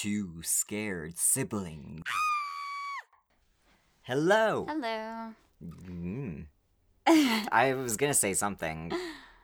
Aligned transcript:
two 0.00 0.40
scared 0.42 1.18
siblings. 1.18 2.00
Hello. 4.00 4.64
Hello. 4.66 5.34
Mm. 5.62 6.46
I 7.06 7.74
was 7.74 7.98
gonna 7.98 8.14
say 8.14 8.32
something, 8.32 8.92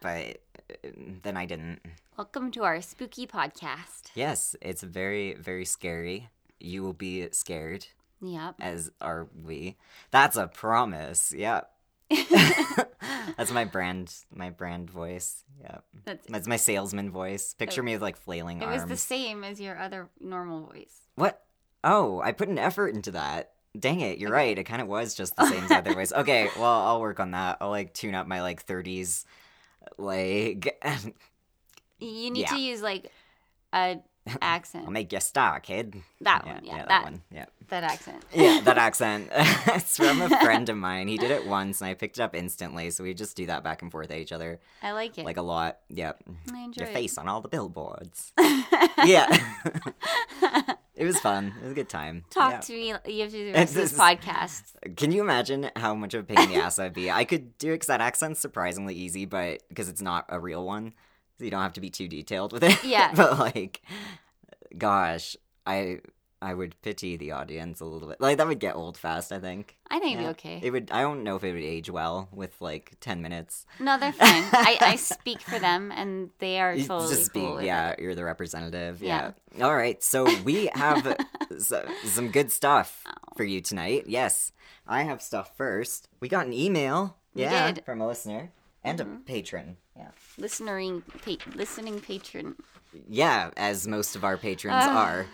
but 0.01 0.39
uh, 0.71 0.89
then 1.23 1.37
I 1.37 1.45
didn't. 1.45 1.81
Welcome 2.17 2.51
to 2.53 2.65
our 2.65 2.81
spooky 2.81 3.27
podcast. 3.27 4.05
Yes, 4.15 4.57
it's 4.63 4.83
very, 4.83 5.35
very 5.35 5.67
scary. 5.67 6.31
You 6.59 6.83
will 6.83 6.95
be 6.95 7.29
scared, 7.33 7.89
Yep. 8.23 8.55
as 8.61 8.91
are 9.03 9.29
we. 9.45 9.77
That's 10.11 10.39
a 10.39 10.47
promise. 10.47 11.35
Yep. 11.37 11.71
That's 13.37 13.53
my 13.53 13.65
brand, 13.65 14.15
my 14.35 14.51
brand 14.51 14.91
voice. 14.91 15.45
Yep. 15.61 15.85
That's, 16.05 16.27
That's 16.29 16.49
my 16.49 16.57
salesman 16.57 17.11
voice. 17.11 17.55
Picture 17.55 17.83
me 17.83 17.93
with 17.95 18.03
like 18.03 18.17
flailing 18.17 18.61
it 18.61 18.65
arms. 18.65 18.83
It 18.83 18.89
was 18.89 18.91
the 18.91 18.97
same 19.07 19.45
as 19.45 19.61
your 19.61 19.79
other 19.79 20.09
normal 20.21 20.67
voice. 20.67 20.95
What? 21.17 21.43
Oh, 21.85 22.21
I 22.21 22.33
put 22.33 22.49
an 22.49 22.59
effort 22.59 22.95
into 22.95 23.13
that. 23.13 23.53
Dang 23.79 24.01
it, 24.01 24.19
you're 24.19 24.31
right. 24.31 24.59
It 24.59 24.65
kind 24.65 24.81
of 24.81 24.89
was 24.89 25.15
just 25.15 25.37
the 25.37 25.47
same 25.47 25.65
as 25.65 25.71
other 25.71 25.95
ways. 25.95 26.13
Okay, 26.17 26.49
well, 26.57 26.65
I'll 26.87 27.01
work 27.01 27.21
on 27.21 27.33
that. 27.33 27.59
I'll 27.61 27.71
like 27.71 27.93
tune 27.93 28.15
up 28.15 28.27
my 28.27 28.41
like 28.43 28.65
30s 28.67 29.25
like 29.99 30.81
You 31.99 32.31
need 32.31 32.41
Yeah. 32.41 32.49
to 32.49 32.59
use 32.59 32.83
like 32.83 33.11
a 33.73 33.99
accent. 34.43 34.85
I'll 34.87 34.91
make 34.93 35.13
you 35.13 35.19
a 35.19 35.21
star, 35.21 35.61
kid. 35.61 35.95
that 36.21 36.47
one. 36.47 36.61
Yeah, 36.65 36.77
that, 36.79 36.89
that 36.89 37.05
one. 37.05 37.23
Yeah. 37.31 37.47
that 37.69 37.85
accent. 37.85 38.25
Yeah, 38.35 38.61
that 38.65 38.79
accent. 38.89 39.29
it's 39.35 39.97
from 39.97 40.21
a 40.23 40.29
friend 40.29 40.69
of 40.69 40.77
mine. 40.77 41.09
He 41.09 41.17
did 41.19 41.31
it 41.31 41.47
once 41.47 41.81
and 41.81 41.89
I 41.91 41.95
picked 41.95 42.19
it 42.19 42.23
up 42.23 42.35
instantly, 42.35 42.91
so 42.91 43.05
we 43.05 43.15
just 43.15 43.37
do 43.37 43.47
that 43.47 43.63
back 43.65 43.83
and 43.83 43.91
forth 43.91 44.11
at 44.11 44.19
each 44.19 44.33
other 44.33 44.61
I 44.83 44.93
like 44.93 45.17
it. 45.19 45.25
like 45.25 45.37
a 45.37 45.43
lot. 45.43 45.79
Yep. 45.89 46.23
I 46.53 46.59
enjoy 46.61 46.83
Your 46.83 46.91
it. 46.91 46.95
face 46.95 47.19
on 47.19 47.29
all 47.29 47.41
the 47.41 47.49
billboards. 47.49 48.33
yeah. 49.05 49.27
it 50.95 51.05
was 51.05 51.19
fun. 51.21 51.53
It 51.59 51.63
was 51.63 51.73
a 51.73 51.75
good 51.75 51.89
time. 51.89 52.25
Talk 52.31 52.53
Yeah. 52.53 52.61
to 52.61 52.73
me. 52.73 52.87
You 53.07 53.23
have 53.23 53.31
to 53.31 53.37
do 53.37 53.47
the 53.47 53.53
rest 53.53 53.75
This 53.75 53.91
this 53.91 53.99
podcast. 54.01 54.63
Can 54.97 55.13
you 55.13 55.21
imagine 55.23 55.71
how 55.77 55.95
much 55.95 56.15
of 56.15 56.21
a 56.21 56.25
pain 56.25 56.39
in 56.49 56.49
the 56.57 56.63
ass 56.63 56.79
I'd 56.79 56.93
be? 56.95 57.11
I 57.11 57.25
could 57.25 57.57
do 57.59 57.69
it 57.71 57.75
because 57.75 57.87
that 57.89 58.01
accent's 58.01 58.41
surprisingly 58.41 58.95
easy, 58.95 59.25
but 59.25 59.63
because 59.69 59.89
it's 59.89 60.03
not 60.03 60.25
a 60.29 60.39
real 60.41 60.65
one, 60.65 60.95
you 61.39 61.51
don't 61.51 61.63
have 61.63 61.75
to 61.75 61.81
be 61.81 61.91
too 61.91 62.09
detailed 62.09 62.53
with 62.53 62.63
it. 62.65 62.83
Yeah. 62.85 63.13
but 63.17 63.39
like, 63.39 63.83
gosh, 64.77 65.37
I 65.67 66.01
I 66.43 66.53
would 66.53 66.81
pity 66.83 67.17
the 67.17 67.33
audience 67.33 67.81
a 67.81 67.85
little 67.87 68.09
bit. 68.09 68.21
Like 68.21 68.37
that 68.39 68.47
would 68.47 68.61
get 68.61 68.77
old 68.77 68.99
fast. 68.99 69.33
I 69.33 69.39
think. 69.39 69.77
I 69.91 69.99
think 69.99 70.15
it'd 70.15 70.25
be 70.27 70.31
okay. 70.31 70.61
It 70.63 70.71
would. 70.71 70.91
I 70.91 71.01
don't 71.01 71.23
know 71.25 71.37
if 71.37 71.45
it 71.45 71.53
would 71.53 71.63
age 71.63 71.91
well 71.91 72.29
with 72.33 72.61
like 72.61 72.93
ten 73.01 73.23
minutes. 73.23 73.67
no, 73.81 73.99
they're 73.99 74.13
fine. 74.13 74.45
I, 74.53 74.77
I 74.81 74.97
speak 75.15 75.41
for 75.41 75.59
them, 75.59 75.91
and 75.95 76.31
they 76.39 76.61
are 76.61 76.77
totally 76.77 77.09
Just 77.15 77.33
cool. 77.33 77.51
be, 77.53 77.57
with 77.57 77.65
yeah, 77.65 77.91
it. 77.91 78.01
you're 78.01 78.15
the 78.15 78.25
representative. 78.25 79.03
Yeah. 79.03 79.33
Yeah. 79.57 79.65
All 79.65 79.75
right. 79.77 80.03
So 80.03 80.27
we 80.43 80.69
have 80.75 81.07
s- 81.51 81.73
some 82.05 82.31
good 82.31 82.53
stuff 82.53 83.03
Oh. 83.09 83.13
for 83.37 83.45
you 83.45 83.61
tonight. 83.61 84.05
Yes, 84.07 84.53
I 84.87 85.03
have 85.05 85.23
stuff 85.23 85.57
first. 85.57 86.09
We 86.21 86.29
got 86.29 86.47
an 86.47 86.53
email. 86.53 87.17
Yeah, 87.35 87.75
from 87.85 88.01
a 88.01 88.07
listener 88.07 88.51
and 88.87 88.99
Mhm. 89.01 89.17
a 89.17 89.25
patron. 89.25 89.77
Yeah. 89.97 90.11
Listening, 90.39 91.03
pa- 91.03 91.51
listening 91.55 92.01
patron. 92.01 92.57
Yeah, 93.09 93.51
as 93.59 93.87
most 93.87 94.17
of 94.17 94.25
our 94.25 94.39
patrons 94.39 94.85
Ugh. 94.85 94.97
are. 94.97 95.27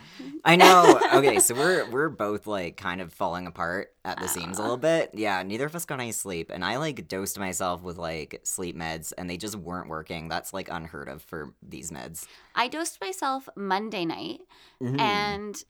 I 0.45 0.57
know. 0.57 0.99
Okay, 1.13 1.39
so 1.39 1.55
we're 1.55 1.89
we're 1.91 2.09
both 2.09 2.47
like 2.47 2.77
kind 2.77 3.01
of 3.01 3.13
falling 3.13 3.47
apart 3.47 3.95
at 4.05 4.19
the 4.19 4.27
seams 4.27 4.59
a 4.59 4.63
little 4.63 4.77
bit. 4.79 5.11
Yeah, 5.15 5.43
neither 5.45 5.67
of 5.67 5.75
us 5.77 5.85
got 5.85 6.01
any 6.01 6.11
sleep, 6.11 6.51
and 6.51 6.65
I 6.65 6.79
like 6.79 7.07
dosed 7.07 7.39
myself 7.39 7.83
with 7.83 7.99
like 7.99 8.41
sleep 8.45 8.77
meds, 8.77 9.13
and 9.17 9.29
they 9.31 9.37
just 9.37 9.55
weren't 9.55 9.89
working. 9.89 10.29
That's 10.29 10.53
like 10.53 10.69
unheard 10.71 11.09
of 11.09 11.23
for 11.23 11.55
these 11.63 11.91
meds. 11.93 12.27
I 12.57 12.67
dosed 12.69 13.01
myself 13.01 13.49
Monday 13.55 14.05
night, 14.07 14.41
Mhm. 14.83 14.99
and 14.99 15.65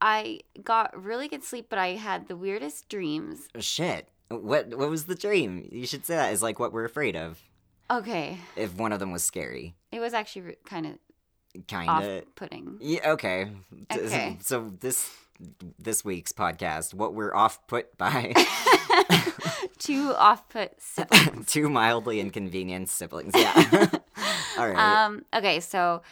I 0.00 0.40
got 0.64 1.00
really 1.00 1.28
good 1.28 1.44
sleep, 1.44 1.66
but 1.68 1.78
I 1.78 1.90
had 1.90 2.26
the 2.26 2.36
weirdest 2.36 2.88
dreams. 2.88 3.46
Shit. 3.60 4.08
What 4.40 4.68
what 4.76 4.88
was 4.90 5.04
the 5.04 5.14
dream? 5.14 5.68
You 5.70 5.86
should 5.86 6.04
say 6.06 6.16
that 6.16 6.32
is 6.32 6.42
like 6.42 6.58
what 6.58 6.72
we're 6.72 6.84
afraid 6.84 7.16
of. 7.16 7.40
Okay, 7.90 8.38
If 8.56 8.74
one 8.76 8.92
of 8.92 9.00
them 9.00 9.12
was 9.12 9.22
scary. 9.22 9.74
it 9.90 10.00
was 10.00 10.14
actually 10.14 10.56
kind 10.64 10.86
of 10.86 10.92
Kinda. 11.66 11.90
off-putting. 12.20 12.78
Yeah, 12.80 13.10
okay. 13.12 13.50
Okay. 13.94 14.38
So 14.40 14.72
this 14.80 15.10
this 15.78 16.02
week's 16.04 16.32
podcast, 16.32 16.94
what 16.94 17.12
we're 17.14 17.34
off 17.34 17.66
put 17.66 17.96
by 17.98 18.32
Two 19.78 20.14
off-put 20.14 20.80
siblings. 20.80 21.46
two 21.52 21.68
mildly 21.68 22.20
inconvenienced 22.20 22.94
siblings. 22.96 23.32
Yeah. 23.36 23.52
All 24.58 24.68
right. 24.70 25.04
Um. 25.04 25.24
Okay, 25.34 25.60
so 25.60 26.02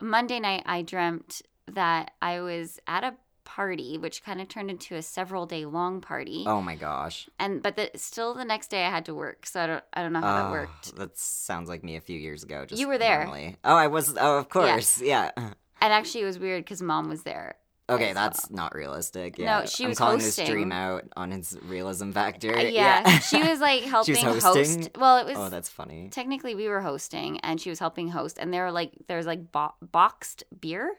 Monday 0.00 0.38
night 0.38 0.62
I 0.66 0.82
dreamt 0.82 1.40
that 1.72 2.12
I 2.20 2.40
was 2.40 2.78
at 2.86 3.02
a 3.04 3.14
party, 3.46 3.96
which 3.96 4.22
kind 4.22 4.42
of 4.42 4.48
turned 4.48 4.68
into 4.70 4.94
a 4.96 5.00
several 5.02 5.46
day 5.46 5.64
long 5.64 6.02
party, 6.02 6.44
oh 6.46 6.60
my 6.60 6.74
gosh. 6.74 7.28
and 7.38 7.62
but 7.62 7.76
the, 7.76 7.90
still 7.94 8.34
the 8.34 8.44
next 8.44 8.68
day 8.68 8.84
I 8.84 8.90
had 8.90 9.06
to 9.06 9.14
work, 9.14 9.46
so 9.46 9.60
I 9.62 9.66
don't 9.66 9.84
I 9.94 10.02
don't 10.02 10.12
know 10.12 10.20
how 10.20 10.34
that 10.42 10.48
Oh, 10.48 10.50
worked. 10.50 10.96
That 10.96 11.16
sounds 11.16 11.68
like 11.70 11.82
me 11.82 11.96
a 11.96 12.00
few 12.02 12.18
years 12.18 12.42
ago. 12.42 12.66
Just 12.66 12.78
You 12.80 12.88
were 12.88 12.98
there. 12.98 13.20
normally. 13.24 13.56
Oh, 13.64 13.74
I 13.74 13.86
was. 13.86 14.14
Oh, 14.20 14.36
of 14.38 14.48
course. 14.50 15.00
Yeah. 15.00 15.30
And 15.78 15.92
actually, 15.92 16.22
it 16.22 16.24
was 16.24 16.38
weird 16.38 16.64
because 16.64 16.80
mom 16.80 17.08
was 17.10 17.22
there. 17.22 17.54
Okay, 17.90 18.14
that's 18.14 18.50
not 18.50 18.74
realistic. 18.74 19.36
Yeah. 19.38 19.66
she 19.66 19.84
I'm 19.84 19.90
was 19.90 19.98
calling 19.98 20.20
hosting. 20.20 20.44
this 20.46 20.50
dream 20.52 20.72
out 20.72 21.04
on 21.16 21.32
its 21.32 21.54
realism 21.64 22.12
factor. 22.12 22.56
Uh, 22.56 22.62
yeah, 22.62 23.18
she 23.18 23.42
was 23.42 23.60
like 23.60 23.82
helping 23.94 24.16
hosting? 24.16 24.40
host. 24.82 24.90
Well, 24.98 25.18
it 25.18 25.26
was 25.26 25.36
Oh, 25.36 25.48
that's 25.50 25.68
funny. 25.68 26.08
technically 26.10 26.54
we 26.54 26.66
were 26.66 26.80
hosting, 26.80 27.38
and 27.40 27.60
she 27.60 27.68
was 27.68 27.78
helping 27.78 28.08
host. 28.08 28.38
And 28.40 28.52
there 28.54 28.64
were 28.64 28.72
like 28.72 28.92
there's 29.06 29.26
like 29.26 29.52
bo- 29.52 29.74
boxed 29.82 30.44
beer, 30.58 30.94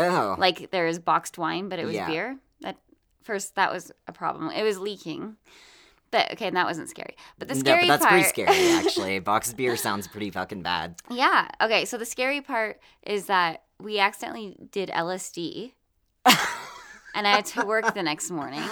Oh. 0.00 0.36
like 0.38 0.70
there 0.70 0.86
is 0.86 0.98
boxed 0.98 1.38
wine, 1.38 1.68
but 1.68 1.78
it 1.78 1.84
was 1.84 1.94
Yeah. 1.94 2.06
beer. 2.08 2.38
That 2.60 2.76
first 3.22 3.54
that 3.56 3.72
was 3.72 3.92
a 4.06 4.12
problem. 4.12 4.50
It 4.50 4.62
was 4.62 4.78
leaking. 4.78 5.36
But 6.10 6.32
okay, 6.32 6.48
and 6.48 6.56
that 6.56 6.66
wasn't 6.66 6.88
scary. 6.90 7.14
But 7.38 7.46
the 7.46 7.54
scary 7.54 7.82
but 7.86 8.00
that's 8.00 8.02
part, 8.04 8.12
pretty 8.14 8.28
scary, 8.28 8.72
actually. 8.86 9.18
Box 9.20 9.50
of 9.50 9.56
beer 9.56 9.76
sounds 9.76 10.08
pretty 10.08 10.30
fucking 10.30 10.62
bad. 10.62 10.96
yeah. 11.08 11.46
Okay, 11.60 11.84
so 11.84 11.96
the 11.98 12.04
scary 12.06 12.40
part 12.40 12.80
is 13.06 13.26
that 13.26 13.62
we 13.78 14.00
accidentally 14.00 14.56
did 14.72 14.88
LSD, 14.90 15.72
and 17.14 17.26
I 17.26 17.30
had 17.36 17.46
to 17.46 17.64
work 17.64 17.94
the 17.94 18.02
next 18.02 18.30
morning. 18.30 18.64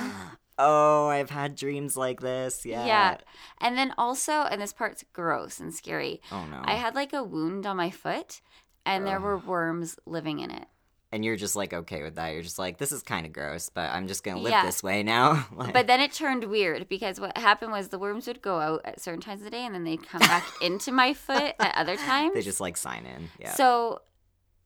Oh, 0.59 1.07
I've 1.09 1.31
had 1.31 1.55
dreams 1.55 1.97
like 1.97 2.21
this. 2.21 2.67
Yeah. 2.67 2.85
Yeah. 2.85 3.17
And 3.61 3.79
then 3.79 3.95
also, 3.97 4.33
and 4.33 4.61
this 4.61 4.73
part's 4.73 5.05
gross 5.13 5.61
and 5.61 5.73
scary. 5.73 6.21
Oh 6.33 6.45
no. 6.47 6.61
I 6.65 6.75
had 6.75 6.97
like 6.97 7.13
a 7.13 7.23
wound 7.23 7.65
on 7.67 7.77
my 7.77 7.91
foot, 7.91 8.41
and 8.85 9.07
there 9.07 9.21
were 9.21 9.39
worms 9.39 9.97
living 10.07 10.41
in 10.41 10.51
it. 10.51 10.67
And 11.11 11.25
you're 11.25 11.37
just 11.37 11.57
like 11.57 11.73
okay 11.73 12.03
with 12.03 12.17
that. 12.17 12.35
You're 12.35 12.43
just 12.43 12.59
like, 12.59 12.79
this 12.79 12.93
is 12.93 13.03
kind 13.03 13.25
of 13.27 13.33
gross, 13.33 13.69
but 13.71 13.91
I'm 13.91 14.07
just 14.09 14.23
gonna 14.25 14.41
live 14.41 14.51
Yeah. 14.53 14.65
this 14.67 14.83
way 14.83 15.03
now. 15.03 15.47
Like- 15.57 15.73
But 15.73 15.87
then 15.87 16.01
it 16.01 16.13
turned 16.13 16.45
weird 16.45 16.89
because 16.89 17.19
what 17.21 17.37
happened 17.39 17.73
was 17.73 17.89
the 17.89 17.99
worms 17.99 18.27
would 18.27 18.43
go 18.43 18.59
out 18.61 18.83
at 18.85 19.01
certain 19.01 19.21
times 19.21 19.41
of 19.41 19.45
the 19.47 19.51
day, 19.51 19.65
and 19.65 19.75
then 19.75 19.85
they'd 19.85 20.07
come 20.07 20.21
back 20.21 20.45
into 20.63 20.93
my 20.93 21.15
foot 21.15 21.55
at 21.59 21.75
other 21.77 21.97
times. 21.97 22.35
they 22.35 22.43
just 22.43 22.61
like 22.61 22.77
sign 22.77 23.07
in. 23.07 23.31
Yeah. 23.41 23.55
So 23.55 24.03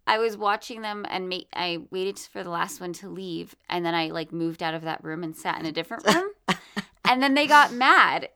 I 0.07 0.19
was 0.19 0.37
watching 0.37 0.83
them, 0.83 1.07
and 1.09 1.29
ma- 1.29 1.39
I 1.55 1.79
waited 1.93 2.19
for 2.19 2.43
the 2.43 2.51
last 2.51 2.81
one 2.81 2.93
to 2.95 3.09
leave, 3.09 3.55
and 3.69 3.87
then 3.87 3.95
I 3.95 4.09
like 4.09 4.33
moved 4.33 4.63
out 4.63 4.75
of 4.75 4.83
that 4.83 5.05
room 5.05 5.23
and 5.23 5.37
sat 5.37 5.61
in 5.61 5.67
a 5.67 5.71
different 5.73 6.05
room. 6.13 6.29
and 7.05 7.23
then 7.23 7.35
they 7.35 7.47
got 7.47 7.73
mad 7.73 8.29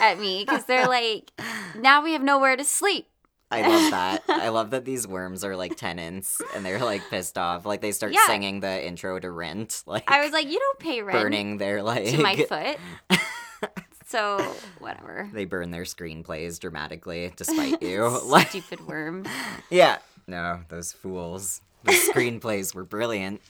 at 0.00 0.18
me 0.20 0.44
because 0.46 0.66
they're 0.66 0.86
like, 0.86 1.32
"Now 1.76 2.02
we 2.02 2.12
have 2.12 2.22
nowhere 2.22 2.56
to 2.56 2.62
sleep." 2.64 3.08
I 3.54 3.68
love 3.68 3.90
that. 3.90 4.22
I 4.28 4.48
love 4.48 4.70
that 4.70 4.84
these 4.84 5.06
worms 5.06 5.44
are 5.44 5.56
like 5.56 5.76
tenants 5.76 6.40
and 6.54 6.64
they're 6.64 6.78
like 6.78 7.02
pissed 7.10 7.38
off. 7.38 7.64
Like 7.66 7.80
they 7.80 7.92
start 7.92 8.12
Yeah. 8.12 8.26
singing 8.26 8.60
the 8.60 8.86
intro 8.86 9.18
to 9.18 9.30
Rent, 9.30 9.82
like 9.86 10.10
I 10.10 10.22
was 10.22 10.32
like, 10.32 10.46
"You 10.50 10.58
don't 10.58 10.78
pay 10.78 11.02
rent 11.02 11.18
burning 11.18 11.58
their 11.58 11.82
like 11.82 12.06
to 12.06 12.18
my 12.22 12.36
foot." 12.48 12.78
so 14.06 14.38
whatever. 14.78 15.28
they 15.32 15.44
burn 15.44 15.70
their 15.70 15.84
screenplays 15.84 16.58
dramatically 16.60 17.32
to 17.36 17.44
spite 17.44 17.82
you. 17.82 18.06
like 18.24 18.48
Stupid 18.50 18.86
worm. 18.86 19.26
Yeah. 19.70 19.98
No, 20.26 20.60
those 20.68 20.92
fools. 20.92 21.60
The 21.84 21.92
screenplays 21.92 22.74
were 22.74 22.84
brilliant. 22.84 23.40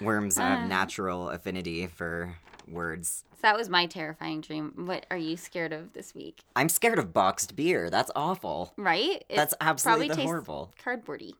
Worms 0.00 0.38
Ah. 0.38 0.56
have 0.56 0.68
natural 0.68 1.28
affinity 1.28 1.86
for 1.86 2.36
words. 2.70 3.24
So 3.32 3.38
that 3.42 3.56
was 3.56 3.68
my 3.68 3.86
terrifying 3.86 4.40
dream. 4.40 4.72
What 4.76 5.06
are 5.10 5.16
you 5.16 5.36
scared 5.36 5.72
of 5.72 5.92
this 5.92 6.14
week? 6.14 6.40
I'm 6.56 6.68
scared 6.68 6.98
of 6.98 7.12
boxed 7.12 7.56
beer. 7.56 7.90
That's 7.90 8.10
awful. 8.14 8.72
Right? 8.76 9.24
It 9.28 9.36
That's 9.36 9.54
absolutely 9.60 10.08
probably 10.08 10.16
tastes 10.22 10.28
horrible. 10.30 10.74
cardboardy. 10.84 11.32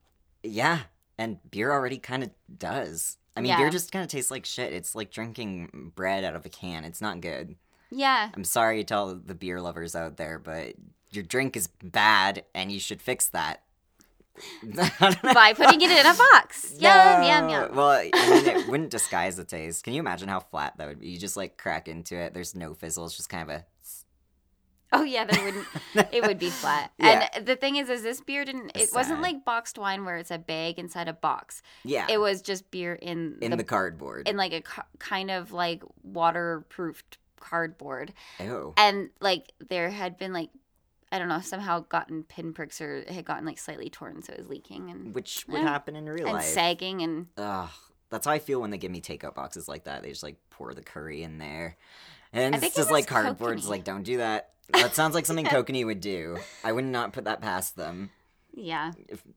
Yeah. 0.42 0.80
And 1.18 1.38
beer 1.50 1.70
already 1.72 1.98
kind 1.98 2.22
of 2.22 2.30
does. 2.58 3.18
I 3.36 3.40
mean, 3.40 3.50
Yeah. 3.50 3.58
beer 3.58 3.70
just 3.70 3.92
kind 3.92 4.02
of 4.02 4.10
tastes 4.10 4.30
like 4.30 4.44
shit. 4.46 4.72
It's 4.72 4.94
like 4.94 5.10
drinking 5.10 5.92
bread 5.94 6.24
out 6.24 6.34
of 6.34 6.46
a 6.46 6.48
can. 6.48 6.84
It's 6.84 7.00
not 7.02 7.20
good. 7.20 7.56
Yeah. 7.90 8.30
I'm 8.34 8.44
sorry 8.44 8.82
to 8.84 8.96
all 8.96 9.14
the 9.14 9.34
beer 9.34 9.60
lovers 9.60 9.94
out 9.94 10.16
there, 10.16 10.38
but 10.38 10.74
your 11.10 11.24
drink 11.24 11.56
is 11.56 11.68
bad 11.82 12.44
and 12.54 12.70
you 12.72 12.80
should 12.80 13.02
fix 13.02 13.28
that. 13.28 13.62
By 15.22 15.52
putting 15.54 15.80
it 15.80 15.90
in 15.90 16.06
a 16.06 16.14
box. 16.14 16.74
Yum, 16.78 17.22
yum, 17.22 17.46
No. 17.46 17.48
yum. 17.48 17.74
Well, 17.74 17.90
I 17.90 18.10
mean, 18.30 18.46
it 18.46 18.68
wouldn't 18.68 18.90
disguise 18.90 19.36
the 19.36 19.44
taste. 19.44 19.84
Can 19.84 19.92
you 19.92 20.00
imagine 20.00 20.28
how 20.28 20.40
flat 20.40 20.76
that 20.78 20.88
would 20.88 21.00
be? 21.00 21.08
You 21.08 21.18
just 21.18 21.36
like 21.36 21.56
crack 21.58 21.88
into 21.88 22.16
it. 22.16 22.34
There's 22.34 22.54
no 22.54 22.74
fizzle. 22.74 23.04
It's 23.06 23.16
just 23.16 23.28
kind 23.28 23.48
of 23.50 23.56
a. 23.56 23.64
Oh 24.92 25.04
yeah, 25.04 25.24
there 25.24 25.44
wouldn't. 25.44 25.66
it 26.12 26.26
would 26.26 26.38
be 26.38 26.50
flat. 26.50 26.90
Yeah. 26.98 27.28
And 27.34 27.46
the 27.46 27.54
thing 27.54 27.76
is, 27.76 27.88
is 27.88 28.02
this 28.02 28.20
beer 28.20 28.44
didn't. 28.44 28.72
It 28.74 28.90
wasn't 28.92 29.20
like 29.22 29.44
boxed 29.44 29.78
wine 29.78 30.04
where 30.04 30.16
it's 30.16 30.32
a 30.32 30.38
bag 30.38 30.80
inside 30.80 31.06
a 31.06 31.12
box. 31.12 31.62
Yeah. 31.84 32.06
It 32.08 32.18
was 32.18 32.42
just 32.42 32.70
beer 32.72 32.94
in 32.94 33.36
in 33.40 33.52
the, 33.52 33.58
the, 33.58 33.64
cardboard. 33.64 34.28
in 34.28 34.36
like 34.36 34.52
a 34.52 34.62
co- 34.62 34.82
kind 34.98 35.30
of 35.30 35.52
like 35.52 35.84
waterproofed 36.02 37.18
cardboard, 37.38 38.12
Ew. 38.40 38.74
and 38.76 39.10
like 39.20 39.52
there 39.68 39.90
had 39.90 40.18
been 40.18 40.32
like. 40.32 40.50
I 41.12 41.18
don't 41.18 41.28
know, 41.28 41.40
somehow 41.40 41.80
gotten 41.88 42.22
pinpricks 42.24 42.80
or 42.80 43.04
had 43.08 43.24
gotten 43.24 43.44
like 43.44 43.58
slightly 43.58 43.90
torn, 43.90 44.22
so 44.22 44.32
it 44.32 44.38
was 44.38 44.48
leaking 44.48 44.90
and, 44.90 45.14
Which 45.14 45.44
would 45.48 45.60
happen 45.62 45.96
in 45.96 46.06
real 46.06 46.26
and 46.26 46.34
life. 46.36 46.44
sagging 46.44 47.02
and 47.02 47.26
Ugh. 47.36 47.68
That's 48.10 48.26
how 48.26 48.32
I 48.32 48.38
feel 48.40 48.60
when 48.60 48.70
they 48.70 48.78
give 48.78 48.90
me 48.90 49.00
takeout 49.00 49.34
boxes 49.34 49.68
like 49.68 49.84
that. 49.84 50.02
They 50.02 50.08
just 50.10 50.22
like 50.22 50.36
pour 50.50 50.74
the 50.74 50.82
curry 50.82 51.22
in 51.22 51.38
there. 51.38 51.76
And 52.32 52.54
I 52.54 52.58
it's 52.58 52.60
think 52.62 52.74
it 52.74 52.76
just 52.76 52.90
like 52.90 53.04
was 53.10 53.22
cardboard. 53.22 53.58
It's 53.58 53.68
like, 53.68 53.84
don't 53.84 54.02
do 54.02 54.18
that. 54.18 54.50
That 54.72 54.94
sounds 54.94 55.14
like 55.14 55.26
something 55.26 55.44
Kokanee 55.46 55.84
would 55.86 56.00
do. 56.00 56.38
I 56.64 56.72
would 56.72 56.84
not 56.84 57.12
put 57.12 57.24
that 57.24 57.40
past 57.40 57.76
them. 57.76 58.10
yeah. 58.52 58.92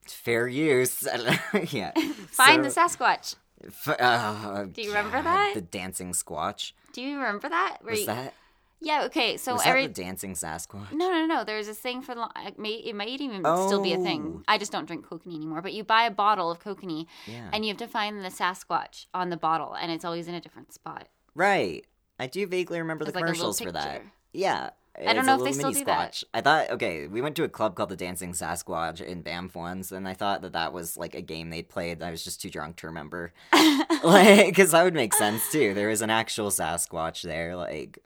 Fair 0.08 0.48
use. 0.48 1.08
yeah. 1.72 1.92
Find 2.30 2.64
the 2.64 2.70
Sasquatch. 2.70 3.36
F- 3.66 3.96
uh, 4.00 4.66
Do 4.66 4.82
you 4.82 4.90
remember 4.90 5.22
that? 5.22 5.54
The 5.54 5.62
dancing 5.62 6.12
squatch. 6.14 6.74
Do 6.94 7.02
you 7.02 7.16
remember 7.18 7.50
that? 7.50 7.78
Where 7.82 7.92
Was 7.92 8.02
you- 8.02 8.06
that? 8.08 8.34
Yeah. 8.84 9.06
Okay. 9.06 9.38
So 9.38 9.54
was 9.54 9.62
every 9.66 9.88
that 9.88 9.96
the 9.96 10.04
dancing 10.04 10.34
Sasquatch? 10.34 10.92
No, 10.92 11.10
no, 11.10 11.26
no. 11.26 11.44
There's 11.44 11.68
this 11.68 11.80
thing 11.80 12.02
for 12.02 12.14
the. 12.14 12.28
It 12.46 12.60
may, 12.60 12.74
it 12.74 12.96
might 12.96 13.08
even 13.22 13.40
still 13.40 13.82
be 13.82 13.94
a 13.94 13.98
Oh. 13.98 14.04
thing. 14.04 14.44
I 14.48 14.58
just 14.58 14.72
don't 14.72 14.86
drink 14.86 15.08
kokanee 15.08 15.36
anymore. 15.36 15.62
But 15.62 15.74
you 15.74 15.84
buy 15.84 16.04
a 16.04 16.12
bottle 16.12 16.52
of 16.52 16.60
kokanee, 16.60 17.08
Yeah. 17.26 17.50
and 17.54 17.64
you 17.66 17.70
have 17.70 17.78
to 17.78 17.88
find 17.88 18.24
the 18.24 18.30
Sasquatch 18.30 19.06
on 19.14 19.30
the 19.30 19.38
bottle, 19.38 19.74
and 19.74 19.92
it's 19.92 20.06
always 20.06 20.28
in 20.28 20.36
a 20.36 20.42
different 20.42 20.74
spot. 20.74 21.08
right. 21.34 21.86
I 22.20 22.28
do 22.28 22.46
vaguely 22.46 22.78
remember 22.80 23.06
the 23.06 23.10
It's 23.10 23.16
like 23.16 23.24
a 23.24 23.28
little 23.28 23.42
commercials 23.54 23.60
for 23.60 23.72
that. 23.72 23.92
picture. 24.02 24.12
Yeah. 24.34 24.70
I 25.04 25.14
don't 25.14 25.26
know 25.26 25.36
if 25.38 25.44
they 25.44 25.52
still 25.52 25.72
do 25.72 25.84
that. 25.86 26.22
I 26.36 26.42
thought, 26.42 26.70
okay, 26.70 27.08
we 27.08 27.22
went 27.22 27.36
to 27.38 27.44
a 27.44 27.50
club 27.50 27.74
called 27.76 27.90
the 27.90 27.96
Dancing 27.96 28.34
Sasquatch 28.34 29.02
in 29.02 29.24
Banff 29.24 29.56
once, 29.56 29.92
and 29.92 30.08
I 30.08 30.14
thought 30.14 30.44
that 30.44 30.54
that 30.54 30.72
was 30.74 30.96
like 30.96 31.16
a 31.16 31.22
game 31.24 31.50
they'd 31.50 31.68
played. 31.68 32.04
I 32.04 32.12
was 32.12 32.24
just 32.24 32.40
too 32.40 32.52
drunk 32.52 32.76
to 32.78 32.88
remember. 32.88 33.34
like, 34.04 34.46
because 34.46 34.72
that 34.72 34.84
would 34.84 34.94
make 34.94 35.16
sense 35.16 35.52
too. 35.52 35.74
There 35.74 35.88
was 35.88 36.04
an 36.04 36.12
actual 36.12 36.50
Sasquatch 36.52 37.24
there, 37.24 37.56
like, 37.56 37.98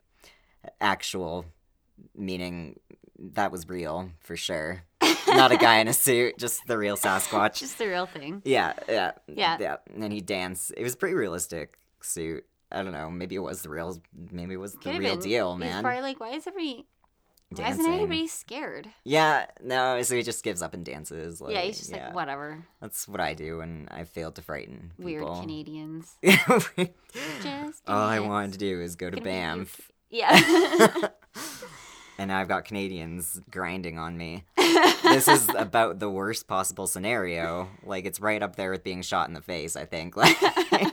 actual, 0.80 1.44
meaning 2.16 2.78
that 3.18 3.50
was 3.52 3.68
real 3.68 4.10
for 4.20 4.36
sure. 4.36 4.82
Not 5.26 5.52
a 5.52 5.56
guy 5.58 5.76
in 5.78 5.88
a 5.88 5.92
suit, 5.92 6.38
just 6.38 6.66
the 6.66 6.78
real 6.78 6.96
Sasquatch. 6.96 7.58
Just 7.58 7.76
the 7.78 7.86
real 7.86 8.06
thing. 8.06 8.40
Yeah, 8.44 8.72
yeah, 8.88 9.12
Yeah. 9.26 9.56
yeah. 9.60 9.76
And 9.94 10.12
he 10.12 10.20
danced. 10.20 10.72
It 10.76 10.82
was 10.82 10.94
a 10.94 10.96
pretty 10.96 11.14
realistic 11.14 11.76
suit. 12.00 12.44
I 12.72 12.82
don't 12.82 12.92
know. 12.92 13.10
Maybe 13.10 13.34
it 13.34 13.40
was 13.40 13.62
the 13.62 13.68
real. 13.68 14.00
Maybe 14.30 14.54
it 14.54 14.58
was 14.58 14.72
the 14.72 14.78
Could've 14.78 14.98
real 15.00 15.16
been. 15.16 15.28
deal, 15.28 15.52
He's 15.56 15.60
man. 15.60 15.82
probably 15.82 16.02
like, 16.02 16.18
why 16.20 16.30
is 16.30 16.46
everybody? 16.46 16.86
Why 17.50 17.70
isn't 17.70 17.76
Dancing. 17.82 17.92
anybody 17.94 18.26
scared? 18.26 18.88
Yeah, 19.04 19.46
no. 19.62 20.00
So 20.02 20.16
he 20.16 20.22
just 20.22 20.44
gives 20.44 20.60
up 20.60 20.74
and 20.74 20.84
dances. 20.84 21.40
Like, 21.40 21.54
yeah, 21.54 21.62
he's 21.62 21.78
just 21.78 21.92
like, 21.92 22.14
whatever. 22.14 22.66
That's 22.82 23.08
what 23.08 23.20
I 23.20 23.32
do 23.32 23.58
when 23.58 23.88
I 23.90 24.04
fail 24.04 24.32
to 24.32 24.42
frighten 24.42 24.92
Weird 24.98 25.22
people. 25.22 25.40
Canadians. 25.40 26.16
All 26.48 26.60
Just 27.42 27.82
I 27.88 28.20
wanted 28.20 28.52
to 28.52 28.58
do 28.58 28.80
is 28.82 28.96
go 28.96 29.08
to 29.08 29.18
Banff, 29.20 29.87
Yeah. 30.10 30.30
and 32.18 32.28
now 32.28 32.38
I've 32.38 32.48
got 32.48 32.64
Canadians 32.64 33.40
grinding 33.50 33.98
on 33.98 34.16
me. 34.16 34.44
this 35.02 35.28
is 35.28 35.48
about 35.56 35.98
the 35.98 36.10
worst 36.10 36.46
possible 36.48 36.86
scenario. 36.86 37.68
Like 37.84 38.04
it's 38.06 38.20
right 38.20 38.42
up 38.42 38.56
there 38.56 38.70
with 38.70 38.84
being 38.84 39.02
shot 39.02 39.28
in 39.28 39.34
the 39.34 39.40
face. 39.40 39.76
I 39.76 39.84
think. 39.84 40.14
Like, 40.70 40.92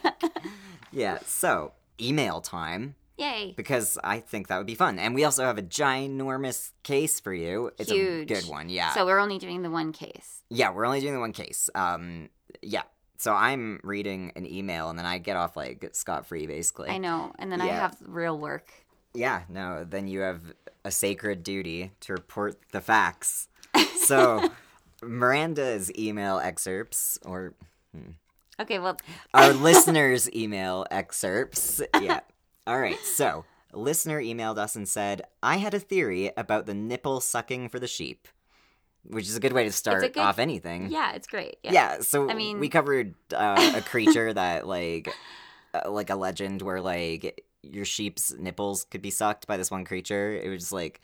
yeah. 0.91 1.19
So 1.25 1.73
email 1.99 2.41
time. 2.41 2.95
Yay. 3.17 3.53
because 3.55 3.97
I 4.03 4.19
think 4.19 4.49
that 4.49 4.57
would 4.57 4.67
be 4.67 4.75
fun. 4.75 4.99
And 4.99 5.15
we 5.15 5.23
also 5.23 5.45
have 5.45 5.57
a 5.57 5.61
ginormous 5.61 6.71
case 6.83 7.21
for 7.21 7.33
you. 7.33 7.71
It's 7.79 7.89
Huge. 7.89 8.29
a 8.29 8.33
good 8.33 8.49
one, 8.49 8.67
yeah. 8.67 8.93
So 8.93 9.05
we're 9.05 9.19
only 9.19 9.37
doing 9.37 9.61
the 9.61 9.69
one 9.69 9.93
case. 9.93 10.41
yeah, 10.49 10.71
we're 10.71 10.85
only 10.85 10.99
doing 10.99 11.13
the 11.13 11.21
one 11.21 11.31
case. 11.31 11.69
Um, 11.75 12.27
yeah. 12.61 12.81
So 13.17 13.33
I'm 13.33 13.79
reading 13.83 14.33
an 14.35 14.45
email 14.45 14.89
and 14.89 14.99
then 14.99 15.05
I 15.05 15.17
get 15.19 15.37
off 15.37 15.55
like 15.55 15.89
scot 15.93 16.25
free, 16.27 16.45
basically. 16.45 16.89
I 16.89 16.97
know, 16.97 17.31
and 17.39 17.49
then 17.49 17.61
I 17.61 17.67
have 17.67 17.95
real 18.01 18.37
work. 18.37 18.69
Yeah, 19.15 19.41
no, 19.49 19.83
then 19.83 20.07
you 20.07 20.19
have 20.21 20.41
a 20.83 20.91
sacred 20.91 21.43
duty 21.43 21.91
to 22.01 22.13
report 22.13 22.57
the 22.71 22.81
facts. 22.81 23.47
So 23.97 24.49
Miranda's 25.03 25.91
email 25.97 26.39
excerpts, 26.39 27.19
or 27.25 27.53
Okay, 28.59 28.79
well, 28.79 28.97
our 29.33 29.51
listeners' 29.53 30.31
email 30.33 30.85
excerpts. 30.91 31.81
Yeah. 32.01 32.21
All 32.67 32.79
right. 32.79 32.97
So, 32.99 33.45
a 33.73 33.77
listener 33.77 34.21
emailed 34.21 34.57
us 34.57 34.75
and 34.75 34.87
said, 34.87 35.23
I 35.43 35.57
had 35.57 35.73
a 35.73 35.79
theory 35.79 36.31
about 36.37 36.65
the 36.65 36.73
nipple 36.73 37.19
sucking 37.19 37.69
for 37.69 37.79
the 37.79 37.87
sheep, 37.87 38.27
which 39.03 39.27
is 39.27 39.35
a 39.35 39.39
good 39.39 39.53
way 39.53 39.65
to 39.65 39.71
start 39.71 40.01
good- 40.13 40.17
off 40.17 40.39
anything. 40.39 40.89
yeah, 40.89 41.13
it's 41.13 41.27
great. 41.27 41.57
Yeah. 41.63 41.71
Yeah. 41.73 41.99
so 42.01 42.29
I 42.29 42.33
mean- 42.33 42.59
we 42.59 42.69
covered 42.69 43.13
uh, 43.33 43.73
a 43.75 43.81
creature 43.81 44.31
that, 44.41 44.65
like, 44.67 45.13
uh, 45.73 45.89
like 45.91 46.09
a 46.09 46.15
legend 46.15 46.61
where, 46.61 46.81
like, 46.81 47.44
your 47.71 47.85
sheep's 47.85 48.33
nipples 48.33 48.85
could 48.85 49.01
be 49.01 49.11
sucked 49.11 49.47
by 49.47 49.57
this 49.57 49.71
one 49.71 49.85
creature. 49.85 50.33
It 50.33 50.49
was 50.49 50.61
just 50.61 50.71
like, 50.71 51.01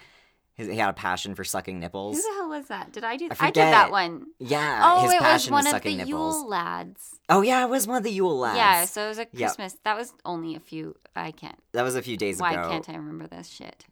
his, 0.55 0.67
he 0.67 0.75
had 0.75 0.89
a 0.89 0.93
passion 0.93 1.35
for 1.35 1.43
sucking 1.43 1.79
nipples. 1.79 2.17
Who 2.17 2.21
the 2.21 2.35
hell 2.37 2.49
was 2.49 2.67
that? 2.67 2.91
Did 2.91 3.03
I 3.03 3.17
do? 3.17 3.29
I 3.31 3.47
I, 3.47 3.51
did 3.51 3.61
that 3.61 3.91
one. 3.91 4.27
Yeah. 4.39 4.81
Oh, 4.83 5.03
his 5.03 5.13
it 5.13 5.21
was 5.21 5.49
one 5.49 5.65
of 5.67 5.71
sucking 5.71 5.97
the 5.97 6.05
nipples. 6.05 6.35
Yule 6.35 6.49
lads. 6.49 7.19
Oh, 7.29 7.41
yeah, 7.41 7.63
it 7.63 7.69
was 7.69 7.87
one 7.87 7.97
of 7.97 8.03
the 8.03 8.11
Yule 8.11 8.37
lads. 8.37 8.57
Yeah, 8.57 8.85
so 8.85 9.05
it 9.05 9.07
was 9.07 9.17
a 9.17 9.27
Yep. 9.31 9.31
Christmas. 9.33 9.77
That 9.83 9.97
was 9.97 10.13
only 10.25 10.55
a 10.55 10.59
few. 10.59 10.95
I 11.15 11.31
can't. 11.31 11.57
That 11.71 11.83
was 11.83 11.95
a 11.95 12.01
few 12.01 12.17
days 12.17 12.39
Why 12.39 12.53
ago. 12.53 12.63
Why 12.63 12.69
can't 12.69 12.89
I 12.89 12.95
remember 12.95 13.27
this 13.27 13.47
shit? 13.47 13.85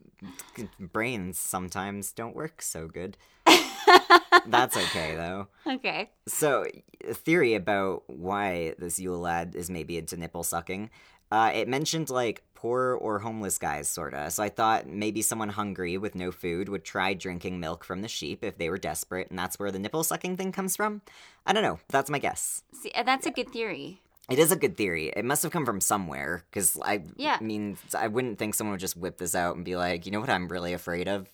brains 0.79 1.39
sometimes 1.39 2.11
don't 2.11 2.35
work 2.35 2.61
so 2.61 2.87
good. 2.87 3.17
That's 4.45 4.75
okay 4.77 5.15
though. 5.15 5.47
Okay. 5.65 6.09
So, 6.27 6.65
a 7.07 7.13
theory 7.13 7.55
about 7.55 8.03
why 8.07 8.75
this 8.77 8.99
Yule 8.99 9.19
lad 9.19 9.55
is 9.55 9.69
maybe 9.69 9.97
into 9.97 10.17
nipple 10.17 10.43
sucking. 10.43 10.89
Uh, 11.31 11.51
it 11.53 11.67
mentioned 11.67 12.09
like 12.09 12.41
poor 12.61 12.97
or 12.99 13.19
homeless 13.19 13.57
guys, 13.57 13.87
sorta. 13.87 14.29
So 14.31 14.43
I 14.43 14.49
thought 14.49 14.87
maybe 14.87 15.21
someone 15.21 15.49
hungry 15.49 15.97
with 15.97 16.13
no 16.15 16.31
food 16.31 16.67
would 16.69 16.83
try 16.83 17.13
drinking 17.13 17.59
milk 17.59 17.83
from 17.83 18.01
the 18.01 18.07
sheep 18.07 18.43
if 18.43 18.57
they 18.57 18.69
were 18.69 18.77
desperate, 18.77 19.29
and 19.29 19.39
that's 19.39 19.57
where 19.57 19.71
the 19.71 19.79
nipple 19.79 20.03
sucking 20.03 20.35
thing 20.37 20.51
comes 20.51 20.75
from. 20.75 21.01
I 21.45 21.53
don't 21.53 21.63
know. 21.63 21.79
That's 21.89 22.09
my 22.09 22.19
guess. 22.19 22.63
See, 22.73 22.91
and 22.91 23.07
that's 23.07 23.25
a 23.25 23.31
good 23.31 23.49
theory. 23.51 24.01
It 24.29 24.37
is 24.39 24.51
a 24.51 24.55
good 24.55 24.75
theory. 24.77 25.07
It 25.15 25.25
must 25.25 25.41
have 25.43 25.51
come 25.51 25.65
from 25.65 25.81
somewhere, 25.81 26.43
because 26.51 26.77
I 26.83 27.03
Yeah. 27.15 27.37
mean, 27.41 27.77
I 27.97 28.07
wouldn't 28.07 28.37
think 28.37 28.53
someone 28.55 28.73
would 28.73 28.79
just 28.81 28.97
whip 28.97 29.17
this 29.17 29.33
out 29.35 29.55
and 29.55 29.63
be 29.65 29.75
like, 29.75 30.05
you 30.05 30.11
know 30.11 30.19
what 30.19 30.29
I'm 30.29 30.47
really 30.49 30.73
afraid 30.73 31.07
of? 31.07 31.29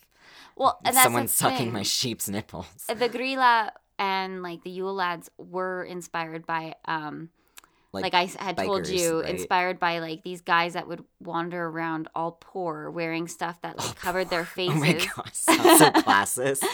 Well, 0.55 0.79
and 0.85 0.95
that's 0.95 1.03
Someone 1.03 1.27
sucking 1.27 1.57
thing. 1.57 1.73
my 1.73 1.83
sheep's 1.83 2.29
nipples. 2.29 2.67
The 2.87 3.09
Grýla 3.09 3.71
and 3.99 4.41
like 4.43 4.63
the 4.63 4.69
Yule 4.69 4.93
lads 4.93 5.29
were 5.37 5.83
inspired 5.83 6.45
by, 6.45 6.75
um, 6.85 7.29
like, 8.03 8.13
I 8.13 8.25
had 8.39 8.57
told 8.57 8.87
you, 8.87 9.21
right? 9.21 9.29
inspired 9.29 9.79
by 9.79 9.99
like 9.99 10.23
these 10.23 10.41
guys 10.41 10.73
that 10.73 10.87
would 10.87 11.03
wander 11.19 11.65
around 11.65 12.07
all 12.15 12.37
poor, 12.39 12.89
wearing 12.89 13.27
stuff 13.27 13.61
that 13.61 13.77
like 13.77 13.95
covered 13.95 14.29
their 14.29 14.45
faces. 14.45 14.75
Oh 14.75 14.79
my 14.79 14.93
gosh, 14.93 15.33
sounds 15.33 15.79
so 15.79 15.89
classist. 15.91 16.63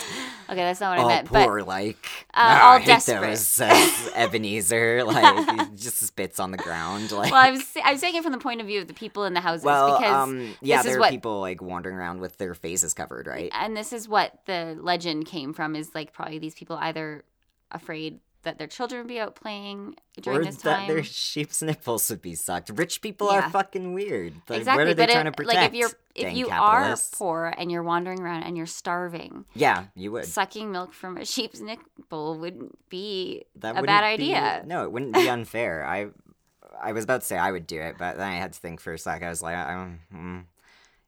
Okay, 0.50 0.60
that's 0.64 0.82
not 0.82 0.90
what 0.90 1.00
I 1.00 1.04
all 1.04 1.08
meant. 1.08 1.32
But 1.32 1.46
poor, 1.46 1.62
like 1.64 2.06
uh, 2.34 2.60
"Ah, 2.60 2.68
all 2.68 2.74
I 2.76 2.80
hate 2.80 2.88
desperate." 2.88 3.22
those," 3.22 3.48
says 3.48 4.12
Ebenezer, 4.16 5.02
like 5.06 5.76
just 5.76 6.00
spits 6.00 6.42
on 6.42 6.52
the 6.52 6.58
ground. 6.58 7.14
Like, 7.14 7.32
well, 7.32 7.42
I'm 7.42 7.62
sa- 7.62 7.80
I'm 7.86 7.98
saying 7.98 8.16
it 8.16 8.24
from 8.24 8.34
the 8.34 8.38
point 8.38 8.60
of 8.60 8.68
view 8.68 8.82
of 8.82 8.88
the 8.88 8.94
people 8.94 9.24
in 9.24 9.34
the 9.34 9.40
houses 9.40 9.64
well, 9.64 9.98
because 9.98 10.14
um, 10.14 10.54
yeah, 10.62 10.78
this 10.78 10.88
is 10.88 10.92
there 10.92 10.98
are 10.98 11.00
what 11.00 11.12
people 11.12 11.40
like 11.40 11.62
wandering 11.62 11.96
around 11.96 12.20
with 12.20 12.38
their 12.38 12.54
faces 12.54 12.94
covered, 12.94 13.28
right? 13.28 13.50
and 13.54 13.78
this 13.78 13.94
is 13.94 14.10
what 14.10 14.42
the 14.46 14.78
legend 14.82 15.26
came 15.26 15.54
from 15.54 15.74
is 15.74 15.96
like 15.96 16.12
probably 16.12 16.38
these 16.40 16.56
people 16.56 16.76
either 16.82 17.24
afraid 17.72 18.20
that 18.44 18.58
their 18.58 18.68
children 18.68 19.02
would 19.02 19.08
be 19.08 19.20
out 19.20 19.36
playing 19.36 19.96
during 20.20 20.40
or 20.40 20.46
this 20.46 20.58
that 20.64 20.88
their 20.88 21.04
sheep's 21.04 21.62
nipples 21.64 22.10
would 22.10 22.22
be 22.22 22.36
sucked. 22.36 22.70
Rich 22.74 23.02
people 23.02 23.32
Yeah. 23.32 23.48
are 23.48 23.50
fucking 23.52 23.94
weird. 23.94 24.34
Like, 24.50 24.60
exactly, 24.60 24.84
what 24.86 24.92
are 24.92 24.94
they 24.96 25.06
trying 25.08 25.26
to 25.26 25.32
protect? 25.32 25.56
like 25.58 25.68
if 25.70 25.74
you're 25.76 25.90
if 26.16 26.34
you 26.36 26.50
are 26.50 26.96
poor 27.14 27.54
and 27.58 27.72
you're 27.72 27.84
wandering 27.84 28.20
around 28.20 28.44
and 28.44 28.58
you're 28.58 28.66
starving, 28.66 29.46
yeah, 29.54 29.86
you 29.96 30.12
would. 30.12 30.26
sucking 30.26 30.72
milk 30.72 30.94
from 30.94 31.18
a 31.18 31.26
sheep's 31.34 31.60
nipple 31.60 32.38
wouldn't 32.40 32.78
be 32.90 33.46
That 33.58 33.78
a 33.78 33.84
bad 33.84 34.02
be- 34.18 34.24
idea. 34.36 34.64
No, 34.66 34.84
it 34.84 34.92
wouldn't 34.92 35.14
be 35.14 35.30
unfair. 35.30 35.86
I, 35.86 36.08
I 36.82 36.94
was 36.94 37.04
about 37.04 37.22
to 37.22 37.28
say 37.28 37.38
I 37.38 37.52
would 37.52 37.68
do 37.68 37.80
it, 37.80 37.96
but 37.98 38.18
then 38.18 38.28
I 38.28 38.36
had 38.36 38.54
to 38.54 38.60
think 38.60 38.80
for 38.82 38.94
a 38.94 38.98
sec. 38.98 39.24
I 39.24 39.30
was 39.30 39.42
like, 39.42 39.56
I, 39.56 39.74
um, 39.74 40.00
mm. 40.14 40.44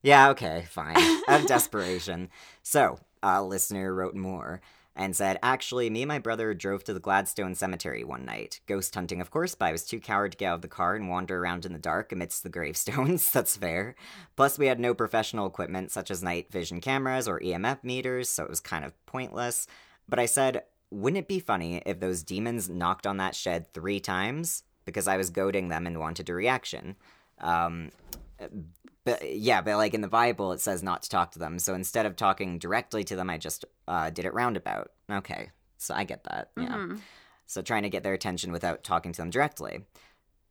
yeah, 0.03 0.29
okay, 0.29 0.65
fine. 0.69 0.95
Out 1.27 1.41
of 1.41 1.47
desperation. 1.47 2.29
So, 2.61 2.99
a 3.23 3.41
listener 3.43 3.93
wrote 3.93 4.15
more 4.15 4.61
and 4.95 5.15
said, 5.15 5.39
Actually, 5.41 5.89
me 5.89 6.03
and 6.03 6.07
my 6.07 6.19
brother 6.19 6.53
drove 6.53 6.83
to 6.83 6.93
the 6.93 6.99
Gladstone 6.99 7.55
Cemetery 7.55 8.03
one 8.03 8.25
night. 8.25 8.59
Ghost 8.67 8.93
hunting, 8.93 9.21
of 9.21 9.31
course, 9.31 9.55
but 9.55 9.65
I 9.65 9.71
was 9.71 9.83
too 9.83 9.99
coward 9.99 10.33
to 10.33 10.37
get 10.37 10.47
out 10.47 10.55
of 10.55 10.61
the 10.61 10.67
car 10.67 10.95
and 10.95 11.09
wander 11.09 11.39
around 11.39 11.65
in 11.65 11.73
the 11.73 11.79
dark 11.79 12.11
amidst 12.11 12.43
the 12.43 12.49
gravestones. 12.49 13.31
That's 13.33 13.57
fair. 13.57 13.95
Plus, 14.35 14.59
we 14.59 14.67
had 14.67 14.79
no 14.79 14.93
professional 14.93 15.47
equipment 15.47 15.91
such 15.91 16.11
as 16.11 16.21
night 16.21 16.51
vision 16.51 16.81
cameras 16.81 17.27
or 17.27 17.39
EMF 17.39 17.83
meters, 17.83 18.29
so 18.29 18.43
it 18.43 18.49
was 18.49 18.59
kind 18.59 18.85
of 18.85 19.05
pointless. 19.05 19.67
But 20.07 20.19
I 20.19 20.25
said, 20.25 20.63
wouldn't 20.91 21.19
it 21.19 21.27
be 21.27 21.39
funny 21.39 21.81
if 21.85 21.99
those 21.99 22.23
demons 22.23 22.69
knocked 22.69 23.07
on 23.07 23.17
that 23.17 23.35
shed 23.35 23.73
three 23.73 23.99
times? 23.99 24.63
Because 24.85 25.07
I 25.07 25.17
was 25.17 25.29
goading 25.29 25.69
them 25.69 25.87
and 25.87 25.99
wanted 25.99 26.29
a 26.29 26.33
reaction. 26.33 26.97
Um, 27.39 27.89
but 29.05 29.35
yeah, 29.35 29.61
but 29.61 29.77
like 29.77 29.93
in 29.93 30.01
the 30.01 30.07
Bible, 30.07 30.51
it 30.51 30.61
says 30.61 30.83
not 30.83 31.03
to 31.03 31.09
talk 31.09 31.31
to 31.31 31.39
them. 31.39 31.59
So 31.59 31.73
instead 31.73 32.05
of 32.05 32.15
talking 32.15 32.59
directly 32.59 33.03
to 33.05 33.15
them, 33.15 33.29
I 33.29 33.37
just 33.37 33.65
uh, 33.87 34.09
did 34.09 34.25
it 34.25 34.33
roundabout. 34.33 34.91
Okay, 35.11 35.49
so 35.77 35.93
I 35.93 36.03
get 36.03 36.23
that. 36.25 36.51
Yeah. 36.57 36.75
Mhm. 36.75 36.99
So 37.45 37.61
trying 37.61 37.83
to 37.83 37.89
get 37.89 38.03
their 38.03 38.13
attention 38.13 38.51
without 38.51 38.83
talking 38.83 39.11
to 39.11 39.21
them 39.21 39.29
directly. 39.29 39.85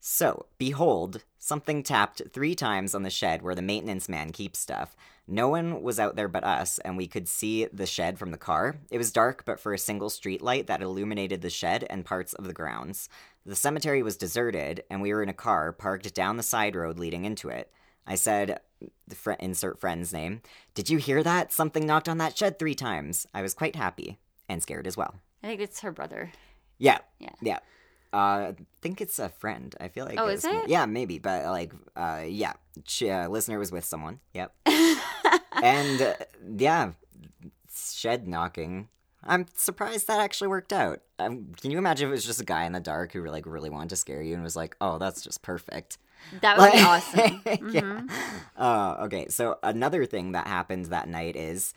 So, 0.04 0.46
behold, 0.58 1.22
something 1.38 1.84
tapped 1.84 2.22
three 2.32 2.56
times 2.56 2.92
on 2.92 3.04
the 3.04 3.10
shed 3.10 3.40
where 3.40 3.54
the 3.54 3.62
maintenance 3.62 4.08
man 4.08 4.32
keeps 4.32 4.58
stuff. 4.58 4.96
No 5.28 5.48
one 5.48 5.80
was 5.80 6.00
out 6.00 6.16
there 6.16 6.26
but 6.26 6.42
us, 6.42 6.80
and 6.80 6.96
we 6.96 7.06
could 7.06 7.28
see 7.28 7.66
the 7.66 7.86
shed 7.86 8.18
from 8.18 8.32
the 8.32 8.36
car. 8.36 8.78
It 8.90 8.98
was 8.98 9.12
dark, 9.12 9.44
but 9.46 9.60
for 9.60 9.72
a 9.72 9.78
single 9.78 10.10
street 10.10 10.42
light 10.42 10.66
that 10.66 10.82
illuminated 10.82 11.40
the 11.40 11.50
shed 11.50 11.86
and 11.88 12.04
parts 12.04 12.32
of 12.32 12.48
the 12.48 12.52
grounds. 12.52 13.08
The 13.46 13.54
cemetery 13.54 14.02
was 14.02 14.16
deserted, 14.16 14.82
and 14.90 15.00
we 15.00 15.14
were 15.14 15.22
in 15.22 15.28
a 15.28 15.32
car 15.34 15.72
parked 15.72 16.12
down 16.14 16.36
the 16.36 16.42
side 16.42 16.74
road 16.74 16.98
leading 16.98 17.24
into 17.24 17.48
it. 17.48 17.70
I 18.06 18.14
said, 18.16 18.60
the 19.06 19.14
fr- 19.14 19.32
insert 19.32 19.78
friend's 19.80 20.12
name, 20.12 20.42
Did 20.74 20.90
you 20.90 20.98
hear 20.98 21.22
that? 21.22 21.52
Something 21.52 21.86
knocked 21.86 22.08
on 22.08 22.18
that 22.18 22.36
shed 22.36 22.58
three 22.58 22.74
times. 22.74 23.26
I 23.32 23.42
was 23.42 23.54
quite 23.54 23.76
happy 23.76 24.18
and 24.48 24.62
scared 24.62 24.86
as 24.86 24.96
well. 24.96 25.14
I 25.42 25.46
think 25.48 25.60
it's 25.60 25.80
her 25.80 25.92
brother. 25.92 26.32
Yeah. 26.78 26.98
Yeah. 27.18 27.30
Yeah. 27.40 27.58
Uh, 28.12 28.52
I 28.52 28.56
think 28.82 29.00
it's 29.00 29.18
a 29.18 29.28
friend. 29.28 29.74
I 29.80 29.88
feel 29.88 30.04
like. 30.04 30.18
Oh, 30.18 30.24
it's- 30.28 30.44
is 30.44 30.64
it? 30.64 30.68
Yeah, 30.68 30.86
maybe, 30.86 31.18
but 31.18 31.44
like, 31.46 31.72
uh, 31.96 32.24
yeah. 32.26 32.54
She, 32.86 33.08
uh, 33.08 33.28
listener 33.28 33.58
was 33.58 33.70
with 33.72 33.84
someone. 33.84 34.20
Yep. 34.34 34.52
and 35.62 36.02
uh, 36.02 36.14
yeah, 36.56 36.92
shed 37.74 38.26
knocking. 38.28 38.88
I'm 39.24 39.46
surprised 39.54 40.08
that 40.08 40.20
actually 40.20 40.48
worked 40.48 40.72
out. 40.72 41.00
Um, 41.18 41.52
can 41.60 41.70
you 41.70 41.78
imagine 41.78 42.06
if 42.06 42.10
it 42.10 42.12
was 42.12 42.24
just 42.24 42.40
a 42.40 42.44
guy 42.44 42.64
in 42.64 42.72
the 42.72 42.80
dark 42.80 43.12
who 43.12 43.24
like 43.26 43.46
really 43.46 43.70
wanted 43.70 43.90
to 43.90 43.96
scare 43.96 44.20
you 44.22 44.34
and 44.34 44.42
was 44.42 44.56
like, 44.56 44.76
"Oh, 44.80 44.98
that's 44.98 45.22
just 45.22 45.42
perfect." 45.42 45.98
That 46.40 46.58
would 46.58 46.72
be 46.72 46.78
awesome. 46.80 47.42
yeah. 47.72 47.80
Mhm. 47.82 48.10
Uh, 48.56 48.96
okay, 49.04 49.28
so 49.28 49.58
another 49.62 50.04
thing 50.06 50.32
that 50.32 50.46
happened 50.46 50.86
that 50.86 51.08
night 51.08 51.36
is, 51.36 51.74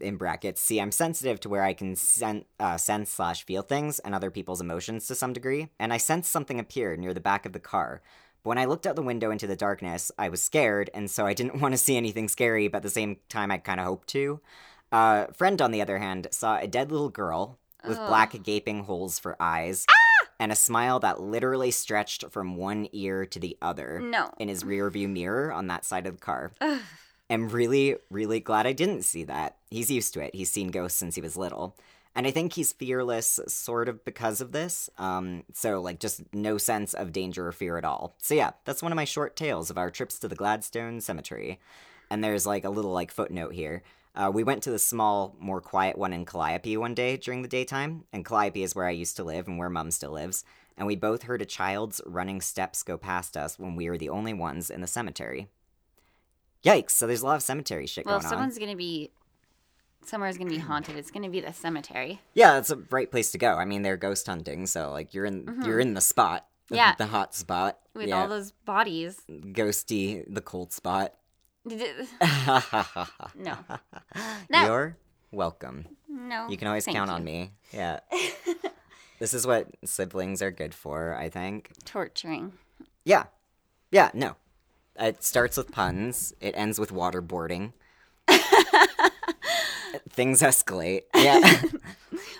in 0.00 0.16
brackets, 0.16 0.60
see, 0.60 0.80
I'm 0.80 0.92
sensitive 0.92 1.40
to 1.40 1.48
where 1.48 1.62
I 1.62 1.72
can 1.72 1.96
sen- 1.96 2.44
uh, 2.60 2.76
sense 2.76 3.10
slash 3.10 3.44
feel 3.44 3.62
things 3.62 3.98
and 4.00 4.14
other 4.14 4.30
people's 4.30 4.60
emotions 4.60 5.06
to 5.06 5.14
some 5.14 5.32
degree, 5.32 5.68
and 5.78 5.92
I 5.92 5.96
sensed 5.96 6.30
something 6.30 6.60
appear 6.60 6.96
near 6.96 7.14
the 7.14 7.20
back 7.20 7.46
of 7.46 7.52
the 7.52 7.60
car. 7.60 8.02
But 8.42 8.50
when 8.50 8.58
I 8.58 8.66
looked 8.66 8.86
out 8.86 8.94
the 8.96 9.02
window 9.02 9.30
into 9.30 9.46
the 9.46 9.56
darkness, 9.56 10.12
I 10.18 10.28
was 10.28 10.42
scared, 10.42 10.90
and 10.92 11.10
so 11.10 11.26
I 11.26 11.32
didn't 11.34 11.60
want 11.62 11.72
to 11.72 11.78
see 11.78 11.96
anything 11.96 12.28
scary, 12.28 12.68
but 12.68 12.78
at 12.78 12.82
the 12.82 12.90
same 12.90 13.16
time, 13.28 13.50
I 13.50 13.58
kind 13.58 13.80
of 13.80 13.86
hoped 13.86 14.08
to. 14.08 14.40
Uh, 14.92 15.26
friend, 15.28 15.60
on 15.62 15.70
the 15.72 15.80
other 15.82 15.98
hand, 15.98 16.28
saw 16.30 16.58
a 16.58 16.66
dead 16.66 16.92
little 16.92 17.08
girl 17.08 17.58
with 17.86 17.98
Ugh. 17.98 18.08
black 18.08 18.42
gaping 18.42 18.84
holes 18.84 19.18
for 19.18 19.36
eyes 19.40 19.84
and 20.40 20.50
a 20.52 20.56
smile 20.56 21.00
that 21.00 21.20
literally 21.20 21.70
stretched 21.70 22.24
from 22.30 22.56
one 22.56 22.88
ear 22.92 23.24
to 23.26 23.38
the 23.38 23.56
other 23.62 24.00
No. 24.00 24.30
in 24.38 24.48
his 24.48 24.64
rearview 24.64 25.08
mirror 25.08 25.52
on 25.52 25.66
that 25.68 25.84
side 25.84 26.06
of 26.06 26.16
the 26.16 26.20
car. 26.20 26.52
Ugh. 26.60 26.80
I'm 27.30 27.48
really, 27.48 27.96
really 28.10 28.40
glad 28.40 28.66
I 28.66 28.72
didn't 28.72 29.02
see 29.02 29.24
that. 29.24 29.56
He's 29.70 29.90
used 29.90 30.12
to 30.14 30.20
it. 30.20 30.34
He's 30.34 30.50
seen 30.50 30.68
ghosts 30.68 30.98
since 30.98 31.14
he 31.14 31.20
was 31.22 31.36
little. 31.36 31.76
And 32.16 32.26
I 32.28 32.30
think 32.30 32.52
he's 32.52 32.72
fearless, 32.72 33.40
sort 33.48 33.88
of, 33.88 34.04
because 34.04 34.40
of 34.40 34.52
this. 34.52 34.88
Um, 34.98 35.42
so, 35.52 35.80
like, 35.80 35.98
just 35.98 36.22
no 36.32 36.58
sense 36.58 36.94
of 36.94 37.12
danger 37.12 37.48
or 37.48 37.50
fear 37.52 37.76
at 37.76 37.84
all. 37.84 38.14
So, 38.20 38.34
yeah, 38.34 38.50
that's 38.64 38.82
one 38.82 38.92
of 38.92 38.96
my 38.96 39.04
short 39.04 39.34
tales 39.34 39.68
of 39.70 39.78
our 39.78 39.90
trips 39.90 40.18
to 40.20 40.28
the 40.28 40.36
Gladstone 40.36 41.00
Cemetery. 41.00 41.58
And 42.10 42.22
there's, 42.22 42.46
like, 42.46 42.64
a 42.64 42.70
little, 42.70 42.92
like, 42.92 43.10
footnote 43.10 43.54
here. 43.54 43.82
Uh, 44.14 44.30
we 44.32 44.44
went 44.44 44.62
to 44.62 44.70
the 44.70 44.78
small, 44.78 45.34
more 45.40 45.60
quiet 45.60 45.98
one 45.98 46.12
in 46.12 46.24
Calliope 46.24 46.76
one 46.76 46.94
day 46.94 47.16
during 47.16 47.42
the 47.42 47.48
daytime, 47.48 48.04
and 48.12 48.24
Calliope 48.24 48.62
is 48.62 48.74
where 48.74 48.86
I 48.86 48.90
used 48.92 49.16
to 49.16 49.24
live 49.24 49.48
and 49.48 49.58
where 49.58 49.68
Mum 49.70 49.90
still 49.90 50.12
lives. 50.12 50.44
And 50.76 50.86
we 50.86 50.96
both 50.96 51.24
heard 51.24 51.42
a 51.42 51.46
child's 51.46 52.00
running 52.06 52.40
steps 52.40 52.82
go 52.82 52.96
past 52.96 53.36
us 53.36 53.58
when 53.58 53.76
we 53.76 53.88
were 53.90 53.98
the 53.98 54.08
only 54.08 54.32
ones 54.32 54.70
in 54.70 54.80
the 54.80 54.86
cemetery. 54.86 55.48
Yikes! 56.64 56.90
So 56.92 57.06
there's 57.06 57.22
a 57.22 57.26
lot 57.26 57.36
of 57.36 57.42
cemetery 57.42 57.86
shit 57.86 58.06
Well, 58.06 58.14
going 58.14 58.24
on. 58.26 58.30
Well, 58.30 58.38
someone's 58.38 58.58
gonna 58.58 58.76
be 58.76 59.10
somewhere's 60.04 60.38
gonna 60.38 60.50
be 60.50 60.58
haunted, 60.58 60.96
it's 60.96 61.10
gonna 61.10 61.28
be 61.30 61.40
the 61.40 61.52
cemetery. 61.52 62.20
Yeah, 62.34 62.58
it's 62.58 62.70
a 62.70 62.76
right 62.90 63.10
place 63.10 63.30
to 63.32 63.38
go. 63.38 63.54
I 63.54 63.64
mean, 63.64 63.82
they're 63.82 63.96
ghost 63.96 64.26
hunting, 64.26 64.66
so 64.66 64.90
like 64.90 65.12
you're 65.14 65.26
in 65.26 65.62
you're 65.64 65.80
in 65.80 65.94
the 65.94 66.00
spot, 66.00 66.46
the- 66.68 66.74
Mm-hmm. 66.74 66.76
Yeah. 66.76 66.94
the 66.98 67.06
hot 67.06 67.34
spot 67.34 67.78
With 67.94 68.08
yeah. 68.08 68.22
all 68.22 68.28
those 68.28 68.52
bodies. 68.52 69.20
ghosty, 69.28 70.24
the 70.32 70.40
cold 70.40 70.72
spot. 70.72 71.14
No. 73.34 73.56
No. 74.50 74.64
You're 74.64 74.96
welcome. 75.32 75.86
No. 76.08 76.48
You 76.48 76.56
can 76.56 76.68
always 76.68 76.84
count 76.84 77.08
you. 77.08 77.14
on 77.14 77.24
me. 77.24 77.52
Yeah. 77.72 78.00
this 79.18 79.34
is 79.34 79.46
what 79.46 79.68
siblings 79.84 80.42
are 80.42 80.50
good 80.50 80.74
for, 80.74 81.14
I 81.14 81.28
think. 81.28 81.70
Torturing. 81.84 82.52
Yeah. 83.04 83.24
Yeah, 83.90 84.10
no. 84.14 84.36
It 84.96 85.24
starts 85.24 85.56
with 85.56 85.72
puns, 85.72 86.34
it 86.40 86.54
ends 86.56 86.78
with 86.78 86.92
waterboarding. 86.92 87.72
Things 90.10 90.42
escalate. 90.42 91.02
Yeah. 91.14 91.62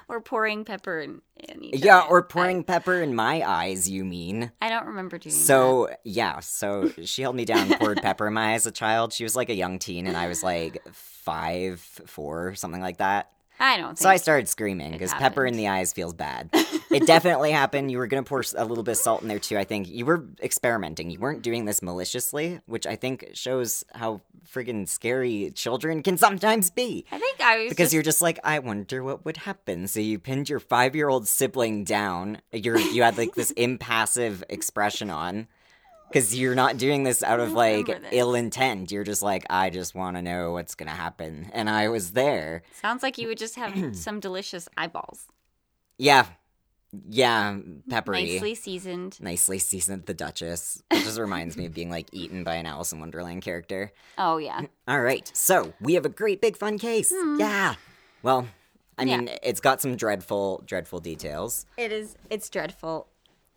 Or 0.06 0.20
pouring 0.20 0.64
pepper 0.64 1.00
in, 1.00 1.22
in 1.36 1.70
yeah, 1.72 2.00
other. 2.00 2.08
or 2.08 2.22
pouring 2.22 2.62
pepper 2.62 3.00
in 3.02 3.14
my 3.14 3.42
eyes, 3.42 3.88
you 3.90 4.04
mean. 4.04 4.52
I, 4.60 4.66
I 4.66 4.68
don't 4.68 4.86
remember 4.86 5.18
doing 5.18 5.34
that. 5.34 5.40
So 5.40 5.88
yeah, 6.04 6.40
so 6.40 6.92
she 7.04 7.22
held 7.22 7.34
me 7.34 7.44
down, 7.44 7.72
and 7.72 7.80
poured 7.80 8.02
pepper 8.02 8.28
in 8.28 8.34
my 8.34 8.52
eyes 8.52 8.62
as 8.62 8.66
a 8.66 8.70
child. 8.70 9.12
She 9.14 9.24
was 9.24 9.34
like 9.34 9.48
a 9.48 9.54
young 9.54 9.78
teen, 9.78 10.06
and 10.06 10.16
I 10.16 10.28
was 10.28 10.42
like 10.42 10.78
five, 10.92 11.80
four, 11.80 12.54
something 12.54 12.82
like 12.82 12.98
that. 12.98 13.30
I 13.60 13.76
don't 13.76 13.88
think 13.90 13.98
So 13.98 14.08
I 14.08 14.16
started 14.16 14.48
screaming 14.48 14.92
because 14.92 15.12
pepper 15.14 15.46
in 15.46 15.54
happened. 15.54 15.58
the 15.58 15.68
eyes 15.68 15.92
feels 15.92 16.12
bad. 16.12 16.50
it 16.52 17.06
definitely 17.06 17.52
happened. 17.52 17.90
You 17.90 17.98
were 17.98 18.06
gonna 18.06 18.22
pour 18.24 18.42
a 18.56 18.64
little 18.64 18.84
bit 18.84 18.92
of 18.92 18.98
salt 18.98 19.22
in 19.22 19.28
there 19.28 19.38
too. 19.38 19.56
I 19.56 19.64
think 19.64 19.88
you 19.88 20.04
were 20.04 20.24
experimenting. 20.42 21.10
You 21.10 21.18
weren't 21.18 21.42
doing 21.42 21.64
this 21.64 21.82
maliciously, 21.82 22.60
which 22.66 22.86
I 22.86 22.96
think 22.96 23.30
shows 23.34 23.84
how 23.94 24.20
friggin' 24.52 24.88
scary 24.88 25.52
children 25.54 26.02
can 26.02 26.18
sometimes 26.18 26.70
be. 26.70 27.04
I 27.10 27.18
think 27.18 27.40
I 27.40 27.58
was 27.58 27.68
Because 27.70 27.86
just, 27.86 27.94
you're 27.94 28.02
just 28.02 28.22
like, 28.22 28.38
I 28.44 28.58
wonder 28.58 29.02
what 29.02 29.24
would 29.24 29.38
happen. 29.38 29.86
So 29.88 30.00
you 30.00 30.18
pinned 30.18 30.48
your 30.48 30.60
five 30.60 30.94
year 30.94 31.08
old 31.08 31.26
sibling 31.28 31.84
down. 31.84 32.38
You're 32.52 32.78
you 32.78 33.02
had 33.02 33.16
like 33.16 33.34
this 33.34 33.50
impassive 33.52 34.42
expression 34.48 35.10
on. 35.10 35.46
Because 36.14 36.38
you're 36.38 36.54
not 36.54 36.76
doing 36.78 37.02
this 37.02 37.24
out 37.24 37.40
of 37.40 37.52
like 37.52 37.86
this. 37.86 37.98
ill 38.12 38.36
intent. 38.36 38.92
You're 38.92 39.02
just 39.02 39.20
like, 39.20 39.44
I 39.50 39.68
just 39.70 39.96
want 39.96 40.16
to 40.16 40.22
know 40.22 40.52
what's 40.52 40.76
gonna 40.76 40.92
happen. 40.92 41.50
And 41.52 41.68
I 41.68 41.88
was 41.88 42.12
there. 42.12 42.62
sounds 42.80 43.02
like 43.02 43.18
you 43.18 43.26
would 43.26 43.38
just 43.38 43.56
have 43.56 43.74
some 43.96 44.20
delicious 44.20 44.68
eyeballs. 44.76 45.26
Yeah. 45.98 46.26
Yeah. 47.10 47.58
Peppery. 47.90 48.22
Nicely 48.34 48.54
seasoned. 48.54 49.20
Nicely 49.20 49.58
seasoned 49.58 50.06
the 50.06 50.14
Duchess. 50.14 50.80
It 50.92 51.02
just 51.02 51.18
reminds 51.18 51.56
me 51.56 51.66
of 51.66 51.74
being 51.74 51.90
like 51.90 52.06
eaten 52.12 52.44
by 52.44 52.54
an 52.54 52.66
Alice 52.66 52.92
in 52.92 53.00
Wonderland 53.00 53.42
character. 53.42 53.92
Oh 54.16 54.36
yeah. 54.36 54.60
All 54.88 55.00
right, 55.00 55.28
so 55.34 55.72
we 55.80 55.94
have 55.94 56.06
a 56.06 56.08
great 56.10 56.40
big 56.40 56.56
fun 56.56 56.78
case. 56.78 57.12
Yeah. 57.38 57.74
Well, 58.22 58.46
I 58.96 59.02
Hmm. 59.02 59.08
Yeah. 59.08 59.16
mean, 59.16 59.30
it's 59.42 59.60
got 59.60 59.82
some 59.82 59.96
dreadful, 59.96 60.62
dreadful 60.64 61.00
details, 61.00 61.66
It 61.76 61.90
is 61.90 62.14
it's 62.30 62.48
dreadful. 62.48 63.08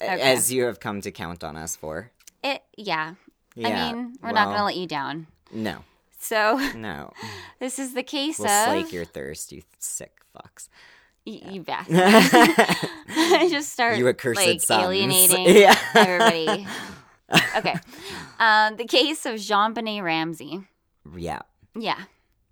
Okay. 0.02 0.20
as 0.22 0.52
you 0.52 0.64
have 0.66 0.80
come 0.80 1.02
to 1.02 1.12
count 1.12 1.44
on 1.44 1.56
us 1.56 1.76
for. 1.76 2.12
It 2.54 2.63
yeah. 2.77 3.16
Yeah. 3.56 3.68
I 3.68 3.94
mean, 3.94 4.16
we're 4.22 4.32
not 4.32 4.48
gonna 4.50 4.66
let 4.66 4.75
you 4.77 4.88
down. 4.88 5.27
No, 5.51 5.84
So 6.20 6.58
no. 6.75 7.12
this 7.60 7.80
is 7.80 7.94
the 7.94 8.04
case 8.04 8.38
We'll 8.39 8.50
of 8.50 8.66
slake 8.70 8.92
your 8.94 9.06
thirst, 9.06 9.51
you 9.51 9.63
sick 9.80 10.12
fucks. 10.36 10.70
y- 11.25 11.42
you 11.51 11.62
bastard. 11.62 11.96
I 13.10 13.48
just 13.50 13.72
start 13.72 13.98
You 13.98 14.08
accursed 14.10 14.39
like 14.46 14.62
sons. 14.62 14.84
alienating 14.84 15.46
Yeah. 15.56 15.75
everybody. 15.96 16.68
Okay. 17.58 17.75
Um, 18.39 18.75
the 18.77 18.86
case 18.86 19.25
of 19.25 19.36
JonBenét 19.36 20.04
Ramsey. 20.04 20.62
yeah, 21.16 21.39
Yeah. 21.75 22.00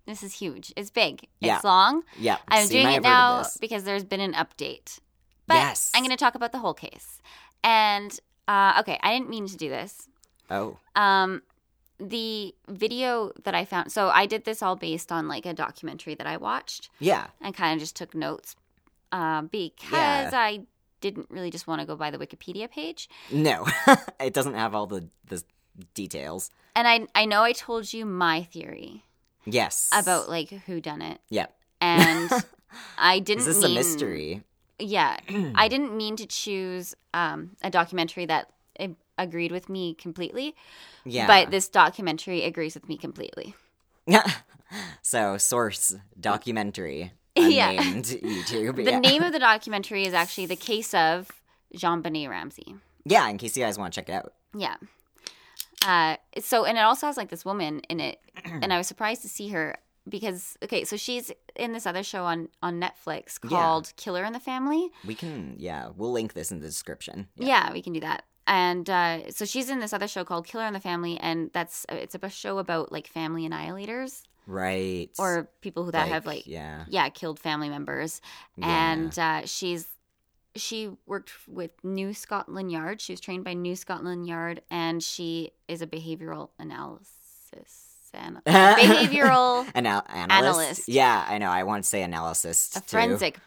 This 0.06 0.22
is 0.22 0.34
huge. 0.34 0.72
It's 0.76 0.90
big. 0.90 1.26
Yeah. 1.40 1.56
It's 1.56 1.64
long. 1.64 2.02
yeah. 2.18 2.36
I'm 2.48 2.68
doing 2.68 2.86
it 2.86 2.86
have 2.86 2.94
heard 2.94 2.98
of 2.98 3.02
now 3.04 3.44
because 3.60 3.82
there's 3.84 4.04
been 4.04 4.20
an 4.20 4.34
update. 4.34 5.00
But 5.48 5.54
Yes. 5.56 5.90
I'm 5.94 6.02
going 6.02 6.10
to 6.16 6.16
talk 6.16 6.34
about 6.36 6.52
the 6.52 6.58
whole 6.58 6.74
case. 6.74 7.20
And 7.64 8.16
uh, 8.48 8.76
okay, 8.80 8.98
I 9.02 9.12
didn't 9.14 9.30
mean 9.30 9.46
to 9.48 9.56
do 9.56 9.68
this. 9.68 10.08
Oh, 10.50 10.78
Um, 10.94 11.42
the 11.98 12.54
video 12.68 13.32
that 13.44 13.54
I 13.54 13.64
found. 13.64 13.90
So 13.90 14.08
I 14.10 14.26
did 14.26 14.44
this 14.44 14.62
all 14.62 14.76
based 14.76 15.10
on 15.10 15.28
like 15.28 15.46
a 15.46 15.54
documentary 15.54 16.14
that 16.14 16.26
I 16.26 16.36
watched 16.36 16.90
yeah, 17.00 17.28
and 17.40 17.54
kind 17.56 17.72
of 17.74 17.80
just 17.80 17.96
took 17.96 18.14
notes 18.14 18.54
uh, 19.12 19.42
because 19.42 19.92
Yeah. 19.92 20.30
I 20.32 20.66
didn't 21.00 21.28
really 21.30 21.50
just 21.50 21.66
want 21.66 21.80
to 21.80 21.86
go 21.86 21.96
by 21.96 22.10
the 22.10 22.18
Wikipedia 22.18 22.70
page. 22.70 23.08
no, 23.32 23.66
it 24.20 24.32
doesn't 24.34 24.54
have 24.54 24.74
all 24.74 24.86
the 24.86 25.08
the 25.26 25.42
details. 25.94 26.50
And 26.74 26.86
I 26.86 27.06
I 27.14 27.24
know 27.24 27.42
I 27.42 27.52
told 27.52 27.92
you 27.92 28.04
my 28.06 28.42
theory 28.44 29.04
Yes, 29.44 29.90
about 29.92 30.28
like 30.28 30.50
who 30.50 30.80
done 30.80 31.00
it, 31.02 31.20
Yep. 31.30 31.54
and 31.80 32.30
I 32.98 33.20
didn't. 33.20 33.40
Is 33.40 33.46
this 33.56 33.64
a 33.64 33.68
mystery? 33.68 34.42
Yeah, 34.78 35.18
I 35.54 35.68
didn't 35.68 35.96
mean 35.96 36.16
to 36.16 36.26
choose 36.26 36.94
um, 37.14 37.56
a 37.62 37.70
documentary 37.70 38.26
that 38.26 38.50
agreed 39.18 39.52
with 39.52 39.68
me 39.68 39.94
completely, 39.94 40.54
Yeah, 41.04 41.26
but 41.26 41.50
this 41.50 41.68
documentary 41.68 42.44
agrees 42.44 42.74
with 42.74 42.88
me 42.88 42.96
completely. 42.96 43.54
so 45.02 45.36
source 45.38 45.94
documentary. 46.18 47.12
Yeah. 47.38 47.74
YouTube. 47.74 48.76
The 48.84 48.92
yeah. 48.92 48.98
name 48.98 49.22
of 49.22 49.32
the 49.32 49.38
documentary 49.38 50.06
is 50.06 50.14
actually 50.14 50.46
The 50.46 50.56
Case 50.56 50.94
of 50.94 51.30
JonBenét 51.74 52.30
Ramsey. 52.30 52.76
Yeah, 53.04 53.28
in 53.28 53.36
case 53.36 53.56
you 53.56 53.62
guys 53.62 53.78
want 53.78 53.92
to 53.92 54.00
check 54.00 54.08
it 54.08 54.12
out. 54.12 54.32
Yeah. 54.56 54.76
Uh, 55.84 56.16
so 56.40 56.64
and 56.64 56.78
it 56.78 56.80
also 56.80 57.06
has 57.06 57.16
like 57.18 57.28
this 57.28 57.44
woman 57.44 57.80
in 57.90 58.00
it, 58.00 58.20
and 58.44 58.72
I 58.72 58.78
was 58.78 58.86
surprised 58.86 59.20
to 59.22 59.28
see 59.28 59.48
her 59.48 59.76
because 60.08 60.56
okay, 60.62 60.84
so 60.84 60.96
she's 60.96 61.32
in 61.54 61.72
this 61.72 61.86
other 61.86 62.02
show 62.02 62.24
on 62.24 62.48
on 62.62 62.80
Netflix 62.80 63.38
Yeah. 63.42 63.50
called 63.50 63.92
Killer 63.96 64.24
in 64.24 64.32
the 64.32 64.40
Family. 64.40 64.90
We 65.06 65.14
can, 65.14 65.54
yeah, 65.58 65.90
we'll 65.96 66.12
link 66.12 66.32
this 66.34 66.50
in 66.50 66.60
the 66.60 66.66
description. 66.66 67.28
Yeah, 67.36 67.72
we 67.72 67.82
can 67.82 67.92
do 67.92 68.00
that. 68.00 68.24
And 68.46 68.88
uh, 68.88 69.30
so 69.32 69.44
she's 69.44 69.68
in 69.70 69.80
this 69.80 69.92
other 69.92 70.06
show 70.06 70.24
called 70.24 70.46
Killer 70.46 70.66
in 70.66 70.72
the 70.72 70.80
Family, 70.80 71.18
and 71.18 71.50
that's 71.52 71.84
it's 71.88 72.14
a 72.14 72.28
show 72.30 72.58
about 72.58 72.92
like 72.92 73.08
family 73.08 73.48
annihilators 73.48 74.22
Right. 74.46 75.10
or 75.18 75.50
people 75.60 75.84
who 75.84 75.90
that 75.90 76.06
have 76.08 76.24
like 76.26 76.46
yeah. 76.46 76.84
yeah 76.88 77.08
killed 77.08 77.40
family 77.40 77.68
members. 77.68 78.20
Yeah. 78.56 78.92
And 78.92 79.18
uh, 79.18 79.46
she's 79.46 79.88
she 80.54 80.90
worked 81.06 81.32
with 81.48 81.72
New 81.82 82.14
Scotland 82.14 82.70
Yard. 82.70 83.00
She 83.00 83.12
was 83.12 83.20
trained 83.20 83.44
by 83.44 83.54
New 83.54 83.74
Scotland 83.76 84.26
Yard, 84.26 84.62
and 84.70 85.02
she 85.02 85.50
is 85.68 85.82
a 85.82 85.86
behavioral 85.86 86.50
analysis 86.58 87.85
and 88.14 88.36
behavioral 88.46 89.66
Anal- 89.74 90.02
analyst? 90.08 90.32
Analyst. 90.60 90.88
Yeah, 90.88 91.24
I 91.28 91.38
know. 91.38 91.50
I 91.50 91.62
want 91.64 91.84
to 91.84 91.88
say 91.88 92.02
analysis. 92.02 92.74
a 92.76 92.80
too. 92.80 92.86
forensic 92.86 93.38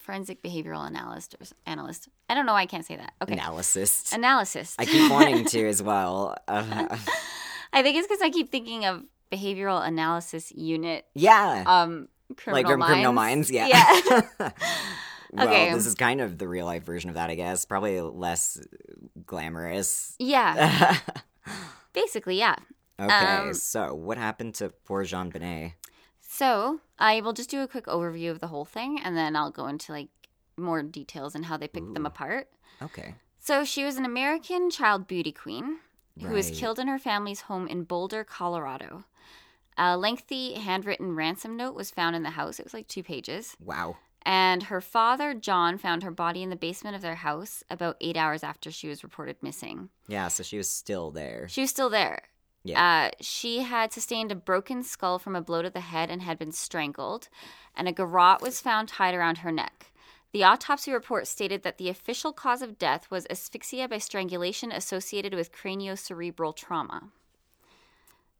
forensic 0.00 0.42
behavioral 0.42 0.84
analyst 0.84 1.34
or 1.40 1.46
analyst. 1.66 2.08
I 2.28 2.34
don't 2.34 2.44
know. 2.46 2.52
why 2.54 2.62
I 2.62 2.66
can't 2.66 2.84
say 2.84 2.96
that. 2.96 3.12
Okay, 3.22 3.34
Analysis. 3.34 4.12
analysis. 4.12 4.74
I 4.78 4.84
keep 4.84 5.10
wanting 5.10 5.44
to 5.46 5.68
as 5.68 5.80
well. 5.82 6.36
Uh, 6.48 6.64
I 7.72 7.82
think 7.82 7.96
it's 7.96 8.06
because 8.08 8.20
I 8.22 8.30
keep 8.30 8.50
thinking 8.50 8.84
of 8.84 9.04
behavioral 9.32 9.86
analysis 9.86 10.50
unit. 10.52 11.06
yeah. 11.14 11.62
Um, 11.66 12.08
criminal 12.36 12.62
like 12.62 12.66
from 12.70 12.80
minds. 12.80 12.92
Criminal 12.92 13.12
Minds. 13.12 13.50
Yeah. 13.50 13.66
Yeah. 13.68 14.20
well, 15.32 15.46
Okay. 15.48 15.72
this 15.72 15.86
is 15.86 15.94
kind 15.94 16.20
of 16.20 16.36
the 16.36 16.48
real 16.48 16.66
life 16.66 16.82
version 16.84 17.08
of 17.08 17.14
that, 17.14 17.30
I 17.30 17.34
guess. 17.36 17.64
Probably 17.64 18.00
less 18.00 18.60
glamorous. 19.24 20.16
yeah. 20.18 20.98
Basically, 21.92 22.38
yeah. 22.38 22.56
Okay, 23.00 23.36
Um, 23.48 23.54
so 23.54 23.94
what 23.94 24.18
happened 24.18 24.54
to 24.56 24.68
poor 24.84 25.04
JonBenét? 25.04 25.74
So 26.20 26.80
I 26.98 27.20
will 27.20 27.32
just 27.32 27.50
do 27.50 27.62
a 27.62 27.68
quick 27.68 27.86
overview 27.86 28.30
of 28.30 28.40
the 28.40 28.46
whole 28.48 28.64
thing, 28.64 28.98
and 29.02 29.16
then 29.16 29.36
I'll 29.36 29.50
go 29.50 29.66
into 29.66 29.92
like 29.92 30.08
more 30.56 30.82
details 30.82 31.34
and 31.34 31.46
how 31.46 31.56
they 31.56 31.68
picked 31.68 31.94
them 31.94 32.06
apart. 32.06 32.48
Okay. 32.80 33.14
So 33.38 33.64
she 33.64 33.84
was 33.84 33.96
an 33.96 34.04
American 34.04 34.70
child 34.70 35.06
beauty 35.06 35.32
queen 35.32 35.78
who 36.20 36.28
was 36.28 36.50
killed 36.50 36.78
in 36.78 36.88
her 36.88 36.98
family's 36.98 37.42
home 37.42 37.66
in 37.66 37.84
Boulder, 37.84 38.22
Colorado. 38.24 39.04
A 39.78 39.96
lengthy 39.96 40.54
handwritten 40.54 41.16
ransom 41.16 41.56
note 41.56 41.74
was 41.74 41.90
found 41.90 42.14
in 42.14 42.22
the 42.22 42.30
house. 42.30 42.60
It 42.60 42.64
was 42.64 42.74
like 42.74 42.88
two 42.88 43.02
pages. 43.02 43.56
Wow. 43.64 43.96
And 44.24 44.64
her 44.64 44.80
father, 44.80 45.34
John, 45.34 45.78
found 45.78 46.02
her 46.02 46.10
body 46.10 46.42
in 46.42 46.50
the 46.50 46.56
basement 46.56 46.94
of 46.94 47.02
their 47.02 47.16
house 47.16 47.64
about 47.68 47.96
eight 48.00 48.16
hours 48.16 48.44
after 48.44 48.70
she 48.70 48.86
was 48.88 49.02
reported 49.02 49.36
missing. 49.42 49.88
Yeah, 50.06 50.28
so 50.28 50.42
she 50.42 50.58
was 50.58 50.68
still 50.68 51.10
there. 51.10 51.48
She 51.48 51.62
was 51.62 51.70
still 51.70 51.90
there. 51.90 52.22
Yeah. 52.64 53.10
Uh, 53.10 53.10
she 53.20 53.60
had 53.62 53.92
sustained 53.92 54.30
a 54.30 54.36
broken 54.36 54.82
skull 54.84 55.18
from 55.18 55.34
a 55.34 55.40
blow 55.40 55.62
to 55.62 55.70
the 55.70 55.80
head 55.80 56.10
and 56.10 56.22
had 56.22 56.38
been 56.38 56.52
strangled, 56.52 57.28
and 57.76 57.88
a 57.88 57.92
garrote 57.92 58.40
was 58.40 58.60
found 58.60 58.88
tied 58.88 59.14
around 59.14 59.38
her 59.38 59.50
neck. 59.50 59.92
The 60.32 60.44
autopsy 60.44 60.92
report 60.92 61.26
stated 61.26 61.62
that 61.64 61.76
the 61.78 61.88
official 61.88 62.32
cause 62.32 62.62
of 62.62 62.78
death 62.78 63.10
was 63.10 63.26
asphyxia 63.28 63.88
by 63.88 63.98
strangulation 63.98 64.70
associated 64.72 65.34
with 65.34 65.52
craniocerebral 65.52 66.54
trauma, 66.56 67.08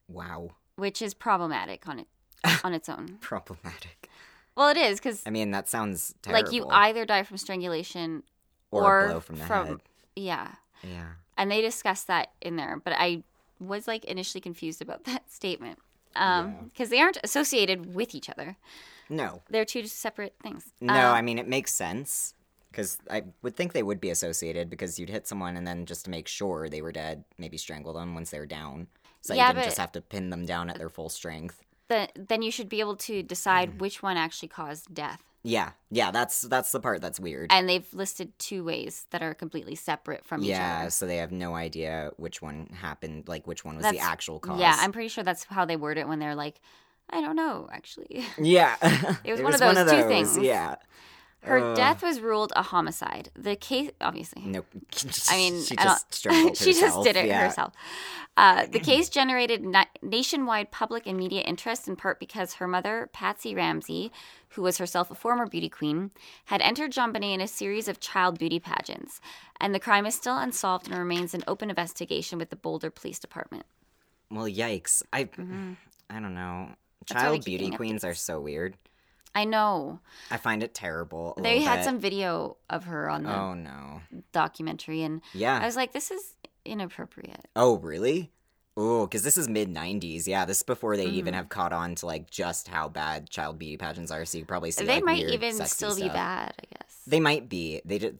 Wow. 0.09 0.51
which 0.77 1.01
is 1.03 1.15
problematic 1.15 1.87
on 1.89 1.99
it 2.01 2.07
on 2.65 2.73
its 2.75 2.89
own. 2.89 3.19
Problematic. 3.21 4.09
Well, 4.57 4.69
it 4.69 4.77
is 4.77 4.99
because 4.99 5.23
I 5.27 5.31
mean, 5.31 5.51
that 5.53 5.69
sounds 5.69 6.15
terrible. 6.23 6.45
like 6.45 6.53
you 6.55 6.67
either 6.69 7.05
die 7.07 7.23
from 7.23 7.37
strangulation 7.39 8.23
or, 8.71 8.83
or 8.85 9.05
a 9.05 9.09
blow 9.11 9.21
from 9.21 9.37
the 9.37 9.45
from- 9.45 9.67
head. 9.67 9.77
yeah, 10.17 10.49
Yeah. 10.83 11.09
and 11.39 11.51
they 11.51 11.61
discussed 11.63 12.07
that 12.09 12.33
in 12.41 12.57
there, 12.57 12.81
but 12.83 12.93
I 12.97 13.23
was 13.69 13.87
like 13.87 14.05
initially 14.05 14.41
confused 14.41 14.83
about 14.83 15.05
that 15.11 15.31
statement 15.33 15.79
um 16.15 16.55
because 16.69 16.91
they 16.91 17.01
aren't 17.01 17.19
associated 17.25 17.95
with 17.95 18.15
each 18.15 18.29
other. 18.29 18.57
No. 19.09 19.43
They're 19.51 19.65
two 19.65 19.87
separate 19.87 20.35
things. 20.43 20.65
No, 20.81 21.09
Um, 21.09 21.15
I 21.15 21.23
mean 21.23 21.39
it 21.39 21.49
makes 21.49 21.73
sense 21.73 22.35
because 22.71 22.99
I 23.11 23.25
would 23.43 23.55
think 23.57 23.73
they 23.73 23.83
would 23.83 24.01
be 24.01 24.11
associated 24.11 24.71
because 24.71 24.99
you'd 24.99 25.11
hit 25.11 25.27
someone 25.27 25.57
and 25.57 25.67
then 25.67 25.85
just 25.87 26.05
to 26.07 26.11
make 26.11 26.27
sure 26.29 26.69
they 26.69 26.81
were 26.83 26.93
dead, 26.93 27.25
maybe 27.39 27.59
strangle 27.59 27.93
them 27.93 28.15
once 28.15 28.31
they 28.31 28.39
were 28.39 28.47
down. 28.47 28.87
So 29.21 29.35
Yeah, 29.35 29.49
you 29.49 29.55
didn't 29.55 29.65
just 29.67 29.79
have 29.79 29.93
to 29.93 30.01
pin 30.01 30.31
them 30.31 30.47
down 30.47 30.71
at 30.71 30.79
their 30.79 30.89
full 30.89 31.09
strength. 31.09 31.63
the, 31.89 32.09
then 32.17 32.41
you 32.43 32.51
should 32.51 32.69
be 32.71 32.81
able 32.81 32.97
to 32.97 33.23
Mm. 33.23 33.29
decide 33.29 33.81
which 33.81 34.03
one 34.03 34.17
actually 34.17 34.49
caused 34.49 34.95
death. 34.95 35.23
Yeah, 35.45 35.71
yeah, 35.91 36.13
that's 36.13 36.43
that's 36.43 36.71
the 36.71 36.79
part 36.81 37.01
that's 37.01 37.19
weird. 37.19 37.51
And 37.53 37.69
they've 37.69 37.87
listed 37.93 38.39
two 38.39 38.63
ways 38.63 39.07
that 39.11 39.23
are 39.23 39.35
completely 39.35 39.75
separate 39.75 40.25
from 40.25 40.43
each 40.45 40.51
other. 40.53 40.61
yeah, 40.61 40.89
so 40.89 41.07
they 41.07 41.17
have 41.17 41.33
no 41.33 41.55
idea 41.57 42.13
which 42.17 42.41
one 42.41 42.69
happened, 42.73 43.25
like 43.27 43.47
which 43.47 43.65
one 43.65 43.75
was 43.77 43.83
That's- 43.83 44.01
the 44.01 44.09
actual 44.09 44.39
cause. 44.39 44.61
Yeah, 44.61 44.77
I'm 44.79 44.93
pretty 44.93 45.09
sure 45.09 45.25
that's 45.25 45.45
how 45.45 45.65
they 45.65 45.77
word 45.77 45.99
it 45.99 46.07
when 46.07 46.21
they're 46.21 46.37
like, 46.37 46.61
I 47.11 47.21
don't 47.21 47.35
know, 47.37 47.69
actually. 47.73 48.25
yeah. 48.39 48.77
It 49.25 49.33
was 49.33 49.41
one 49.61 49.77
of 49.77 49.87
those 49.87 49.91
two 49.91 50.09
things. 50.09 50.39
Yeah. 50.39 50.77
Her 51.43 51.59
Ugh. 51.59 51.77
death 51.77 52.03
was 52.03 52.21
ruled 52.21 52.53
a 52.55 52.63
homicide. 52.63 53.31
The 53.35 53.57
case, 53.57 53.91
obviously. 54.01 54.43
Nope. 54.43 54.67
I 55.29 55.37
mean, 55.37 55.63
she 55.63 55.77
I 55.77 55.85
just 55.85 56.15
strangled 56.15 56.57
she 56.59 56.73
just 56.73 57.03
did 57.03 57.17
it 57.17 57.27
yeah. 57.27 57.45
herself. 57.45 57.73
Uh, 58.37 58.67
the 58.67 58.79
case 58.91 59.09
generated 59.09 59.65
na- 59.65 59.85
nationwide 60.03 60.71
public 60.71 61.05
and 61.05 61.19
media 61.19 61.41
interest 61.41 61.89
in 61.89 61.97
part 61.97 62.21
because 62.21 62.55
her 62.55 62.69
mother, 62.69 63.11
Patsy 63.13 63.57
Ramsey, 63.57 64.13
who 64.51 64.63
was 64.63 64.79
herself 64.79 65.11
a 65.11 65.17
former 65.17 65.47
beauty 65.47 65.69
queen, 65.69 66.13
had 66.45 66.63
entered 66.63 66.93
JonBenét 66.93 67.35
in 67.35 67.41
a 67.41 67.49
series 67.49 67.89
of 67.89 67.99
child 67.99 68.39
beauty 68.39 68.61
pageants, 68.61 69.21
and 69.61 69.75
the 69.75 69.81
crime 69.81 70.07
is 70.07 70.15
still 70.15 70.39
unsolved 70.39 70.87
and 70.89 70.97
remains 70.97 71.35
an 71.35 71.43
open 71.49 71.71
investigation 71.71 72.39
with 72.39 72.51
the 72.51 72.57
Boulder 72.57 72.91
Police 72.91 73.19
Department. 73.19 73.67
Well, 74.31 74.47
yikes. 74.47 75.03
I 75.13 75.29
I 76.09 76.21
don't 76.21 76.35
know. 76.35 76.69
Mm-hmm. 76.69 76.73
That's 77.09 77.25
why 77.25 77.31
we 77.33 77.37
Child 77.39 77.45
beauty 77.45 77.71
queens 77.71 78.05
are 78.05 78.15
so 78.15 78.41
weird. 78.41 78.77
I 79.35 79.45
know 79.45 80.01
I 80.31 80.37
find 80.37 80.63
it 80.63 80.75
terrible. 80.75 81.35
they 81.41 81.61
had 81.63 81.77
bit. 81.77 81.85
some 81.85 81.99
video 81.99 82.57
of 82.69 82.85
her 82.85 83.09
on 83.09 83.23
the 83.23 83.35
Oh 83.35 83.55
no. 83.55 84.01
documentary, 84.33 85.03
and 85.03 85.23
Yeah. 85.33 85.59
I 85.61 85.67
was 85.67 85.77
like, 85.77 85.93
"This 85.93 86.11
is 86.11 86.37
inappropriate." 86.65 87.49
Oh, 87.57 87.79
really? 87.79 88.31
Oh, 88.77 89.07
because 89.07 89.23
this 89.23 89.37
is 89.37 89.49
mid 89.49 89.69
'90s. 89.69 90.27
Yeah, 90.27 90.45
this 90.45 90.59
is 90.59 90.63
before 90.63 90.97
they 90.97 91.07
Mm-hmm. 91.07 91.15
even 91.17 91.35
have 91.35 91.49
caught 91.49 91.73
on 91.73 91.95
to 91.97 92.07
like 92.07 92.31
just 92.31 92.69
how 92.69 92.89
bad 92.89 93.29
child 93.31 93.59
beauty 93.59 93.77
pageants 93.77 94.11
are. 94.11 94.25
So 94.25 94.39
you 94.39 94.45
probably 94.45 94.71
see 94.71 94.85
they 94.85 94.97
like, 94.97 95.05
might 95.05 95.25
even 95.29 95.55
still 95.67 95.95
be 95.95 96.03
stuff. 96.03 96.15
bad, 96.15 96.55
I 96.59 96.77
guess. 96.79 97.01
They 97.07 97.21
might 97.21 97.49
be. 97.49 97.81
They 97.85 97.99
just 97.99 98.15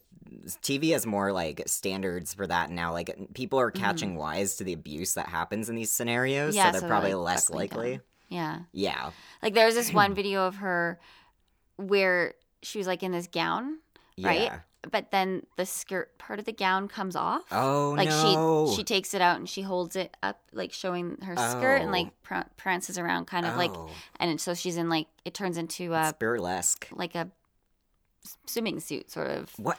TV 0.61 0.91
has 0.93 1.05
more 1.05 1.31
like 1.31 1.61
standards 1.67 2.33
for 2.33 2.47
that 2.47 2.69
now. 2.71 2.91
Like 2.91 3.15
people 3.33 3.59
are 3.59 3.71
catching 3.71 4.15
wise 4.15 4.55
to 4.57 4.63
the 4.63 4.73
abuse 4.73 5.13
that 5.13 5.27
happens 5.27 5.69
in 5.69 5.75
these 5.75 5.91
scenarios, 5.91 6.55
Mm-hmm. 6.55 6.57
Yeah, 6.57 6.65
so 6.67 6.71
they're 6.73 6.81
so, 6.81 6.87
probably 6.87 7.13
like, 7.13 7.25
less 7.35 7.49
likely. 7.49 7.91
down. 7.93 8.01
Yeah. 8.33 8.59
Yeah. 8.71 9.11
Like 9.41 9.53
there 9.53 9.65
was 9.65 9.75
this 9.75 9.93
one 9.93 10.13
video 10.21 10.45
of 10.47 10.55
her 10.57 10.99
where 11.77 12.33
she 12.61 12.77
was 12.77 12.87
like 12.87 13.03
in 13.03 13.11
this 13.11 13.27
gown, 13.27 13.79
right? 14.19 14.41
Yeah. 14.41 14.59
But 14.91 15.11
then 15.11 15.45
the 15.55 15.65
skirt 15.65 16.17
part 16.17 16.39
of 16.39 16.45
the 16.45 16.51
gown 16.51 16.89
comes 16.89 17.15
off. 17.15 17.43
Oh 17.51 17.91
no. 17.95 18.03
like 18.03 18.09
no. 18.09 18.67
she 18.69 18.75
she 18.77 18.83
takes 18.83 19.13
it 19.13 19.21
out 19.21 19.37
and 19.37 19.47
she 19.47 19.61
holds 19.61 19.95
it 19.95 20.15
up, 20.21 20.41
like 20.51 20.73
showing 20.73 21.17
her 21.21 21.35
skirt 21.37 21.77
and 21.81 21.89
Oh. 21.89 21.91
like 21.93 22.23
pr- 22.23 22.49
prances 22.57 22.97
around, 22.97 23.25
kind 23.27 23.45
of 23.45 23.55
like, 23.55 23.71
Oh, 23.73 23.89
and 24.19 24.41
so 24.41 24.53
she's 24.53 24.75
in 24.75 24.89
like 24.89 25.07
it 25.23 25.33
turns 25.33 25.57
into 25.57 25.93
a 25.93 26.09
it's 26.09 26.17
burlesque. 26.19 26.87
like 26.91 27.15
a 27.15 27.29
swimming 28.45 28.79
suit, 28.79 29.09
sort 29.09 29.27
of. 29.29 29.51
What? 29.57 29.77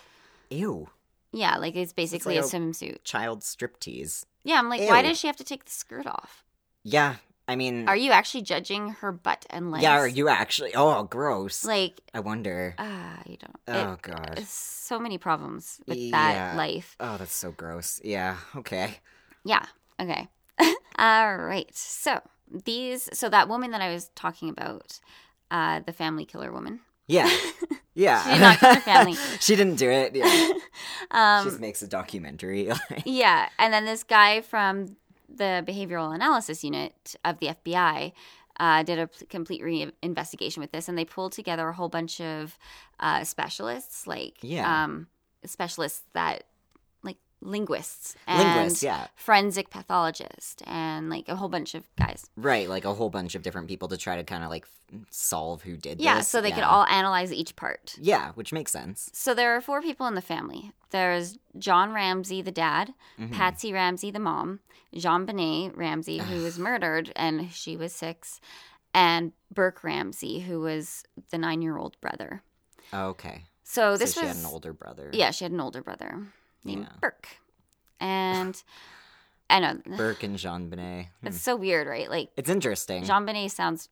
Ew. 0.50 0.88
Yeah, 1.32 1.56
like 1.58 1.76
it's 1.76 1.92
basically 1.92 2.36
like 2.36 2.44
a 2.44 2.46
a- 2.46 2.50
swimsuit. 2.50 3.04
Child 3.04 3.40
striptease. 3.42 4.24
Yeah, 4.44 4.58
I'm 4.58 4.68
like, 4.68 4.88
why 4.88 5.02
does 5.02 5.18
she 5.18 5.26
have 5.26 5.36
to 5.36 5.44
take 5.44 5.64
the 5.64 5.70
skirt 5.70 6.06
off? 6.06 6.44
Yeah. 6.82 7.16
I 7.46 7.56
mean, 7.56 7.88
Are 7.88 7.96
you 7.96 8.10
actually 8.12 8.42
judging 8.42 8.90
her 9.00 9.12
butt 9.12 9.44
and 9.50 9.70
legs? 9.70 9.82
yeah. 9.82 9.98
Are 9.98 10.08
you 10.08 10.28
actually? 10.28 10.74
Oh, 10.74 11.02
gross. 11.04 11.64
like? 11.64 12.00
I 12.14 12.20
wonder. 12.20 12.74
Ah, 12.78 13.20
you 13.26 13.36
don't. 13.36 13.56
Oh, 13.68 13.92
it- 13.92 14.02
God. 14.02 14.38
so 14.46 14.98
many 14.98 15.18
problems 15.18 15.80
with 15.86 15.98
Yeah. 15.98 16.10
that 16.12 16.56
life. 16.56 16.96
Oh, 17.00 17.16
that's 17.18 17.34
so 17.34 17.52
gross. 17.52 18.00
Yeah. 18.02 18.36
Okay. 18.56 18.98
Yeah. 19.44 19.64
Okay. 20.00 20.28
All 20.98 21.36
right. 21.36 21.68
So 21.76 22.20
these. 22.50 23.08
So 23.12 23.28
that 23.28 23.48
woman 23.48 23.72
that 23.72 23.82
I 23.82 23.92
was 23.92 24.08
talking 24.14 24.48
about, 24.48 24.98
uh, 25.50 25.80
the 25.84 25.92
family 25.92 26.24
killer 26.24 26.50
woman. 26.52 26.80
Yeah. 27.06 27.30
Yeah. 27.96 28.24
She 28.24 28.30
did 28.32 28.40
not 28.40 28.58
kill 28.58 28.74
her 28.74 28.80
family. 28.80 29.14
she 29.40 29.54
didn't 29.54 29.76
do 29.76 29.88
it. 29.88 30.16
Yeah. 30.16 30.26
she 30.26 30.60
Um, 31.12 31.44
just 31.44 31.60
makes 31.60 31.80
a 31.80 31.86
documentary. 31.86 32.68
yeah, 33.06 33.48
and 33.56 33.72
then 33.72 33.84
this 33.84 34.02
guy 34.02 34.40
from 34.40 34.96
the 35.36 35.64
behavioral 35.66 36.14
analysis 36.14 36.62
unit 36.64 37.16
of 37.24 37.38
the 37.40 37.48
FBI 37.48 38.12
uh, 38.60 38.82
did 38.84 38.98
a 38.98 39.08
complete 39.28 39.62
re- 39.62 39.92
investigation 40.02 40.60
with 40.60 40.70
this, 40.72 40.88
and 40.88 40.96
they 40.96 41.04
pulled 41.04 41.32
together 41.32 41.68
a 41.68 41.72
whole 41.72 41.88
bunch 41.88 42.20
of 42.20 42.56
uh, 43.00 43.24
specialists, 43.24 44.06
like 44.06 44.36
Yeah. 44.42 44.84
um, 44.84 45.08
specialists 45.44 46.02
that 46.12 46.44
linguists 47.44 48.16
and 48.26 48.38
Linguists, 48.42 48.82
yeah. 48.82 49.06
forensic 49.14 49.68
pathologist 49.70 50.62
and 50.66 51.10
like 51.10 51.28
a 51.28 51.36
whole 51.36 51.48
bunch 51.50 51.74
of 51.74 51.84
guys. 51.96 52.28
Right, 52.36 52.68
like 52.68 52.84
a 52.84 52.94
whole 52.94 53.10
bunch 53.10 53.34
of 53.34 53.42
different 53.42 53.68
people 53.68 53.86
to 53.88 53.96
try 53.96 54.16
to 54.16 54.24
kind 54.24 54.42
of 54.42 54.50
like 54.50 54.66
solve 55.10 55.62
who 55.62 55.76
did 55.76 55.98
this. 55.98 56.04
Yeah, 56.04 56.16
this. 56.16 56.28
so 56.28 56.40
they 56.40 56.50
could 56.52 56.62
all 56.64 56.84
analyze 56.86 57.32
each 57.32 57.54
part. 57.54 57.94
Yeah, 58.00 58.32
which 58.32 58.52
makes 58.52 58.72
sense. 58.72 59.10
So 59.12 59.34
there 59.34 59.54
are 59.54 59.60
four 59.60 59.82
people 59.82 60.06
in 60.06 60.14
the 60.14 60.22
family. 60.22 60.72
There's 60.90 61.38
John 61.58 61.92
Ramsey, 61.92 62.40
the 62.42 62.52
dad, 62.52 62.94
Mhm. 63.18 63.32
Patsy 63.32 63.72
Ramsey, 63.72 64.10
the 64.10 64.20
mom, 64.20 64.60
JonBenét 64.94 65.76
Ramsey, 65.76 66.18
who 66.18 66.42
was 66.42 66.58
murdered 66.58 67.12
and 67.16 67.52
she 67.52 67.76
was 67.76 67.92
six, 67.94 68.40
and 68.94 69.32
Burke 69.52 69.84
Ramsey, 69.84 70.40
who 70.40 70.60
was 70.60 71.04
the 71.30 71.38
nine 71.38 71.60
year 71.62 71.76
old 71.76 72.00
brother. 72.00 72.42
Okay. 72.92 73.44
So 73.64 73.96
this 73.96 74.14
so 74.14 74.20
she 74.20 74.26
was 74.28 74.36
had 74.36 74.44
an 74.46 74.50
older 74.52 74.72
brother. 74.72 75.10
yeah, 75.12 75.30
she 75.30 75.44
had 75.44 75.52
an 75.52 75.60
older 75.60 75.82
brother 75.82 76.26
named 76.64 76.82
Yeah. 76.90 76.96
Burke, 77.00 77.28
and 78.00 78.60
I 79.50 79.60
know 79.60 79.78
Burke 79.96 80.22
and 80.22 80.36
JonBenét. 80.36 81.06
Hmm. 81.20 81.26
it's 81.26 81.40
so 81.40 81.56
weird, 81.56 81.86
right? 81.86 82.08
Like 82.10 82.30
It's 82.36 82.50
interesting. 82.50 83.04
Jean 83.04 83.24
Benet 83.26 83.48
sounds 83.50 83.88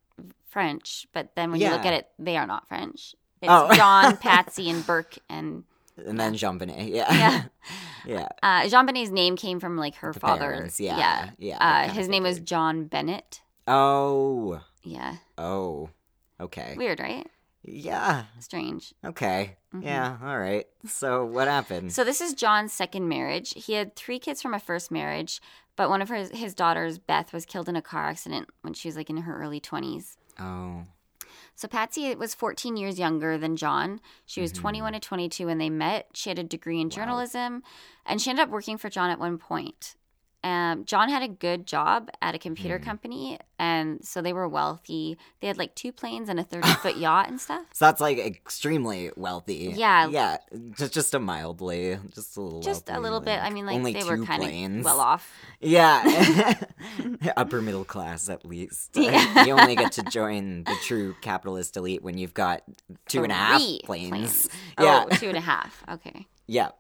French, 0.49 1.07
but 1.13 1.35
then 1.37 1.51
when 1.51 1.61
you 1.61 1.71
look 1.71 1.85
at 1.87 1.95
it, 1.95 2.09
they 2.19 2.37
are 2.37 2.47
not 2.47 2.69
French. 2.69 3.15
It's 3.41 3.51
Oh. 3.51 3.73
John, 3.75 4.17
Patsy, 4.17 4.71
and 4.71 4.87
Burke, 4.87 5.17
and 5.29 5.65
and 6.07 6.19
then 6.19 6.35
JonBenét. 6.35 6.89
Yeah. 6.93 7.09
Yeah. 7.13 7.43
yeah. 8.07 8.29
uh, 8.43 8.63
JonBenét's 8.69 9.11
name 9.11 9.37
came 9.37 9.61
from 9.61 9.77
like 9.77 9.95
her 9.97 10.13
The 10.13 10.21
father. 10.21 10.51
parents, 10.53 10.81
yeah, 10.81 10.99
yeah. 10.99 11.31
yeah, 11.39 11.59
Uh, 11.59 11.93
his 11.93 12.09
name 12.09 12.23
was. 12.25 12.41
John 12.41 12.85
Bennett. 12.87 13.41
Oh. 13.69 14.61
Yeah, 14.85 15.17
Oh. 15.39 15.91
Okay. 16.41 16.75
weird, 16.77 16.99
right? 16.99 17.29
Yeah. 17.65 18.25
Strange. 18.41 18.93
Okay. 19.05 19.57
Mhm. 19.75 19.85
Yeah. 19.85 20.17
All 20.23 20.39
right. 20.39 20.67
So 20.89 21.25
what 21.25 21.47
happened? 21.49 21.93
So 21.93 22.03
this 22.05 22.21
is 22.21 22.35
John's 22.35 22.73
second 22.73 23.09
marriage. 23.09 23.55
He 23.57 23.75
had 23.75 23.95
three 23.95 24.19
kids 24.19 24.43
from 24.43 24.53
a 24.53 24.59
first 24.59 24.91
marriage, 24.91 25.41
but 25.77 25.89
one 25.89 26.03
of 26.03 26.09
his, 26.09 26.31
his 26.31 26.55
daughters, 26.55 26.99
Beth, 26.99 27.33
was 27.33 27.47
killed 27.47 27.69
in 27.69 27.77
a 27.77 27.83
car 27.83 28.09
accident 28.09 28.49
when 28.63 28.75
she 28.75 28.89
was 28.89 28.97
like 28.97 29.09
in 29.09 29.19
her 29.19 29.41
early 29.41 29.61
twenties. 29.61 30.17
oh. 30.41 30.83
So 31.55 31.69
Patsy 31.69 32.13
was 32.17 32.35
14 32.35 32.77
years 32.79 32.99
younger 32.99 33.37
than 33.37 33.57
John. 33.57 34.01
She 34.27 34.41
was 34.41 34.51
21 34.53 34.95
to 34.95 35.01
22 35.01 35.47
when 35.47 35.59
they 35.59 35.69
met. 35.69 36.09
She 36.15 36.31
had 36.31 36.39
a 36.39 36.43
degree 36.43 36.81
in 36.81 36.89
journalism, 36.91 37.63
and 38.07 38.21
she 38.23 38.31
ended 38.31 38.45
up 38.45 38.49
working 38.49 38.79
for 38.79 38.89
John 38.89 39.11
at 39.11 39.19
one 39.21 39.37
point. 39.39 39.95
Um, 40.45 40.85
John 40.85 41.09
had 41.09 41.23
a 41.23 41.29
good 41.29 41.67
job 41.67 42.11
at 42.21 42.35
a 42.35 42.39
computer 42.39 42.79
company, 42.79 43.39
and 43.61 44.05
so 44.05 44.21
they 44.21 44.33
were 44.33 44.49
wealthy. 44.49 45.17
They 45.41 45.47
had 45.47 45.57
like 45.57 45.75
two 45.77 45.93
planes 45.93 46.29
and 46.29 46.41
a 46.41 46.43
30 46.53 46.69
foot 46.75 46.97
yacht 46.97 47.29
and 47.29 47.41
stuff. 47.41 47.65
So 47.73 47.85
that's 47.85 48.01
like 48.01 48.19
extremely 48.19 49.11
wealthy. 49.17 49.73
Yeah. 49.77 50.09
Yeah. 50.09 50.39
Just 50.77 50.93
just 50.95 51.15
a 51.15 51.21
mildly, 51.21 51.99
just 52.15 52.37
a 52.37 52.41
little. 52.41 52.61
Just 52.61 52.89
a 52.89 52.93
wealthy, 52.93 53.03
little 53.05 53.21
bit. 53.21 53.39
I 53.41 53.51
mean, 53.51 53.67
like 53.67 53.77
only 53.77 53.93
they 53.93 54.03
were 54.05 54.19
kind 54.25 54.43
planes. 54.43 54.79
of 54.81 54.85
well 54.85 55.01
off. 55.01 55.33
Yeah. 55.61 56.55
Upper 57.37 57.63
middle 57.63 57.85
class 57.85 58.29
at 58.29 58.45
least. 58.45 58.91
Yeah. 58.95 59.45
you 59.45 59.53
only 59.53 59.77
get 59.77 59.93
to 59.93 60.03
join 60.03 60.65
the 60.65 60.75
true 60.83 61.15
capitalist 61.23 61.77
elite 61.77 62.03
when 62.03 62.19
you've 62.19 62.35
got 62.35 62.63
two 63.09 63.23
and 63.23 63.31
a 63.33 63.35
half 63.35 63.61
Three 63.61 63.81
planes. 63.85 64.49
Oh, 64.79 64.85
Yeah. 64.85 65.17
two 65.17 65.29
and 65.29 65.37
a 65.37 65.41
half. 65.41 65.83
Okay. 65.89 66.27
Yeah. 66.47 66.71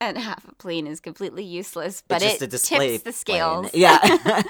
And 0.00 0.16
half 0.16 0.46
a 0.48 0.54
plane 0.54 0.86
is 0.86 1.00
completely 1.00 1.44
useless, 1.44 2.02
but 2.06 2.22
it's 2.22 2.40
it 2.40 2.50
tips 2.50 2.68
the 2.68 2.76
plane. 2.76 3.12
scales. 3.12 3.70
Yeah. 3.74 3.98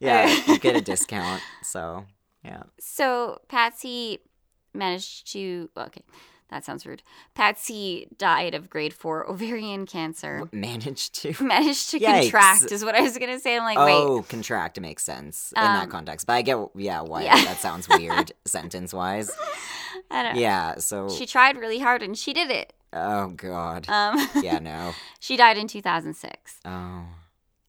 yeah. 0.00 0.34
You 0.46 0.58
get 0.58 0.76
a 0.76 0.80
discount. 0.80 1.42
So 1.62 2.04
yeah. 2.44 2.64
So 2.80 3.40
Patsy 3.48 4.18
managed 4.72 5.30
to. 5.32 5.70
Okay, 5.76 6.02
that 6.50 6.64
sounds 6.64 6.84
rude. 6.86 7.02
Patsy 7.34 8.08
died 8.18 8.54
of 8.54 8.68
grade 8.68 8.92
four 8.92 9.28
ovarian 9.30 9.86
cancer. 9.86 10.48
Managed 10.52 11.14
to. 11.22 11.34
Managed 11.44 11.90
to 11.92 12.00
Yikes. 12.00 12.30
contract 12.32 12.72
is 12.72 12.84
what 12.84 12.94
I 12.94 13.00
was 13.02 13.16
gonna 13.16 13.38
say. 13.40 13.56
I'm 13.56 13.62
like, 13.62 13.78
wait, 13.78 13.94
Oh, 13.94 14.22
contract 14.28 14.80
makes 14.80 15.04
sense 15.04 15.52
in 15.56 15.62
that 15.62 15.84
Um, 15.84 15.90
context. 15.90 16.26
But 16.26 16.32
I 16.34 16.42
get, 16.42 16.58
yeah, 16.74 17.00
why 17.00 17.22
yeah. 17.22 17.36
that 17.44 17.58
sounds 17.58 17.88
weird 17.88 18.32
sentence 18.44 18.92
wise. 18.92 19.30
I 20.10 20.22
don't 20.22 20.34
know. 20.34 20.40
Yeah, 20.40 20.76
so, 20.78 21.08
She 21.08 21.24
tried 21.26 21.56
really 21.56 21.78
hard 21.78 22.02
and 22.02 22.18
she 22.18 22.32
did 22.32 22.50
it. 22.50 22.72
Oh, 22.94 23.28
God. 23.28 23.86
Um, 23.88 24.28
Yeah, 24.42 24.58
no. 24.62 24.92
she 25.20 25.36
died 25.36 25.58
in 25.58 25.68
2006. 25.68 26.60
Oh. 26.64 26.70
Oh, 26.70 27.04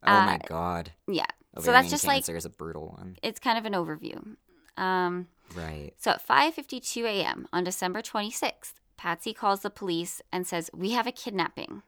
my 0.04 0.36
Uh, 0.36 0.40
God. 0.48 0.92
Yeah. 1.08 1.26
so 1.60 1.72
that's 1.72 1.90
just 1.90 2.06
like 2.06 2.18
cancer 2.18 2.38
is 2.38 2.46
a 2.46 2.50
brutal 2.50 2.90
one. 2.98 3.18
it's 3.24 3.40
kind 3.40 3.58
of 3.58 3.66
an 3.66 3.74
overview. 3.74 4.36
Um, 4.78 5.28
Right. 5.56 5.94
so 5.98 6.12
at 6.12 6.26
5:52 6.28 7.06
a.m. 7.06 7.48
on 7.54 7.64
December 7.64 8.02
26th, 8.02 8.74
Patsy 8.98 9.34
calls 9.34 9.62
the 9.62 9.70
police 9.70 10.22
and 10.32 10.46
says, 10.48 10.70
"We 10.74 10.92
have 10.92 11.08
a 11.08 11.12
kidnapping. 11.12 11.82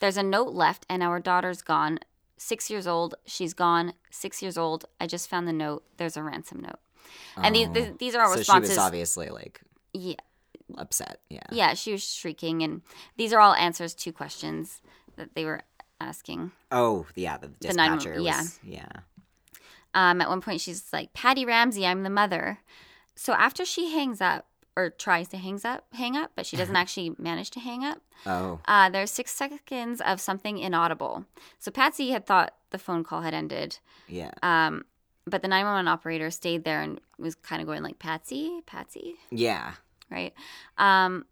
There's 0.00 0.16
a 0.16 0.22
note 0.22 0.54
left, 0.54 0.86
and 0.88 1.02
our 1.02 1.20
daughter's 1.20 1.62
gone. 1.62 1.98
Six 2.36 2.70
years 2.70 2.86
old. 2.86 3.14
She's 3.26 3.52
gone. 3.54 3.92
Six 4.10 4.42
years 4.42 4.56
old. 4.58 4.86
I 5.00 5.06
just 5.06 5.28
found 5.28 5.46
the 5.46 5.52
note. 5.52 5.84
There's 5.98 6.16
a 6.16 6.22
ransom 6.22 6.60
note." 6.60 6.78
And 7.36 7.54
these 7.54 7.68
Oh. 7.68 7.72
these, 7.72 7.92
these 7.98 8.14
are 8.14 8.22
all 8.24 8.32
so 8.32 8.38
responses. 8.38 8.70
she 8.70 8.76
was 8.76 8.78
obviously 8.86 9.28
like 9.28 9.60
yeah, 9.92 10.14
upset. 10.78 11.20
Yeah. 11.28 11.42
yeah, 11.50 11.74
she 11.74 11.92
was 11.92 12.02
shrieking, 12.02 12.62
and 12.62 12.82
these 13.16 13.32
are 13.32 13.40
all 13.40 13.54
answers 13.54 13.94
to 13.94 14.12
questions 14.12 14.82
that 15.16 15.34
they 15.34 15.44
were 15.44 15.62
asking. 16.00 16.52
Oh, 16.70 17.06
yeah. 17.14 17.36
The 17.36 17.48
The 17.60 17.72
911 17.74 17.98
dispatcher 17.98 18.20
yeah. 18.20 18.38
was. 18.40 18.58
Yeah. 18.62 18.92
Um, 19.94 20.20
at 20.20 20.28
one 20.28 20.40
point, 20.40 20.60
she's 20.60 20.92
like, 20.92 21.12
"Patty 21.14 21.44
Ramsey, 21.44 21.86
I'm 21.86 22.02
the 22.04 22.10
mother." 22.10 22.58
So 23.16 23.32
after 23.34 23.64
she 23.64 23.90
hangs 23.92 24.20
up 24.20 24.46
or 24.76 24.88
tries 24.90 25.28
to 25.28 25.36
hangs 25.36 25.64
up, 25.64 25.84
hang 25.92 26.16
up, 26.16 26.30
but 26.36 26.46
she 26.46 26.56
doesn't 26.56 26.76
actually 26.82 27.12
manage 27.18 27.50
to 27.50 27.60
hang 27.60 27.84
up. 27.84 28.00
Oh. 28.24 28.60
Uh, 28.66 28.88
there's 28.88 29.10
six 29.10 29.32
seconds 29.32 30.00
of 30.00 30.20
something 30.20 30.58
inaudible. 30.58 31.24
So 31.58 31.70
Patsy 31.70 32.10
had 32.10 32.24
thought 32.24 32.54
the 32.70 32.78
phone 32.78 33.02
call 33.02 33.22
had 33.22 33.34
ended, 33.34 33.78
Yeah. 34.06 34.30
um, 34.44 34.84
but 35.26 35.42
the 35.42 35.48
911 35.48 35.88
operator 35.88 36.30
stayed 36.30 36.64
there 36.64 36.80
and 36.80 37.00
was 37.18 37.34
kind 37.34 37.60
of 37.60 37.66
going 37.66 37.82
like, 37.82 37.98
"Patsy, 37.98 38.60
Patsy," 38.66 39.16
Yeah. 39.30 39.72
Right? 40.10 40.34
Um, 40.78 41.24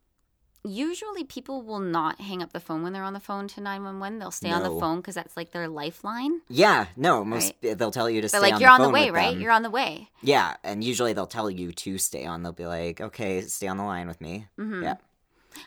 usually 0.64 1.24
people 1.24 1.62
will 1.62 1.78
not 1.78 2.20
hang 2.20 2.42
up 2.42 2.52
the 2.52 2.60
phone 2.60 2.82
when 2.82 2.92
they're 2.92 3.02
on 3.04 3.12
the 3.14 3.20
phone 3.20 3.48
to 3.48 3.60
911. 3.60 4.18
They'll 4.18 4.30
stay 4.30 4.50
on 4.50 4.62
the 4.62 4.70
phone 4.80 4.96
because 4.98 5.14
that's 5.14 5.36
like 5.36 5.52
their 5.52 5.68
lifeline. 5.68 6.40
Yeah. 6.48 6.86
No, 6.96 7.24
most 7.24 7.54
they'll 7.62 7.90
tell 7.90 8.10
you 8.10 8.20
to 8.20 8.28
They're 8.28 8.40
stay 8.40 8.46
like, 8.46 8.54
on 8.54 8.60
"You're 8.60 8.70
the 8.70 8.74
on 8.74 8.82
the 8.82 8.90
way, 8.90 9.10
right? 9.10 9.32
them. 9.32 9.40
You're 9.40 9.52
on 9.52 9.62
the 9.62 9.70
way." 9.70 10.08
Yeah, 10.22 10.56
and 10.64 10.82
usually 10.84 11.12
they'll 11.12 11.26
tell 11.26 11.50
you 11.50 11.72
to 11.72 11.98
stay 11.98 12.24
on. 12.26 12.42
They'll 12.42 12.52
be 12.52 12.66
like, 12.66 13.00
"Okay, 13.00 13.40
stay 13.42 13.66
on 13.68 13.76
the 13.76 13.84
line 13.84 14.08
with 14.08 14.20
me." 14.20 14.46
Mhm. 14.58 14.82
Yeah. 14.82 14.96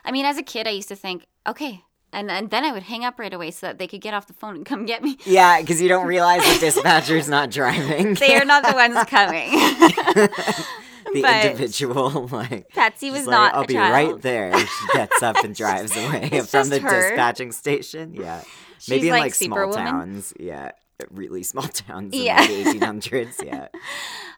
I 0.04 0.12
mean, 0.12 0.24
as 0.24 0.38
a 0.38 0.42
kid, 0.42 0.66
I 0.66 0.70
used 0.70 0.88
to 0.88 0.96
think, 0.96 1.26
okay. 1.46 1.84
And, 2.14 2.30
and 2.30 2.50
then 2.50 2.62
I 2.64 2.72
would 2.72 2.82
hang 2.84 3.04
up 3.06 3.18
right 3.18 3.32
away 3.32 3.50
so 3.50 3.66
that 3.68 3.78
they 3.78 3.86
could 3.88 4.02
get 4.02 4.12
off 4.12 4.26
the 4.26 4.34
phone 4.34 4.54
and 4.54 4.66
come 4.66 4.84
get 4.84 5.02
me. 5.02 5.16
Yeah, 5.24 5.60
because 5.60 5.80
you 5.80 5.88
don't 5.88 6.06
realize 6.06 6.42
the 6.42 6.58
dispatcher's 6.60 7.26
not 7.28 7.50
driving. 7.58 8.14
They 8.14 8.36
are 8.36 8.44
not 8.44 8.64
the 8.66 8.74
ones 8.74 8.96
coming. 9.08 9.48
the 11.12 11.22
but- 11.22 11.44
individual, 11.46 12.26
like 12.32 12.68
Patsy 12.70 13.10
was 13.10 13.26
like, 13.26 13.32
not 13.32 13.54
I'll 13.54 13.66
be 13.66 13.74
child. 13.74 13.92
right 14.14 14.22
there. 14.22 14.58
She 14.58 14.86
gets 14.94 15.22
up 15.22 15.36
and 15.44 15.54
drives 15.62 15.96
away 15.96 16.28
from 16.48 16.68
the 16.68 16.78
her. 16.80 17.08
dispatching 17.10 17.52
station. 17.52 18.14
Yeah, 18.14 18.42
She's 18.78 18.88
maybe 18.90 19.08
in 19.08 19.12
like 19.12 19.20
like 19.22 19.34
small 19.34 19.56
Superwoman. 19.72 19.86
towns. 19.92 20.34
Yeah, 20.38 20.72
really 21.10 21.42
small 21.42 21.64
towns 21.68 22.14
in 22.14 22.22
Yeah. 22.22 22.38
like 22.40 22.48
the 22.48 22.64
1800s. 22.80 23.44
Yeah, 23.44 23.68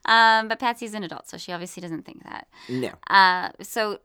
Um, 0.07 0.49
but 0.49 0.59
Patsy's 0.59 0.95
an 0.95 1.05
adult, 1.05 1.29
so 1.29 1.37
she 1.39 1.53
obviously 1.53 1.81
doesn't 1.81 2.05
think 2.05 2.23
that. 2.25 2.47
no, 2.69 2.91
Uh, 3.09 3.51
so, 3.63 4.01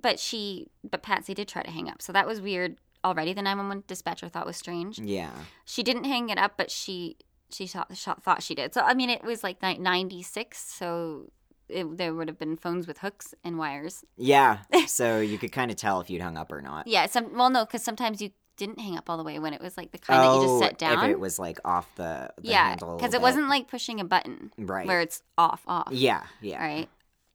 but 0.00 0.18
she, 0.20 0.68
but 0.88 1.02
Patsy 1.02 1.34
did 1.34 1.48
try 1.48 1.62
to 1.62 1.70
hang 1.70 1.88
up. 1.88 2.00
So 2.02 2.12
that 2.12 2.26
was 2.26 2.40
weird 2.40 2.76
already. 3.04 3.32
The 3.32 3.42
911 3.42 3.84
dispatcher 3.86 4.28
thought 4.28 4.46
was 4.46 4.56
strange. 4.56 4.98
yeah, 4.98 5.30
She 5.64 5.82
didn't 5.82 6.04
hang 6.04 6.28
it 6.30 6.38
up, 6.38 6.52
but 6.56 6.70
she, 6.70 7.16
she 7.50 7.66
thought, 7.66 7.90
thought 7.96 8.42
she 8.42 8.54
did. 8.54 8.72
So, 8.74 8.82
I 8.82 8.94
mean, 8.94 9.10
it 9.10 9.24
was 9.24 9.42
like 9.42 9.60
96. 9.62 10.58
So 10.58 11.30
it, 11.72 11.96
there 11.96 12.14
would 12.14 12.28
have 12.28 12.38
been 12.38 12.56
phones 12.56 12.86
with 12.86 12.98
hooks 12.98 13.34
and 13.44 13.58
wires. 13.58 14.04
yeah. 14.16 14.58
So 14.86 15.20
you 15.20 15.38
could 15.38 15.52
kind 15.52 15.70
of 15.70 15.76
tell 15.76 16.00
if 16.00 16.10
you'd 16.10 16.22
hung 16.22 16.36
up 16.36 16.50
or 16.52 16.60
not. 16.60 16.86
Yeah, 16.86 17.06
some 17.06 17.34
well, 17.36 17.50
no, 17.50 17.64
because 17.64 17.82
sometimes 17.82 18.20
you 18.20 18.30
didn't 18.56 18.78
hang 18.80 18.96
up 18.96 19.08
all 19.08 19.16
the 19.16 19.22
way 19.24 19.38
when 19.38 19.54
it 19.54 19.60
was 19.62 19.76
like 19.76 19.90
the 19.92 19.98
kind 19.98 20.20
that 20.22 20.34
you 20.34 20.42
just 20.42 20.58
set 20.58 20.78
down. 20.78 20.98
Oh, 20.98 21.04
if 21.04 21.10
it 21.10 21.20
was 21.20 21.38
like 21.38 21.58
off 21.64 21.88
the, 21.96 22.30
the 22.38 22.48
yeah, 22.50 22.74
because 22.76 23.14
it 23.14 23.20
wasn't 23.22 23.48
like 23.48 23.68
pushing 23.68 24.00
a 24.00 24.04
button 24.04 24.52
right. 24.58 24.86
where 24.86 25.00
it's 25.00 25.22
off, 25.38 25.62
off. 25.66 25.88
yeah, 25.92 26.24
yeah. 26.42 26.60
Right. 26.62 26.88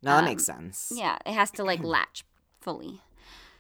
No, 0.04 0.12
that 0.12 0.20
Um, 0.20 0.26
makes 0.26 0.46
sense. 0.46 0.92
Yeah, 0.94 1.18
it 1.26 1.34
has 1.34 1.50
to 1.52 1.64
like 1.64 1.84
latch 1.84 2.24
fully. 2.62 3.02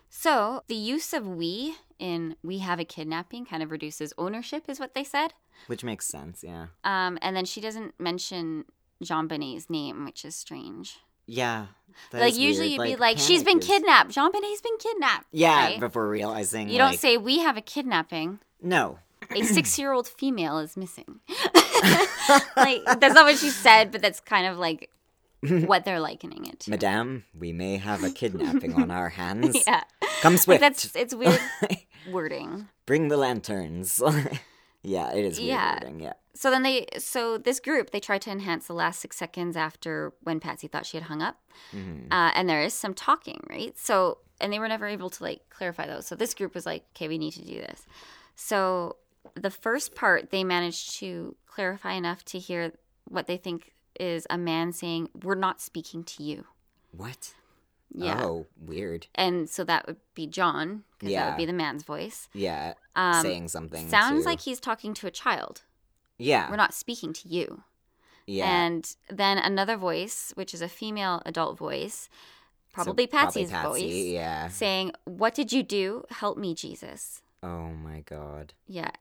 So 0.10 0.64
the 0.68 0.76
use 0.76 1.12
of 1.14 1.26
"we" 1.28 1.76
in 1.98 2.36
"we 2.44 2.60
have 2.60 2.80
a 2.80 2.86
kidnapping" 2.86 3.46
kind 3.46 3.64
of 3.64 3.72
reduces 3.72 4.14
ownership, 4.18 4.66
is 4.70 4.80
what 4.80 4.94
they 4.94 5.04
said. 5.04 5.34
Which 5.68 5.84
makes 5.84 6.06
sense. 6.06 6.44
Yeah. 6.44 6.68
Um, 6.84 7.18
and 7.22 7.36
then 7.36 7.46
she 7.46 7.62
doesn't 7.62 8.00
mention 8.00 8.66
JonBenét's 9.04 9.70
name, 9.70 10.06
which 10.06 10.24
is 10.26 10.36
strange. 10.36 10.98
Yeah. 11.28 11.68
like 12.14 12.38
usually 12.38 12.68
you'd 12.74 12.84
be 12.84 12.96
like, 12.96 13.18
"She's 13.18 13.44
been 13.44 13.60
is- 13.60 13.66
kidnapped. 13.68 14.12
JonBenét's 14.12 14.62
been 14.62 14.78
kidnapped." 14.78 15.26
Yeah, 15.32 15.66
right? 15.66 15.80
before 15.80 16.08
realizing. 16.08 16.70
You 16.70 16.78
don't 16.78 16.98
say, 17.00 17.18
"We 17.18 17.40
have 17.40 17.58
a 17.58 17.62
kidnapping." 17.62 18.40
no. 18.62 19.00
a 19.32 19.42
six-year-old 19.58 20.08
female 20.08 20.60
is 20.60 20.78
missing. 20.78 21.20
like 22.56 22.84
that's 23.00 23.14
not 23.16 23.26
what 23.26 23.38
she 23.38 23.50
said, 23.50 23.92
but 23.92 24.02
that's 24.02 24.20
kind 24.20 24.46
of 24.48 24.58
like 24.60 24.90
what 25.66 25.84
they're 25.86 26.00
likening 26.00 26.46
it 26.46 26.60
to. 26.62 26.70
Madame, 26.72 27.26
we 27.38 27.52
may 27.54 27.78
have 27.78 28.04
a 28.04 28.10
kidnapping 28.12 28.74
on 28.76 28.92
our 28.92 29.10
hands. 29.22 29.58
yeah. 29.68 29.84
Come 30.22 30.34
Like 30.34 30.42
swift. 30.42 30.62
that's 30.62 30.96
it's 30.96 31.14
weird 31.16 31.40
wording. 32.12 32.68
Bring 32.86 33.08
the 33.08 33.18
lanterns. 33.18 34.02
Yeah, 34.86 35.12
it 35.14 35.26
is 35.26 35.40
Yeah. 35.40 35.80
yeah. 35.98 36.14
So 36.34 36.50
then 36.52 36.64
they 36.64 36.86
so 36.98 37.38
this 37.38 37.60
group 37.60 37.92
they 37.92 38.00
tried 38.00 38.22
to 38.24 38.30
enhance 38.32 38.68
the 38.68 38.74
last 38.74 39.00
six 39.00 39.16
seconds 39.18 39.56
after 39.58 40.14
when 40.22 40.40
Patsy 40.40 40.68
thought 40.68 40.86
she 40.86 40.98
had 40.98 41.06
hung 41.08 41.22
up, 41.22 41.38
Mhm. 41.72 42.08
uh, 42.12 42.32
and 42.36 42.48
there 42.50 42.62
is 42.62 42.74
some 42.74 42.94
talking, 42.94 43.40
right? 43.50 43.78
So 43.78 44.20
and 44.42 44.52
they 44.52 44.60
were 44.60 44.68
never 44.68 44.86
able 44.86 45.10
to 45.10 45.24
like 45.24 45.50
clarify 45.50 45.88
those. 45.88 46.06
So 46.08 46.16
this 46.16 46.34
group 46.34 46.54
was 46.54 46.66
like, 46.66 46.84
okay, 46.96 47.08
we 47.08 47.18
need 47.18 47.32
to 47.34 47.42
do 47.46 47.56
this. 47.56 47.86
So 48.36 48.98
the 49.34 49.50
first 49.52 49.96
part 49.96 50.30
they 50.30 50.44
managed 50.44 50.98
to 51.00 51.36
clarify 51.48 51.94
enough 51.94 52.24
to 52.26 52.40
hear 52.40 52.74
what 53.06 53.28
they 53.28 53.38
think 53.38 53.74
is 54.00 54.28
a 54.30 54.38
man 54.38 54.74
saying, 54.74 55.10
"We're 55.24 55.36
not 55.36 55.62
speaking 55.62 56.04
to 56.04 56.24
you." 56.24 56.46
What? 56.92 57.34
Yeah. 57.98 58.24
Oh, 58.24 58.48
weird. 58.60 59.08
And 59.16 59.50
so 59.50 59.64
that 59.64 59.88
would 59.88 59.98
be 60.14 60.28
John, 60.28 60.84
because 61.00 61.14
that 61.14 61.30
would 61.30 61.38
be 61.38 61.46
the 61.46 61.54
man's 61.54 61.84
voice. 61.84 62.28
Yeah, 62.34 62.74
Um, 62.96 63.22
saying 63.22 63.48
something. 63.50 63.90
sounds 63.90 64.24
to- 64.24 64.30
like 64.30 64.42
he's 64.42 64.60
talking 64.60 64.94
to 64.96 65.08
a 65.08 65.12
child. 65.12 65.64
Yeah. 66.18 66.50
We're 66.50 66.56
not 66.56 66.74
speaking 66.74 67.14
to 67.14 67.28
you. 67.28 67.64
yeah. 68.28 68.46
And 68.66 68.96
then 69.10 69.38
another 69.38 69.78
voice, 69.78 70.32
which 70.36 70.54
is 70.54 70.62
a 70.62 70.68
female 70.70 71.22
adult 71.26 71.58
voice, 71.58 72.10
probably 72.74 73.06
So 73.06 73.12
Patsy's 73.12 73.52
Patsy, 73.52 73.70
voice, 73.70 74.06
Yeah. 74.14 74.48
saying, 74.50 74.92
What 75.06 75.36
did 75.36 75.54
you 75.54 75.62
do? 75.64 76.06
Help 76.10 76.38
me, 76.38 76.54
Jesus. 76.56 77.22
Oh 77.44 77.70
my 77.70 78.02
god. 78.02 78.54
Yeah. 78.68 78.92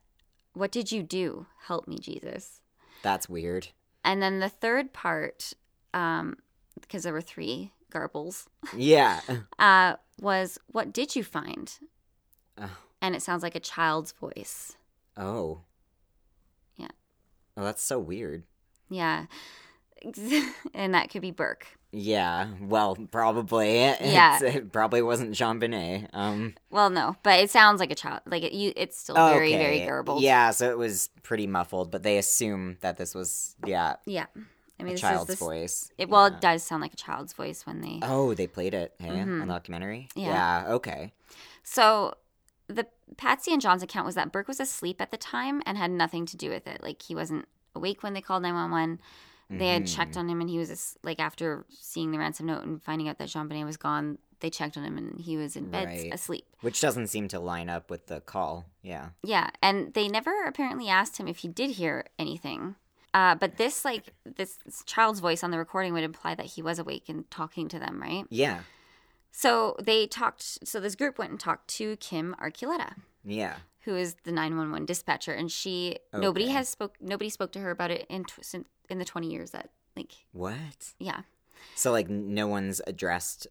What 0.53 0.71
did 0.71 0.93
you 0.93 1.03
do? 1.03 1.47
Help 1.67 1.89
me, 1.89 1.99
Jesus. 1.99 2.61
That's 3.03 3.29
weird. 3.29 3.69
And 4.05 4.21
then 4.23 4.39
the 4.41 4.49
third 4.51 4.93
part, 4.93 5.53
um, 5.95 6.37
because 6.81 7.03
there 7.05 7.13
were 7.13 7.21
three 7.23 7.73
garbles, 7.95 8.47
Yeah. 8.77 9.21
uh, 9.59 9.95
was, 10.21 10.59
What 10.67 10.93
did 10.93 11.15
you 11.15 11.23
find? 11.23 11.73
Oh. 12.59 12.77
And 13.01 13.15
it 13.15 13.23
sounds 13.23 13.43
like 13.43 13.55
a 13.55 13.61
child's 13.61 14.13
voice. 14.13 14.77
Oh. 15.17 15.61
Yeah. 16.77 16.89
Oh, 17.57 17.65
that's 17.65 17.83
so 17.83 17.99
weird. 17.99 18.43
Yeah. 18.91 19.27
and 20.75 20.95
that 20.95 21.11
could 21.11 21.23
be 21.23 21.31
Burke. 21.31 21.67
Yeah. 21.93 22.49
Well, 22.61 22.97
probably. 23.11 23.75
Yeah. 24.01 24.43
It 24.43 24.73
probably 24.73 25.01
wasn't 25.01 25.33
JonBenét. 25.33 26.09
Um. 26.13 26.55
Well, 26.71 26.91
no, 26.91 27.17
but 27.23 27.39
it 27.41 27.51
sounds 27.51 27.79
like 27.81 27.93
a 27.93 27.95
child. 27.95 28.21
Like 28.27 28.43
it, 28.43 28.53
you, 28.53 28.73
it's 28.77 28.99
still 28.99 29.15
very, 29.15 29.53
very 29.53 29.77
okay. 29.77 29.87
garbled. 29.87 30.23
Yeah. 30.23 30.51
So 30.51 30.71
it 30.71 30.77
was 30.79 31.09
pretty 31.23 31.47
muffled, 31.47 31.91
but 31.91 32.03
they 32.03 32.19
assume 32.19 32.79
that 32.81 32.97
this 32.97 33.15
was 33.15 33.55
yeah 33.65 33.97
Yeah. 34.07 34.27
I 34.79 34.83
mean, 34.83 34.95
a 34.95 34.99
child's 34.99 35.29
this, 35.29 35.39
voice. 35.39 35.91
It, 35.99 36.09
well, 36.09 36.29
Yeah. 36.29 36.35
it 36.37 36.41
does 36.41 36.63
sound 36.63 36.83
like 36.83 36.93
a 36.93 36.97
child's 36.97 37.33
voice 37.33 37.65
when 37.65 37.81
they. 37.81 38.01
Oh, 38.03 38.35
they 38.35 38.47
played 38.47 38.75
it. 38.75 38.95
Hey, 38.99 39.09
Mhm. 39.09 39.43
on 39.43 39.49
the 39.49 39.55
documentary. 39.55 40.09
Yeah. 40.17 40.65
Okay. 40.69 41.13
So, 41.63 42.15
the 42.67 42.87
Patsy 43.17 43.53
and 43.53 43.61
John's 43.63 43.83
account 43.83 44.07
was 44.07 44.15
that 44.15 44.33
Burke 44.33 44.49
was 44.49 44.59
asleep 44.61 45.01
at 45.01 45.11
the 45.11 45.17
time 45.17 45.63
and 45.67 45.77
had 45.79 45.91
nothing 45.91 46.27
to 46.27 46.37
do 46.37 46.51
with 46.51 46.67
it. 46.67 46.83
Like 46.83 47.03
he 47.03 47.15
wasn't 47.15 47.47
awake 47.75 48.03
when 48.03 48.15
they 48.15 48.21
called 48.21 48.43
nine 48.43 48.55
one 48.55 48.71
one. 48.71 49.01
They 49.51 49.69
had 49.69 49.87
checked 49.87 50.17
on 50.17 50.29
him 50.29 50.41
and 50.41 50.49
he 50.51 50.59
was 50.59 50.71
as- 50.71 50.97
like 51.05 51.21
after 51.21 51.65
seeing 51.69 52.11
the 52.11 52.19
ransom 52.19 52.47
note 52.47 52.65
and 52.65 52.83
finding 52.83 53.09
out 53.09 53.19
that 53.19 53.29
JonBenét 53.29 53.65
was 53.65 53.77
gone. 53.77 54.19
They 54.41 54.51
checked 54.51 54.77
on 54.77 54.83
him 54.85 54.99
and 54.99 55.21
he 55.21 55.37
was 55.37 55.55
in 55.55 55.71
bed 55.71 55.87
Right. 55.87 56.13
asleep. 56.13 56.45
Which 56.63 56.81
doesn't 56.81 57.07
seem 57.09 57.29
to 57.29 57.39
line 57.39 57.69
up 57.69 57.89
with 57.91 58.07
the 58.07 58.21
call. 58.21 58.65
Yeah. 58.83 59.11
Yeah, 59.23 59.51
and 59.63 59.95
they 59.95 60.09
never 60.09 60.45
apparently 60.45 60.89
asked 60.89 61.19
him 61.19 61.29
if 61.29 61.39
he 61.39 61.49
did 61.49 61.73
hear 61.73 62.07
anything. 62.19 62.75
Uh, 63.15 63.35
but 63.37 63.57
this, 63.57 63.85
like, 63.85 64.13
this 64.25 64.59
child's 64.85 65.21
voice 65.21 65.43
on 65.45 65.51
the 65.53 65.57
recording 65.59 65.93
would 65.95 66.03
imply 66.05 66.35
that 66.35 66.47
he 66.47 66.61
was 66.63 66.79
awake 66.79 67.09
and 67.09 67.31
talking 67.31 67.69
to 67.69 67.79
them, 67.79 68.03
right? 68.03 68.25
Yeah. 68.29 68.61
So 69.31 69.77
they 69.81 70.07
talked. 70.07 70.43
So 70.67 70.81
this 70.81 70.95
group 70.97 71.17
went 71.19 71.31
and 71.31 71.41
talked 71.41 71.69
to 71.79 71.97
Kim 71.97 72.35
Archuleta, 72.43 72.95
Yeah. 73.25 73.55
who 73.85 73.95
is 73.97 74.17
the 74.25 74.33
nine 74.33 74.57
one 74.57 74.71
one 74.71 74.85
dispatcher, 74.85 75.33
and 75.33 75.51
she 75.51 75.99
nobody 76.13 76.49
has 76.49 76.69
spoke 76.69 76.97
nobody 77.01 77.31
spoke 77.31 77.53
to 77.53 77.61
her 77.61 77.71
about 77.71 77.91
it 77.91 78.07
in 78.09 78.25
tw- 78.25 78.45
sin- 78.45 78.67
in 78.91 78.99
the 78.99 79.05
twenty 79.05 79.31
years 79.31 79.51
that 79.53 79.71
like 79.97 80.13
What? 80.33 80.93
yeah 80.99 81.23
So 81.77 81.91
like 81.93 82.09
no 82.09 82.47
one's 82.47 82.81
addressed 82.87 83.47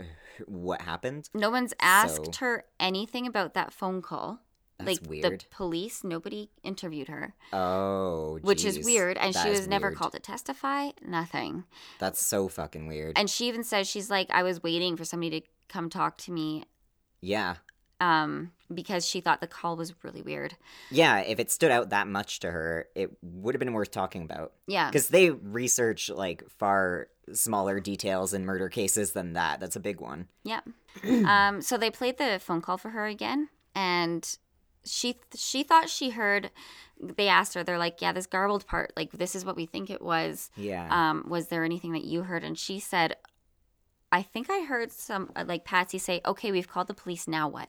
uh, 0.00 0.04
what 0.46 0.82
happened. 0.82 1.28
no 1.34 1.50
one's 1.50 1.74
asked 1.80 2.34
So- 2.34 2.40
her 2.46 2.64
anything 2.80 3.26
about 3.26 3.52
that 3.54 3.72
phone 3.72 4.00
call. 4.02 4.40
That's 4.78 5.00
like 5.00 5.08
weird. 5.10 5.24
the 5.40 5.44
police, 5.50 6.04
nobody 6.04 6.50
interviewed 6.62 7.08
her, 7.08 7.34
Oh, 7.52 8.38
which 8.42 8.64
is 8.64 8.84
weird. 8.84 9.16
And 9.16 9.32
That 9.34 9.42
she 9.44 9.50
was 9.50 9.66
never 9.66 9.88
weird. 9.88 9.98
called 9.98 10.12
to 10.12 10.18
testify. 10.20 10.90
Nothing. 11.06 11.64
That's 11.98 12.22
so 12.22 12.48
fucking 12.48 12.86
weird. 12.86 13.18
And 13.18 13.28
she 13.30 13.48
even 13.48 13.64
says 13.64 13.88
she's 13.88 14.10
like, 14.10 14.28
I 14.30 14.42
was 14.42 14.62
waiting 14.62 14.96
for 14.96 15.04
somebody 15.04 15.40
to 15.40 15.46
come 15.68 15.88
talk 15.88 16.18
to 16.18 16.32
me, 16.32 16.64
yeah. 17.20 17.56
um, 18.00 18.52
because 18.72 19.06
she 19.06 19.20
thought 19.20 19.40
the 19.40 19.46
call 19.46 19.76
was 19.76 19.94
really 20.04 20.20
weird. 20.22 20.56
Yeah, 20.90 21.20
if 21.20 21.38
it 21.40 21.50
stood 21.50 21.70
out 21.70 21.90
that 21.90 22.06
much 22.06 22.40
to 22.40 22.50
her, 22.50 22.86
it 22.94 23.10
would 23.22 23.54
have 23.54 23.60
been 23.60 23.72
worth 23.72 23.90
talking 23.90 24.22
about. 24.22 24.52
Yeah. 24.66 24.90
Because 24.90 25.08
they 25.08 25.30
research 25.30 26.10
like 26.10 26.44
far 26.58 27.08
smaller 27.32 27.80
details 27.80 28.34
in 28.34 28.44
murder 28.44 28.68
cases 28.68 29.12
than 29.12 29.32
that. 29.32 29.58
That's 29.60 29.74
a 29.76 29.80
big 29.80 30.00
one. 30.00 30.28
Yeah. 30.44 30.60
um, 31.04 31.62
so 31.62 31.76
they 31.78 31.90
played 31.90 32.18
the 32.18 32.38
phone 32.42 32.60
call 32.60 32.76
for 32.76 32.90
her 32.90 33.06
again, 33.06 33.48
and 33.74 34.36
she 34.86 35.18
she 35.34 35.62
thought 35.62 35.90
she 35.90 36.10
heard. 36.10 36.50
They 36.98 37.28
asked 37.28 37.52
her. 37.54 37.62
They're 37.62 37.78
like, 37.78 38.00
"Yeah, 38.00 38.12
this 38.12 38.26
garbled 38.26 38.66
part. 38.66 38.92
Like, 38.96 39.12
this 39.12 39.34
is 39.34 39.44
what 39.44 39.56
we 39.56 39.66
think 39.66 39.90
it 39.90 40.00
was. 40.00 40.50
Yeah. 40.56 40.88
Um, 40.90 41.24
was 41.28 41.48
there 41.48 41.64
anything 41.64 41.92
that 41.92 42.04
you 42.04 42.22
heard?" 42.22 42.42
And 42.44 42.58
she 42.58 42.80
said, 42.80 43.16
"I 44.10 44.22
think 44.22 44.48
I 44.48 44.60
heard 44.64 44.90
some 44.92 45.30
uh, 45.36 45.44
like 45.46 45.64
Patsy 45.64 45.98
say, 45.98 46.20
"Okay, 46.24 46.52
we've 46.52 46.68
called 46.68 46.86
the 46.86 46.94
police. 46.94 47.28
Now 47.28 47.48
what?" 47.48 47.68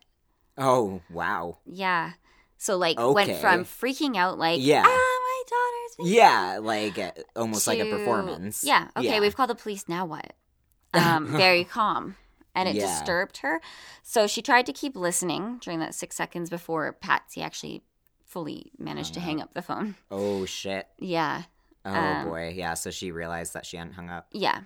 oh, 0.60 1.02
wow. 1.12 1.58
Yeah. 1.66 2.14
So 2.58 2.78
like 2.78 2.98
went 2.98 3.30
Okay. 3.30 3.40
from 3.42 3.64
freaking 3.66 4.18
out 4.18 4.40
like, 4.40 4.60
Yeah. 4.60 4.82
ah, 4.84 5.20
my 5.30 5.44
daughter's 5.48 6.12
Yeah, 6.12 6.58
like 6.60 6.98
uh, 6.98 7.12
almost 7.36 7.68
like 7.68 7.78
a 7.80 7.86
performance. 7.86 8.64
Yeah. 8.64 8.88
Okay, 8.98 9.08
Yeah. 9.08 9.20
we've 9.20 9.36
called 9.36 9.52
the 9.52 9.56
police. 9.56 9.88
Now 9.88 10.06
what? 10.06 10.34
Um, 10.94 11.28
very 11.28 11.64
calm. 11.64 12.16
And 12.58 12.68
it 12.68 12.76
Yeah. 12.76 12.88
disturbed 12.88 13.38
her. 13.38 13.62
So 14.04 14.26
she 14.28 14.42
tried 14.42 14.66
to 14.66 14.74
keep 14.74 14.96
listening 14.96 15.60
during 15.62 15.80
that 15.80 15.94
six 15.96 16.16
seconds 16.16 16.50
before 16.50 16.92
Patsy 16.94 17.42
actually 17.42 17.84
fully 18.26 18.72
managed 18.78 19.14
to 19.14 19.20
Hung 19.22 19.30
hang 19.30 19.42
up 19.42 19.54
the 19.54 19.62
phone. 19.62 19.96
Oh 20.12 20.46
shit. 20.46 20.88
Yeah. 20.98 21.44
Oh 21.86 21.92
Um, 21.94 22.26
boy. 22.30 22.54
Yeah. 22.56 22.74
So 22.74 22.90
she 22.92 23.12
realized 23.12 23.54
that 23.54 23.66
she 23.66 23.78
hadn't 23.78 23.94
hung 23.94 24.10
up. 24.10 24.28
Yeah. 24.32 24.62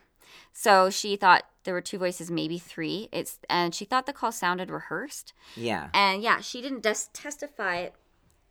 So 0.54 0.90
she 0.90 1.16
thought 1.18 1.44
there 1.66 1.74
were 1.74 1.82
two 1.82 1.98
voices, 2.00 2.32
maybe 2.32 2.58
three. 2.58 3.10
It's 3.12 3.38
and 3.50 3.76
she 3.76 3.86
thought 3.86 4.06
the 4.06 4.14
call 4.14 4.32
sounded 4.32 4.70
rehearsed. 4.72 5.34
Yeah. 5.56 5.90
And 5.94 6.24
yeah, 6.24 6.40
she 6.42 6.62
didn't 6.62 6.82
des- 6.84 7.10
testify 7.14 7.90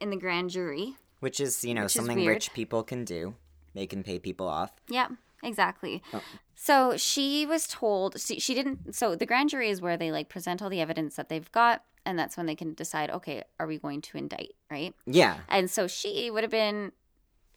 in 0.00 0.10
the 0.10 0.16
grand 0.16 0.50
jury. 0.50 0.96
Which 1.20 1.40
is 1.40 1.64
you 1.64 1.74
know 1.74 1.86
something 1.86 2.24
rich 2.26 2.52
people 2.52 2.82
can 2.82 3.04
do. 3.04 3.34
They 3.74 3.86
can 3.86 4.02
pay 4.02 4.18
people 4.18 4.48
off. 4.48 4.72
Yeah, 4.88 5.08
exactly. 5.42 6.02
Oh. 6.12 6.22
So 6.54 6.96
she 6.96 7.46
was 7.46 7.66
told 7.66 8.20
she, 8.20 8.38
she 8.38 8.54
didn't. 8.54 8.94
So 8.94 9.14
the 9.14 9.26
grand 9.26 9.50
jury 9.50 9.70
is 9.70 9.80
where 9.80 9.96
they 9.96 10.12
like 10.12 10.28
present 10.28 10.60
all 10.62 10.68
the 10.70 10.80
evidence 10.80 11.16
that 11.16 11.28
they've 11.28 11.50
got, 11.52 11.84
and 12.04 12.18
that's 12.18 12.36
when 12.36 12.46
they 12.46 12.54
can 12.54 12.74
decide. 12.74 13.10
Okay, 13.10 13.42
are 13.58 13.66
we 13.66 13.78
going 13.78 14.00
to 14.02 14.18
indict? 14.18 14.52
Right. 14.70 14.94
Yeah. 15.06 15.38
And 15.48 15.70
so 15.70 15.86
she 15.86 16.30
would 16.30 16.44
have 16.44 16.50
been 16.50 16.92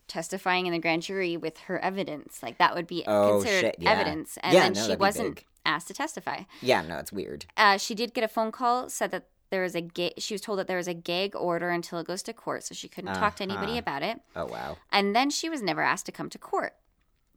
testifying 0.08 0.65
in 0.65 0.74
the 0.74 0.80
grand 0.80 1.02
jury 1.04 1.38
with 1.38 1.58
her 1.60 1.80
evidence. 1.80 2.41
Like 2.43 2.58
that 2.58 2.76
would 2.76 2.88
be 2.88 3.04
Oh, 3.08 3.41
considered 3.41 3.76
yeah. 3.80 3.91
evidence, 3.91 4.38
and 4.43 4.54
Yeah, 4.54 4.60
then 4.63 4.74
no, 4.74 4.88
she 4.88 4.96
wasn't 4.96 5.43
asked 5.65 5.88
to 5.88 5.93
testify. 5.93 6.41
Yeah. 6.62 6.82
No, 6.82 6.98
it's 6.98 7.12
weird. 7.12 7.46
Uh, 7.58 7.78
she 7.78 7.96
did 7.96 8.13
get 8.13 8.24
a 8.24 8.28
phone 8.28 8.52
call. 8.52 8.89
Said 8.89 9.12
that 9.12 9.28
there 9.50 9.62
was 9.63 9.76
a 9.76 9.82
ga- 9.82 10.13
she 10.17 10.34
was 10.34 10.41
told 10.41 10.60
that 10.60 10.67
there 10.67 10.78
was 10.78 10.88
a 10.88 10.93
gag 10.93 11.36
order 11.36 11.69
until 11.69 12.00
it 12.00 12.08
goes 12.08 12.24
to 12.24 12.34
court, 12.34 12.63
so 12.63 12.74
she 12.74 12.88
couldn't 12.88 13.13
talk 13.13 13.36
to 13.38 13.43
anybody 13.43 13.74
Uh-huh. 13.74 13.80
about 13.80 14.04
it. 14.04 14.19
Oh 14.36 14.46
wow. 14.46 14.78
And 14.91 15.15
then 15.15 15.30
she 15.30 15.48
was 15.50 15.62
never 15.62 15.82
asked 15.82 16.06
to 16.08 16.12
come 16.12 16.30
to 16.32 16.38
court. 16.38 16.74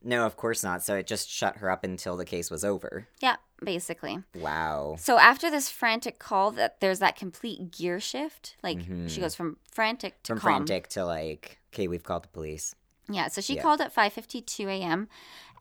No, 0.02 0.24
of 0.26 0.36
course 0.36 0.62
not. 0.62 0.82
So 0.82 0.94
it 0.96 1.06
just 1.06 1.28
shut 1.28 1.56
her 1.58 1.70
up 1.70 1.82
until 1.82 2.16
the 2.16 2.24
case 2.24 2.50
was 2.50 2.64
over. 2.64 3.08
Yeah, 3.20 3.36
basically. 3.64 4.18
Wow. 4.34 4.96
So 4.98 5.18
after 5.18 5.50
this 5.50 5.68
frantic 5.68 6.18
call, 6.18 6.52
that 6.52 6.80
there's 6.80 7.00
that 7.00 7.16
complete 7.16 7.70
gear 7.72 7.98
shift. 7.98 8.56
Like 8.62 8.78
she 9.08 9.20
goes 9.20 9.34
from 9.34 9.56
frantic 9.72 10.22
to 10.24 10.32
Mm-hmm. 10.34 10.40
From 10.40 10.50
calm. 10.52 10.66
frantic 10.66 10.88
to 10.90 11.04
like, 11.04 11.58
okay, 11.74 11.88
we've 11.88 12.04
called 12.04 12.24
the 12.24 12.28
police. 12.28 12.74
Yeah. 13.10 13.28
So 13.28 13.40
she 13.40 13.56
Yeah. 13.56 13.62
called 13.62 13.80
at 13.80 13.92
5:52 13.94 14.66
a.m. 14.68 15.08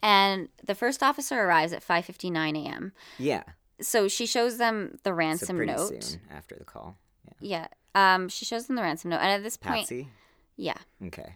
and 0.04 0.50
the 0.63 0.76
first 0.76 1.02
officer 1.02 1.39
arrives 1.39 1.74
at 1.74 1.84
5:59 1.86 2.65
a.m. 2.65 2.91
Yeah. 3.17 3.43
So 3.82 4.08
she 4.08 4.26
shows 4.26 4.58
them 4.58 5.00
the 5.04 5.13
ransom 5.13 5.58
pretty 5.58 5.71
note. 5.74 6.17
after 6.32 6.56
the 6.56 6.63
call. 6.65 6.98
Yeah. 7.39 7.67
Um. 7.95 8.30
She 8.30 8.45
shows 8.45 8.67
them 8.67 8.76
the 8.76 8.82
ransom 8.84 9.10
note, 9.10 9.17
and 9.21 9.32
at 9.32 9.43
this 9.43 9.58
point, 9.58 9.82
Patsy. 9.88 10.10
yeah, 10.58 10.78
Okay. 11.06 11.34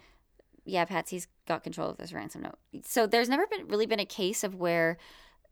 Yeah, 0.70 0.86
Patsy's 0.86 1.28
got 1.48 1.64
control 1.64 1.90
of 1.90 1.98
this 1.98 2.14
ransom 2.14 2.42
note. 2.44 2.58
So 2.86 3.08
there's 3.08 3.30
never 3.30 3.48
been 3.48 3.68
really 3.68 3.86
been 3.86 4.00
a 4.00 4.06
case 4.06 4.44
of 4.44 4.56
where 4.56 4.98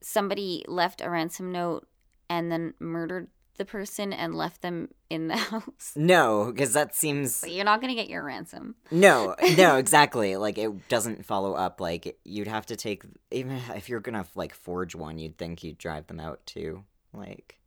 somebody 0.02 0.64
left 0.68 1.02
a 1.02 1.10
ransom 1.10 1.52
note 1.52 1.88
and 2.30 2.52
then 2.52 2.74
murdered 2.80 3.28
the 3.58 3.66
person 3.66 4.14
and 4.14 4.36
left 4.36 4.62
them 4.62 4.90
in 5.10 5.30
the 5.30 5.36
house. 5.52 5.94
No, 5.96 6.52
because 6.52 6.74
that 6.74 6.96
seems 6.96 7.42
But 7.42 7.52
you're 7.52 7.66
not 7.66 7.82
going 7.82 7.90
to 7.96 8.00
get 8.00 8.10
your 8.10 8.24
ransom. 8.24 8.76
no, 8.92 9.36
no, 9.58 9.78
exactly. 9.78 10.36
Like 10.38 10.58
it 10.60 10.88
doesn't 10.90 11.26
follow 11.26 11.54
up. 11.54 11.82
Like 11.82 12.20
you'd 12.24 12.48
have 12.48 12.68
to 12.68 12.76
take 12.76 13.04
even 13.32 13.60
if 13.76 13.90
you're 13.90 14.00
gonna 14.00 14.28
like 14.36 14.54
forge 14.54 14.94
one, 14.94 15.18
you'd 15.18 15.38
think 15.40 15.64
you'd 15.64 15.80
drive 15.80 16.06
them 16.06 16.20
out 16.20 16.46
too. 16.46 16.84
Like 17.14 17.58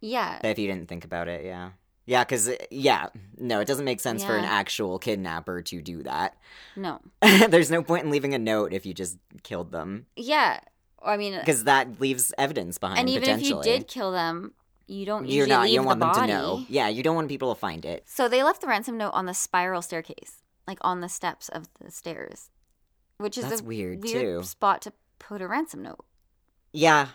Yeah. 0.00 0.38
if 0.42 0.58
you 0.58 0.66
didn't 0.66 0.88
think 0.88 1.04
about 1.04 1.28
it, 1.28 1.44
yeah, 1.44 1.72
yeah, 2.06 2.24
because 2.24 2.48
uh, 2.48 2.56
yeah, 2.70 3.08
no, 3.38 3.60
it 3.60 3.66
doesn't 3.66 3.84
make 3.84 4.00
sense 4.00 4.24
for 4.24 4.36
an 4.36 4.44
actual 4.44 4.98
kidnapper 4.98 5.62
to 5.62 5.80
do 5.82 6.02
that. 6.02 6.36
No. 6.76 7.00
There's 7.20 7.70
no 7.70 7.82
point 7.82 8.04
in 8.04 8.10
leaving 8.10 8.34
a 8.34 8.38
note 8.38 8.72
if 8.72 8.84
you 8.86 8.94
just 8.94 9.18
killed 9.42 9.70
them, 9.72 10.06
Yeah. 10.16 10.60
I 11.04 11.16
mean, 11.16 11.34
uh, 11.34 11.40
because 11.40 11.64
that 11.64 12.00
leaves 12.00 12.32
evidence 12.38 12.78
behind. 12.78 13.00
and 13.00 13.08
even 13.08 13.28
if 13.28 13.42
you 13.42 13.60
did 13.62 13.88
kill 13.88 14.12
them, 14.12 14.52
you 14.86 15.04
don't 15.04 15.26
you're 15.28 15.48
not. 15.48 15.62
leave 15.64 15.72
You 15.72 15.78
don't 15.78 15.86
want 15.86 15.98
the 16.00 16.06
them 16.06 16.14
body. 16.14 16.32
to 16.32 16.38
know. 16.38 16.64
Yeah, 16.68 16.88
you 16.88 17.02
don't 17.02 17.16
want 17.16 17.28
people 17.28 17.52
to 17.52 17.58
find 17.58 17.84
it. 17.84 18.04
So 18.06 18.28
they 18.28 18.42
left 18.44 18.60
the 18.60 18.68
ransom 18.68 18.98
note 18.98 19.10
on 19.10 19.26
the 19.26 19.34
spiral 19.34 19.82
staircase, 19.82 20.42
like 20.68 20.78
on 20.82 21.00
the 21.00 21.08
steps 21.08 21.48
of 21.48 21.66
the 21.80 21.90
stairs, 21.90 22.50
which 23.18 23.36
is 23.36 23.48
That's 23.48 23.60
a 23.62 23.64
weird, 23.64 24.02
weird 24.04 24.20
too. 24.20 24.42
spot 24.44 24.80
to 24.82 24.92
put 25.18 25.42
a 25.42 25.48
ransom 25.48 25.82
note. 25.82 26.04
Yeah, 26.72 27.08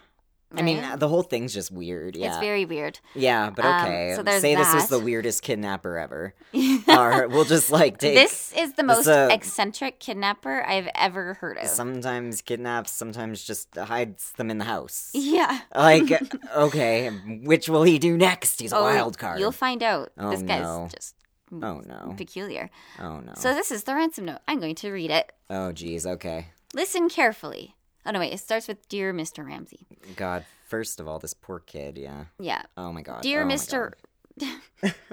I 0.55 0.61
mean 0.61 0.81
the 0.97 1.09
whole 1.09 1.23
thing's 1.23 1.53
just 1.53 1.71
weird. 1.71 2.15
Yeah, 2.15 2.27
it's 2.29 2.37
very 2.37 2.63
weird. 2.63 2.99
yeah, 3.13 3.49
but 3.49 3.65
Um, 3.65 3.85
okay. 3.85 4.13
so 4.15 4.23
there's 4.23 4.41
Say 4.41 4.55
this 4.55 4.73
was 4.73 4.87
the 4.87 4.97
weirdest 4.99 5.41
kidnapper 5.41 5.97
ever. 5.97 6.33
or 6.87 7.27
we'll 7.27 7.43
just 7.43 7.69
like 7.69 7.97
take 7.97 8.15
this 8.15 8.53
is 8.55 8.73
the 8.73 8.83
most 8.83 9.07
uh, 9.07 9.27
eccentric 9.29 9.99
kidnapper 9.99 10.63
I've 10.65 10.87
ever 10.95 11.33
heard 11.35 11.57
of. 11.57 11.67
sometimes 11.67 12.41
kidnaps, 12.41 12.91
sometimes 12.91 13.43
just 13.43 13.75
hides 13.75 14.31
them 14.33 14.49
in 14.49 14.57
the 14.57 14.65
house. 14.65 15.11
yeah. 15.13 15.59
like, 15.75 16.09
okay, 16.55 17.09
which 17.43 17.67
will 17.67 17.83
he 17.83 17.99
do 17.99 18.15
next? 18.17 18.61
He's 18.61 18.71
a 18.71 18.77
Oh, 18.77 18.83
wild 18.83 19.17
card. 19.17 19.39
You'll 19.39 19.51
find 19.51 19.83
out. 19.83 20.11
Oh, 20.17 20.29
this 20.31 20.41
guy's 20.43 20.61
no. 20.63 20.87
just 20.93 21.15
Oh 21.51 21.81
no. 21.85 22.13
peculiar. 22.17 22.69
Oh 22.99 23.19
no. 23.19 23.33
So 23.35 23.53
this 23.53 23.71
is 23.71 23.83
the 23.83 23.95
ransom 23.95 24.25
note. 24.25 24.39
I'm 24.47 24.59
going 24.59 24.75
to 24.75 24.91
read 24.91 25.11
it. 25.11 25.31
oh 25.49 25.71
geez. 25.71 26.05
Okay. 26.05 26.47
Listen 26.73 27.07
carefully. 27.09 27.75
Oh 28.07 28.11
no, 28.11 28.19
wait. 28.19 28.33
It 28.33 28.39
starts 28.39 28.67
with 28.67 28.87
"Dear 28.87 29.13
Mr. 29.13 29.45
Ramsey." 29.45 29.85
God. 30.15 30.45
First 30.67 30.99
of 30.99 31.07
all, 31.07 31.19
this 31.19 31.33
poor 31.33 31.59
kid. 31.59 31.97
Yeah. 31.97 32.25
Yeah. 32.39 32.63
Oh 32.75 32.91
my 32.91 33.01
god. 33.01 33.21
Dear 33.21 33.43
Oh 33.43 33.45
Mr. 33.47 33.93
God. 34.39 34.93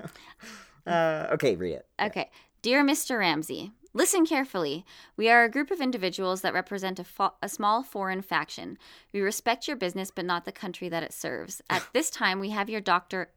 Uh, 0.86 1.28
okay, 1.32 1.56
read 1.56 1.72
it. 1.72 1.86
Okay. 2.00 2.30
Dear 2.60 2.84
Mr. 2.84 3.18
Ramsey, 3.18 3.72
listen 3.94 4.26
carefully. 4.26 4.84
We 5.16 5.30
are 5.30 5.42
a 5.44 5.50
group 5.50 5.70
of 5.70 5.80
individuals 5.80 6.42
that 6.42 6.52
represent 6.52 6.98
a, 6.98 7.04
fo- 7.04 7.32
a 7.42 7.48
small 7.48 7.82
foreign 7.82 8.20
faction. 8.20 8.76
We 9.12 9.20
respect 9.22 9.66
your 9.66 9.78
business, 9.78 10.10
but 10.10 10.26
not 10.26 10.44
the 10.44 10.52
country 10.52 10.90
that 10.90 11.02
it 11.02 11.14
serves. 11.14 11.62
At 11.70 11.86
this 11.94 12.10
time, 12.10 12.38
we 12.38 12.50
have 12.50 12.68
your 12.68 12.82
doctor. 12.82 13.30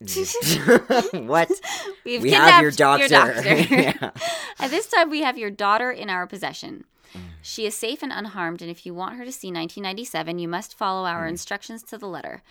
what? 1.12 1.50
We've 2.04 2.22
we 2.22 2.30
have 2.32 2.62
your 2.62 2.70
doctor. 2.70 3.06
Your 3.06 3.08
doctor. 3.34 3.54
Yeah. 3.54 4.10
At 4.58 4.70
this 4.70 4.86
time, 4.86 5.10
we 5.10 5.20
have 5.20 5.36
your 5.36 5.50
daughter 5.50 5.90
in 5.90 6.08
our 6.08 6.26
possession. 6.26 6.84
Mm. 7.12 7.20
She 7.42 7.66
is 7.66 7.76
safe 7.76 8.02
and 8.02 8.12
unharmed, 8.12 8.62
and 8.62 8.70
if 8.70 8.86
you 8.86 8.94
want 8.94 9.16
her 9.16 9.24
to 9.24 9.32
see 9.32 9.48
1997, 9.48 10.38
you 10.38 10.48
must 10.48 10.76
follow 10.76 11.06
our 11.06 11.26
mm. 11.26 11.30
instructions 11.30 11.82
to 11.84 11.98
the 11.98 12.06
letter. 12.06 12.42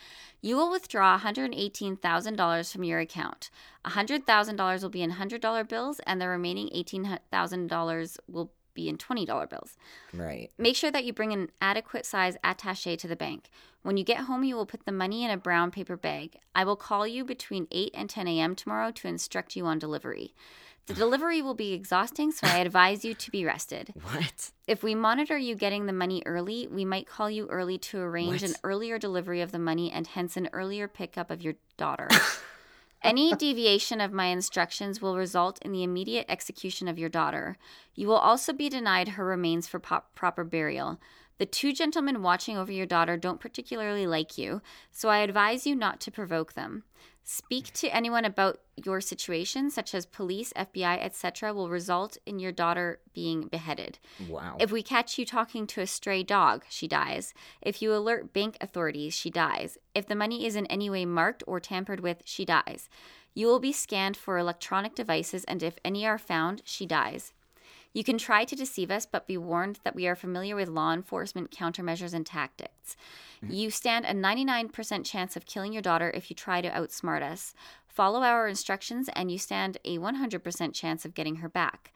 You 0.42 0.56
will 0.56 0.72
withdraw 0.72 1.20
$118,000 1.20 2.72
from 2.72 2.84
your 2.84 3.00
account. 3.00 3.50
$100,000 3.86 4.82
will 4.82 4.90
be 4.90 5.02
in 5.02 5.14
$100 5.14 5.68
bills, 5.68 6.00
and 6.06 6.22
the 6.22 6.28
remaining 6.28 6.70
$18,000 6.70 8.18
will 8.28 8.52
be 8.74 8.90
in 8.90 8.98
$20 8.98 9.50
bills. 9.50 9.78
Right. 10.14 10.52
Make 10.58 10.76
sure 10.76 10.92
that 10.92 11.06
you 11.06 11.14
bring 11.14 11.34
an 11.34 11.50
adequate 11.62 12.06
size 12.06 12.38
attache 12.44 12.96
to 12.98 13.08
the 13.08 13.16
bank. 13.16 13.50
When 13.82 13.98
you 13.98 14.04
get 14.04 14.22
home, 14.22 14.44
you 14.44 14.56
will 14.56 14.66
put 14.66 14.86
the 14.86 14.92
money 14.92 15.24
in 15.24 15.32
a 15.32 15.38
brown 15.38 15.72
paper 15.72 15.96
bag. 15.96 16.38
I 16.54 16.64
will 16.64 16.76
call 16.76 17.08
you 17.08 17.24
between 17.24 17.68
8 17.72 17.92
and 17.94 18.10
10 18.10 18.28
a.m. 18.28 18.56
tomorrow 18.56 18.92
to 18.92 19.08
instruct 19.08 19.56
you 19.56 19.66
on 19.66 19.80
delivery. 19.80 20.34
The 20.88 20.94
delivery 21.04 21.42
will 21.42 21.54
be 21.54 21.74
exhausting, 21.74 22.32
so 22.32 22.48
I 22.48 22.58
advise 22.58 23.06
you 23.06 23.14
to 23.14 23.32
be 23.32 23.46
rested. 23.46 23.94
What? 24.12 24.52
If 24.68 24.84
we 24.84 24.96
monitor 24.96 25.38
you 25.38 25.56
getting 25.56 25.86
the 25.86 25.94
money 25.94 26.22
early, 26.26 26.68
we 26.68 26.84
might 26.84 27.08
call 27.08 27.30
you 27.30 27.48
early 27.48 27.78
to 27.78 28.00
arrange 28.00 28.42
What? 28.42 28.50
an 28.50 28.56
earlier 28.64 28.98
delivery 29.00 29.42
of 29.42 29.52
the 29.52 29.60
money 29.60 29.92
and 29.92 30.08
hence 30.08 30.36
an 30.36 30.50
earlier 30.52 30.88
pickup 30.88 31.32
of 31.32 31.42
your 31.42 31.54
daughter. 31.78 32.08
Any 33.02 33.34
deviation 33.34 34.02
of 34.02 34.12
my 34.12 34.26
instructions 34.26 35.02
will 35.02 35.16
result 35.16 35.60
in 35.62 35.72
the 35.72 35.84
immediate 35.84 36.26
execution 36.28 36.88
of 36.88 37.00
your 37.00 37.10
daughter. 37.10 37.58
You 37.96 38.08
will 38.08 38.18
also 38.18 38.52
be 38.52 38.68
denied 38.68 39.10
her 39.10 39.24
remains 39.24 39.68
for 39.68 39.80
pop- 39.80 40.14
proper 40.16 40.44
burial. 40.44 41.00
The 41.40 41.46
two 41.46 41.72
gentlemen 41.72 42.22
watching 42.22 42.58
over 42.58 42.72
your 42.72 42.86
daughter 42.86 43.16
don't 43.16 43.40
particularly 43.40 44.06
like 44.06 44.38
you, 44.38 44.62
so 44.92 45.08
I 45.08 45.20
advise 45.20 45.66
you 45.66 45.74
not 45.74 46.02
to 46.02 46.12
provoke 46.12 46.54
them. 46.54 46.84
Speak 47.24 47.72
to 47.74 47.96
anyone 47.96 48.26
about 48.26 48.60
your 48.76 49.00
situation, 49.00 49.70
such 49.70 49.94
as 49.94 50.06
police, 50.06 50.52
FBI, 50.54 50.98
etc., 51.00 51.54
will 51.54 51.70
result 51.70 52.18
in 52.26 52.40
your 52.40 52.52
daughter 52.52 53.00
being 53.14 53.48
beheaded. 53.48 54.00
Wow. 54.28 54.58
If 54.60 54.72
we 54.72 54.84
catch 54.84 55.18
you 55.18 55.26
talking 55.26 55.66
to 55.68 55.82
a 55.82 55.88
stray 55.88 56.24
dog, 56.24 56.66
she 56.70 56.88
dies. 56.88 57.34
If 57.62 57.82
you 57.82 57.94
alert 57.94 58.34
bank 58.34 58.58
authorities, 58.60 59.14
she 59.14 59.30
dies. 59.30 59.78
If 59.96 60.08
the 60.08 60.16
money 60.16 60.46
is 60.46 60.56
in 60.56 60.66
any 60.66 60.90
way 60.90 61.06
marked 61.06 61.44
or 61.48 61.60
tampered 61.60 62.02
with, 62.02 62.22
she 62.26 62.44
dies. 62.44 62.90
You 63.34 63.48
will 63.48 63.60
be 63.60 63.72
scanned 63.72 64.18
for 64.18 64.38
electronic 64.38 64.96
devices, 64.96 65.46
and 65.46 65.64
if 65.64 65.78
any 65.86 66.06
are 66.06 66.18
found, 66.18 66.64
she 66.66 66.86
dies. 66.86 67.32
You 67.94 68.04
can 68.04 68.18
try 68.18 68.46
to 68.46 68.56
deceive 68.56 68.92
us, 68.92 69.06
but 69.06 69.28
be 69.28 69.38
warned 69.38 69.80
that 69.84 69.96
we 69.96 70.08
are 70.08 70.16
familiar 70.16 70.56
with 70.56 70.70
law 70.70 70.94
enforcement 70.94 71.52
countermeasures 71.52 72.14
and 72.14 72.26
tactics. 72.26 72.96
Mm-hmm. 73.44 73.54
You 73.54 73.72
stand 73.72 74.06
a 74.06 74.14
99% 74.14 75.06
chance 75.06 75.36
of 75.36 75.46
killing 75.46 75.74
your 75.74 75.82
daughter 75.82 76.12
if 76.14 76.30
you 76.30 76.36
try 76.36 76.62
to 76.62 76.70
outsmart 76.70 77.24
us. 77.24 77.54
Follow 77.88 78.22
our 78.22 78.48
instructions, 78.48 79.10
and 79.14 79.32
you 79.32 79.38
stand 79.38 79.78
a 79.84 79.98
100% 79.98 80.74
chance 80.74 81.04
of 81.04 81.16
getting 81.16 81.38
her 81.38 81.50
back. 81.50 81.92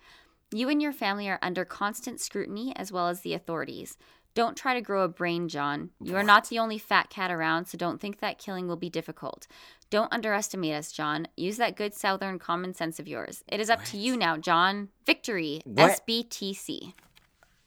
You 0.51 0.69
and 0.69 0.81
your 0.81 0.93
family 0.93 1.29
are 1.29 1.39
under 1.41 1.65
constant 1.65 2.19
scrutiny 2.19 2.73
as 2.75 2.91
well 2.91 3.07
as 3.07 3.21
the 3.21 3.33
authorities. 3.33 3.97
Don't 4.35 4.57
try 4.57 4.73
to 4.73 4.81
grow 4.81 5.03
a 5.03 5.07
brain, 5.07 5.47
John. 5.47 5.91
You 6.01 6.15
are 6.15 6.23
not 6.23 6.49
the 6.49 6.57
only 6.57 6.77
fat 6.79 7.09
cat 7.09 7.29
around, 7.31 7.65
so 7.67 7.77
don't 7.77 8.01
think 8.01 8.19
that 8.19 8.39
killing 8.39 8.67
will 8.67 8.75
be 8.75 8.89
difficult. 8.89 9.45
Don't 9.91 10.11
underestimate 10.11 10.73
us, 10.73 10.91
John. 10.91 11.27
Use 11.37 11.57
that 11.57 11.75
good 11.75 11.93
southern 11.93 12.39
common 12.39 12.73
sense 12.73 12.99
of 12.99 13.07
yours. 13.07 13.43
It 13.47 13.59
is 13.59 13.69
up 13.69 13.83
to 13.85 13.97
you 13.97 14.17
now, 14.17 14.37
John. 14.37 14.89
Victory. 15.05 15.61
What? 15.65 16.01
SBTC. 16.07 16.93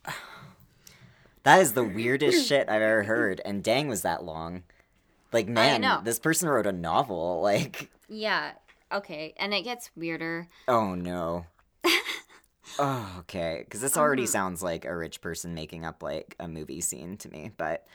That 1.44 1.60
is 1.60 1.74
the 1.74 1.84
weirdest 1.84 2.48
shit 2.48 2.68
I've 2.68 2.82
ever 2.82 3.04
heard, 3.04 3.40
and 3.44 3.62
dang, 3.62 3.86
was 3.86 4.02
that 4.02 4.24
long. 4.24 4.64
Like, 5.32 5.46
man, 5.46 6.02
this 6.02 6.18
person 6.18 6.48
wrote 6.48 6.66
a 6.66 6.72
novel. 6.72 7.40
Like, 7.46 7.88
Yeah. 8.08 8.50
Okay. 8.90 9.32
And 9.36 9.54
it 9.54 9.62
gets 9.62 9.90
weirder. 9.94 10.48
oh 10.66 10.96
no. 10.96 11.46
oh, 12.78 13.16
okay. 13.20 13.62
Because 13.64 13.80
this 13.80 13.96
already 13.96 14.26
sounds 14.26 14.62
like 14.62 14.84
a 14.84 14.96
rich 14.96 15.20
person 15.20 15.54
making 15.54 15.84
up 15.84 16.02
like 16.02 16.34
a 16.40 16.48
movie 16.48 16.80
scene 16.80 17.16
to 17.18 17.28
me. 17.30 17.50
But, 17.56 17.86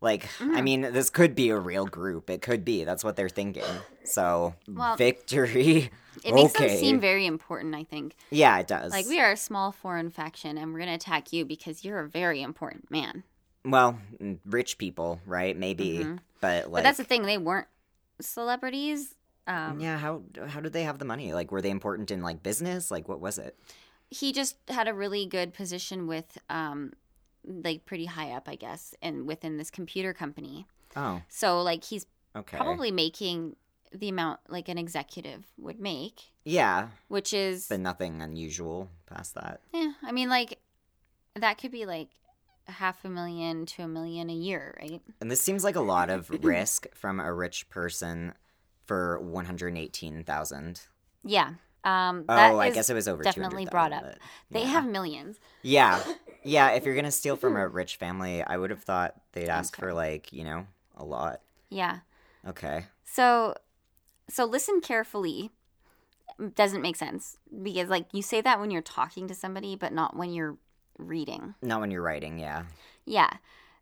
like, 0.00 0.24
Mm-hmm. 0.38 0.56
I 0.56 0.60
mean, 0.62 0.80
this 0.82 1.10
could 1.10 1.34
be 1.34 1.50
a 1.50 1.58
real 1.58 1.86
group. 1.86 2.28
It 2.30 2.42
could 2.42 2.64
be. 2.64 2.84
That's 2.84 3.02
what 3.04 3.16
they're 3.16 3.28
thinking. 3.28 3.64
So, 4.04 4.54
Well, 4.68 4.96
victory. 4.96 5.90
It 6.24 6.34
makes 6.34 6.54
okay. 6.56 6.68
them 6.68 6.78
seem 6.78 7.00
very 7.00 7.26
important, 7.26 7.74
I 7.74 7.84
think. 7.84 8.16
Yeah, 8.30 8.58
it 8.58 8.66
does. 8.66 8.90
Like, 8.90 9.06
we 9.06 9.20
are 9.20 9.32
a 9.32 9.36
small 9.36 9.70
foreign 9.70 10.10
faction, 10.10 10.56
and 10.56 10.72
we're 10.72 10.78
going 10.78 10.88
to 10.88 10.94
attack 10.94 11.32
you 11.32 11.44
because 11.44 11.84
you're 11.84 12.00
a 12.00 12.08
very 12.08 12.40
important 12.42 12.90
man. 12.90 13.22
Well, 13.64 13.98
mm, 14.20 14.38
rich 14.46 14.78
people, 14.78 15.20
right? 15.26 15.56
Maybe, 15.56 15.98
Mhm. 15.98 16.18
but 16.40 16.64
like, 16.70 16.72
but 16.72 16.82
that's 16.84 16.96
the 16.98 17.04
thing, 17.04 17.24
they 17.24 17.36
weren't 17.36 17.66
celebrities. 18.20 19.14
Um, 19.46 19.78
yeah. 19.80 19.98
How 19.98 20.22
how 20.48 20.60
did 20.60 20.72
they 20.72 20.82
have 20.84 20.98
the 20.98 21.04
money? 21.04 21.32
Like, 21.32 21.52
were 21.52 21.62
they 21.62 21.70
important 21.70 22.10
in 22.10 22.22
like 22.22 22.42
business? 22.42 22.90
Like, 22.90 23.08
what 23.08 23.20
was 23.20 23.38
it? 23.38 23.56
He 24.10 24.32
just 24.32 24.56
had 24.68 24.88
a 24.88 24.94
really 24.94 25.26
good 25.26 25.52
position 25.54 26.06
with 26.06 26.38
um 26.48 26.92
like 27.44 27.84
pretty 27.86 28.06
high 28.06 28.30
up 28.32 28.48
i 28.48 28.56
guess 28.56 28.94
and 29.02 29.26
within 29.26 29.56
this 29.56 29.70
computer 29.70 30.12
company 30.12 30.66
Oh, 30.98 31.20
so 31.28 31.60
like 31.62 31.84
he's 31.84 32.06
okay. 32.34 32.56
probably 32.56 32.90
making 32.90 33.54
the 33.92 34.08
amount 34.08 34.40
like 34.48 34.68
an 34.68 34.78
executive 34.78 35.44
would 35.58 35.78
make 35.78 36.22
Yeah, 36.44 36.88
which 37.08 37.32
is 37.34 37.66
but 37.68 37.80
nothing 37.80 38.22
unusual 38.22 38.88
past 39.06 39.34
that. 39.34 39.60
yeah 39.74 39.92
i 40.02 40.10
mean 40.12 40.28
like 40.28 40.58
that 41.34 41.58
could 41.58 41.70
be 41.70 41.84
like 41.86 42.08
half 42.66 43.04
a 43.04 43.08
million 43.08 43.66
to 43.66 43.82
a 43.82 43.88
million 43.88 44.28
a 44.30 44.34
year 44.34 44.74
right 44.80 45.00
And 45.20 45.30
this 45.30 45.40
seems 45.42 45.62
like 45.64 45.76
a 45.76 45.80
lot 45.80 46.10
of 46.10 46.30
risk 46.44 46.86
from 46.94 47.20
a 47.20 47.32
rich 47.32 47.68
person 47.68 48.32
for 48.86 49.20
one 49.20 49.44
hundred 49.44 49.76
eighteen 49.76 50.24
thousand. 50.24 50.80
yeah 51.24 51.54
um 51.86 52.24
Oh, 52.28 52.58
I 52.58 52.70
guess 52.70 52.90
it 52.90 52.94
was 52.94 53.08
over 53.08 53.22
definitely 53.22 53.66
brought 53.66 53.92
up 53.92 54.02
but- 54.02 54.18
they 54.50 54.62
have 54.64 54.86
millions 54.86 55.38
Yeah, 55.62 56.02
yeah. 56.42 56.70
If 56.72 56.84
you're 56.84 56.94
gonna 56.96 57.10
steal 57.12 57.36
from 57.36 57.56
a 57.56 57.66
rich 57.68 57.96
family, 57.96 58.42
I 58.42 58.56
would 58.56 58.70
have 58.70 58.82
thought 58.82 59.14
they'd 59.32 59.48
ask 59.48 59.74
Okay. 59.74 59.80
for 59.86 59.92
like 59.94 60.32
you 60.32 60.44
know 60.44 60.66
a 60.96 61.04
lot. 61.04 61.40
yeah 61.70 62.00
Okay. 62.46 62.86
So, 63.04 63.54
so 64.28 64.44
listen 64.44 64.80
carefully. 64.80 65.50
Doesn't 66.54 66.82
make 66.82 66.96
sense 66.96 67.38
because 67.62 67.88
like 67.88 68.06
you 68.12 68.20
say 68.22 68.40
that 68.42 68.60
when 68.60 68.70
you're 68.70 68.82
talking 68.82 69.26
to 69.28 69.34
somebody, 69.34 69.74
but 69.74 69.92
not 69.92 70.14
when 70.16 70.32
you're 70.32 70.56
reading. 70.98 71.54
Not 71.62 71.80
when 71.80 71.90
you're 71.90 72.02
writing. 72.02 72.38
Yeah. 72.38 72.64
Yeah. 73.06 73.30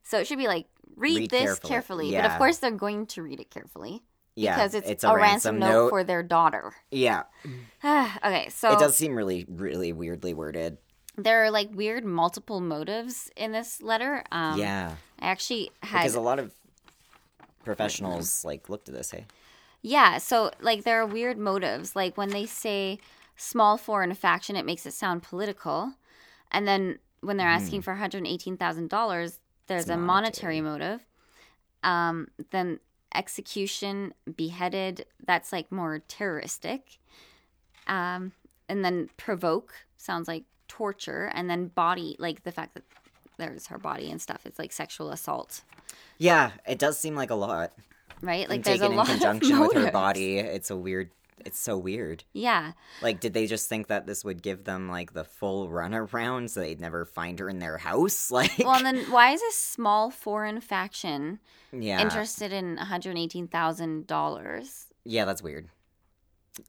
So 0.05 0.19
it 0.21 0.27
should 0.29 0.39
be 0.39 0.47
like 0.47 0.67
read, 0.97 1.17
Read 1.19 1.31
this 1.31 1.59
carefully. 1.59 2.11
carefully. 2.11 2.13
But 2.13 2.25
of 2.31 2.39
course 2.39 2.59
they're 2.59 2.71
going 2.71 3.07
to 3.07 3.23
read 3.23 3.41
it 3.41 3.51
carefully 3.51 4.03
Yeah, 4.37 4.57
because 4.57 4.75
it's, 4.75 5.05
a, 5.05 5.15
ransom, 5.15 5.59
note, 5.61 5.91
for 5.91 6.03
their 6.03 6.23
daughter. 6.23 6.73
yeah. 6.91 7.23
okay, 7.85 8.49
so 8.49 8.73
it 8.73 8.79
does 8.79 8.97
seem 8.97 9.15
really, 9.15 9.47
really 9.49 9.93
weirdly 9.93 10.35
worded. 10.35 10.79
there 11.17 11.45
are 11.45 11.51
like 11.51 11.71
weird 11.73 12.05
multiple 12.05 12.61
motives 12.61 13.31
in 13.37 13.53
this 13.53 13.81
letter. 13.81 14.25
Um, 14.33 14.59
yeah, 14.59 14.97
I 15.21 15.27
actually 15.27 15.71
had 15.83 16.03
because 16.03 16.17
a 16.17 16.21
lot 16.21 16.39
of 16.39 16.53
professionals 17.65 18.45
like 18.45 18.69
looked 18.69 18.89
at 18.89 18.95
this. 18.95 19.11
Hey, 19.11 19.27
Yeah, 19.83 20.19
so 20.19 20.51
like 20.61 20.85
there 20.85 21.01
are 21.01 21.07
weird 21.07 21.39
motives. 21.39 21.95
Like 21.95 22.17
when 22.17 22.31
they 22.31 22.47
say 22.47 22.99
small 23.37 23.77
foreign 23.77 24.13
faction, 24.15 24.57
it 24.57 24.67
makes 24.67 24.85
it 24.87 24.93
sound 24.95 25.23
political. 25.23 25.93
And 26.51 26.67
then 26.67 26.99
when 27.21 27.37
they're 27.37 27.49
asking 27.49 27.83
for 27.83 27.95
$118,000, 27.95 29.39
there's 29.67 29.83
It's 29.83 29.91
a 29.91 29.97
monetary 29.97 30.61
motive. 30.61 31.01
Um, 31.83 32.29
then 32.51 32.81
execution, 33.15 34.15
beheaded, 34.37 35.07
that's 35.27 35.53
like 35.53 35.71
more 35.71 36.01
terroristic. 36.09 36.99
Um, 37.87 38.33
and 38.69 38.85
then 38.85 39.11
provoke 39.17 39.75
sounds 39.97 40.29
like 40.29 40.45
torture. 40.69 41.31
And 41.35 41.49
then 41.49 41.69
body, 41.69 42.17
like 42.19 42.45
the 42.45 42.53
fact 42.53 42.75
that 42.75 42.85
there's 43.37 43.67
her 43.69 43.79
body 43.79 44.11
and 44.11 44.21
stuff, 44.21 44.47
it's 44.47 44.59
like 44.59 44.73
sexual 44.73 45.11
assault, 45.11 45.63
yeah, 46.19 46.53
it 46.67 46.79
does 46.79 46.99
seem 46.99 47.15
like 47.15 47.31
a 47.31 47.35
lot. 47.35 47.73
right? 48.23 48.49
Like 48.49 48.57
and 48.59 48.65
there's 48.65 48.81
a 48.81 48.89
lot 48.89 49.09
in 49.09 49.15
conjunction 49.15 49.61
with 49.61 49.73
her 49.75 49.91
body, 49.91 50.39
it's 50.39 50.71
a 50.71 50.77
weird. 50.77 51.11
It's 51.45 51.59
so 51.59 51.77
weird. 51.77 52.25
Yeah. 52.33 52.73
Like, 53.03 53.21
did 53.21 53.35
they 53.35 53.47
just 53.47 53.69
think 53.69 53.89
that 53.89 54.07
this 54.07 54.25
would 54.25 54.43
give 54.43 54.65
them 54.65 54.89
like 54.89 55.13
the 55.13 55.25
full 55.25 55.69
runaround, 55.69 56.51
so 56.51 56.61
they'd 56.61 56.81
never 56.81 57.05
find 57.05 57.39
her 57.39 57.49
in 57.49 57.59
their 57.59 57.79
house? 57.79 58.31
Like, 58.31 58.59
Well, 58.59 58.77
and 58.77 58.87
then 58.87 59.11
why 59.11 59.33
is 59.33 59.43
a 59.43 59.53
small 59.53 60.11
foreign 60.11 60.61
faction 60.61 61.39
yeah, 61.73 62.01
interested 62.01 62.53
in 62.53 62.77
one 62.77 62.87
hundred 62.87 63.19
eighteen 63.19 63.47
thousand 63.49 64.07
dollars? 64.07 64.87
yeah, 65.05 65.25
that's 65.25 65.43
weird. 65.43 65.69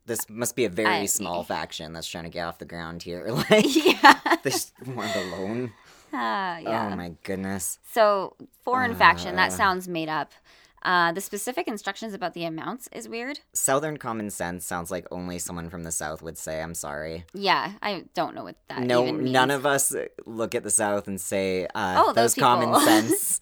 This 0.06 0.28
must 0.30 0.56
be 0.56 0.66
a 0.66 0.70
very 0.70 0.88
I- 1.04 1.06
small 1.06 1.44
faction 1.56 1.94
that's 1.94 2.08
trying 2.08 2.24
to 2.26 2.30
get 2.30 2.46
off 2.46 2.58
the 2.60 2.66
ground 2.66 3.04
here. 3.04 3.26
Like, 3.50 3.66
Yeah, 3.86 4.20
they 4.44 4.50
just 4.52 4.74
want 4.86 5.16
a 5.16 5.22
loan. 5.38 5.72
Ah, 6.12 6.58
yeah. 6.60 6.90
Oh 6.92 6.96
my 6.96 7.14
goodness. 7.24 7.78
So 7.92 8.36
foreign 8.64 8.96
faction 8.96 9.36
that 9.36 9.52
Uh. 9.52 9.56
sounds 9.56 9.88
made 9.88 10.10
up. 10.10 10.32
Uh, 10.86 11.12
the 11.12 11.20
specific 11.20 11.68
instructions 11.68 12.14
about 12.14 12.36
the 12.36 12.46
amounts 12.46 12.88
is 12.92 13.10
weird. 13.10 13.40
Southern 13.54 13.98
common 13.98 14.30
sense 14.30 14.64
sounds 14.64 14.92
like 14.92 15.08
only 15.10 15.40
someone 15.40 15.68
from 15.68 15.82
the 15.82 15.92
South 15.92 16.22
would 16.22 16.38
say, 16.38 16.62
I'm 16.62 16.76
sorry. 16.76 17.26
Yeah, 17.34 17.72
I 17.82 18.04
don't 18.14 18.36
know 18.36 18.44
what 18.44 18.56
that 18.70 18.82
no, 18.82 19.02
even 19.02 19.18
means. 19.18 19.32
none 19.32 19.50
of 19.50 19.66
us 19.66 19.96
look 20.28 20.54
at 20.54 20.62
the 20.62 20.70
South 20.70 21.08
and 21.08 21.20
say, 21.20 21.66
uh, 21.74 21.96
Oh, 21.98 22.14
those 22.14 22.36
those, 22.36 22.44
common 22.44 22.80
sense. 22.86 23.42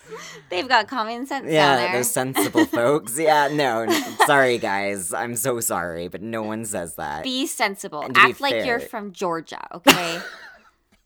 They've 0.49 0.69
got 0.69 0.87
common 0.87 1.27
sense 1.27 1.43
down 1.43 1.53
yeah, 1.53 1.91
those 1.91 2.09
sensible 2.09 2.65
folks. 2.65 3.19
Yeah, 3.19 3.49
no, 3.51 3.87
sorry, 4.25 4.57
guys. 4.57 5.13
I'm 5.13 5.35
so 5.35 5.59
sorry, 5.59 6.07
but 6.07 6.21
no 6.21 6.43
one 6.43 6.63
says 6.63 6.95
that. 6.95 7.23
Be 7.23 7.45
sensible. 7.45 8.03
To 8.03 8.13
be 8.13 8.19
Act 8.21 8.39
like 8.39 8.65
you're 8.65 8.79
from 8.79 9.11
Georgia, 9.11 9.67
okay? 9.75 10.21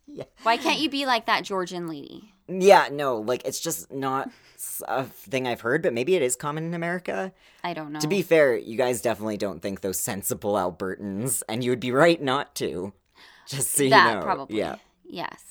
Yeah. 0.09 0.23
Why 0.43 0.57
can't 0.57 0.79
you 0.79 0.89
be 0.89 1.05
like 1.05 1.25
that 1.25 1.43
Georgian 1.43 1.87
lady? 1.87 2.33
Yeah, 2.47 2.89
no, 2.91 3.17
like, 3.17 3.45
it's 3.45 3.59
just 3.59 3.91
not 3.91 4.29
a 4.87 5.03
thing 5.03 5.47
I've 5.47 5.61
heard, 5.61 5.81
but 5.83 5.93
maybe 5.93 6.15
it 6.15 6.21
is 6.21 6.35
common 6.35 6.65
in 6.65 6.73
America. 6.73 7.31
I 7.63 7.73
don't 7.73 7.91
know. 7.91 7.99
To 7.99 8.07
be 8.07 8.21
fair, 8.21 8.57
you 8.57 8.77
guys 8.77 9.01
definitely 9.01 9.37
don't 9.37 9.61
think 9.61 9.81
those 9.81 9.99
sensible 9.99 10.53
Albertans, 10.53 11.43
and 11.47 11.63
you 11.63 11.71
would 11.71 11.79
be 11.79 11.91
right 11.91 12.21
not 12.21 12.55
to. 12.55 12.93
Just 13.47 13.71
so 13.71 13.87
that 13.89 14.09
you 14.09 14.15
know. 14.19 14.21
probably. 14.23 14.57
Yeah. 14.57 14.75
Yes. 15.05 15.41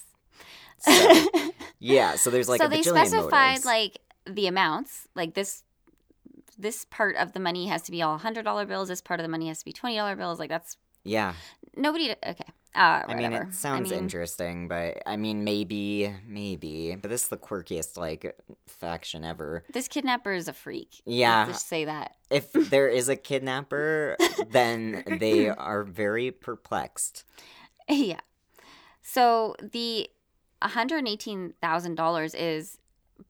So, 0.79 1.27
yeah, 1.79 2.17
so 2.17 2.31
there's 2.31 2.49
like 2.49 2.61
so 2.61 2.67
a 2.67 2.69
they 2.69 2.83
specified 2.83 3.49
motives. 3.49 3.65
like 3.65 4.01
the 4.27 4.47
amounts 4.47 5.09
like 5.15 5.35
this 5.35 5.63
this 6.59 6.85
part 6.87 7.17
of 7.17 7.33
the 7.33 7.41
money 7.41 7.67
has 7.69 7.83
to 7.83 7.91
be 7.91 8.03
all 8.03 8.19
hundred 8.19 8.45
dollar 8.45 8.67
bills 8.67 8.89
this 8.89 9.01
part 9.01 9.21
of 9.21 9.25
the 9.25 9.29
money 9.29 9.49
has 9.49 9.61
to 9.61 9.65
be 9.65 9.73
twenty 9.73 9.97
dollar 9.97 10.17
bills 10.17 10.39
like 10.39 10.51
that's 10.51 10.77
Yeah. 11.05 11.35
nobody 11.77 12.11
okay 12.27 12.45
uh 12.77 13.03
I 13.09 13.15
mean, 13.15 13.33
it 13.33 13.55
sounds 13.55 13.91
mean, 13.91 13.99
interesting, 14.01 14.69
but 14.69 15.03
I 15.07 15.17
mean, 15.17 15.45
maybe, 15.45 16.15
maybe. 16.27 16.95
But 17.01 17.11
this 17.11 17.23
is 17.25 17.29
the 17.29 17.37
quirkiest, 17.37 17.97
like, 17.97 18.37
faction 18.69 19.25
ever. 19.25 19.65
this 19.73 19.89
kidnapper 19.89 20.33
is 20.33 20.49
a 20.49 20.53
freak 20.53 21.01
Yeah. 21.05 21.47
Just 21.47 21.69
say 21.69 21.85
that 21.87 22.17
If 22.31 22.53
there 22.53 22.89
is 22.89 23.09
a 23.09 23.17
kidnapper, 23.17 24.17
then 24.51 25.03
they 25.19 25.49
are 25.71 25.83
very 25.85 26.31
perplexed. 26.31 27.25
yeah 27.89 28.21
so 29.03 29.55
the 29.63 30.11
$118000 30.63 32.35
is 32.39 32.79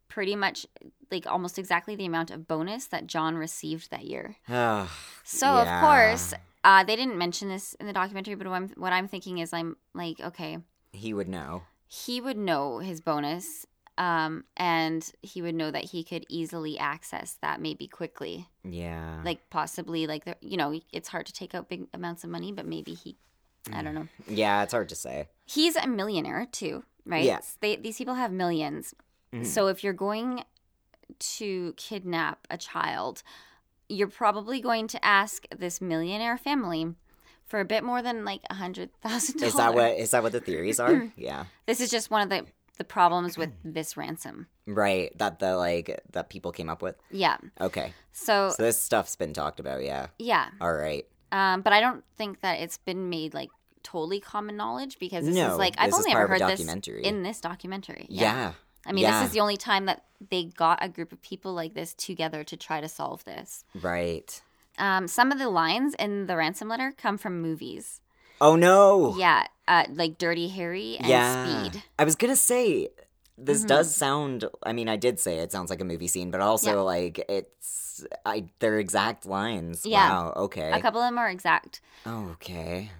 pretty 0.09 0.37
much 0.37 0.67
like 1.11 1.27
almost 1.27 1.59
exactly 1.59 1.95
the 1.95 2.07
amount 2.07 2.31
of 2.31 2.49
bonus 2.49 2.87
that 2.87 3.07
john 3.07 3.37
received 3.37 3.91
that 3.91 4.05
year 4.05 4.37
So 5.25 5.47
Yeah. 5.47 5.63
of 5.63 5.81
course, 5.85 6.35
uh, 6.67 6.83
they 6.85 6.97
didn't 6.97 7.17
mention 7.17 7.49
this 7.49 7.75
in 7.81 7.87
the 7.87 7.93
documentary, 7.93 8.35
but 8.35 8.47
what 8.47 8.57
I'm, 8.57 8.69
what 8.85 8.93
I'm 8.93 9.09
thinking 9.09 9.39
is, 9.39 9.53
I'm 9.53 9.77
like, 9.95 10.19
okay, 10.21 10.59
he 10.93 11.15
would 11.15 11.29
know. 11.29 11.63
he 12.05 12.21
would 12.21 12.37
know 12.37 12.79
his 12.79 13.01
bonus, 13.01 13.67
um, 13.99 14.45
and 14.57 15.03
he 15.23 15.41
would 15.43 15.55
know 15.55 15.71
that 15.71 15.85
he 15.93 16.03
could 16.05 16.25
easily 16.29 16.79
access 16.79 17.39
that 17.41 17.61
maybe 17.61 17.87
quickly, 17.87 18.49
Yeah. 18.65 19.21
like 19.25 19.49
possibly, 19.51 20.07
like 20.07 20.25
the, 20.25 20.37
you 20.41 20.57
know, 20.57 20.71
it's 20.93 21.09
hard 21.09 21.27
to 21.27 21.33
take 21.33 21.55
out 21.55 21.69
big 21.69 21.87
amounts 21.95 22.25
of 22.25 22.31
money, 22.31 22.51
but 22.53 22.67
maybe 22.67 22.93
he, 22.95 23.17
I 23.73 23.83
don't 23.83 23.95
know. 23.95 24.09
yeah, 24.29 24.63
it's 24.65 24.73
hard 24.73 24.89
to 24.91 24.95
say. 24.97 25.29
He's 25.47 25.77
a 25.77 25.87
millionaire 25.87 26.47
too, 26.51 26.85
right? 27.07 27.25
Yeah. 27.25 27.41
They, 27.61 27.77
these 27.77 27.97
people 27.99 28.15
have 28.15 28.31
1000000s 28.33 28.93
Mhm. 29.33 29.45
So 29.47 29.67
if 29.69 29.83
you're 29.83 29.93
going 30.09 30.45
to 31.19 31.73
kidnap 31.77 32.47
a 32.51 32.57
child, 32.59 33.23
you're 33.89 34.09
probably 34.09 34.61
going 34.61 34.89
to 34.89 35.05
ask 35.05 35.47
this 35.57 35.81
millionaire 35.81 36.37
family 36.39 36.95
for 37.45 37.61
a 37.61 37.65
bit 37.65 37.85
more 37.85 38.03
than 38.03 38.25
like 38.25 38.41
a 38.51 38.55
hundred 38.55 38.91
thousand 39.01 39.39
dollars. 39.39 39.53
Is 39.53 39.59
that 39.59 39.75
what 39.75 39.93
is 39.99 40.11
that 40.11 40.23
what 40.23 40.33
the 40.33 40.41
theories 40.41 40.81
are? 40.81 41.13
yeah. 41.17 41.45
This 41.67 41.81
is 41.81 41.91
just 41.91 42.11
one 42.11 42.23
of 42.23 42.29
the 42.29 42.47
the 42.79 42.85
problems 42.85 43.39
with 43.39 43.51
this 43.65 43.97
ransom. 43.97 44.49
Right. 44.67 45.17
That 45.19 45.39
the 45.39 45.57
like 45.57 46.01
that 46.13 46.29
people 46.29 46.53
came 46.53 46.69
up 46.69 46.83
with. 46.83 46.97
Yeah. 47.11 47.37
Okay. 47.61 47.93
So, 48.13 48.51
So 48.51 48.63
this 48.63 48.81
stuff's 48.81 49.17
been 49.17 49.33
talked 49.33 49.61
about, 49.61 49.83
yeah. 49.83 50.09
yeah. 50.19 50.49
All 50.61 50.73
right. 50.75 51.07
Um, 51.33 51.63
but 51.63 51.73
I 51.73 51.81
don't 51.81 52.05
think 52.17 52.41
that 52.41 52.61
it's 52.61 52.79
been 52.79 53.09
made 53.11 53.35
like 53.35 53.51
totally 53.83 54.21
common 54.21 54.57
knowledge 54.57 54.99
because 54.99 55.25
this 55.25 55.35
No, 55.35 55.53
is 55.53 55.59
like 55.59 55.75
I've 55.79 55.95
only 55.95 56.13
ever 56.13 56.27
heard 56.27 56.41
this 56.41 56.61
in 56.61 57.23
this 57.23 57.41
documentary. 57.41 58.07
Yeah. 58.09 58.53
I 58.87 58.93
mean, 58.93 59.03
Yeah. 59.03 59.19
this 59.21 59.29
is 59.29 59.33
the 59.35 59.41
only 59.41 59.57
time 59.57 59.87
that 59.87 60.05
they 60.31 60.45
got 60.45 60.79
a 60.83 60.89
group 60.89 61.13
of 61.13 61.21
people 61.23 61.53
like 61.53 61.75
this 61.75 61.93
together 61.95 62.45
to 62.45 62.57
try 62.57 62.81
to 62.81 62.89
solve 62.89 63.25
this. 63.25 63.65
Right. 63.81 64.41
Um, 64.79 65.09
some 65.09 65.33
of 65.33 65.39
the 65.39 65.49
lines 65.49 65.95
in 65.95 66.27
the 66.27 66.37
ransom 66.37 66.69
letter 66.69 66.93
come 66.97 67.19
from 67.19 67.41
movies. 67.43 68.01
Oh 68.41 68.57
no. 68.57 69.15
Yeah, 69.17 69.47
uh, 69.67 69.85
like 69.91 70.19
Dirty 70.19 70.49
Harry 70.49 70.97
and 70.99 71.07
yeah. 71.07 71.65
Speed. 71.69 71.83
I 71.99 72.05
was 72.05 72.15
gonna 72.17 72.37
say 72.37 72.91
this 73.39 73.65
Mhm. 73.65 73.69
does 73.69 73.95
sound. 73.95 74.45
I 74.63 74.73
mean, 74.73 74.89
I 74.89 74.97
did 74.97 75.19
say 75.19 75.39
it 75.39 75.51
sounds 75.53 75.71
like 75.71 75.81
a 75.81 75.85
movie 75.85 76.09
scene, 76.09 76.31
but 76.31 76.41
also 76.41 76.75
Yeah. 76.77 76.81
like 76.81 77.25
it's. 77.29 78.05
I 78.27 78.45
they're 78.59 78.79
exact 78.79 79.25
lines. 79.25 79.87
Yeah. 79.87 80.11
Wow. 80.11 80.33
Okay. 80.37 80.71
A 80.71 80.81
couple 80.83 81.01
of 81.01 81.07
them 81.07 81.17
are 81.19 81.31
exact. 81.31 81.81
okay. 82.07 82.91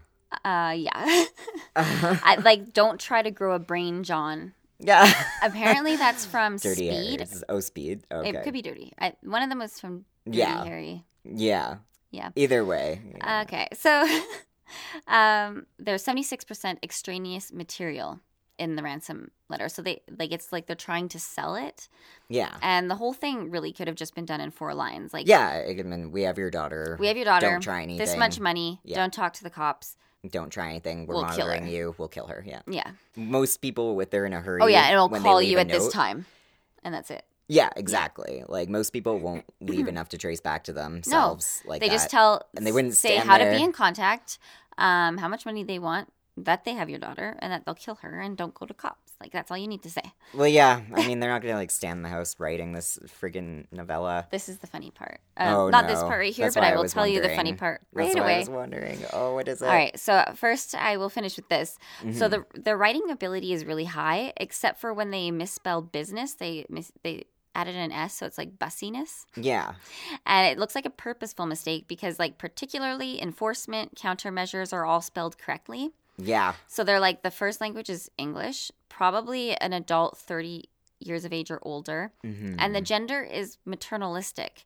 Uh, 0.45 0.75
yeah. 0.77 1.25
I, 1.77 2.37
like, 2.43 2.73
don't 2.73 2.99
try 3.01 3.23
to 3.23 3.31
grow 3.31 3.55
a 3.55 3.59
brain, 3.59 4.03
John. 4.05 4.53
Yeah. 4.79 5.13
Apparently, 5.43 5.97
that's 5.97 6.25
from 6.27 6.57
Dirty 6.59 6.89
Speed. 6.89 7.21
Harry's. 7.21 7.45
Oh, 7.49 7.61
speed. 7.61 8.03
Okay. 8.13 8.31
It 8.31 8.43
could 8.43 8.53
be 8.53 8.63
dirty. 8.63 8.93
I, 8.99 9.15
one 9.23 9.43
of 9.43 9.49
them 9.49 9.59
was 9.59 9.79
from 9.81 10.05
Dirty 10.27 10.39
Yeah. 10.39 10.65
Harry. 10.65 11.05
Yeah. 11.25 11.77
Yeah. 12.11 12.31
Either 12.37 12.65
way. 12.65 13.01
Okay, 13.43 13.69
so 13.75 14.07
um, 15.09 15.67
there's 15.79 16.05
76% 16.05 16.79
extraneous 16.83 17.53
material 17.53 18.21
in 18.59 18.75
the 18.77 18.83
ransom 18.83 19.31
letter. 19.51 19.69
So 19.69 19.83
they 19.83 20.01
like 20.19 20.33
it's 20.33 20.51
like 20.53 20.67
they're 20.67 20.77
trying 20.77 21.09
to 21.11 21.19
sell 21.19 21.57
it, 21.57 21.89
yeah. 22.29 22.57
and 22.63 22.91
the 22.91 22.95
whole 22.95 23.13
thing 23.13 23.51
really 23.51 23.71
could 23.73 23.87
have 23.87 23.97
just 23.97 24.15
been 24.15 24.25
done 24.25 24.41
in 24.41 24.51
four 24.51 24.73
lines. 24.75 25.13
Like, 25.13 25.29
Yeah. 25.29 25.63
I 25.69 25.75
mean, 25.83 26.11
we 26.11 26.23
have 26.23 26.39
your 26.39 26.51
daughter. 26.51 26.97
we 26.99 27.09
have 27.09 27.17
your 27.17 27.27
daughter. 27.27 27.51
Don't 27.51 27.61
try 27.61 27.83
anything. 27.83 27.99
This 27.99 28.17
much 28.17 28.41
money. 28.41 28.81
Yeah. 28.83 28.97
Don't 28.97 29.13
talk 29.13 29.35
to 29.35 29.43
the 29.45 29.51
cops. 29.51 29.97
Don't 30.29 30.51
try 30.51 30.69
anything. 30.71 31.07
We're 31.07 31.15
We'll 31.15 31.25
kill 31.27 31.47
monitoring 31.47 31.69
you. 31.69 31.95
We'll 31.99 32.09
kill 32.09 32.27
her. 32.27 32.43
Yeah. 32.47 32.61
Yeah. 32.67 32.91
Most 33.17 33.59
people, 33.59 33.95
with 33.97 34.11
they're 34.11 34.27
in 34.27 34.33
a 34.33 34.41
hurry. 34.41 34.61
Oh 34.63 34.67
yeah, 34.67 34.85
and 34.85 34.93
it'll 34.95 35.09
call 35.09 35.41
you 35.43 35.59
at 35.59 35.69
this 35.69 35.93
time, 35.93 36.27
and 36.83 36.95
that's 36.95 37.11
it. 37.11 37.25
Yeah, 37.49 37.71
exactly. 37.77 38.43
Like 38.49 38.69
most 38.69 38.91
people 38.93 39.19
won't 39.19 39.45
leave 39.61 39.89
enough 39.89 40.09
to 40.11 40.19
trace 40.19 40.41
back 40.41 40.65
to 40.65 40.73
themselves. 40.73 41.63
No, 41.65 41.71
like 41.71 41.81
they 41.81 41.89
that. 41.89 41.95
just 41.95 42.11
tell 42.11 42.43
And 42.57 42.67
they 42.67 42.73
wouldn't 42.73 42.95
say 42.95 43.17
how 43.17 43.39
there. 43.39 43.53
to 43.53 43.57
be 43.57 43.63
in 43.63 43.73
contact, 43.73 44.39
um, 44.79 45.19
how 45.19 45.29
much 45.29 45.47
money 45.47 45.63
they 45.63 45.79
want, 45.79 46.13
that 46.37 46.65
they 46.65 46.73
have 46.75 46.91
your 46.91 46.99
daughter, 46.99 47.37
and 47.39 47.53
that 47.53 47.65
they'll 47.65 47.75
kill 47.75 47.97
her, 47.97 48.21
and 48.21 48.37
don't 48.37 48.53
go 48.55 48.67
to 48.67 48.75
cops. 48.75 49.06
Like 49.21 49.33
that's 49.33 49.51
all 49.51 49.57
you 49.57 49.67
need 49.67 49.83
to 49.85 49.91
say. 49.91 50.03
Well, 50.35 50.47
yeah. 50.47 50.83
I 50.95 51.07
mean, 51.07 51.21
they're 51.21 51.31
not 51.31 51.41
gonna 51.43 51.55
like 51.55 51.71
stand 51.71 51.99
in 51.99 52.03
the 52.03 52.09
house 52.11 52.37
writing 52.39 52.73
this 52.73 52.99
friggin' 53.21 53.67
novella. 53.73 54.27
This 54.31 54.49
is 54.49 54.59
the 54.59 54.67
funny 54.67 54.91
part. 54.91 55.21
Um, 55.39 55.55
Oh, 55.55 55.71
not 55.71 55.87
this 55.89 56.01
part 56.01 56.19
right 56.19 56.35
here, 56.35 56.47
That's 56.47 56.55
but 56.55 56.65
I 56.65 56.73
I 56.73 56.75
will 56.77 56.83
was 56.83 56.93
tell 56.93 57.07
you 57.07 57.21
the 57.23 57.29
funny 57.31 57.51
wondering. 57.53 57.57
part 57.57 57.81
That's 57.95 58.15
right 58.15 58.23
why 58.23 58.33
I 58.35 58.39
was 58.41 58.51
wondering. 58.51 58.99
Oh, 59.13 59.35
what 59.35 59.49
is 59.49 59.63
it? 59.63 59.67
All 59.67 59.73
right, 59.73 59.99
so 59.99 60.23
first 60.35 60.75
I 60.75 60.97
will 60.99 61.09
finish 61.09 61.37
with 61.37 61.49
this. 61.49 61.79
So 62.13 62.29
Mhm. 62.29 62.31
the 62.55 62.61
the 62.61 62.77
writing 62.77 63.11
ability 63.11 63.53
is 63.53 63.65
really 63.65 63.87
high, 63.87 64.33
except 64.37 64.81
for 64.81 64.93
when 64.93 65.11
they 65.11 65.31
misspelled 65.31 65.93
business. 65.93 66.35
They 66.35 66.67
mis- 66.69 66.93
they 67.03 67.25
added 67.55 67.75
an 67.75 67.91
s, 67.91 68.13
so 68.13 68.27
it's 68.27 68.37
like 68.37 68.59
bussiness, 68.59 69.25
Yeah. 69.35 69.73
and 70.27 70.47
it 70.47 70.59
looks 70.59 70.75
like 70.75 70.85
a 70.85 70.91
purposeful 70.91 71.47
mistake 71.47 71.89
because 71.89 72.19
like 72.19 72.37
particularly 72.37 73.19
enforcement 73.23 73.95
countermeasures 73.95 74.75
are 74.75 74.85
all 74.85 75.01
spelled 75.01 75.39
correctly. 75.39 75.93
Yeah. 76.19 76.55
So 76.67 76.83
they're 76.85 77.01
like 77.01 77.23
the 77.23 77.31
first 77.31 77.61
language 77.61 77.91
is 77.91 78.11
English, 78.19 78.71
probably 78.89 79.55
an 79.57 79.73
adult 79.73 80.17
thirty 80.19 80.71
years 80.99 81.25
of 81.25 81.33
age 81.33 81.51
or 81.51 81.59
older, 81.63 82.13
hmm 82.23 82.55
and 82.59 82.75
the 82.75 82.81
gender 82.81 83.23
is 83.23 83.59
maternalistic, 83.67 84.65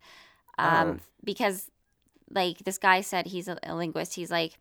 um, 0.58 0.88
Oh. 0.88 0.98
because 1.24 1.70
like 2.30 2.58
this 2.58 2.78
guy 2.78 3.00
said 3.00 3.26
he's 3.26 3.48
a, 3.48 3.58
a 3.64 3.74
linguist. 3.74 4.14
He's 4.14 4.30
like, 4.30 4.58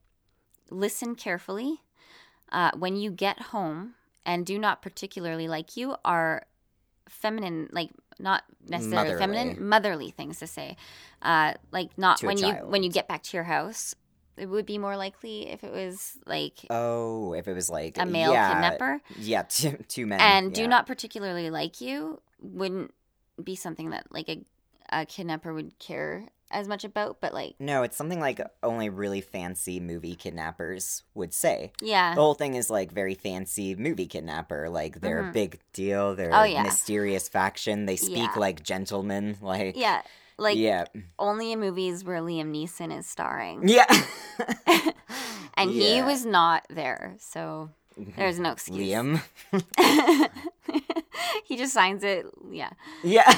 listen 0.72 1.16
carefully. 1.16 1.82
Uh, 2.52 2.72
when 2.76 2.96
you 2.96 3.12
get 3.12 3.40
home 3.54 3.94
and 4.26 4.44
do 4.46 4.58
not 4.58 4.82
particularly 4.82 5.48
like 5.48 5.78
you 5.78 5.96
are 6.04 6.42
feminine, 7.08 7.70
like 7.72 7.92
not 8.20 8.44
necessarily 8.68 9.10
Motherly. 9.14 9.20
feminine, 9.20 9.68
motherly 9.70 10.10
things 10.10 10.40
to 10.40 10.48
say. 10.48 10.76
Uh, 11.22 11.54
like 11.72 11.96
not 11.98 12.18
To 12.18 12.26
when 12.26 12.38
you 12.40 12.54
when 12.66 12.82
you 12.82 12.90
get 12.90 13.08
back 13.08 13.22
to 13.24 13.38
your 13.38 13.44
house. 13.44 13.94
It 14.40 14.48
would 14.48 14.66
be 14.66 14.78
more 14.78 14.96
likely 14.98 15.50
if 15.50 15.64
it 15.64 15.72
was 15.72 16.18
like 16.26 16.66
Oh, 16.70 17.34
if 17.34 17.48
it 17.48 17.54
was 17.54 17.70
like 17.70 17.98
a 17.98 18.06
male 18.06 18.32
yeah, 18.32 18.50
kidnapper 18.50 19.02
Yeah, 19.18 19.44
two, 19.44 19.78
two 19.88 20.06
men. 20.08 20.20
and 20.22 20.54
do 20.54 20.68
not 20.68 20.88
particularly 20.88 21.50
like 21.50 21.82
you 21.82 22.22
wouldn't 22.42 22.94
be 23.44 23.56
something 23.56 23.90
that 23.92 24.08
like 24.12 24.30
a, 24.30 24.44
a 24.92 25.06
kidnapper 25.06 25.54
would 25.54 25.78
care 25.80 26.28
as 26.52 26.68
much 26.68 26.84
about 26.84 27.22
but 27.22 27.32
like 27.34 27.54
No, 27.60 27.84
it's 27.84 27.96
something 27.96 28.20
like 28.20 28.42
only 28.64 28.90
really 28.90 29.22
fancy 29.22 29.80
movie 29.80 30.16
kidnappers 30.16 31.04
would 31.14 31.34
say. 31.34 31.72
yeah 31.82 32.16
The 32.16 32.22
whole 32.22 32.34
thing 32.34 32.56
is 32.56 32.70
like 32.72 32.92
very 32.92 33.14
fancy 33.14 33.76
movie 33.76 34.08
kidnapper. 34.08 34.68
Like 34.70 35.00
they're 35.02 35.20
a 35.22 35.24
Mhm. 35.26 35.34
big 35.34 35.60
deal. 35.74 36.16
They're 36.16 36.34
Oh, 36.34 36.44
a 36.44 36.48
yeah. 36.52 36.64
mysterious 36.64 37.30
faction. 37.30 37.86
They 37.86 37.98
speak 37.98 38.16
Yeah. 38.34 38.40
like 38.40 38.64
gentlemen. 38.64 39.38
Like 39.42 39.76
yeah 39.78 40.02
like 40.38 40.58
yeah, 40.58 40.86
only 41.20 41.52
in 41.52 41.60
movies 41.60 42.04
where 42.04 42.20
liam 42.22 42.52
neeson 42.52 42.98
is 42.98 43.06
starring 43.06 43.68
yeah. 43.68 43.86
and 45.56 45.70
he 45.72 46.02
was 46.02 46.26
not 46.26 46.66
there 46.70 47.16
so 47.20 47.70
there's 48.16 48.40
no 48.40 48.52
excuse 48.52 48.78
Liam. 48.88 49.22
he 51.46 51.58
just 51.58 51.74
signs 51.74 52.04
it 52.04 52.26
yeah 52.52 52.70
Yeah. 53.04 53.34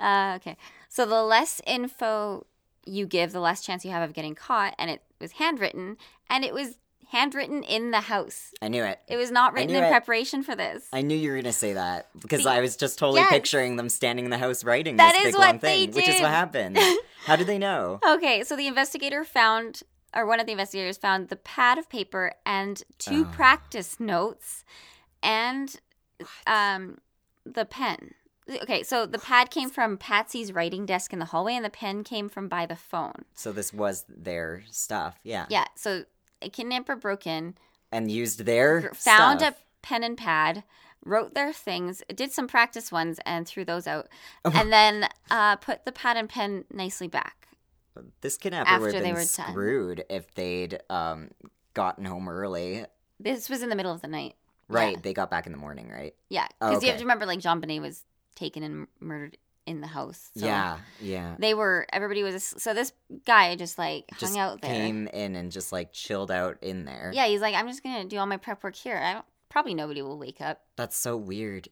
uh, 0.00 0.34
okay 0.36 0.56
so 0.88 1.06
the 1.06 1.22
less 1.22 1.60
info 1.66 2.46
you 2.84 3.06
give 3.06 3.32
the 3.32 3.40
less 3.40 3.64
chance 3.64 3.84
you 3.84 3.90
have 3.90 4.08
of 4.08 4.14
getting 4.14 4.34
caught 4.34 4.74
and 4.78 4.90
it 4.90 5.02
was 5.20 5.32
handwritten 5.32 5.96
and 6.28 6.44
it 6.44 6.52
was 6.52 6.78
handwritten 7.08 7.62
in 7.62 7.90
the 7.90 8.00
house 8.00 8.52
I 8.62 8.68
knew 8.68 8.82
it. 8.84 8.98
It 9.06 9.16
was 9.16 9.30
not 9.30 9.52
written 9.52 9.74
in 9.76 9.84
it. 9.84 9.90
preparation 9.90 10.42
for 10.42 10.54
this. 10.56 10.88
I 10.94 11.02
knew 11.02 11.14
you 11.16 11.30
were 11.30 11.36
gonna 11.36 11.52
say 11.52 11.74
that 11.74 12.08
because 12.18 12.44
See, 12.44 12.48
I 12.48 12.60
was 12.62 12.74
just 12.76 12.98
totally 12.98 13.20
yes. 13.20 13.30
picturing 13.30 13.76
them 13.76 13.88
standing 13.90 14.24
in 14.24 14.30
the 14.30 14.38
house 14.38 14.64
writing 14.64 14.96
That 14.96 15.12
this 15.12 15.26
is 15.26 15.26
big 15.26 15.34
what 15.34 15.46
long 15.46 15.58
they 15.58 15.86
thing, 15.86 15.94
which 15.94 16.08
is 16.08 16.20
what 16.22 16.30
happened. 16.30 16.78
How 17.24 17.36
did 17.36 17.46
they 17.46 17.58
know? 17.58 18.00
okay, 18.06 18.42
so 18.44 18.56
the 18.56 18.66
investigator 18.66 19.24
found, 19.24 19.82
or 20.14 20.26
one 20.26 20.40
of 20.40 20.46
the 20.46 20.52
investigators 20.52 20.96
found 20.98 21.28
the 21.28 21.36
pad 21.36 21.78
of 21.78 21.88
paper 21.88 22.32
and 22.44 22.82
two 22.98 23.22
Oh. 23.28 23.32
practice 23.32 23.98
notes 24.00 24.64
and 25.22 25.76
um, 26.46 26.98
the 27.44 27.64
pen. 27.64 28.14
Okay, 28.62 28.82
so 28.82 29.06
the 29.06 29.18
pad 29.18 29.50
came 29.50 29.70
from 29.70 29.96
Patsy's 29.96 30.52
writing 30.52 30.84
desk 30.84 31.12
in 31.12 31.20
the 31.20 31.26
hallway 31.26 31.54
and 31.54 31.64
the 31.64 31.70
pen 31.70 32.02
came 32.02 32.28
from 32.28 32.48
by 32.48 32.66
the 32.66 32.74
phone. 32.76 33.24
So 33.34 33.52
this 33.52 33.72
was 33.72 34.04
their 34.08 34.64
stuff, 34.70 35.18
yeah, 35.22 35.46
Yeah, 35.48 35.64
so 35.76 36.04
a 36.42 36.48
kidnapper 36.48 36.96
broke 36.96 37.26
in, 37.26 37.54
and 37.92 38.10
used 38.10 38.40
their 38.44 38.90
found 38.94 39.40
stuff. 39.40 39.54
a 39.54 39.86
pen 39.86 40.02
and 40.02 40.18
pad, 40.18 40.64
wrote 41.04 41.34
their 41.34 41.52
things, 41.52 42.02
did 42.14 42.32
some 42.32 42.46
practice 42.48 42.92
ones, 42.92 43.18
and 43.26 43.46
threw 43.46 43.64
those 43.64 43.86
out, 43.86 44.08
Oh. 44.44 44.52
and 44.54 44.72
then 44.72 45.08
uh, 45.30 45.56
put 45.56 45.84
the 45.84 45.92
pad 45.92 46.16
and 46.16 46.28
pen 46.28 46.64
nicely 46.72 47.08
back. 47.08 47.48
This 48.22 48.36
kidnapper 48.38 48.68
after 48.70 48.86
would 48.86 48.94
have 48.94 49.02
they 49.02 49.08
been 49.10 49.14
were 49.14 49.20
done. 49.20 49.50
screwed 49.50 50.04
if 50.08 50.32
they'd 50.34 50.78
um, 50.88 51.30
gotten 51.74 52.04
home 52.04 52.28
early. 52.28 52.86
This 53.20 53.50
was 53.50 53.62
in 53.62 53.68
the 53.68 53.76
middle 53.76 53.92
of 53.92 54.00
the 54.00 54.08
night. 54.08 54.34
Right, 54.68 54.92
Yeah. 54.94 55.00
they 55.02 55.12
got 55.12 55.30
back 55.30 55.46
in 55.46 55.52
the 55.52 55.58
morning, 55.58 55.90
right? 55.90 56.14
Yeah, 56.30 56.46
Oh, 56.60 56.68
because 56.70 56.82
you 56.82 56.88
have 56.88 56.98
to 56.98 57.04
remember, 57.04 57.26
like 57.26 57.40
JonBenét 57.40 57.80
was 57.82 58.04
taken 58.34 58.62
and 58.62 58.86
murdered 59.00 59.36
in 59.66 59.80
the 59.82 59.86
house. 59.86 60.30
So 60.36 60.46
yeah, 60.46 60.78
yeah. 61.00 61.36
they 61.38 61.52
were. 61.54 61.86
Everybody 61.92 62.22
was. 62.22 62.42
So 62.58 62.72
this 62.74 62.92
guy 63.26 63.54
just 63.56 63.76
like 63.78 64.06
Just 64.18 64.34
hung 64.34 64.40
out 64.42 64.60
there. 64.62 64.70
came 64.72 65.06
in 65.08 65.36
and 65.36 65.52
just 65.52 65.70
like 65.70 65.92
chilled 65.92 66.30
out 66.30 66.56
in 66.62 66.84
there. 66.86 67.12
Yeah, 67.14 67.26
he's 67.26 67.40
like, 67.42 67.54
I'm 67.54 67.68
just 67.68 67.82
gonna 67.82 68.04
do 68.06 68.16
all 68.18 68.26
my 68.26 68.38
prep 68.38 68.64
work 68.64 68.74
here. 68.74 68.96
I 68.96 69.12
don't. 69.12 69.24
Probably 69.52 69.74
nobody 69.74 70.00
will 70.00 70.18
wake 70.18 70.40
up. 70.40 70.62
That's 70.76 70.96
so 70.96 71.14
weird. 71.14 71.68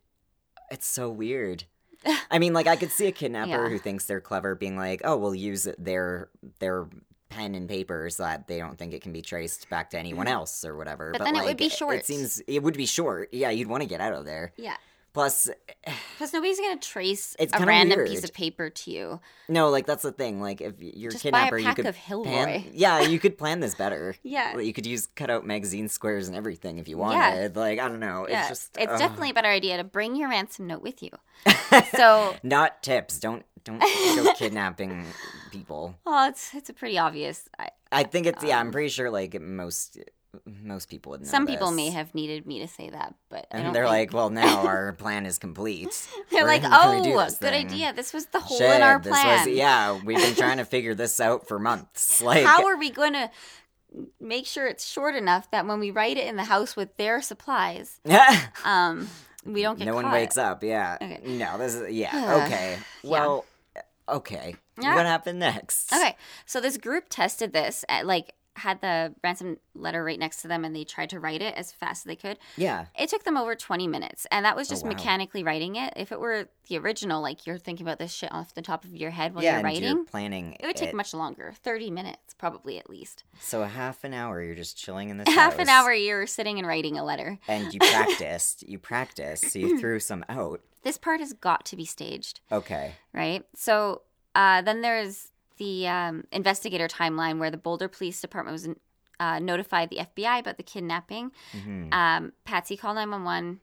It's 0.70 0.86
so 0.86 1.08
weird. 1.08 1.64
I 2.30 2.38
mean, 2.38 2.52
like 2.52 2.66
I 2.66 2.76
could 2.76 2.90
see 2.90 3.06
a 3.06 3.12
kidnapper 3.12 3.48
Yeah. 3.50 3.68
who 3.70 3.78
thinks 3.78 4.04
they're 4.04 4.20
clever 4.20 4.54
being 4.54 4.76
like, 4.76 5.00
"Oh, 5.02 5.16
we'll 5.16 5.34
use 5.34 5.66
their 5.78 6.28
their 6.58 6.88
pen 7.30 7.54
and 7.54 7.68
paper 7.68 8.10
so 8.10 8.24
that 8.24 8.48
they 8.48 8.58
don't 8.58 8.76
think 8.76 8.92
it 8.92 9.00
can 9.00 9.12
be 9.12 9.22
traced 9.22 9.70
back 9.70 9.90
to 9.90 9.98
anyone 9.98 10.26
mm-hmm. 10.26 10.34
else 10.34 10.62
or 10.62 10.76
whatever." 10.76 11.12
But 11.12 11.24
then 11.24 11.36
it 11.36 11.44
would 11.44 11.56
be 11.56 11.70
short. 11.70 11.96
It 11.96 12.06
seems 12.06 12.40
it 12.40 12.62
would 12.62 12.76
be 12.76 12.86
short. 12.86 13.32
Yeah, 13.32 13.48
you'd 13.48 13.68
want 13.68 13.82
to 13.82 13.88
get 13.88 14.02
out 14.02 14.12
of 14.12 14.26
there. 14.26 14.52
Yeah, 14.58 14.76
Plus, 15.12 15.48
because 16.14 16.32
nobody's 16.32 16.60
gonna 16.60 16.78
trace 16.78 17.34
It's 17.40 17.52
a 17.52 17.66
random 17.66 17.98
weird. 17.98 18.08
piece 18.10 18.22
of 18.22 18.32
paper 18.32 18.70
to 18.70 18.90
you. 18.92 19.20
no, 19.48 19.68
like 19.70 19.84
that's 19.86 20.02
the 20.04 20.12
thing. 20.12 20.40
Like 20.40 20.60
if 20.60 20.74
you're 20.78 21.10
a 21.10 21.12
Just 21.12 21.24
buy 21.24 21.28
a 21.28 21.32
kidnapper, 21.50 21.58
you 21.58 21.64
pack 21.64 21.76
could 21.76 21.86
of 21.86 21.96
Hilroy. 21.96 22.22
plan. 22.24 22.64
Yeah, 22.72 23.00
you 23.00 23.18
could 23.18 23.36
plan 23.36 23.58
this 23.60 23.74
better. 23.74 24.14
Yeah. 24.22 24.56
You 24.58 24.72
could 24.72 24.86
use 24.86 25.06
cutout 25.16 25.44
magazine 25.44 25.88
squares 25.88 26.28
and 26.28 26.36
everything 26.36 26.78
if 26.78 26.86
you 26.88 26.96
Yeah. 26.96 27.02
wanted. 27.02 27.56
Like 27.56 27.80
I 27.80 27.88
don't 27.88 27.98
know. 28.00 28.26
Yeah, 28.28 28.40
It's 28.40 28.48
just 28.50 28.78
it's 28.78 28.98
definitely 28.98 29.30
a 29.30 29.34
better 29.34 29.48
idea 29.48 29.76
to 29.78 29.84
bring 29.84 30.14
your 30.14 30.28
ransom 30.28 30.66
note 30.68 30.82
with 30.82 31.02
you. 31.02 31.10
So, 31.96 32.36
not 32.42 32.82
tips. 32.82 33.18
Don't 33.18 33.44
don't 33.64 33.78
go 33.80 34.32
kidnapping 34.36 35.06
people. 35.50 35.96
well, 36.04 36.28
it's 36.28 36.54
it's 36.54 36.70
a 36.70 36.72
pretty 36.72 36.98
obvious. 36.98 37.48
I, 37.58 37.68
I 37.92 38.02
think 38.04 38.26
it's 38.26 38.42
yeah. 38.44 38.58
I'm 38.60 38.66
Um, 38.68 38.72
pretty 38.72 38.88
sure 38.90 39.10
like 39.10 39.40
most 39.40 39.98
most 40.62 40.88
people 40.88 41.10
would 41.10 41.20
know. 41.22 41.26
some 41.26 41.46
people 41.46 41.68
this. 41.68 41.76
may 41.76 41.90
have 41.90 42.14
needed 42.14 42.46
me 42.46 42.60
to 42.60 42.68
say 42.68 42.90
that, 42.90 43.14
but 43.28 43.46
I 43.50 43.56
don't 43.58 43.66
and 43.66 43.74
they're 43.74 43.84
think- 43.84 44.12
like, 44.12 44.12
well, 44.12 44.30
now 44.30 44.64
our 44.66 44.92
plan 44.98 45.26
is 45.26 45.38
complete. 45.38 45.88
they're 46.30 46.42
We're 46.42 46.48
like, 46.48 46.62
oh, 46.64 47.02
good 47.02 47.32
thing." 47.38 47.66
idea. 47.66 47.92
This 47.92 48.12
was 48.12 48.26
the 48.26 48.40
hole 48.40 48.58
Shit, 48.58 48.76
in 48.76 48.82
our 48.82 49.00
this 49.00 49.10
plan. 49.12 49.46
was 49.46 49.56
yeah. 49.56 49.98
We've 50.04 50.18
been 50.18 50.34
trying 50.36 50.58
to 50.58 50.64
figure 50.76 50.94
this 50.94 51.18
out 51.20 51.48
for 51.48 51.58
months. 51.58 52.22
Like, 52.22 52.44
How 52.44 52.66
are 52.66 52.76
we 52.76 52.90
going 52.90 53.14
to 53.14 53.30
make 54.20 54.46
sure 54.46 54.68
it's 54.68 54.86
short 54.86 55.16
enough 55.16 55.50
that 55.50 55.66
when 55.66 55.80
we 55.80 55.90
write 55.90 56.16
it 56.16 56.26
in 56.28 56.36
the 56.36 56.44
house 56.44 56.76
with 56.76 56.96
their 56.96 57.20
supplies, 57.20 57.98
um, 58.64 59.08
we 59.44 59.62
don't 59.62 59.78
get 59.78 59.86
no 59.86 59.94
one 59.94 60.04
caught? 60.04 60.12
wakes 60.12 60.38
up. 60.38 60.62
Yeah. 60.62 60.96
Okay. 61.02 61.20
No, 61.24 61.58
this 61.58 61.74
is 61.74 61.92
yeah. 61.92 62.42
Okay. 62.46 62.78
Yeah. 63.02 63.10
Well, 63.10 63.44
okay. 64.08 64.54
Yeah. 64.80 64.94
What 64.94 65.06
happened 65.06 65.40
next? 65.40 65.92
Okay, 65.92 66.16
so 66.46 66.60
this 66.60 66.76
group 66.78 67.06
tested 67.10 67.52
this, 67.52 67.84
at, 67.88 68.06
like 68.06 68.32
had 68.56 68.80
the 68.80 69.14
ransom 69.22 69.56
letter 69.74 70.02
right 70.04 70.18
next 70.18 70.42
to 70.42 70.48
them, 70.48 70.64
and 70.64 70.74
they 70.74 70.84
tried 70.84 71.10
to 71.10 71.20
write 71.20 71.40
it 71.40 71.54
as 71.54 71.72
fast 71.72 72.00
as 72.00 72.04
they 72.04 72.16
could. 72.16 72.38
Yeah. 72.56 72.86
It 72.98 73.08
took 73.08 73.22
them 73.24 73.36
over 73.36 73.54
20 73.54 73.86
minutes, 73.86 74.26
and 74.30 74.44
that 74.44 74.56
was 74.56 74.68
Oh, 74.68 74.72
just 74.72 74.82
wow. 74.84 74.90
mechanically 74.90 75.42
writing 75.42 75.76
it. 75.76 75.92
If 75.96 76.12
it 76.12 76.20
were 76.20 76.48
the 76.68 76.78
original, 76.78 77.22
like 77.22 77.46
you're 77.46 77.58
thinking 77.58 77.86
about 77.86 77.98
this 77.98 78.12
shit 78.12 78.32
off 78.32 78.52
the 78.54 78.62
top 78.62 78.84
of 78.84 78.94
your 78.94 79.10
head 79.10 79.34
while 79.34 79.44
yeah, 79.44 79.54
you're 79.56 79.62
writing, 79.64 79.82
you're 79.96 80.04
planning. 80.04 80.56
it 80.60 80.66
would 80.66 80.76
take 80.76 80.92
much 80.94 81.14
longer 81.14 81.52
30 81.62 81.90
minutes, 81.90 82.34
probably 82.34 82.78
at 82.78 82.90
least. 82.90 83.24
So 83.40 83.62
a 83.62 83.68
half 83.68 84.04
an 84.04 84.12
hour, 84.14 84.42
you're 84.42 84.54
just 84.56 84.76
chilling 84.76 85.10
in 85.10 85.16
this 85.24 85.28
Half 85.34 85.58
an 85.58 85.68
hour, 85.68 85.92
you're 85.92 86.26
sitting 86.26 86.58
and 86.58 86.66
writing 86.66 86.98
a 86.98 87.04
letter. 87.04 87.38
and 87.48 87.72
you 87.72 87.78
practiced. 88.14 88.68
you 88.68 88.78
practiced, 88.78 89.50
so 89.50 89.58
you 89.58 89.78
threw 89.80 90.00
some 90.00 90.24
out. 90.28 90.60
This 90.82 90.98
part 90.98 91.20
has 91.20 91.32
got 91.34 91.64
to 91.66 91.76
be 91.76 91.84
staged. 91.84 92.40
Okay. 92.50 92.94
right? 93.12 93.44
So 93.54 94.02
uh, 94.34 94.62
then 94.62 94.80
there's 94.80 95.28
the 95.60 95.86
um, 95.86 96.24
investigator 96.32 96.88
timeline 96.88 97.38
where 97.38 97.50
the 97.52 97.56
Boulder 97.66 97.86
Police 97.86 98.20
Department 98.20 98.52
was 98.58 98.68
uh, 99.20 99.38
notified 99.38 99.90
the 99.90 99.98
FBI 99.98 100.40
about 100.40 100.56
the 100.56 100.62
kidnapping. 100.64 101.30
hmm 101.52 101.92
Um, 101.92 102.32
Patsy 102.44 102.76
called 102.76 102.96
911. 102.96 103.60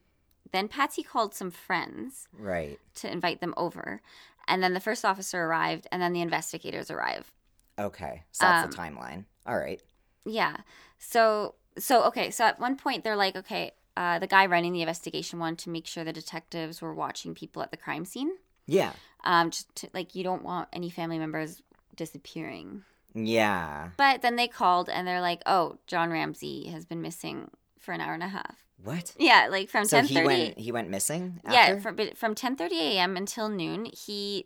Then 0.54 0.68
Patsy 0.70 1.04
called 1.04 1.34
some 1.36 1.52
friends 1.52 2.28
Right. 2.32 2.80
to 3.02 3.12
invite 3.12 3.42
them 3.42 3.54
over. 3.58 4.02
And 4.48 4.64
then 4.64 4.74
the 4.74 4.80
first 4.80 5.04
officer 5.04 5.44
arrived, 5.44 5.88
and 5.92 6.02
then 6.02 6.14
the 6.14 6.22
investigators 6.22 6.90
arrive. 6.90 7.34
Okay. 7.78 8.24
So 8.32 8.46
that's 8.46 8.64
Um, 8.66 8.72
the 8.72 8.78
timeline. 8.78 9.26
All 9.46 9.58
right. 9.58 9.82
Yeah. 10.26 10.56
So 11.00 11.56
so 11.78 12.04
okay. 12.10 12.32
So 12.32 12.46
at 12.46 12.60
one 12.60 12.76
point 12.78 13.04
they're 13.04 13.16
like, 13.26 13.36
okay, 13.36 13.72
uh, 13.98 14.20
the 14.20 14.28
guy 14.28 14.46
running 14.46 14.74
the 14.74 14.82
investigation 14.82 15.40
wanted 15.40 15.60
to 15.66 15.70
make 15.70 15.86
sure 15.88 16.04
the 16.04 16.14
detectives 16.14 16.82
were 16.82 16.94
watching 16.94 17.34
people 17.36 17.62
at 17.62 17.72
the 17.72 17.78
crime 17.78 18.06
scene. 18.06 18.32
Yeah. 18.68 18.94
Um, 19.24 19.50
just 19.52 19.74
to, 19.76 19.90
like 19.94 20.16
you 20.16 20.24
don't 20.24 20.44
want 20.44 20.70
any 20.72 20.90
family 20.90 21.18
members 21.20 21.62
disappearing. 21.98 22.84
Yeah. 23.14 23.90
But 23.98 24.22
then 24.22 24.38
they 24.38 24.48
called 24.48 24.90
and 24.90 25.08
they're 25.08 25.22
like, 25.22 25.42
"Oh, 25.46 25.78
John 25.88 26.12
Ramsey 26.12 26.68
has 26.70 26.86
been 26.86 27.02
missing 27.02 27.50
for 27.80 27.92
an 27.94 28.02
hour 28.02 28.14
and 28.14 28.24
a 28.24 28.28
half. 28.28 28.64
What? 28.84 29.14
Yeah, 29.18 29.48
like 29.50 29.70
from 29.70 29.86
So 29.86 29.98
ten 29.98 30.06
he 30.06 30.22
went 30.22 30.60
he 30.60 30.72
went 30.72 30.90
missing? 30.90 31.40
Yeah, 31.50 31.80
from 31.80 31.96
but 31.96 32.18
from 32.18 32.36
ten 32.36 32.56
thirty 32.56 32.80
a.m. 32.80 33.18
until 33.18 33.50
noon, 33.50 33.86
he 33.86 34.46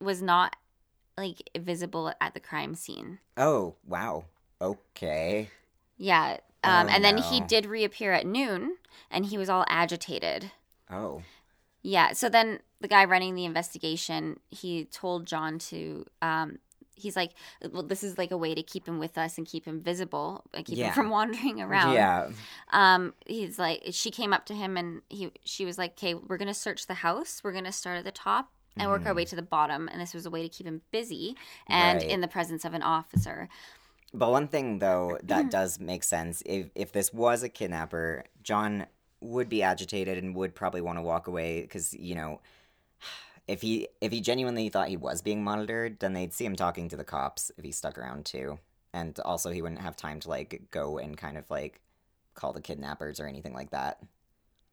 was 0.00 0.22
not 0.22 0.56
like 1.16 1.50
visible 1.58 2.12
at 2.20 2.34
the 2.34 2.40
crime 2.40 2.74
scene. 2.74 3.18
Oh, 3.36 3.74
wow. 3.86 4.24
Okay. 4.60 5.50
Yeah, 5.96 6.38
um, 6.64 6.86
Oh, 6.86 6.90
and 6.90 7.04
then 7.04 7.18
he 7.18 7.40
did 7.40 7.66
reappear 7.66 8.12
at 8.12 8.26
noon, 8.26 8.76
and 9.10 9.26
he 9.26 9.36
was 9.36 9.48
all 9.48 9.64
agitated. 9.68 10.52
Oh. 10.90 11.22
Yeah. 11.82 12.12
So 12.12 12.28
then 12.28 12.60
the 12.80 12.88
guy 12.88 13.04
running 13.04 13.34
the 13.34 13.44
investigation, 13.44 14.38
he 14.50 14.84
told 14.84 15.26
John 15.26 15.58
to. 15.58 16.06
Um, 16.20 16.58
he's 16.94 17.16
like, 17.16 17.32
well, 17.72 17.82
this 17.82 18.02
is 18.04 18.18
like 18.18 18.30
a 18.30 18.36
way 18.36 18.54
to 18.54 18.62
keep 18.62 18.86
him 18.86 18.98
with 18.98 19.16
us 19.18 19.38
and 19.38 19.46
keep 19.46 19.64
him 19.64 19.80
visible 19.80 20.44
and 20.54 20.64
keep 20.64 20.78
Yeah. 20.78 20.88
him 20.88 20.94
from 20.94 21.10
wandering 21.18 21.60
around. 21.60 21.94
Yeah. 21.94 22.28
Um, 22.72 23.14
he's 23.26 23.58
like, 23.58 23.82
she 23.92 24.10
came 24.10 24.32
up 24.32 24.46
to 24.46 24.54
him 24.54 24.76
and 24.76 25.02
he, 25.08 25.30
she 25.44 25.64
was 25.64 25.78
like, 25.78 25.92
okay, 25.92 26.14
we're 26.14 26.38
gonna 26.38 26.54
search 26.54 26.86
the 26.86 26.94
house. 26.94 27.40
We're 27.42 27.52
gonna 27.52 27.72
start 27.72 27.98
at 27.98 28.04
the 28.04 28.12
top 28.12 28.50
and 28.76 28.88
work 28.90 29.04
our 29.04 29.12
way 29.14 29.24
to 29.26 29.36
the 29.36 29.42
bottom. 29.42 29.88
And 29.88 30.00
this 30.00 30.14
was 30.14 30.24
a 30.26 30.30
way 30.30 30.42
to 30.42 30.48
keep 30.48 30.66
him 30.66 30.80
busy 30.90 31.36
and 31.66 31.98
Mm-hmm. 31.98 32.06
Right. 32.08 32.14
in 32.14 32.20
the 32.20 32.28
presence 32.28 32.64
of 32.64 32.72
an 32.74 32.82
officer. 32.82 33.48
But 34.14 34.30
one 34.30 34.48
thing 34.48 34.78
though 34.78 35.18
that 35.24 35.50
does 35.50 35.80
make 35.80 36.04
sense 36.04 36.42
if 36.46 36.70
if 36.74 36.92
this 36.92 37.12
was 37.12 37.42
a 37.42 37.48
kidnapper, 37.48 38.24
John 38.42 38.86
would 39.20 39.48
be 39.48 39.62
agitated 39.62 40.18
and 40.22 40.34
would 40.34 40.54
probably 40.54 40.80
want 40.80 40.98
to 40.98 41.02
walk 41.02 41.26
away 41.28 41.62
because 41.62 41.94
you 41.94 42.14
know 42.14 42.40
if 43.48 43.60
he 43.62 43.88
if 44.00 44.12
he 44.12 44.20
genuinely 44.20 44.68
thought 44.68 44.88
he 44.88 44.96
was 44.96 45.22
being 45.22 45.42
monitored, 45.44 46.00
then 46.00 46.12
they'd 46.12 46.32
see 46.32 46.44
him 46.44 46.56
talking 46.56 46.88
to 46.88 46.96
the 46.96 47.04
cops 47.04 47.50
if 47.58 47.64
he 47.64 47.72
stuck 47.72 47.98
around 47.98 48.24
too, 48.24 48.58
and 48.92 49.18
also 49.20 49.50
he 49.50 49.62
wouldn't 49.62 49.80
have 49.82 49.96
time 49.96 50.20
to 50.20 50.28
like 50.28 50.62
go 50.70 50.98
and 50.98 51.16
kind 51.16 51.36
of 51.36 51.50
like 51.50 51.80
call 52.34 52.52
the 52.52 52.60
kidnappers 52.60 53.20
or 53.20 53.26
anything 53.26 53.52
like 53.54 53.70
that. 53.70 53.98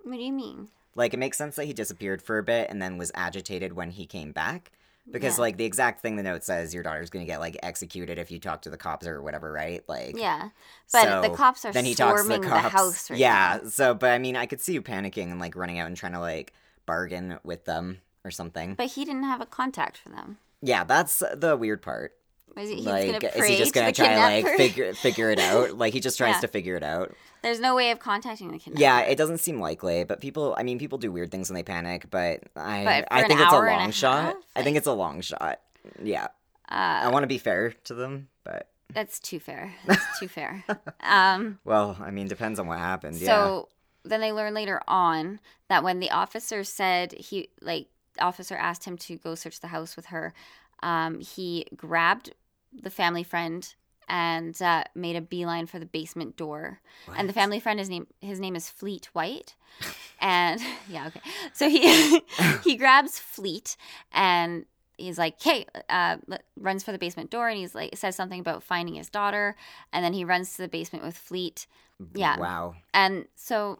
What 0.04 0.16
do 0.18 0.24
you 0.24 0.32
mean? 0.34 0.70
Like 0.96 1.14
it 1.14 1.18
makes 1.18 1.38
sense 1.38 1.56
that 1.56 1.66
he 1.66 1.74
disappeared 1.74 2.22
for 2.22 2.38
a 2.38 2.44
bit 2.44 2.70
and 2.70 2.82
then 2.82 2.98
was 2.98 3.12
agitated 3.16 3.74
when 3.74 3.92
he 3.92 4.06
came 4.06 4.32
back. 4.32 4.72
Because 5.12 5.38
Yeah. 5.38 5.42
like 5.42 5.58
the 5.58 5.66
exact 5.66 6.02
thing 6.02 6.18
the 6.18 6.24
note 6.24 6.44
says, 6.44 6.74
your 6.74 6.84
daughter's 6.84 7.10
gonna 7.10 7.26
get 7.26 7.40
like 7.40 7.58
executed 7.64 8.20
if 8.20 8.30
you 8.32 8.40
talk 8.40 8.62
to 8.64 8.70
the 8.70 8.78
cops 8.78 9.08
or 9.08 9.22
whatever, 9.22 9.52
right? 9.52 9.84
Like 9.90 10.16
Yeah, 10.18 10.50
but 10.92 11.22
the 11.22 11.30
cops 11.30 11.66
are 11.66 11.72
then 11.72 11.86
he 11.86 11.96
talks 11.96 12.22
to 12.22 12.26
storming 12.26 12.42
the 12.42 12.48
the, 12.50 12.62
cops. 12.62 12.74
house 12.74 13.10
right 13.10 13.20
yeah. 13.20 13.60
now. 13.64 13.70
So, 13.70 13.94
but 13.96 14.12
I 14.12 14.20
mean, 14.20 14.36
I 14.36 14.46
could 14.46 14.62
see 14.62 14.74
you 14.74 14.82
panicking 14.82 15.32
and 15.32 15.40
like 15.40 15.56
running 15.56 15.80
out 15.80 15.88
and 15.88 15.98
trying 15.98 16.14
to 16.14 16.20
like 16.20 16.54
bargain 16.86 17.40
with 17.44 17.66
them 17.66 18.00
or 18.24 18.32
something. 18.32 18.76
But 18.76 18.88
he 18.92 19.06
didn't 19.06 19.24
have 19.24 19.42
a 19.42 19.46
contact 19.46 19.98
for 19.98 20.10
them. 20.10 20.38
yeah, 20.62 20.84
that's 20.84 21.24
the 21.36 21.56
weird 21.58 21.82
part. 21.82 22.14
Was 22.56 22.68
he, 22.70 22.78
like, 22.78 23.24
is 23.24 23.46
he 23.48 23.58
just 23.58 23.74
gonna 23.74 23.88
the 23.88 23.94
try 23.94 24.14
to 24.14 24.20
like 24.20 24.58
figure 24.58 24.94
figure 24.94 25.30
it 25.30 25.40
out? 25.40 25.72
Like 25.78 25.94
he 25.94 26.00
just 26.00 26.18
tries 26.18 26.36
Yeah. 26.36 26.40
to 26.42 26.48
figure 26.48 26.76
it 26.76 26.84
out. 26.84 27.16
There's 27.44 27.60
no 27.60 27.76
way 27.76 27.92
of 27.92 28.00
contacting 28.00 28.52
the 28.52 28.58
kidnapper. 28.58 28.82
Yeah, 28.82 29.02
it 29.02 29.18
doesn't 29.18 29.38
seem 29.38 29.60
likely, 29.62 30.04
but 30.04 30.20
people. 30.20 30.56
I 30.58 30.64
mean, 30.64 30.78
people 30.80 30.98
do 30.98 31.12
weird 31.12 31.32
things 31.32 31.50
when 31.50 31.56
they 31.56 31.64
panic, 31.64 32.08
but 32.10 32.42
I 32.56 32.84
But 32.84 33.08
I 33.12 33.28
think 33.28 33.40
it's 33.40 33.54
a 33.54 33.56
and 33.56 33.68
a 33.68 33.72
long 33.78 33.92
shot. 33.92 34.24
half, 34.24 34.36
I 34.56 34.64
think 34.64 34.76
it's 34.78 34.88
a 34.88 34.94
long 34.94 35.22
shot. 35.22 35.60
Yeah, 36.04 36.28
I 36.68 37.06
uh, 37.06 37.12
want 37.12 37.24
to 37.24 37.28
be 37.28 37.38
fair 37.38 37.74
to 37.86 37.94
them, 37.94 38.28
but 38.44 38.68
that's 38.92 39.20
too 39.20 39.40
fair. 39.40 39.74
That's 39.86 40.20
too 40.20 40.28
fair. 40.28 40.66
Um, 41.02 41.60
well, 41.64 41.96
I 42.02 42.10
mean, 42.10 42.28
depends 42.28 42.60
on 42.60 42.66
what 42.68 42.80
happened. 42.80 43.18
yeah. 43.18 43.28
So 43.28 43.70
then 44.04 44.20
they 44.22 44.32
learn 44.34 44.54
later 44.56 44.82
on 44.88 45.40
that 45.70 45.84
when 45.84 46.00
the 46.00 46.10
officer 46.10 46.64
said 46.64 47.14
he 47.14 47.50
like 47.62 47.88
officer 48.22 48.56
asked 48.56 48.86
him 48.86 48.98
to 48.98 49.18
go 49.18 49.36
search 49.36 49.60
the 49.60 49.68
house 49.68 49.96
with 49.96 50.08
her, 50.08 50.34
um, 50.82 51.20
he 51.20 51.66
grabbed 51.76 52.34
the 52.74 52.90
family 52.90 53.24
friend 53.24 53.74
and 54.08 54.60
uh, 54.62 54.84
made 54.96 55.16
a 55.16 55.22
beeline 55.22 55.68
for 55.68 55.80
the 55.80 55.86
basement 55.86 56.36
door. 56.36 56.82
And 57.16 57.30
the 57.30 57.34
family 57.34 57.60
friend 57.60 57.80
his 57.80 57.90
name 57.90 58.08
his 58.20 58.40
name 58.40 58.56
is 58.56 58.70
Fleet 58.70 59.10
White. 59.14 59.56
And 60.22 60.60
yeah, 60.90 61.08
okay. 61.08 61.22
So 61.54 61.70
he 61.70 62.22
he 62.64 62.76
grabs 62.76 63.18
Fleet 63.20 63.78
and 64.12 64.66
he's 64.98 65.18
like, 65.18 65.42
"Hey," 65.42 65.66
uh, 65.88 66.18
runs 66.58 66.84
for 66.84 66.92
the 66.92 66.98
basement 66.98 67.30
door 67.30 67.48
and 67.48 67.58
he's 67.58 67.74
like 67.74 67.96
says 67.96 68.18
something 68.18 68.42
about 68.42 68.62
finding 68.62 68.96
his 68.96 69.10
daughter 69.10 69.56
and 69.94 70.04
then 70.04 70.12
he 70.12 70.26
runs 70.26 70.56
to 70.56 70.62
the 70.62 70.68
basement 70.68 71.06
with 71.06 71.18
Fleet. 71.18 71.68
yeah. 72.14 72.38
Wow. 72.38 72.76
And 72.94 73.28
so 73.36 73.80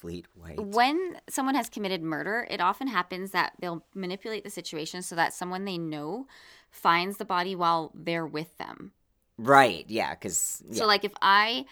Fleet 0.00 0.26
White. 0.34 0.60
when 0.60 1.18
someone 1.28 1.54
has 1.54 1.68
committed 1.68 2.02
murder, 2.02 2.46
it 2.50 2.60
often 2.60 2.88
happens 2.88 3.32
that 3.32 3.52
they'll 3.60 3.84
manipulate 3.94 4.44
the 4.44 4.50
situation 4.50 5.02
so 5.02 5.14
that 5.16 5.34
someone 5.34 5.64
they 5.64 5.78
know 5.78 6.26
finds 6.70 7.16
the 7.16 7.24
body 7.24 7.54
while 7.56 7.90
they're 7.94 8.26
with 8.26 8.56
them. 8.58 8.92
Right. 9.38 9.84
Yeah. 9.88 10.14
Because 10.14 10.62
yeah. 10.68 10.78
So 10.78 10.86
like 10.86 11.04
if 11.04 11.12
I 11.20 11.64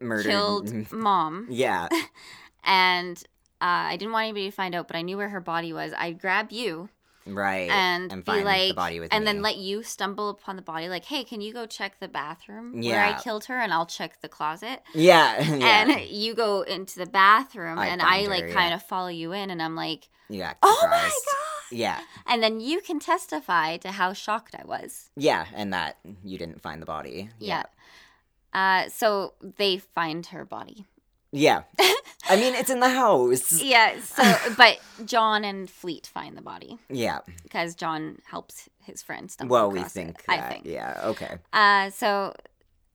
murder. 0.00 0.28
killed 0.28 0.92
mom 0.92 1.46
Yeah. 1.50 1.88
and 2.64 3.16
uh, 3.60 3.88
I 3.92 3.96
didn't 3.96 4.12
want 4.12 4.24
anybody 4.24 4.50
to 4.50 4.54
find 4.54 4.74
out, 4.74 4.86
but 4.86 4.96
I 4.96 5.02
knew 5.02 5.16
where 5.16 5.30
her 5.30 5.40
body 5.40 5.72
was, 5.72 5.92
I'd 5.96 6.20
grab 6.20 6.52
you 6.52 6.90
Right. 7.26 7.68
and, 7.70 8.12
and 8.12 8.24
be 8.24 8.30
find 8.32 8.44
like, 8.44 8.68
the 8.68 8.74
body 8.74 9.00
with 9.00 9.12
and 9.12 9.24
me. 9.24 9.26
then 9.32 9.42
let 9.42 9.56
you 9.56 9.82
stumble 9.82 10.28
upon 10.28 10.56
the 10.56 10.62
body. 10.62 10.88
Like, 10.88 11.04
hey, 11.04 11.24
can 11.24 11.40
you 11.40 11.52
go 11.52 11.66
check 11.66 11.98
the 12.00 12.08
bathroom 12.08 12.72
where 12.74 12.82
Yeah. 12.82 13.16
I 13.18 13.20
killed 13.22 13.46
her, 13.46 13.58
and 13.58 13.72
I'll 13.72 13.86
check 13.86 14.20
the 14.20 14.28
closet. 14.28 14.82
Yeah. 14.94 15.40
yeah. 15.56 15.90
And 15.90 16.00
you 16.08 16.34
go 16.34 16.62
into 16.62 16.98
the 16.98 17.06
bathroom, 17.06 17.78
I 17.78 17.88
and 17.88 18.00
I 18.00 18.20
find 18.20 18.28
like 18.28 18.42
her, 18.44 18.50
kind 18.52 18.74
of 18.74 18.82
follow 18.82 19.08
you 19.08 19.32
in, 19.32 19.50
and 19.50 19.60
I'm 19.60 19.74
like, 19.74 20.08
yeah 20.28 20.54
oh 20.62 20.78
my 20.90 20.98
god! 20.98 21.12
Yeah. 21.72 22.00
And 22.26 22.42
then 22.42 22.60
you 22.60 22.80
can 22.80 22.98
testify 23.00 23.76
to 23.78 23.90
how 23.92 24.12
shocked 24.12 24.54
I 24.56 24.64
was. 24.64 25.10
Yeah. 25.16 25.46
And 25.54 25.72
that 25.72 25.98
you 26.24 26.38
didn't 26.38 26.62
find 26.62 26.80
the 26.80 26.86
body. 26.86 27.30
Yeah. 27.40 27.64
Uh, 28.52 28.88
so 28.88 29.34
they 29.58 29.76
find 29.78 30.24
her 30.26 30.44
body. 30.44 30.86
Yeah. 31.36 31.62
I 32.28 32.36
mean, 32.36 32.54
it's 32.54 32.70
in 32.70 32.80
the 32.80 32.88
house. 32.88 33.52
Yeah. 33.62 34.00
So, 34.00 34.22
but 34.56 34.78
John 35.04 35.44
and 35.44 35.68
Fleet 35.70 36.06
find 36.06 36.36
the 36.36 36.42
body 36.42 36.78
Yeah. 36.88 37.20
because 37.42 37.74
John 37.74 38.18
helps 38.30 38.68
his 38.82 39.02
friend 39.02 39.30
stumble 39.30 39.52
Well, 39.54 39.70
we 39.70 39.82
think 39.82 40.10
it, 40.10 40.24
that. 40.28 40.38
I 40.44 40.48
think. 40.52 40.66
Yeah. 40.66 41.00
Okay. 41.04 41.38
Uh, 41.52 41.90
so, 41.90 42.34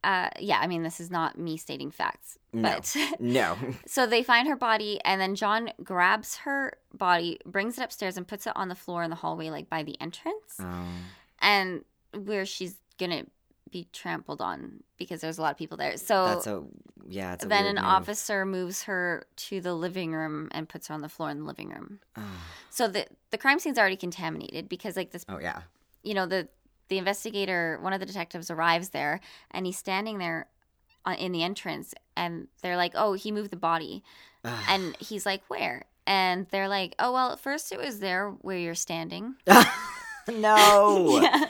uh, 0.04 0.30
yeah. 0.40 0.60
I 0.60 0.68
mean, 0.68 0.84
this 0.84 1.00
is 1.00 1.10
not 1.12 1.38
me 1.38 1.58
stating 1.58 1.92
facts, 1.92 2.38
No. 2.54 2.74
but 2.74 2.96
No. 3.20 3.58
so 3.86 4.06
they 4.08 4.24
find 4.24 4.48
her 4.48 4.56
body, 4.56 5.00
and 5.06 5.22
then 5.22 5.36
John 5.36 5.72
grabs 5.84 6.38
her 6.38 6.74
body, 6.94 7.40
brings 7.46 7.78
it 7.78 7.84
upstairs, 7.84 8.18
and 8.18 8.28
puts 8.28 8.48
it 8.48 8.54
on 8.56 8.68
the 8.70 8.76
floor 8.76 9.04
in 9.04 9.10
the 9.10 9.16
hallway, 9.18 9.50
like 9.50 9.70
by 9.70 9.84
the 9.84 10.00
entrance. 10.02 10.60
Um, 10.60 11.06
and 11.40 11.84
where 12.14 12.46
she's 12.46 12.76
gonna 13.00 13.24
be 13.72 13.88
trampled 13.94 14.42
on 14.42 14.84
because 14.98 15.22
there's 15.22 15.38
a 15.38 15.42
lot 15.42 15.52
of 15.52 15.58
people 15.58 15.78
there. 15.78 15.98
So 15.98 16.26
that's 16.26 16.48
a 16.48 16.64
yeah. 17.08 17.34
It's 17.34 17.46
a 17.46 17.48
then 17.48 17.66
an 17.66 17.76
move. 17.76 17.86
officer 17.86 18.46
moves 18.46 18.84
her 18.84 19.26
to 19.36 19.62
the 19.62 19.74
living 19.74 20.14
room 20.14 20.50
and 20.52 20.68
puts 20.68 20.88
her 20.88 20.94
on 20.94 21.02
the 21.02 21.10
floor 21.10 21.30
in 21.30 21.40
the 21.40 21.46
living 21.46 21.70
room. 21.70 22.00
Oh. 22.18 22.22
So 22.70 22.88
the 22.88 23.08
the 23.32 23.38
crime 23.38 23.60
scene's 23.60 23.80
already 23.80 23.96
contaminated 23.96 24.70
because 24.70 24.96
like 24.96 25.12
this, 25.12 25.26
oh 25.30 25.40
yeah. 25.40 25.62
you 26.04 26.14
know, 26.14 26.26
the 26.26 26.48
the 26.90 26.98
investigator, 26.98 27.80
one 27.82 27.94
of 27.94 28.00
the 28.00 28.06
detectives 28.06 28.52
arrives 28.52 28.90
there 28.90 29.22
and 29.52 29.66
he's 29.66 29.78
standing 29.78 30.18
there 30.18 30.48
on, 31.06 31.16
in 31.16 31.32
the 31.32 31.44
entrance 31.44 31.94
and 32.18 32.48
they're 32.62 32.78
like, 32.78 32.94
"Oh, 32.96 33.14
he 33.14 33.32
moved 33.32 33.52
the 33.52 33.58
body." 33.58 34.04
Ah. 34.44 34.66
And 34.70 34.96
he's 35.00 35.26
like, 35.26 35.44
"Where?" 35.48 35.86
And 36.06 36.48
they're 36.52 36.68
like, 36.68 36.96
"Oh, 37.00 37.14
well, 37.14 37.32
at 37.32 37.40
first 37.40 37.72
it 37.72 37.80
was 37.80 38.00
there 38.00 38.30
where 38.42 38.58
you're 38.58 38.76
standing." 38.76 39.36
no. 40.32 41.20
Yeah. 41.22 41.46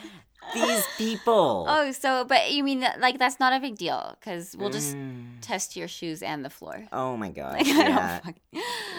These 0.54 0.84
people. 0.98 1.66
Oh, 1.68 1.92
so 1.92 2.24
but 2.24 2.52
you 2.52 2.62
mean 2.64 2.80
that, 2.80 3.00
like 3.00 3.18
that's 3.18 3.40
not 3.40 3.52
a 3.52 3.60
big 3.60 3.76
deal 3.76 4.16
because 4.20 4.54
we'll 4.56 4.70
just 4.70 4.94
Mm. 4.96 5.40
test 5.40 5.76
your 5.76 5.88
shoes 5.88 6.22
and 6.22 6.44
the 6.44 6.50
floor. 6.50 6.86
Oh 6.92 7.16
my 7.16 7.30
god. 7.30 7.54
Like, 7.54 7.66
I 7.68 7.72
yeah. 7.88 8.20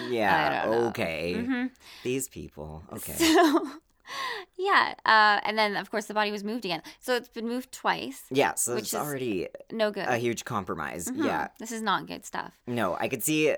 yeah. 0.10 0.62
I 0.64 0.66
don't 0.68 0.82
know. 0.82 0.88
Okay. 0.90 1.36
Mhm. 1.38 1.70
These 2.04 2.28
people. 2.30 2.84
Okay. 2.94 3.14
So, 3.14 3.70
yeah, 4.58 4.94
uh, 5.06 5.40
and 5.44 5.58
then 5.58 5.76
of 5.76 5.90
course 5.92 6.06
the 6.06 6.14
body 6.14 6.32
was 6.32 6.44
moved 6.44 6.66
again. 6.66 6.82
So 7.00 7.16
it's 7.16 7.30
been 7.30 7.48
moved 7.48 7.72
twice. 7.72 8.24
Yeah. 8.32 8.56
So 8.56 8.74
Which 8.76 8.84
it's 8.86 8.94
is 8.94 9.00
already 9.00 9.48
No 9.72 9.92
good. 9.92 10.08
a 10.08 10.18
huge 10.18 10.46
compromise. 10.46 11.08
Mhm. 11.08 11.24
Yeah. 11.26 11.48
this 11.60 11.72
is 11.72 11.82
not 11.82 12.08
good 12.08 12.26
stuff. 12.26 12.54
No, 12.68 12.96
I 13.00 13.08
could 13.08 13.24
see 13.24 13.56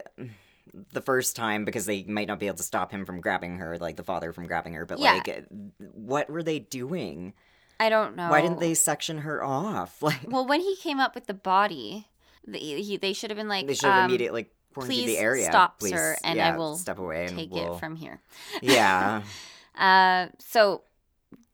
the 0.92 1.02
first 1.02 1.36
time 1.38 1.64
because 1.64 1.86
they 1.86 2.04
might 2.04 2.28
not 2.28 2.40
be 2.40 2.48
able 2.48 2.58
to 2.58 2.64
stop 2.64 2.92
him 2.92 3.06
from 3.06 3.22
grabbing 3.22 3.60
her, 3.60 3.78
like 3.78 3.96
the 3.96 4.04
father 4.04 4.34
from 4.34 4.46
grabbing 4.46 4.74
her. 4.74 4.86
But 4.86 5.00
Yeah. 5.00 5.14
like, 5.14 5.46
what 5.80 6.30
were 6.30 6.44
they 6.44 6.60
doing? 6.60 7.34
I 7.80 7.90
don't 7.90 8.16
know. 8.16 8.30
Why 8.30 8.42
didn't 8.42 8.60
they 8.60 8.74
section 8.74 9.20
her 9.20 9.44
off? 9.44 10.02
Like, 10.02 10.22
Well, 10.28 10.48
when 10.48 10.62
he 10.62 10.76
came 10.76 11.00
up 11.00 11.16
with 11.16 11.28
the 11.28 11.34
body, 11.34 12.08
the, 12.46 12.60
he, 12.60 12.98
they 12.98 13.14
should 13.14 13.30
have 13.32 13.38
been 13.38 13.48
like, 13.48 13.68
they 13.68 13.74
should 13.74 13.90
have 13.90 14.04
um, 14.04 14.10
immediately 14.10 14.48
quarantined 14.74 15.06
please 15.06 15.16
the 15.16 15.18
area. 15.18 15.46
stop, 15.46 15.80
please, 15.80 15.92
sir, 15.92 16.16
and 16.24 16.38
yeah, 16.38 16.54
I 16.54 16.58
will 16.58 16.76
step 16.78 17.00
away 17.00 17.26
and 17.26 17.36
take 17.36 17.52
we'll... 17.52 17.76
it 17.76 17.80
from 17.80 17.96
here. 17.96 18.22
yeah. 18.62 19.22
Uh, 19.78 20.30
so 20.40 20.84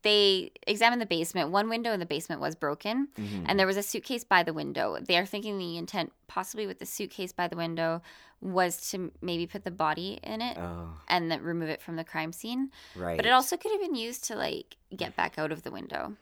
they 0.04 0.52
examined 0.66 1.02
the 1.02 1.06
basement. 1.06 1.52
One 1.52 1.70
window 1.70 1.92
in 1.94 2.00
the 2.00 2.06
basement 2.06 2.42
was 2.42 2.56
broken, 2.56 3.08
Mhm. 3.16 3.46
and 3.48 3.60
there 3.60 3.68
was 3.68 3.78
a 3.78 3.84
suitcase 3.84 4.24
by 4.24 4.44
the 4.44 4.54
window. 4.54 4.98
They 5.00 5.18
are 5.18 5.26
thinking 5.26 5.58
the 5.58 5.78
intent, 5.78 6.12
possibly 6.28 6.66
with 6.68 6.80
the 6.80 6.86
suitcase 6.86 7.32
by 7.32 7.48
the 7.48 7.56
window, 7.56 8.02
was 8.40 8.90
to 8.92 9.12
maybe 9.22 9.46
put 9.46 9.64
the 9.64 9.72
body 9.72 10.20
in 10.24 10.42
it 10.42 10.58
Oh, 10.58 10.98
and 11.08 11.30
then 11.30 11.44
remove 11.44 11.70
it 11.70 11.82
from 11.82 11.96
the 11.96 12.04
crime 12.04 12.34
scene. 12.34 12.72
right. 12.96 13.16
But 13.18 13.26
it 13.28 13.32
also 13.32 13.56
could 13.58 13.72
have 13.72 13.82
been 13.82 13.96
used 13.96 14.24
to 14.26 14.36
like 14.36 14.78
get 14.96 15.16
back 15.16 15.38
out 15.38 15.52
of 15.52 15.62
the 15.64 15.72
window. 15.72 16.16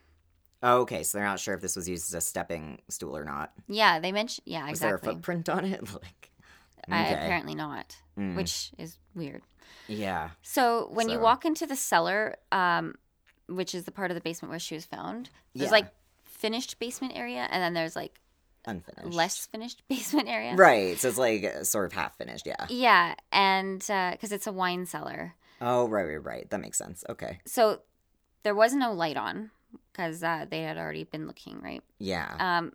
Oh, 0.62 0.82
okay, 0.82 1.04
so 1.04 1.18
they're 1.18 1.26
not 1.28 1.40
sure 1.40 1.54
if 1.54 1.62
this 1.62 1.78
was 1.78 1.88
used 1.88 2.10
as 2.10 2.14
a 2.16 2.20
stepping 2.22 2.82
stool 2.90 3.16
or 3.16 3.24
not. 3.24 3.54
Yeah, 3.70 4.00
they 4.00 4.12
mentioned. 4.12 4.44
Yeah, 4.46 4.68
exactly. 4.68 4.72
Was 4.72 4.80
there 4.80 4.96
a 5.12 5.16
footprint 5.16 5.48
on 5.50 5.64
it? 5.66 5.82
Like, 5.94 6.32
I, 6.90 7.04
Okay. 7.06 7.14
apparently 7.14 7.56
not, 7.56 7.96
Mm. 8.18 8.36
which 8.36 8.72
is 8.78 8.98
weird. 9.16 9.44
Yeah. 9.88 10.32
So 10.42 10.90
when 10.92 11.08
you 11.08 11.20
walk 11.20 11.46
into 11.46 11.66
the 11.68 11.76
cellar, 11.76 12.36
um, 12.52 12.96
which 13.50 13.74
is 13.76 13.84
the 13.84 13.92
part 13.92 14.12
of 14.12 14.16
the 14.16 14.22
basement 14.22 14.50
where 14.52 14.60
she 14.60 14.76
was 14.76 14.86
found, 14.86 15.30
there's 15.56 15.68
Yeah. 15.68 15.72
like 15.72 15.88
finished 16.24 16.80
basement 16.80 17.14
area, 17.16 17.48
and 17.52 17.62
then 17.62 17.74
there's 17.74 17.96
like 17.96 18.20
Unfinished. 18.66 19.14
less 19.16 19.46
finished 19.48 19.82
basement 19.90 20.28
area. 20.30 20.56
Right. 20.56 20.98
So 20.98 21.08
it's 21.10 21.18
like 21.18 21.44
uh, 21.44 21.64
sort 21.64 21.86
of 21.86 21.94
half 21.94 22.18
finished. 22.18 22.46
Yeah. 22.46 22.66
Yeah, 22.70 23.16
and 23.32 23.80
because 23.80 24.32
it's 24.32 24.48
a 24.48 24.52
wine 24.52 24.86
cellar, 24.86 25.34
Oh, 25.62 25.88
right, 25.90 26.06
right, 26.06 26.24
right. 26.24 26.50
That 26.50 26.62
makes 26.62 26.78
sense. 26.78 27.04
Okay. 27.10 27.40
so 27.46 27.82
there 28.44 28.56
was 28.56 28.74
no 28.74 28.94
light 28.94 29.18
on 29.18 29.52
because 29.92 30.24
uh, 30.24 30.46
they 30.50 30.62
had 30.62 30.78
already 30.78 31.04
been 31.04 31.28
looking, 31.28 31.60
right? 31.62 31.84
Yeah. 31.98 32.34
Um, 32.40 32.72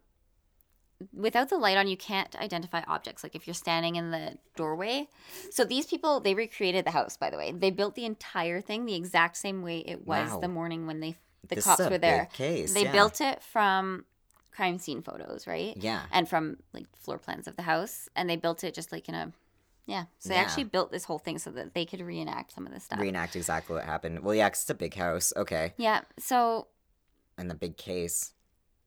without 1.12 1.48
the 1.48 1.57
light 1.59 1.76
on, 1.76 1.86
you 1.88 1.96
can't 1.96 2.34
identify 2.36 2.82
objects. 2.86 3.22
Like 3.22 3.34
if 3.34 3.46
you're 3.46 3.55
standing 3.55 3.96
in 3.96 4.11
the 4.11 4.38
doorway. 4.57 5.09
So 5.50 5.64
these 5.64 5.86
people, 5.86 6.20
they 6.20 6.34
recreated 6.34 6.84
the 6.84 6.90
house. 6.92 7.16
By 7.16 7.30
the 7.30 7.36
way, 7.36 7.52
they 7.52 7.70
built 7.70 7.94
the 7.94 8.05
entire 8.05 8.61
thing 8.61 8.86
the 8.86 8.94
exact 8.94 9.36
same 9.36 9.62
way 9.62 9.78
it 9.78 10.07
was 10.07 10.30
Wow. 10.30 10.40
the 10.40 10.48
morning 10.48 10.86
when 10.86 11.00
they 11.00 11.16
the 11.46 11.57
This 11.57 11.64
cops 11.64 11.80
is 11.80 11.86
a 11.86 11.90
were 11.90 11.98
there. 11.98 12.22
big 12.24 12.32
case. 12.32 12.72
They 12.74 12.84
yeah. 12.84 12.92
built 12.92 13.20
it 13.20 13.42
from 13.42 14.07
crime 14.50 14.78
scene 14.78 15.02
photos, 15.02 15.46
right? 15.46 15.76
Yeah. 15.76 16.02
And 16.11 16.28
from 16.28 16.57
like 16.72 16.86
floor 16.96 17.18
plans 17.18 17.46
of 17.46 17.57
the 17.57 17.62
house, 17.62 18.09
and 18.16 18.30
they 18.30 18.36
built 18.36 18.64
it 18.64 18.72
just 18.74 18.92
like 18.92 19.09
in 19.09 19.14
a 19.14 19.32
yeah. 19.86 20.05
So 20.18 20.30
they 20.30 20.36
Yeah. 20.36 20.40
actually 20.42 20.64
built 20.64 20.90
this 20.92 21.05
whole 21.05 21.18
thing 21.18 21.38
so 21.38 21.50
that 21.50 21.74
they 21.74 21.84
could 21.84 22.00
reenact 22.00 22.52
some 22.52 22.66
of 22.66 22.72
the 22.72 22.80
stuff. 22.80 22.98
Reenact 22.98 23.36
exactly 23.36 23.74
what 23.76 23.84
happened. 23.84 24.20
Well, 24.20 24.34
yeah, 24.34 24.48
'cause 24.48 24.62
it's 24.62 24.70
a 24.70 24.74
big 24.74 24.94
house. 24.94 25.32
Okay. 25.36 25.74
yeah. 25.76 26.02
So 26.18 26.68
And 27.36 27.50
the 27.50 27.55
big 27.55 27.76
case. 27.76 28.32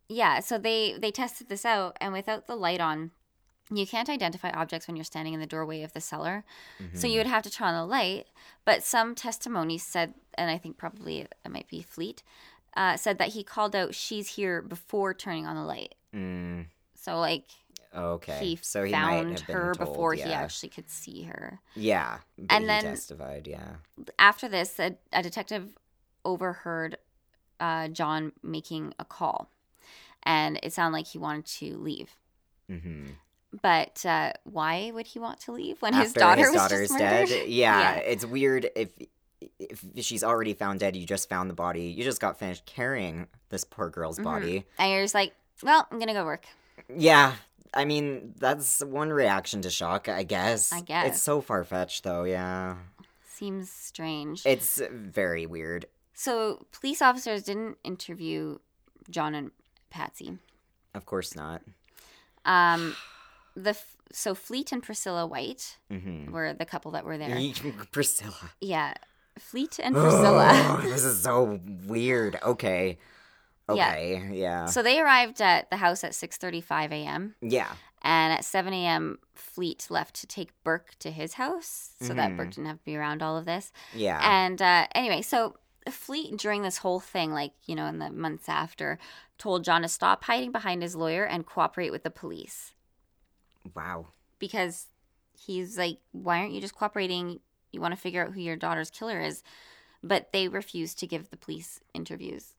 Yeah 0.10 0.40
so 0.40 0.58
they 0.58 0.96
they 1.00 1.12
tested 1.12 1.50
this 1.50 1.66
out 1.66 1.98
and 2.02 2.14
without 2.14 2.48
the 2.48 2.56
light 2.56 2.80
on 2.82 3.12
you 3.70 3.86
can't 3.86 4.10
identify 4.10 4.50
objects 4.52 4.88
when 4.88 4.96
you're 4.96 5.04
standing 5.04 5.34
in 5.34 5.40
the 5.42 5.46
doorway 5.46 5.82
of 5.84 5.92
the 5.94 6.00
cellar 6.02 6.44
so 6.94 7.06
Mhm. 7.08 7.12
you 7.12 7.18
would 7.18 7.28
have 7.28 7.44
to 7.44 7.50
turn 7.50 7.74
on 7.74 7.76
the 7.88 7.92
light 7.92 8.28
but 8.66 8.84
some 8.84 9.14
testimonies 9.16 9.84
said 9.84 10.14
and 10.38 10.50
i 10.50 10.58
think 10.58 10.78
probably 10.78 11.20
it 11.22 11.34
might 11.50 11.68
be 11.68 11.82
fleet 11.82 12.24
uh, 12.76 12.96
said 12.96 13.18
that 13.18 13.30
he 13.30 13.44
called 13.44 13.76
out 13.76 13.96
she's 13.96 14.28
here 14.36 14.62
before 14.62 15.14
turning 15.14 15.46
on 15.48 15.56
the 15.56 15.64
light 15.64 15.96
Mm, 16.14 16.68
so 16.96 17.20
like 17.20 17.46
okay. 17.94 18.40
he 18.40 18.60
so 18.62 18.84
he 18.84 18.92
found 18.92 19.42
her 19.42 19.74
told, 19.74 19.78
before 19.90 20.14
he 20.14 20.22
actually 20.24 20.70
could 20.70 20.90
see 20.90 21.24
her 21.24 21.60
Yeah. 21.76 22.20
And 22.50 22.64
he 22.64 22.68
then- 22.68 22.84
testified. 22.84 23.46
Yeah. 23.48 23.76
after 24.18 24.48
this 24.48 24.80
a, 24.80 24.96
a 25.12 25.22
detective 25.22 25.78
overheard 26.24 26.98
uh, 27.60 27.88
john 27.90 28.32
making 28.44 28.94
a 29.00 29.06
call 29.06 29.50
and 30.28 30.60
it 30.62 30.74
sounded 30.74 30.96
like 30.98 31.08
he 31.08 31.18
wanted 31.18 31.46
to 31.46 31.78
leave 31.78 32.12
Mm-hmm. 32.70 33.06
But 33.62 34.06
uh, 34.06 34.34
why 34.44 34.92
would 34.94 35.08
he 35.08 35.20
want 35.20 35.40
to 35.42 35.54
leave 35.54 35.82
when 35.82 35.94
his 35.94 36.12
daughter 36.12 36.42
his 36.42 36.50
was 36.52 36.62
daughter's 36.62 36.90
just 36.90 37.00
murdered? 37.00 37.30
dead. 37.30 37.48
Yeah, 37.48 37.80
Yeah. 37.80 37.96
It's 38.00 38.26
weird 38.26 38.70
if 38.76 38.90
if 39.60 39.86
she's 40.06 40.24
already 40.24 40.54
found 40.54 40.82
dead. 40.82 40.96
You 40.98 41.06
just 41.06 41.30
found 41.30 41.50
the 41.50 41.54
body. 41.54 41.84
You 41.86 42.04
just 42.04 42.20
got 42.20 42.38
finished 42.38 42.66
carrying 42.66 43.28
this 43.50 43.64
poor 43.64 43.90
girl's 43.90 44.20
Mhm. 44.20 44.24
body. 44.26 44.66
And 44.78 44.92
you're 44.92 45.02
just 45.04 45.14
like, 45.16 45.34
well, 45.64 45.88
I'm 45.90 45.98
gonna 45.98 46.14
go 46.14 46.26
work. 46.26 46.46
Yeah. 46.94 47.36
I 47.74 47.86
mean, 47.86 48.34
that's 48.38 48.84
one 48.84 49.10
reaction 49.12 49.62
to 49.62 49.70
shock, 49.70 50.10
I 50.10 50.24
guess. 50.24 50.74
I 50.74 50.82
guess. 50.82 51.08
It's 51.08 51.22
so 51.22 51.40
far 51.42 51.64
fetched, 51.64 52.04
though, 52.04 52.24
yeah. 52.26 52.76
Seems 53.30 53.70
strange. 53.72 54.46
It's 54.46 54.82
very 54.92 55.46
weird. 55.46 55.86
so 56.14 56.66
police 56.72 57.02
officers 57.02 57.44
didn't 57.44 57.78
interview 57.86 58.58
John 59.10 59.34
and 59.36 59.52
Patsy. 59.90 60.38
Of 60.94 61.06
course 61.06 61.36
not. 61.36 61.62
Um, 62.46 62.96
the 63.56 63.72
f- 63.72 63.98
so 64.12 64.34
Fleet 64.36 64.72
and 64.72 64.82
Priscilla 64.82 65.26
White 65.26 65.78
Mm-hmm. 65.92 66.32
were 66.32 66.54
the 66.54 66.66
couple 66.66 66.92
that 66.92 67.06
were 67.06 67.18
there. 67.18 67.38
Priscilla. 67.92 68.52
Yeah, 68.62 68.94
Fleet 69.38 69.80
and 69.84 69.96
Priscilla. 69.96 70.80
this 70.84 71.04
is 71.04 71.22
so 71.22 71.60
weird. 71.86 72.38
Okay. 72.44 72.98
Okay. 73.70 74.30
Yeah. 74.32 74.68
so 74.68 74.82
they 74.82 75.02
arrived 75.02 75.42
at 75.42 75.70
the 75.70 75.76
house 75.78 76.04
at 76.06 76.14
6:35 76.14 76.92
a.m. 76.94 77.36
Yeah. 77.42 77.68
and 78.02 78.32
at 78.32 78.46
7 78.46 78.72
a.m. 78.74 79.20
Fleet 79.36 79.88
left 79.90 80.16
to 80.22 80.28
take 80.28 80.52
Burke 80.64 80.96
to 81.00 81.12
his 81.12 81.34
house 81.34 81.90
so 82.00 82.14
that 82.14 82.32
Mhm. 82.32 82.38
Burke 82.38 82.52
didn't 82.52 82.68
have 82.68 82.78
to 82.78 82.86
be 82.86 82.96
around 82.96 83.22
all 83.22 83.36
of 83.38 83.44
this. 83.46 83.74
Yeah. 83.94 84.20
And 84.24 84.62
uh, 84.62 84.88
anyway, 84.96 85.22
so 85.22 85.58
Fleet 85.92 86.38
during 86.38 86.62
this 86.62 86.78
whole 86.80 87.00
thing, 87.00 87.32
like, 87.32 87.54
you 87.66 87.76
know, 87.76 87.86
in 87.86 88.00
the 88.00 88.10
months 88.10 88.48
after, 88.50 88.98
told 89.38 89.64
John 89.64 89.82
to 89.84 89.88
stop 89.88 90.24
hiding 90.24 90.52
behind 90.52 90.82
his 90.82 90.96
lawyer 90.96 91.26
and 91.26 91.46
cooperate 91.46 91.92
with 91.92 92.04
the 92.04 92.10
police 92.10 92.74
wow. 93.76 94.08
because 94.40 94.88
he's 95.38 95.78
like, 95.78 96.00
why 96.12 96.40
aren't 96.40 96.54
you 96.54 96.62
just 96.62 96.76
cooperating? 96.76 97.40
You 97.72 97.82
want 97.82 97.94
to 97.94 98.00
figure 98.00 98.26
out 98.26 98.34
who 98.34 98.42
your 98.42 98.56
daughter's 98.56 98.90
killer 98.90 99.20
is. 99.22 99.44
But 100.04 100.32
they 100.32 100.48
refused 100.48 101.00
to 101.00 101.08
give 101.08 101.30
the 101.30 101.38
police 101.38 101.80
interviews. 101.94 102.54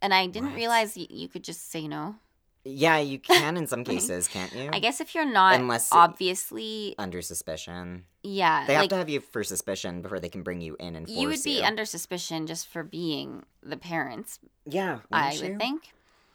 And 0.00 0.12
I 0.12 0.26
didn't 0.26 0.50
What? 0.50 0.56
realize 0.56 0.96
y- 0.96 1.06
you 1.10 1.28
could 1.28 1.42
just 1.44 1.70
say 1.70 1.88
no. 1.88 2.16
Yeah, 2.64 2.98
you 2.98 3.18
can 3.18 3.56
in 3.56 3.66
some 3.66 3.82
cases, 3.92 4.28
can't 4.28 4.52
you? 4.54 4.70
I 4.72 4.78
guess 4.78 5.00
if 5.00 5.14
you're 5.14 5.24
not 5.30 5.58
Unless- 5.58 5.90
obviously, 5.92 6.94
Under 6.98 7.20
suspicion. 7.22 8.04
yeah, 8.22 8.66
They 8.66 8.74
have 8.74 8.82
like 8.82 8.90
to 8.90 8.96
have 8.96 9.08
you 9.08 9.20
for 9.20 9.42
suspicion 9.44 10.00
before 10.02 10.20
they 10.20 10.28
can 10.28 10.42
bring 10.42 10.60
you 10.60 10.76
in 10.78 10.94
and 10.96 11.06
force 11.08 11.18
you 11.18 11.28
would 11.28 11.42
be 11.42 11.58
you. 11.58 11.62
under 11.64 11.84
suspicion 11.84 12.46
just 12.46 12.68
for 12.68 12.82
being 12.84 13.44
the 13.62 13.76
parents, 13.76 14.38
Yeah, 14.64 15.00
I 15.10 15.32
wouldn't 15.32 15.50
would 15.50 15.58
think. 15.58 15.92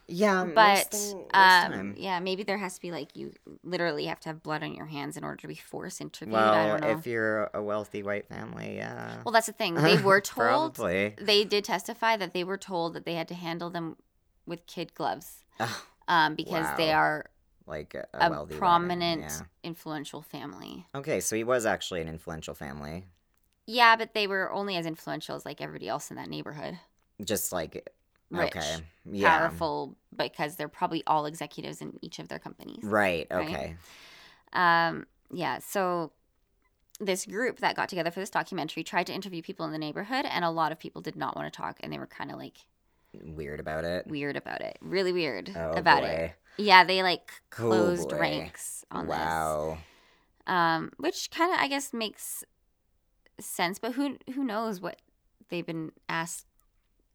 Yeah, 0.09 0.45
but 0.45 0.87
most 0.93 1.15
um, 1.33 1.93
yeah, 1.97 2.19
maybe 2.21 2.43
there 2.43 2.57
has 2.57 2.75
to 2.75 2.81
be 2.81 2.91
like 2.91 3.13
you 3.17 3.33
literally 3.63 4.05
have 4.05 4.21
to 4.21 4.29
have 4.29 4.41
blood 4.41 4.63
on 4.63 4.73
your 4.73 4.85
hands 4.85 5.17
in 5.17 5.25
order 5.25 5.35
to 5.37 5.47
be 5.49 5.55
force 5.55 5.99
interviewed. 5.99 6.31
well, 6.33 6.53
I 6.53 6.67
don't 6.67 6.79
know. 6.81 6.91
if 6.97 7.05
you're 7.05 7.49
a 7.53 7.61
wealthy 7.61 8.03
white 8.03 8.25
family, 8.27 8.77
yeah. 8.77 9.17
well, 9.25 9.33
that's 9.33 9.47
the 9.47 9.51
thing. 9.53 9.73
They 9.75 9.97
were 10.01 10.21
told. 10.21 10.75
Probably. 10.75 11.13
They 11.21 11.43
did 11.43 11.65
testify 11.65 12.15
that 12.17 12.31
they 12.33 12.45
were 12.45 12.55
told 12.57 12.93
that 12.93 13.03
they 13.05 13.15
had 13.15 13.27
to 13.27 13.33
handle 13.33 13.69
them 13.69 13.97
with 14.45 14.65
kid 14.65 14.93
gloves 14.93 15.43
um, 16.07 16.35
because 16.35 16.65
they 16.77 16.91
are 16.91 17.25
like 17.65 17.95
a, 17.95 18.07
a 18.13 18.31
a, 18.31 18.45
prominent, 18.45 19.21
yeah. 19.21 19.39
influential 19.63 20.21
family. 20.21 20.85
Okay, 20.95 21.19
so 21.19 21.35
he 21.35 21.43
was 21.43 21.65
actually 21.65 22.01
an 22.01 22.07
influential 22.07 22.53
family. 22.53 23.05
Yeah, 23.65 23.97
but 23.97 24.13
they 24.13 24.27
were 24.27 24.51
only 24.51 24.77
as 24.77 24.85
influential 24.85 25.35
as 25.35 25.45
like 25.45 25.61
everybody 25.61 25.89
else 25.89 26.09
in 26.09 26.15
that 26.15 26.29
neighborhood. 26.29 26.79
Just 27.23 27.51
like 27.51 27.89
Rich, 28.29 28.55
okay, 28.55 28.75
yeah, 29.05 29.39
Powerful 29.39 29.97
because 30.15 30.55
they're 30.55 30.67
probably 30.67 31.03
all 31.07 31.25
executives 31.25 31.81
in 31.81 31.97
each 32.01 32.19
of 32.19 32.27
their 32.27 32.39
companies. 32.39 32.83
right. 32.83 33.27
right? 33.29 33.45
Okay, 33.45 33.75
Um, 34.53 35.05
yeah, 35.31 35.59
so 35.59 36.11
this 36.99 37.25
group 37.25 37.59
that 37.59 37.75
got 37.75 37.89
together 37.89 38.11
for 38.11 38.19
this 38.19 38.29
documentary 38.29 38.83
tried 38.83 39.07
to 39.07 39.13
interview 39.13 39.41
people 39.41 39.65
in 39.65 39.71
the 39.71 39.77
neighborhood, 39.77 40.25
and 40.25 40.43
a 40.43 40.49
lot 40.49 40.71
of 40.71 40.79
people 40.79 41.01
did 41.01 41.15
not 41.15 41.35
want 41.35 41.51
to 41.51 41.55
talk, 41.55 41.77
and 41.81 41.91
they 41.91 41.99
were 41.99 42.07
kind 42.07 42.31
of 42.31 42.37
like 42.37 42.57
weird 43.23 43.59
about 43.59 43.83
it. 43.83 44.07
weird 44.07 44.35
about 44.35 44.61
it, 44.61 44.77
really 44.81 45.11
weird 45.13 45.51
Oh 45.55 45.71
about 45.71 46.01
boy. 46.01 46.07
it. 46.07 46.31
Yeah, 46.57 46.83
they 46.83 47.03
like 47.03 47.29
Oh, 47.31 47.43
closed 47.51 48.09
boy. 48.09 48.19
ranks 48.19 48.83
on 48.91 49.05
this. 49.07 49.15
wow. 49.17 49.77
this, 50.47 50.53
um, 50.53 50.91
which 50.97 51.29
kind 51.31 51.53
of 51.53 51.59
I 51.59 51.67
guess 51.67 51.93
makes 51.93 52.43
sense. 53.39 53.79
But 53.79 53.93
who 53.93 54.17
who 54.33 54.43
knows 54.43 54.81
what 54.81 55.01
they've 55.49 55.65
been 55.65 55.91
asked 56.09 56.45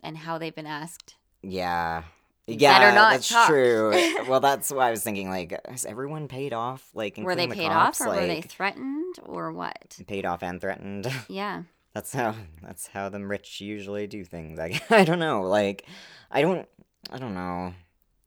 and 0.02 0.18
how 0.18 0.38
they've 0.38 0.54
been 0.54 0.66
asked? 0.66 1.16
Yeah. 1.42 2.04
Yeah, 2.48 2.90
that's 2.92 3.28
talk. 3.28 3.48
true. 3.48 3.92
well, 4.28 4.40
that's 4.40 4.70
why 4.72 4.88
I 4.88 4.90
was 4.90 5.02
thinking. 5.04 5.30
Like, 5.30 5.58
has 5.68 5.84
everyone 5.86 6.26
paid 6.26 6.52
off? 6.52 6.88
Like, 6.92 7.16
were 7.16 7.36
they 7.36 7.44
including 7.44 7.64
paid 7.68 7.72
cops? 7.72 8.00
off 8.00 8.06
or 8.08 8.10
were 8.10 8.26
they 8.26 8.40
threatened 8.40 9.14
or 9.22 9.52
what? 9.52 9.96
paid 10.08 10.26
off 10.26 10.42
and 10.42 10.60
threatened? 10.60 11.06
Yeah, 11.28 11.62
That's 11.94 12.12
how. 12.12 12.34
That's 12.62 12.86
how 12.88 13.08
them 13.08 13.30
rich 13.30 13.60
usually 13.60 14.06
do 14.06 14.24
things. 14.24 14.58
I 14.58 14.80
I 14.90 15.04
don't 15.04 15.18
know. 15.18 15.42
Like, 15.42 15.86
I 16.30 16.42
don't. 16.42 16.68
I 17.10 17.18
don't 17.18 17.34
know. 17.34 17.74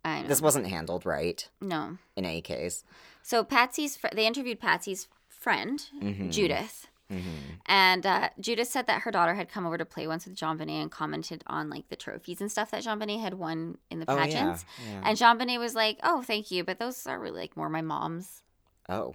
I 0.03 0.21
know. 0.21 0.27
This 0.27 0.41
wasn't 0.41 0.67
handled 0.67 1.05
right 1.05 1.47
no. 1.61 1.97
in 2.15 2.25
any 2.25 2.41
case. 2.41 2.83
So 3.23 3.43
Patsy's 3.43 3.97
fr- 3.97 4.07
they 4.13 4.27
interviewed 4.27 4.59
Patsy's 4.59 5.07
friend 5.29 5.79
Mhm. 6.01 6.31
Judith, 6.31 6.87
Mm-hmm. 7.11 7.29
and 7.67 8.03
uh, 8.05 8.29
Judith 8.39 8.67
said 8.67 8.87
that 8.87 9.01
her 9.03 9.11
daughter 9.11 9.35
had 9.35 9.47
come 9.47 9.65
over 9.67 9.77
to 9.77 9.85
play 9.85 10.07
once 10.07 10.25
with 10.25 10.35
JonBenét 10.35 10.81
and 10.81 10.91
commented 10.91 11.43
on 11.45 11.69
like 11.69 11.87
the 11.89 11.95
trophies 11.95 12.41
and 12.41 12.51
stuff 12.51 12.71
that 12.71 12.83
JonBenét 12.83 13.21
had 13.21 13.35
won 13.35 13.77
in 13.91 13.99
the 13.99 14.05
Oh 14.09 14.15
yeah. 14.15 14.23
pageants. 14.25 14.65
yeah. 14.87 15.01
And 15.05 15.15
JonBenét 15.17 15.59
was 15.59 15.75
like, 15.75 15.99
"Oh, 16.03 16.21
thank 16.23 16.49
you, 16.51 16.63
but 16.63 16.79
those 16.79 17.05
are 17.07 17.19
really 17.19 17.39
like 17.41 17.55
more 17.57 17.69
my 17.69 17.81
mom's." 17.81 18.41
oh, 18.89 19.13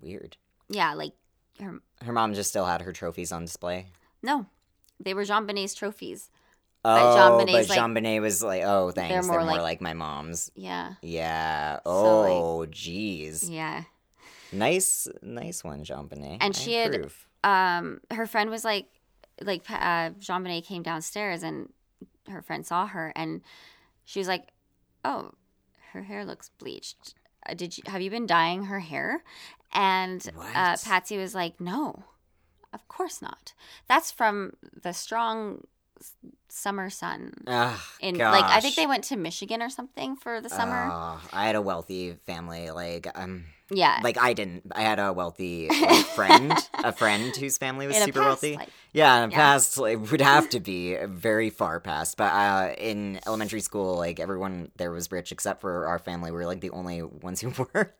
weird. 0.00 0.36
Yeah, 0.68 0.94
like 0.94 1.12
her. 1.62 1.80
Her 2.02 2.12
mom 2.12 2.34
just 2.34 2.50
still 2.50 2.64
had 2.66 2.82
her 2.82 2.92
trophies 2.92 3.32
on 3.32 3.44
display. 3.44 3.86
No, 4.22 4.46
they 4.98 5.14
were 5.14 5.24
JonBenét's 5.24 5.74
trophies. 5.74 6.30
Oh, 6.84 7.38
Jean 7.38 7.46
but 7.46 7.68
like- 7.68 7.78
Jean 7.78 7.92
Bonnet 7.94 8.20
was 8.20 8.42
like, 8.42 8.62
"Oh, 8.64 8.90
thanks. 8.90 9.10
They're 9.10 9.22
more 9.22 9.40
more, 9.40 9.50
like- 9.50 9.60
like, 9.60 9.80
my 9.82 9.92
mom's." 9.92 10.50
Yeah, 10.54 10.94
Yeah. 11.02 11.80
So, 11.84 12.20
like- 12.20 12.30
Oh, 12.32 12.66
jeez. 12.70 13.50
yeah. 13.50 13.84
Nice, 14.52 15.06
nice 15.22 15.62
one, 15.62 15.84
JonBenét. 15.84 16.38
And 16.40 16.56
I 16.56 16.58
she 16.58 16.74
had- 16.74 17.10
Um, 17.44 18.00
her 18.10 18.26
friend 18.26 18.50
was 18.50 18.64
like, 18.64 18.86
like 19.42 19.62
uh, 19.70 20.10
JonBenét 20.18 20.64
came 20.64 20.82
downstairs 20.82 21.42
and 21.42 21.72
her 22.28 22.42
friend 22.42 22.66
saw 22.66 22.86
her 22.86 23.12
and 23.16 23.42
she 24.04 24.18
was 24.18 24.28
like, 24.28 24.48
"Oh, 25.04 25.32
her 25.92 26.02
hair 26.02 26.24
looks 26.24 26.50
bleached." 26.58 27.14
uh, 27.48 27.54
"Did 27.54 27.76
you 27.78 27.84
have 27.86 28.02
you 28.02 28.10
been 28.10 28.26
dyeing 28.26 28.64
her 28.64 28.80
hair?" 28.80 29.22
And 29.72 30.28
uh, 30.54 30.76
Patsy 30.84 31.16
was 31.16 31.34
like, 31.34 31.60
"No, 31.60 32.04
of 32.72 32.86
course 32.88 33.22
not. 33.22 33.54
That's 33.88 34.10
from 34.10 34.54
the 34.82 34.92
strong 34.92 35.66
summer 36.50 36.90
sun." 36.90 37.32
Ugh, 37.46 37.78
In 38.00 38.18
like, 38.18 38.44
I 38.44 38.60
think 38.60 38.76
they 38.76 38.86
went 38.86 39.04
to 39.04 39.16
Michigan 39.16 39.62
or 39.62 39.70
something 39.70 40.16
for 40.16 40.40
the 40.40 40.48
summer. 40.48 40.90
Oh, 40.92 41.20
I 41.32 41.46
had 41.46 41.56
a 41.56 41.62
wealthy 41.62 42.16
family. 42.26 42.70
Like, 42.70 43.06
um, 43.14 43.44
yeah, 43.70 44.00
like 44.02 44.18
I 44.18 44.32
didn't. 44.32 44.64
I 44.74 44.82
had 44.82 44.98
a 44.98 45.12
wealthy 45.12 45.68
like, 45.68 46.04
friend, 46.06 46.56
a 46.82 46.92
friend 47.02 47.34
whose 47.36 47.56
family 47.56 47.86
was 47.86 47.96
super 47.98 48.18
past 48.20 48.26
wealthy. 48.42 48.56
life. 48.56 48.68
Yeah, 48.92 49.22
in 49.24 49.30
Yeah. 49.30 49.36
past 49.36 49.78
like, 49.78 50.10
would 50.10 50.20
have 50.20 50.48
to 50.50 50.58
be 50.60 50.96
very 51.06 51.50
far 51.50 51.78
past. 51.78 52.16
But 52.16 52.32
uh, 52.32 52.74
in 52.78 53.20
elementary 53.26 53.60
school, 53.60 53.96
like 53.96 54.18
everyone 54.18 54.72
there 54.76 54.90
was 54.90 55.12
rich 55.12 55.30
except 55.30 55.60
for 55.60 55.86
our 55.86 55.98
family. 56.00 56.30
We 56.32 56.36
were 56.38 56.46
like 56.46 56.60
the 56.60 56.70
only 56.70 57.02
ones 57.02 57.40
who 57.40 57.52
weren't. 57.74 57.90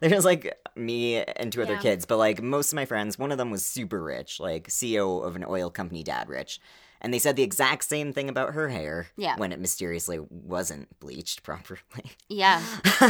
There 0.00 0.14
was 0.14 0.24
like 0.24 0.56
me 0.76 1.16
and 1.16 1.52
two 1.52 1.60
other 1.62 1.72
Yeah. 1.72 1.80
kids, 1.80 2.06
but 2.06 2.18
like 2.18 2.40
most 2.40 2.70
of 2.72 2.76
my 2.76 2.84
friends, 2.84 3.18
one 3.18 3.32
of 3.32 3.38
them 3.38 3.50
was 3.50 3.64
super 3.66 4.00
rich, 4.00 4.38
like 4.38 4.68
CEO 4.68 5.24
of 5.26 5.34
an 5.34 5.44
oil 5.48 5.70
company, 5.70 6.04
dad 6.04 6.28
rich. 6.28 6.60
And 7.00 7.14
they 7.14 7.18
said 7.18 7.36
the 7.36 7.42
exact 7.42 7.84
same 7.84 8.12
thing 8.12 8.28
about 8.28 8.54
her 8.54 8.68
hair 8.68 9.08
Yeah. 9.16 9.36
when 9.36 9.52
it 9.52 9.60
mysteriously 9.60 10.18
wasn't 10.28 10.88
bleached 11.00 11.42
properly. 11.42 11.80
Yeah, 12.28 12.62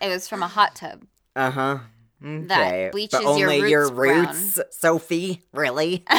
it 0.00 0.08
was 0.08 0.28
from 0.28 0.42
a 0.42 0.48
hot 0.48 0.76
tub. 0.76 1.04
Uh 1.34 1.50
huh. 1.50 1.78
Okay. 2.24 2.88
bleaches 2.92 3.18
but 3.20 3.36
your 3.36 3.50
only 3.50 3.70
your 3.70 3.92
roots 3.92 4.56
roots, 4.56 4.78
Sophie. 4.78 5.42
Really? 5.52 6.04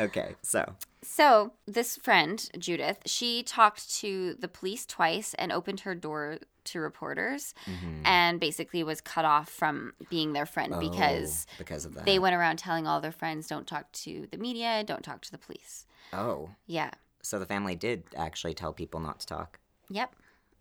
okay. 0.00 0.34
So. 0.42 0.74
So, 1.04 1.52
this 1.66 1.96
friend, 1.96 2.48
Judith, 2.58 2.98
she 3.06 3.42
talked 3.42 3.92
to 3.96 4.34
the 4.38 4.48
police 4.48 4.86
twice 4.86 5.34
and 5.34 5.52
opened 5.52 5.80
her 5.80 5.94
door 5.94 6.38
to 6.64 6.80
reporters 6.80 7.54
mhm. 7.66 8.02
and 8.04 8.40
basically 8.40 8.82
was 8.82 9.00
cut 9.00 9.24
off 9.24 9.48
from 9.48 9.92
being 10.08 10.32
their 10.32 10.46
friend 10.46 10.74
because 10.80 11.46
Oh, 11.48 11.54
because 11.58 11.84
of 11.84 11.94
that. 11.94 12.04
they 12.04 12.18
went 12.18 12.34
around 12.34 12.58
telling 12.58 12.86
all 12.86 13.00
their 13.00 13.12
friends 13.12 13.46
don't 13.46 13.66
talk 13.66 13.90
to 13.92 14.26
the 14.30 14.38
media, 14.38 14.82
don't 14.84 15.02
talk 15.02 15.22
to 15.22 15.30
the 15.30 15.38
police. 15.38 15.86
Oh, 16.12 16.50
Yeah. 16.66 16.90
so 17.22 17.38
the 17.38 17.46
family 17.46 17.74
did 17.76 18.04
actually 18.16 18.54
tell 18.54 18.72
people 18.72 19.00
not 19.00 19.20
to 19.20 19.26
talk. 19.26 19.58
Yep. 19.90 20.14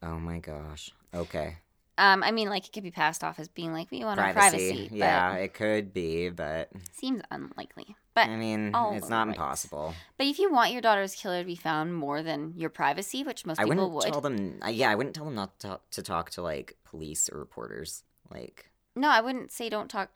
Oh 0.04 0.20
my 0.20 0.40
gosh. 0.40 0.92
Okay. 1.14 1.58
Um, 1.98 2.24
I 2.24 2.32
mean, 2.32 2.50
like 2.50 2.66
it 2.66 2.72
could 2.74 2.84
be 2.84 2.92
passed 2.92 3.24
off 3.24 3.40
as 3.40 3.48
being 3.48 3.74
like 3.74 3.92
we 3.92 4.04
want 4.04 4.20
our 4.20 4.34
privacy, 4.34 4.90
yeah, 4.92 5.34
it 5.36 5.54
could 5.54 5.94
be, 5.94 6.30
but 6.30 6.70
seems 6.92 7.22
unlikely. 7.30 7.96
But 8.14 8.28
I 8.28 8.36
mean, 8.36 8.74
it's 8.76 9.08
not 9.10 9.28
impossible. 9.30 9.94
but 10.18 10.28
if 10.28 10.38
you 10.38 10.52
want 10.52 10.74
your 10.74 10.82
daughter's 10.82 11.16
killer 11.16 11.40
to 11.42 11.46
be 11.46 11.56
found 11.56 11.96
more 11.96 12.22
than 12.22 12.54
your 12.58 12.70
privacy, 12.70 13.24
which 13.24 13.46
most 13.46 13.60
I 13.60 13.64
people 13.64 13.76
wouldn't 13.90 13.94
would, 13.94 14.12
tell 14.12 14.22
them. 14.22 14.60
uh, 14.66 14.70
Yeah, 14.70 14.90
I 14.90 14.96
wouldn't 14.96 15.16
tell 15.16 15.26
them 15.26 15.36
not 15.36 15.58
to 15.62 15.68
talk, 15.68 15.90
to 15.92 16.02
talk 16.04 16.30
to 16.32 16.42
like 16.42 16.76
police 16.84 17.30
or 17.32 17.40
reporters. 17.40 18.04
Like, 18.30 18.70
no, 18.96 19.10
I 19.10 19.22
wouldn't 19.22 19.52
say 19.52 19.70
don't 19.70 19.90
talk 19.90 20.10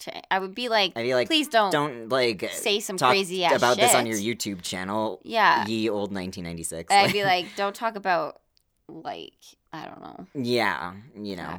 to. 0.00 0.32
I 0.32 0.40
would 0.40 0.54
be 0.56 0.68
like, 0.68 0.92
I'd 0.96 1.02
be 1.04 1.14
like, 1.14 1.28
please 1.28 1.46
don't, 1.48 1.70
don't 1.70 2.08
like 2.08 2.50
say 2.52 2.80
some 2.80 2.98
crazy 2.98 3.44
ass 3.44 3.56
about 3.56 3.76
this 3.76 3.94
on 3.94 4.06
your 4.06 4.18
YouTube 4.18 4.62
channel. 4.62 5.20
Yeah. 5.22 5.64
ye 5.66 5.88
old 5.88 6.12
1996. 6.12 6.92
I'd 6.92 7.12
be 7.12 7.22
like, 7.32 7.46
don't 7.56 7.74
talk 7.76 7.94
about 7.96 8.40
like 8.88 9.34
I 9.72 9.84
don't 9.84 10.00
know 10.00 10.26
yeah, 10.34 10.92
you 11.20 11.34
know, 11.36 11.58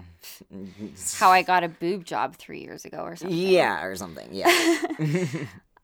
how 1.15 1.29
I 1.29 1.41
got 1.51 1.63
a 1.63 1.67
boob 1.69 2.05
job 2.05 2.35
three 2.37 2.61
years 2.61 2.85
ago 2.85 2.99
or 2.99 3.15
something. 3.15 3.37
yeah, 3.37 3.83
or 3.83 3.95
something. 3.95 4.29
Yeah, 4.31 4.47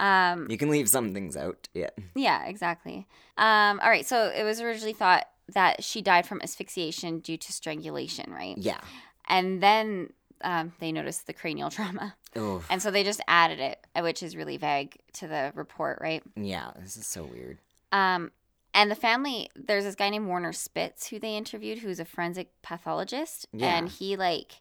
Um. 0.06 0.48
you 0.50 0.58
can 0.58 0.70
leave 0.70 0.90
some 0.90 1.14
things 1.14 1.38
out. 1.38 1.68
Yeah. 1.74 1.90
Yeah. 2.16 2.46
Exactly. 2.46 3.08
Um. 3.38 3.80
All 3.82 3.90
right. 3.90 4.06
So 4.06 4.32
it 4.36 4.44
was 4.44 4.60
originally 4.62 4.94
thought 4.94 5.26
that 5.54 5.84
she 5.84 6.02
died 6.02 6.26
from 6.26 6.42
asphyxiation 6.42 7.20
due 7.20 7.38
to 7.38 7.52
strangulation, 7.54 8.32
right? 8.32 8.58
Yeah. 8.58 8.80
And 9.28 9.62
then 9.62 10.10
um, 10.42 10.74
they 10.80 10.92
noticed 10.92 11.28
the 11.28 11.34
cranial 11.34 11.70
trauma, 11.78 12.16
Oh, 12.36 12.64
and 12.70 12.82
so 12.82 12.92
they 12.92 13.04
just 13.04 13.22
added 13.28 13.60
it, 13.60 13.80
which 14.02 14.22
is 14.24 14.36
really 14.36 14.58
vague 14.58 14.98
to 15.14 15.28
the 15.28 15.52
report, 15.56 16.00
right? 16.02 16.22
yeah. 16.36 16.72
This 16.82 16.98
is 16.98 17.06
so 17.08 17.24
weird. 17.24 17.60
Um, 17.92 18.32
and 18.74 18.90
the 18.92 18.96
family, 18.96 19.50
there's 19.56 19.84
this 19.86 19.96
guy 19.96 20.10
named 20.10 20.28
Werner 20.28 20.52
Spitz 20.52 21.08
who 21.08 21.20
they 21.20 21.38
interviewed, 21.38 21.80
who's 21.80 22.00
a 22.00 22.06
forensic 22.06 22.50
pathologist, 22.62 23.46
Yeah. 23.54 23.78
and 23.78 23.88
he 23.88 24.16
like, 24.18 24.54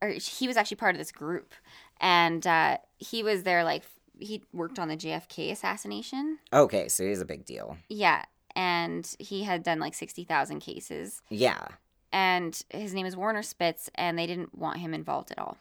or 0.00 0.08
he 0.10 0.48
was 0.48 0.56
actually 0.56 0.78
part 0.78 0.94
of 0.94 0.98
this 0.98 1.12
group, 1.12 1.54
and 2.00 2.44
uh, 2.46 2.78
he 2.98 3.22
was 3.22 3.42
there 3.44 3.62
like 3.64 3.82
he 4.18 4.42
worked 4.52 4.78
on 4.78 4.88
the 4.88 4.96
JFK 4.96 5.50
assassination. 5.50 6.38
Okay, 6.52 6.88
so 6.88 7.04
he's 7.04 7.20
a 7.20 7.24
big 7.24 7.44
deal. 7.44 7.76
Yeah, 7.88 8.24
and 8.54 9.10
he 9.18 9.42
had 9.44 9.62
done 9.62 9.78
like 9.80 9.94
sixty 9.94 10.24
thousand 10.24 10.60
cases, 10.60 11.22
Yeah. 11.30 11.68
and 12.12 12.60
his 12.70 12.94
name 12.94 13.06
is 13.06 13.16
Werner 13.16 13.42
Spitz, 13.42 13.90
and 13.94 14.18
they 14.18 14.26
didn't 14.26 14.56
want 14.56 14.78
him 14.78 14.92
involved 14.94 15.30
at 15.30 15.38
all. 15.38 15.56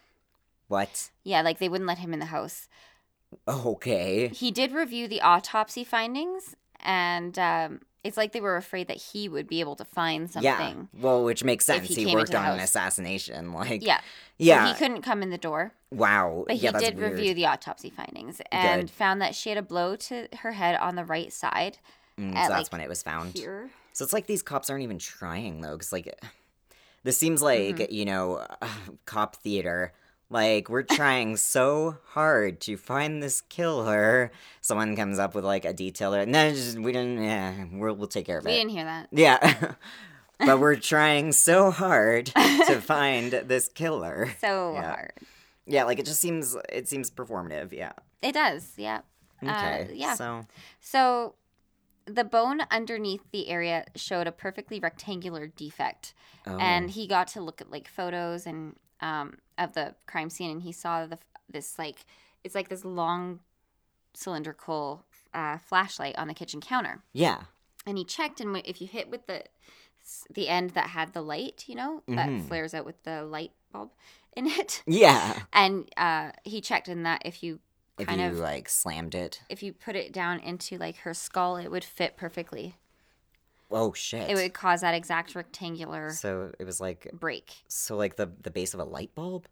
What? 0.68 1.10
Yeah, 1.24 1.42
like 1.42 1.60
they 1.60 1.70
wouldn't 1.70 1.88
let 1.88 1.98
him 2.00 2.14
in 2.14 2.20
the 2.20 2.26
house. 2.28 2.68
Okay. 3.48 4.28
He 4.30 4.52
did 4.52 4.72
review 4.74 5.08
the 5.08 5.22
autopsy 5.22 5.84
findings, 5.84 6.56
and 6.80 7.38
um, 7.40 7.82
it's 8.04 8.18
like 8.18 8.32
they 8.32 8.42
were 8.42 8.58
afraid 8.58 8.88
that 8.88 8.98
he 8.98 9.30
would 9.30 9.48
be 9.48 9.60
able 9.60 9.76
to 9.76 9.86
find 9.86 10.30
something. 10.30 10.44
Yeah. 10.52 10.74
Well, 11.02 11.24
which 11.24 11.44
makes 11.44 11.66
sense. 11.66 11.88
he 11.88 12.06
He, 12.06 12.16
worked 12.16 12.34
on 12.34 12.46
an 12.54 12.60
assassination. 12.60 13.54
Like. 13.62 13.84
Yeah. 13.86 14.02
Yeah. 14.38 14.66
So 14.68 14.74
he 14.74 14.78
couldn't 14.80 15.02
come 15.04 15.22
in 15.22 15.30
the 15.30 15.38
door, 15.38 15.72
wow. 15.92 16.46
but 16.48 16.56
he 16.56 16.64
yeah, 16.64 16.72
that's 16.72 16.84
did 16.84 16.98
weird. 16.98 17.12
review 17.14 17.34
the 17.36 17.46
autopsy 17.46 17.92
findings 17.92 18.42
and 18.52 18.82
Good. 18.84 18.90
found 18.90 19.22
that 19.22 19.36
she 19.36 19.50
had 19.50 19.58
a 19.58 19.62
blow 19.62 19.96
to 19.96 20.28
her 20.40 20.54
head 20.54 20.76
on 20.78 20.96
the 20.96 21.06
right 21.06 21.32
side 21.32 21.78
Mm, 22.20 22.36
at, 22.36 22.48
so 22.48 22.54
that's 22.54 22.64
like, 22.64 22.72
when 22.74 22.82
it 22.82 22.90
was 22.90 23.02
found. 23.04 23.34
here. 23.38 23.70
So 23.94 24.04
it's 24.04 24.14
like 24.14 24.26
these 24.28 24.42
cops 24.42 24.70
aren't 24.70 24.84
even 24.84 24.98
trying 25.00 25.62
though, 25.62 25.74
because 25.74 25.92
like 25.94 26.14
this 27.04 27.18
seems 27.18 27.42
like 27.42 27.78
Mm-hmm. 27.78 27.94
you 27.94 28.06
know 28.06 28.46
cop 29.06 29.36
theater. 29.38 29.94
Like 30.32 30.70
we're 30.70 30.84
trying 30.84 31.36
so 31.36 31.98
hard 32.06 32.62
to 32.62 32.78
find 32.78 33.22
this 33.22 33.42
killer. 33.42 34.32
Someone 34.62 34.96
comes 34.96 35.20
up 35.20 35.36
with 35.36 35.44
like 35.44 35.66
a 35.66 35.74
detail. 35.74 36.16
or- 36.16 36.26
No, 36.26 36.50
just, 36.52 36.80
we 36.80 36.94
didn't. 36.94 37.22
Yeah, 37.22 37.66
we'll 37.74 37.94
we'll 37.96 38.08
take 38.08 38.26
care 38.28 38.38
of 38.38 38.46
We 38.46 38.52
it. 38.52 38.54
We 38.54 38.60
didn't 38.62 38.72
hear 38.72 38.86
that. 38.86 39.08
Yeah, 39.12 39.74
but 40.40 40.60
we're 40.60 40.76
trying 40.94 41.34
so 41.34 41.70
hard 41.70 42.28
to 42.28 42.80
find 42.82 43.32
this 43.32 43.68
killer. 43.68 44.30
So 44.40 44.74
Yeah. 44.74 44.82
hard. 44.96 45.14
Yeah, 45.66 45.84
like 45.84 46.00
it 46.00 46.06
just 46.06 46.22
seems 46.22 46.56
it 46.70 46.88
seems 46.88 47.12
performative. 47.12 47.74
Yeah. 47.74 47.92
It 48.22 48.32
does, 48.34 48.74
yeah. 48.78 49.02
Uh, 49.46 49.50
Okay. 49.52 49.92
yeah. 49.96 50.16
So 50.16 50.46
So 50.80 51.36
the 52.06 52.24
bone 52.24 52.62
underneath 52.72 53.22
the 53.32 53.50
area 53.50 53.84
showed 53.96 54.28
a 54.28 54.32
perfectly 54.32 54.80
rectangular 54.80 55.48
defect. 55.48 56.14
oh, 56.48 56.58
and 56.58 56.90
he 56.90 57.06
got 57.06 57.28
to 57.30 57.42
look 57.42 57.60
at 57.62 57.70
like 57.70 57.88
photos 57.88 58.46
and 58.48 58.76
um, 59.02 59.38
of 59.64 59.74
the 59.74 59.96
crime 60.08 60.30
scene 60.30 60.50
and 60.52 60.62
he 60.64 60.72
saw 60.72 61.06
the 61.06 61.18
this 61.50 61.78
like 61.78 62.06
it's 62.44 62.56
like 62.56 62.70
this 62.70 62.84
long 62.86 63.40
cylindrical 64.14 65.06
uh, 65.34 65.58
flashlight 65.58 66.18
on 66.18 66.28
the 66.28 66.34
kitchen 66.34 66.60
counter 66.60 67.02
yeah. 67.14 67.42
and 67.86 67.98
he 67.98 68.04
checked 68.04 68.42
and 68.42 68.58
if 68.66 68.82
you 68.82 68.88
hit 68.88 69.10
with 69.10 69.26
the 69.28 69.44
the 70.34 70.48
end 70.50 70.72
that 70.72 70.88
had 70.90 71.14
the 71.14 71.22
light 71.22 71.64
you 71.68 71.76
know 71.76 72.02
that 72.08 72.28
Mhm. 72.30 72.48
flares 72.48 72.74
out 72.74 72.86
with 72.86 73.02
the 73.04 73.24
light 73.24 73.52
bulb 73.72 73.92
in 74.36 74.48
it 74.48 74.84
Yeah. 74.88 75.44
and 75.54 75.90
uh, 75.96 76.32
he 76.44 76.60
checked 76.60 76.90
in 76.90 77.04
that 77.04 77.22
if 77.24 77.44
you 77.44 77.60
If 78.00 78.08
kind 78.08 78.20
you 78.20 78.28
of 78.28 78.38
like 78.40 78.68
slammed 78.68 79.16
it. 79.16 79.42
if 79.48 79.62
you 79.64 79.72
put 79.74 79.96
it 79.96 80.12
down 80.12 80.40
into 80.40 80.78
like 80.78 80.98
her 80.98 81.14
skull 81.14 81.56
it 81.58 81.70
would 81.70 81.84
fit 81.84 82.18
perfectly 82.18 82.76
Oh 83.72 83.94
shit. 83.94 84.30
it 84.30 84.36
would 84.36 84.54
cause 84.54 84.82
that 84.82 84.94
exact 84.94 85.34
rectangular 85.36 86.12
So 86.12 86.52
it 86.60 86.66
was 86.66 86.80
like 86.82 87.10
break 87.14 87.54
so 87.68 87.96
like 87.98 88.16
the 88.16 88.30
the 88.42 88.52
base 88.52 88.74
of 88.74 88.80
a 88.80 88.84
light 88.84 89.14
bulb. 89.16 89.48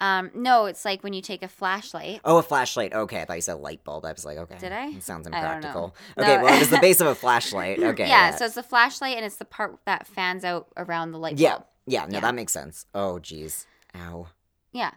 um 0.00 0.30
no 0.34 0.66
it's 0.66 0.84
like 0.84 1.02
when 1.04 1.12
you 1.12 1.22
take 1.22 1.42
a 1.42 1.48
flashlight 1.48 2.20
Oh, 2.24 2.38
a 2.38 2.42
flashlight. 2.42 2.92
Okay, 2.92 3.20
I 3.20 3.24
thought 3.26 3.34
you 3.36 3.40
said 3.42 3.54
light 3.60 3.84
bulb. 3.84 4.04
I 4.04 4.12
was 4.12 4.24
like, 4.24 4.38
okay. 4.38 4.58
Did 4.58 4.72
I? 4.72 4.86
It 4.88 5.02
sounds 5.02 5.26
I 5.28 5.30
don't 5.30 5.40
know. 5.40 5.46
impractical. 5.46 5.96
No. 6.16 6.22
Okay, 6.24 6.36
well, 6.42 6.54
it 6.54 6.58
was 6.58 6.70
the 6.70 6.78
base 6.80 7.00
of 7.00 7.06
a 7.06 7.14
flashlight. 7.14 7.78
Okay. 7.92 8.08
yeah, 8.08 8.34
so 8.34 8.44
it's 8.46 8.54
the 8.56 8.62
flashlight 8.62 9.16
and 9.16 9.24
it's 9.24 9.36
the 9.36 9.44
part 9.44 9.78
that 9.86 10.06
fans 10.06 10.44
out 10.44 10.68
around 10.76 11.12
the 11.12 11.18
light 11.18 11.38
yeah, 11.38 11.50
bulb. 11.56 11.64
yeah. 11.86 12.00
Yeah. 12.02 12.06
No, 12.06 12.14
Yeah. 12.14 12.20
that 12.20 12.34
makes 12.34 12.52
sense. 12.52 12.86
Oh, 12.94 13.18
jeez. 13.22 13.66
Ow. 13.94 14.26
Yeah. 14.72 14.92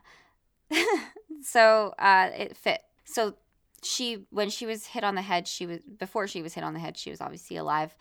so 1.43 1.93
uh, 1.99 2.29
it 2.35 2.57
fit. 2.57 2.81
So 3.05 3.35
she, 3.83 4.25
when 4.29 4.49
she 4.49 4.65
was 4.65 4.87
hit 4.87 5.03
on 5.03 5.15
the 5.15 5.21
head, 5.21 5.47
she 5.47 5.65
was 5.65 5.79
before 5.97 6.27
she 6.27 6.41
was 6.41 6.53
hit 6.53 6.63
on 6.63 6.73
the 6.73 6.79
head, 6.79 6.97
she 6.97 7.09
was 7.09 7.21
obviously 7.21 7.57
alive. 7.57 7.95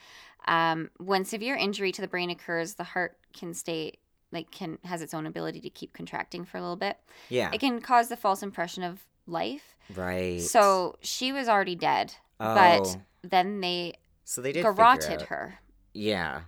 Um, 0.49 0.91
when 0.99 1.25
severe 1.25 1.57
injury 1.57 1.93
to 1.93 2.01
the 2.01 2.09
brain 2.09 2.31
occurs, 2.31 2.75
the 2.75 2.85
heart 2.85 3.17
can 3.33 3.53
stay 3.55 3.99
like 4.33 4.51
can 4.51 4.79
has 4.85 5.03
its 5.03 5.15
own 5.15 5.27
ability 5.27 5.61
to 5.61 5.71
keep 5.71 5.93
contracting 5.93 6.45
for 6.45 6.59
a 6.59 6.61
little 6.61 6.77
bit. 6.77 6.99
Yeah. 7.29 7.51
It 7.53 7.61
can 7.61 7.81
cause 7.81 8.09
the 8.09 8.17
false 8.17 8.43
impression 8.43 8.83
of 8.83 9.07
life. 9.27 9.77
right. 9.95 10.41
So 10.41 10.97
she 11.01 11.33
was 11.33 11.49
already 11.49 11.75
dead, 11.77 12.15
oh, 12.41 12.55
but 12.55 12.97
then 13.23 13.61
they 13.61 13.95
so 14.25 14.41
they 14.41 14.53
did 14.53 14.63
garroted 14.63 15.23
her, 15.23 15.59
Yeah, 15.95 16.43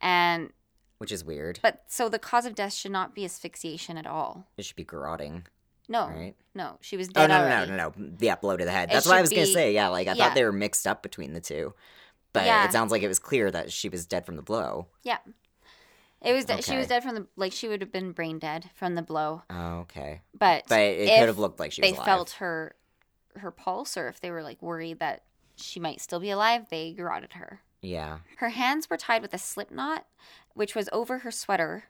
and 0.00 0.50
which 0.98 1.12
is 1.12 1.24
weird. 1.24 1.58
But 1.62 1.82
so 1.86 2.08
the 2.08 2.18
cause 2.18 2.46
of 2.46 2.54
death 2.54 2.72
should 2.74 2.92
not 2.92 3.14
be 3.14 3.24
asphyxiation 3.24 3.96
at 3.98 4.06
all. 4.06 4.46
it 4.56 4.64
should 4.64 4.76
be 4.76 4.84
garroting, 4.84 5.44
No, 5.88 6.06
right? 6.08 6.34
no, 6.54 6.78
she 6.80 6.96
was 6.96 7.08
Oh 7.10 7.12
dead 7.12 7.28
no, 7.28 7.38
no, 7.38 7.44
already. 7.44 7.70
no, 7.72 7.76
no, 7.76 7.92
no. 7.96 8.12
Yeah, 8.20 8.36
blow 8.36 8.56
to 8.56 8.64
the 8.64 8.70
head. 8.70 8.90
It 8.90 8.94
That's 8.94 9.06
what 9.06 9.16
I 9.16 9.20
was 9.20 9.30
gonna 9.30 9.46
say. 9.46 9.72
Yeah, 9.74 9.88
like 9.88 10.08
I 10.08 10.12
yeah. 10.12 10.24
thought 10.24 10.34
they 10.34 10.44
were 10.44 10.52
mixed 10.52 10.86
up 10.86 11.02
between 11.02 11.32
the 11.34 11.40
two, 11.40 11.74
but 12.32 12.46
Yeah. 12.46 12.64
it 12.64 12.72
sounds 12.72 12.90
like 12.90 13.02
it 13.02 13.08
was 13.08 13.18
clear 13.18 13.50
that 13.50 13.70
she 13.72 13.88
was 13.88 14.06
dead 14.06 14.24
from 14.24 14.36
the 14.36 14.42
blow. 14.42 14.86
Yeah, 15.02 15.18
It 16.22 16.32
was 16.32 16.46
de- 16.46 16.62
she 16.62 16.76
was 16.76 16.86
dead 16.88 17.02
from 17.02 17.14
the 17.16 17.26
like 17.36 17.52
she 17.52 17.68
would 17.68 17.82
have 17.82 17.92
been 17.92 18.12
brain 18.12 18.38
dead 18.38 18.70
from 18.74 18.94
the 18.94 19.02
blow, 19.02 19.42
Oh, 19.50 19.80
okay. 19.80 20.22
but 20.32 20.64
But 20.68 20.80
it 20.80 21.18
could 21.18 21.28
have 21.28 21.38
looked 21.38 21.60
like 21.60 21.72
she 21.72 21.82
was 21.82 21.90
they 21.90 21.96
alive. 21.96 22.06
felt 22.06 22.30
her 22.38 22.74
her 23.36 23.50
pulse 23.50 23.96
or 23.96 24.08
if 24.08 24.20
they 24.20 24.30
were 24.30 24.42
like 24.42 24.62
worried 24.62 25.00
that 25.00 25.24
she 25.56 25.80
might 25.80 26.00
still 26.00 26.20
be 26.20 26.30
alive, 26.30 26.68
they 26.70 26.92
garroted 26.92 27.34
her. 27.34 27.60
Yeah. 27.82 28.20
Her 28.38 28.48
hands 28.48 28.88
were 28.88 28.96
tied 28.96 29.20
with 29.22 29.34
a 29.34 29.38
slip 29.38 29.70
knot, 29.70 30.06
which 30.54 30.74
was 30.74 30.88
over 30.92 31.18
her 31.18 31.30
sweater 31.30 31.84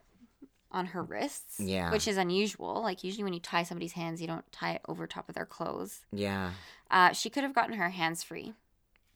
on 0.74 0.86
her 0.86 1.02
wrists. 1.02 1.58
Yeah. 1.60 1.90
Which 1.90 2.06
is 2.06 2.16
unusual. 2.18 2.82
Like 2.82 3.02
usually 3.04 3.24
when 3.24 3.32
you 3.32 3.40
tie 3.40 3.62
somebody's 3.62 3.92
hands, 3.92 4.20
you 4.20 4.26
don't 4.26 4.50
tie 4.52 4.72
it 4.72 4.82
over 4.88 5.06
top 5.06 5.28
of 5.28 5.34
their 5.34 5.46
clothes. 5.46 6.00
Yeah. 6.12 6.50
Uh, 6.90 7.12
she 7.12 7.30
could 7.30 7.44
have 7.44 7.54
gotten 7.54 7.76
her 7.76 7.88
hands 7.90 8.22
free 8.22 8.52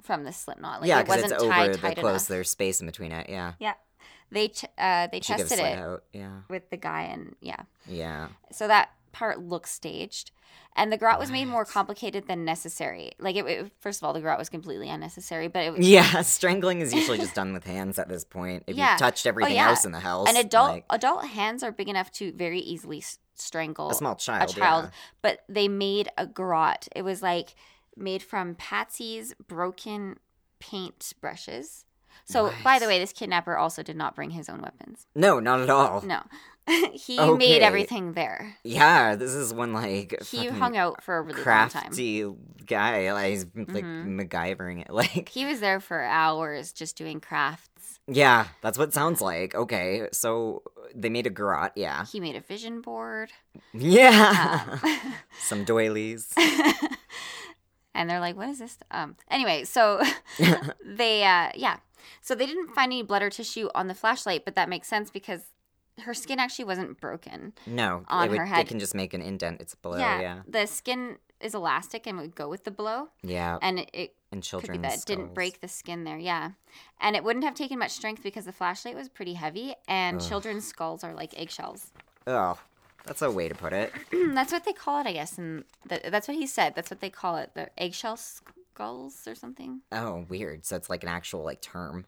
from 0.00 0.24
the 0.24 0.32
slip 0.32 0.61
knot. 0.61 0.80
Like 0.80 0.88
yeah, 0.88 1.00
it 1.00 1.09
wasn't 1.09 1.32
it's 1.32 1.42
over 1.42 1.52
tied 1.52 1.74
the 1.74 1.78
tight 1.78 1.96
close. 1.98 2.11
enough. 2.22 2.28
There's 2.28 2.50
space 2.50 2.80
in 2.80 2.86
between 2.86 3.12
it. 3.12 3.28
Yeah. 3.28 3.52
Yeah. 3.59 3.74
They 4.30 4.48
ch- 4.48 4.64
uh, 4.78 5.09
they 5.11 5.20
She 5.20 5.32
tested 5.32 5.59
it 5.59 5.78
out. 5.78 6.04
Yeah. 6.12 6.40
with 6.48 6.70
the 6.70 6.76
guy 6.76 7.02
and 7.02 7.34
yeah. 7.40 7.62
Yeah. 7.86 8.28
So 8.52 8.68
that 8.68 8.90
part 9.18 9.40
looks 9.40 9.70
staged. 9.70 10.30
And 10.76 10.92
the 10.92 10.96
garrote 10.96 11.18
was 11.18 11.30
made 11.30 11.46
more 11.46 11.64
complicated 11.64 12.28
than 12.28 12.44
necessary. 12.44 13.10
Like 13.18 13.34
it, 13.36 13.44
it- 13.46 13.72
first 13.80 14.00
of 14.00 14.06
all, 14.06 14.12
the 14.12 14.20
garrote 14.20 14.38
was 14.38 14.48
completely 14.48 14.88
unnecessary, 14.88 15.48
but 15.48 15.64
it 15.64 15.72
was 15.76 15.86
Yeah. 15.88 16.22
Strangling 16.38 16.80
is 16.80 16.94
usually 16.94 17.18
just 17.18 17.34
done 17.34 17.52
with 17.52 17.64
hands 17.64 17.98
at 17.98 18.08
this 18.08 18.24
point. 18.24 18.62
If 18.66 18.76
Yeah. 18.76 18.92
you've 18.92 19.00
touched 19.00 19.26
oh, 19.26 19.30
everything 19.30 19.56
yeah. 19.56 19.68
else 19.70 19.84
in 19.84 19.92
the 19.92 20.00
house, 20.00 20.28
And 20.28 20.38
adult 20.38 20.70
like 20.70 20.84
adult 20.90 21.24
hands 21.26 21.62
are 21.64 21.72
big 21.72 21.88
enough 21.88 22.10
to 22.12 22.32
very 22.32 22.60
easily 22.60 23.02
strangle 23.34 23.90
a 23.90 23.94
small 23.94 24.14
child. 24.14 24.50
a 24.50 24.52
child, 24.52 24.84
yeah. 24.84 24.90
but 25.20 25.40
they 25.48 25.66
made 25.68 26.08
a 26.16 26.26
garrote. 26.26 26.86
It 26.94 27.02
was 27.02 27.22
like 27.22 27.54
made 27.96 28.22
from 28.22 28.54
Patsy's 28.54 29.34
broken 29.48 30.18
paint 30.60 31.12
brushes. 31.20 31.84
So, 32.24 32.52
by 32.62 32.78
the 32.78 32.86
way, 32.86 32.98
this 32.98 33.12
kidnapper 33.12 33.56
also 33.56 33.82
did 33.82 33.96
not 33.96 34.14
bring 34.14 34.30
his 34.30 34.48
own 34.50 34.60
weapons. 34.60 35.06
No, 35.14 35.40
not 35.40 35.60
at 35.60 35.70
all. 35.70 36.02
No, 36.02 36.20
he 36.92 37.18
Okay. 37.18 37.38
made 37.38 37.62
everything 37.62 38.12
there. 38.12 38.56
Yeah, 38.64 39.14
this 39.16 39.32
is 39.34 39.52
one 39.54 39.72
like 39.72 40.22
He 40.22 40.46
hung 40.46 40.76
out 40.76 41.02
for 41.02 41.16
a 41.18 41.22
really 41.22 41.34
long 41.36 41.44
time. 41.44 41.82
crafty 41.82 42.24
guy. 42.66 43.12
Like 43.12 43.30
he's 43.30 43.44
like 43.56 43.84
Mhm. 43.84 44.28
MacGyvering 44.28 44.80
it. 44.82 44.90
Like 44.92 45.28
He 45.28 45.44
was 45.46 45.60
there 45.60 45.80
for 45.80 46.02
hours 46.02 46.72
just 46.72 46.96
doing 46.96 47.20
crafts. 47.20 47.98
yeah, 48.06 48.46
that's 48.62 48.76
what 48.78 48.88
it 48.88 48.94
sounds 48.94 49.20
like. 49.20 49.54
Okay, 49.54 50.08
so 50.12 50.62
they 50.94 51.08
made 51.10 51.26
a 51.26 51.30
garrote. 51.30 51.72
Yeah, 51.76 52.04
He 52.06 52.20
made 52.20 52.36
a 52.36 52.40
vision 52.40 52.80
board. 52.80 53.30
yeah. 53.72 54.78
Um, 54.82 55.02
Some 55.40 55.64
doilies. 55.64 56.32
and 57.94 58.08
they're 58.08 58.20
like, 58.20 58.36
"What 58.36 58.48
is 58.48 58.58
this?" 58.58 58.78
Um. 58.90 59.16
Anyway, 59.30 59.64
so 59.64 60.00
they, 60.84 61.24
uh, 61.24 61.50
yeah, 61.54 61.78
so 62.20 62.34
they 62.34 62.46
didn't 62.46 62.74
find 62.74 62.92
any 62.92 63.02
blood 63.02 63.22
or 63.22 63.30
tissue 63.30 63.68
on 63.74 63.88
the 63.88 63.94
flashlight, 63.94 64.44
but 64.44 64.54
that 64.54 64.68
makes 64.68 64.88
sense 64.88 65.10
because 65.10 65.42
her 66.01 66.14
skin 66.14 66.38
actually 66.38 66.64
wasn't 66.66 67.01
broken. 67.01 67.53
No, 67.66 68.05
On 68.09 68.26
it 68.26 68.30
would, 68.30 68.38
her 68.38 68.44
They 68.44 68.51
head. 68.51 68.68
can 68.68 68.78
just 68.78 68.94
make 68.94 69.14
an 69.14 69.22
indent. 69.22 69.61
It's 69.61 69.74
below. 69.74 69.99
yeah, 69.99 70.20
Yeah, 70.20 70.40
the 70.49 70.66
skin 70.66 71.16
is 71.40 71.55
elastic 71.55 72.07
and 72.07 72.18
would 72.18 72.34
go 72.34 72.49
with 72.49 72.64
the 72.64 72.70
blow, 72.70 73.09
yeah. 73.22 73.59
and 73.62 73.78
it, 73.78 73.90
it 73.92 74.14
And 74.32 74.42
be 74.42 74.78
that 74.78 74.94
it 74.99 75.05
didn't 75.07 75.34
break 75.34 75.61
the 75.61 75.68
skin 75.68 76.03
there. 76.05 76.18
Yeah, 76.18 76.51
and 77.01 77.14
it 77.14 77.22
wouldn't 77.22 77.44
have 77.44 77.55
taken 77.55 77.78
much 77.78 77.92
strength 77.92 78.22
because 78.22 78.44
the 78.44 78.53
flashlight 78.53 78.96
was 78.96 79.09
pretty 79.09 79.34
heavy, 79.34 79.74
and 79.86 80.20
Ugh. 80.20 80.28
children's 80.28 80.66
skulls 80.66 81.05
are 81.05 81.14
like 81.14 81.38
eggshells. 81.38 81.92
Oh, 82.26 82.59
that's 83.05 83.22
a 83.22 83.30
way 83.30 83.49
to 83.49 83.55
put 83.55 83.72
it. 83.72 83.92
that's 84.34 84.53
what 84.53 84.64
they 84.64 84.72
call 84.72 85.01
it, 85.01 85.07
I 85.07 85.12
guess, 85.12 85.38
and 85.38 85.62
th- 85.88 86.03
that's 86.11 86.26
what 86.26 86.36
he 86.36 86.46
said. 86.46 86.74
That's 86.74 86.90
what 86.90 87.01
they 87.01 87.11
call 87.11 87.36
it, 87.36 87.53
the 87.55 87.70
eggshell 87.80 88.16
skulls 88.16 89.26
or 89.28 89.34
something. 89.34 89.82
Oh, 89.92 90.24
weird. 90.28 90.64
So 90.66 90.74
it's 90.76 90.90
like 90.90 91.03
an 91.05 91.09
actual 91.09 91.44
like 91.44 91.61
term. 91.61 92.05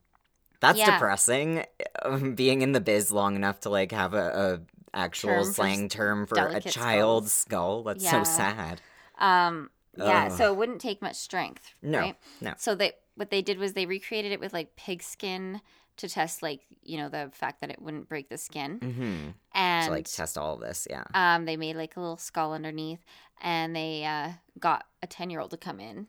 That's 0.61 0.78
Yeah. 0.78 0.92
depressing. 0.92 1.64
um, 2.02 2.34
Being 2.34 2.62
in 2.62 2.72
the 2.72 2.80
biz 2.80 3.11
long 3.11 3.34
enough 3.36 3.61
to 3.61 3.70
like 3.70 3.92
have 3.92 4.14
a, 4.14 4.61
a 4.94 4.96
actual 4.96 5.44
Term 5.44 5.52
slang 5.52 5.88
term 5.88 6.26
for 6.26 6.36
a 6.38 6.61
child's 6.61 7.32
skull. 7.32 7.82
That's 7.84 8.04
Yeah. 8.04 8.11
so 8.11 8.24
sad. 8.24 8.80
Um, 9.18 9.70
yeah, 9.96 10.26
Ugh. 10.26 10.32
so 10.32 10.52
it 10.52 10.56
wouldn't 10.56 10.80
take 10.80 11.02
much 11.02 11.16
strength, 11.16 11.74
No, 11.82 11.98
right? 11.98 12.16
no. 12.40 12.54
So 12.56 12.74
they 12.74 12.92
what 13.16 13.30
they 13.30 13.42
did 13.42 13.58
was 13.58 13.72
they 13.74 13.86
recreated 13.86 14.32
it 14.32 14.40
with 14.40 14.52
like 14.52 14.76
pig 14.76 15.02
skin 15.02 15.61
to 15.98 16.08
test 16.08 16.42
like 16.42 16.61
you 16.82 16.96
know 16.96 17.08
the 17.11 17.30
fact 17.34 17.61
that 17.61 17.70
it 17.70 17.82
wouldn't 17.82 18.08
break 18.08 18.28
the 18.30 18.38
skin, 18.38 18.78
Mm-hmm. 18.80 19.28
and 19.52 19.84
to 19.86 19.90
like 19.90 20.06
test 20.06 20.38
all 20.38 20.54
of 20.54 20.61
this. 20.61 20.86
Yeah. 20.88 21.04
um, 21.14 21.44
they 21.44 21.56
made 21.56 21.76
like 21.76 21.96
a 21.96 22.00
little 22.00 22.16
skull 22.16 22.52
underneath, 22.54 23.04
and 23.42 23.74
they 23.76 24.04
uh, 24.04 24.30
got 24.58 24.86
a 25.02 25.06
ten 25.06 25.28
year 25.30 25.40
old 25.40 25.50
to 25.50 25.56
come 25.58 25.80
in, 25.80 26.06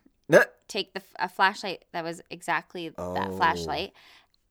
take 0.68 0.94
the 0.94 1.02
a 1.20 1.28
flashlight 1.28 1.84
that 1.92 2.04
was 2.04 2.22
exactly 2.30 2.90
that 2.90 2.98
Oh. 2.98 3.36
flashlight, 3.38 3.92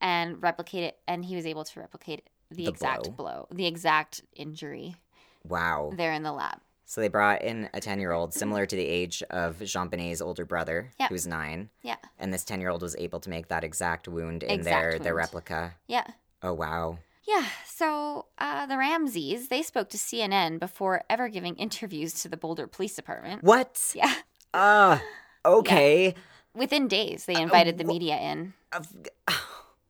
and 0.01 0.42
replicate 0.42 0.84
it, 0.84 0.98
and 1.09 1.24
he 1.24 1.36
was 1.36 1.46
able 1.46 1.64
to 1.64 1.80
replicate 1.80 2.28
the, 2.51 2.64
The 2.64 2.68
exact 2.68 3.03
blow. 3.05 3.12
blow, 3.12 3.46
the 3.53 3.66
exact 3.66 4.22
injury 4.34 4.96
Wow. 5.44 5.92
there 5.96 6.12
in 6.12 6.22
the 6.22 6.32
lab. 6.32 6.59
So 6.84 7.01
they 7.01 7.09
brought 7.09 7.42
in 7.42 7.68
a 7.72 7.80
10 7.80 8.01
year 8.01 8.11
old 8.11 8.34
similar 8.34 8.66
to 8.66 8.74
the 8.74 8.84
age 8.84 9.22
of 9.30 9.59
JonBenét's 9.61 10.20
older 10.20 10.44
brother, 10.44 10.90
Yep. 10.98 11.09
who's 11.11 11.26
nine. 11.26 11.70
Yeah, 11.82 11.96
And 12.18 12.34
this 12.34 12.42
10 12.44 12.61
year 12.61 12.70
old 12.70 12.82
was 12.82 12.96
able 12.96 13.20
to 13.20 13.30
make 13.30 13.46
that 13.48 13.62
exact 13.62 14.09
wound 14.09 14.42
in 14.42 14.51
Exact 14.51 14.90
their, 14.90 14.98
their 14.98 15.14
replica. 15.14 15.74
yeah. 15.86 16.07
Oh, 16.42 16.53
wow. 16.55 16.98
Yeah, 17.28 17.44
so 17.66 18.26
uh, 18.38 18.66
the 18.66 18.76
Ramseys, 18.76 19.48
they 19.48 19.62
spoke 19.62 19.88
to 19.90 19.98
CNN 19.98 20.59
before 20.59 21.05
ever 21.09 21.28
giving 21.28 21.55
interviews 21.57 22.14
to 22.22 22.28
the 22.28 22.36
Boulder 22.36 22.66
Police 22.66 22.96
Department. 22.96 23.44
What? 23.44 23.92
Yeah. 23.94 24.12
Uh, 24.53 24.98
okay. 25.44 26.14
Within 26.57 26.88
days, 26.88 27.26
they 27.26 27.40
invited 27.40 27.78
the 27.78 27.84
wh- 27.84 27.88
media 27.88 28.16
in. 28.18 28.55
Uh, 28.72 28.82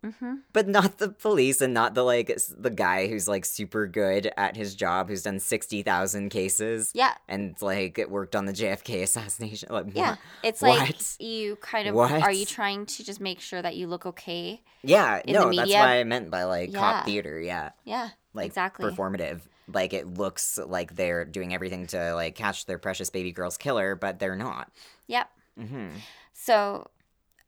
hmm 0.03 0.37
But 0.53 0.67
not 0.69 0.99
the 0.99 1.11
police 1.11 1.61
and 1.61 1.75
not 1.75 1.95
the 1.95 2.03
like 2.03 2.39
the 2.57 2.71
guy 2.71 3.07
who's 3.09 3.29
like 3.29 3.45
super 3.45 3.87
good 3.87 4.33
at 4.37 4.57
his 4.57 4.75
job 4.75 5.09
who's 5.09 5.23
done 5.25 5.39
60,000 5.39 6.29
cases 6.31 6.91
Yeah, 6.95 7.15
and 7.29 7.55
like 7.61 7.99
it 7.99 8.11
worked 8.11 8.35
on 8.35 8.47
the 8.47 8.53
JFK 8.53 9.03
assassination. 9.09 9.69
Like, 9.71 9.87
yeah. 9.95 10.11
what? 10.11 10.19
It's 10.43 10.63
like 10.63 10.81
What? 10.81 11.17
you 11.19 11.57
kind 11.57 11.89
of 11.89 11.95
What? 11.95 12.23
are 12.23 12.33
you 12.33 12.47
trying 12.47 12.87
to 12.87 13.05
just 13.05 13.21
make 13.21 13.41
sure 13.41 13.61
that 13.61 13.77
you 13.77 13.87
look 13.87 14.07
okay? 14.07 14.63
Yeah, 14.83 15.21
In 15.25 15.35
the 15.35 15.41
no, 15.41 15.53
that's 15.53 15.73
why 15.73 15.99
I 16.01 16.05
meant 16.05 16.31
by 16.31 16.45
like 16.45 16.73
Yeah. 16.73 16.79
cop 16.81 17.05
theater, 17.05 17.39
yeah. 17.41 17.71
Yeah, 17.85 18.11
Like 18.33 18.47
exactly. 18.47 18.91
performative. 18.91 19.41
Like 19.73 19.93
it 19.93 20.07
looks 20.15 20.59
like 20.59 20.97
they're 20.97 21.25
doing 21.25 21.55
everything 21.55 21.87
to 21.89 22.15
like 22.15 22.35
catch 22.35 22.67
their 22.67 22.79
precious 22.79 23.11
baby 23.11 23.33
girl's 23.33 23.57
killer, 23.57 23.95
but 23.95 24.19
they're 24.19 24.35
not. 24.37 24.73
Yep. 25.09 25.31
Mm-hmm. 25.61 25.89
So, 26.33 26.89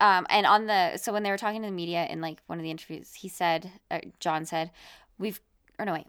um, 0.03 0.27
and 0.29 0.45
on 0.45 0.67
the 0.67 0.97
so 0.97 1.13
when 1.13 1.23
they 1.23 1.31
were 1.31 1.37
talking 1.37 1.61
to 1.61 1.67
the 1.67 1.73
media 1.73 2.05
in 2.09 2.19
like 2.19 2.39
one 2.47 2.59
of 2.59 2.63
the 2.63 2.71
interviews, 2.71 3.13
he 3.13 3.29
said, 3.29 3.71
uh, 3.89 3.99
John 4.19 4.45
said, 4.45 4.69
"We've," 5.17 5.39
or 5.79 5.85
no 5.85 5.93
wait, 5.93 6.07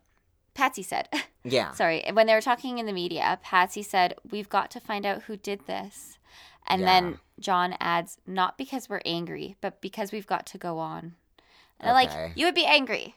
Patsy 0.54 0.82
said. 0.82 1.08
Yeah. 1.46 1.72
Sorry, 1.72 2.02
when 2.14 2.26
they 2.26 2.32
were 2.32 2.40
talking 2.40 2.78
in 2.78 2.86
the 2.86 2.92
media, 2.92 3.38
Patsy 3.42 3.82
said, 3.82 4.14
"We've 4.30 4.48
got 4.48 4.70
to 4.70 4.80
find 4.80 5.04
out 5.04 5.24
who 5.24 5.36
did 5.36 5.66
this." 5.66 6.18
And 6.66 6.80
Yeah. 6.80 6.86
then 6.86 7.18
John 7.38 7.76
adds, 7.80 8.16
"Not 8.26 8.56
because 8.56 8.88
we're 8.88 9.02
angry, 9.04 9.56
but 9.60 9.82
because 9.82 10.10
we've 10.10 10.26
got 10.26 10.46
to 10.46 10.58
go 10.58 10.78
on." 10.78 11.16
And 11.80 11.94
Okay. 11.94 12.06
like, 12.06 12.34
you 12.34 12.46
would 12.46 12.54
be 12.54 12.64
angry, 12.64 13.14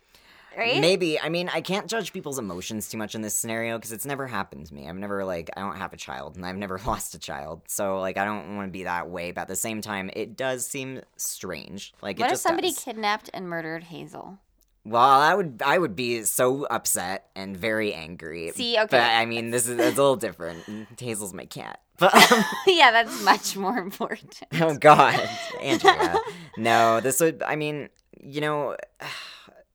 right? 0.55 0.79
Maybe. 0.79 1.19
I 1.19 1.29
mean, 1.29 1.49
I 1.49 1.61
can't 1.61 1.87
judge 1.87 2.13
people's 2.13 2.37
emotions 2.37 2.89
too 2.89 2.97
much 2.97 3.15
in 3.15 3.21
this 3.21 3.35
scenario 3.35 3.77
because 3.77 3.91
it's 3.91 4.05
never 4.05 4.27
happened 4.27 4.67
to 4.67 4.73
me. 4.73 4.87
I've 4.87 4.95
never, 4.95 5.25
like, 5.25 5.49
I 5.57 5.61
don't 5.61 5.77
have 5.77 5.93
a 5.93 5.97
child 5.97 6.35
and 6.35 6.45
I've 6.45 6.57
never 6.57 6.79
lost 6.85 7.15
a 7.15 7.19
child. 7.19 7.61
So, 7.67 7.99
like, 7.99 8.17
I 8.17 8.25
don't 8.25 8.55
want 8.55 8.67
to 8.67 8.71
be 8.71 8.83
that 8.83 9.09
way. 9.09 9.31
But 9.31 9.41
at 9.41 9.47
the 9.47 9.55
same 9.55 9.81
time, 9.81 10.09
it 10.13 10.37
does 10.37 10.65
seem 10.65 11.01
strange. 11.15 11.93
Like, 12.01 12.19
what 12.19 12.25
it 12.25 12.27
if 12.27 12.31
just 12.33 12.43
somebody 12.43 12.69
does. 12.69 12.83
kidnapped 12.83 13.29
and 13.33 13.49
murdered 13.49 13.85
Hazel? 13.85 14.37
Well, 14.85 15.01
I 15.01 15.35
would, 15.35 15.61
I 15.65 15.77
would 15.77 15.97
be 15.97 16.23
so 16.23 16.65
upset 16.65 17.29
and 17.35 17.57
very 17.57 17.93
angry. 17.93 18.51
See, 18.51 18.77
okay. 18.77 18.87
But 18.89 19.01
I 19.01 19.25
mean, 19.25 19.51
this 19.51 19.67
is 19.67 19.77
it's 19.77 19.97
a 19.97 20.01
little 20.01 20.15
different. 20.15 20.63
Hazel's 20.99 21.33
my 21.33 21.45
cat. 21.45 21.81
But 21.99 22.13
um, 22.31 22.43
yeah, 22.67 22.91
that's 22.91 23.23
much 23.23 23.57
more 23.57 23.75
important. 23.79 24.39
oh 24.61 24.77
God, 24.77 25.19
Andrea. 25.63 26.15
No, 26.55 26.99
this 27.01 27.19
would. 27.19 27.41
I 27.41 27.55
mean, 27.55 27.89
you 28.21 28.39
know, 28.39 28.77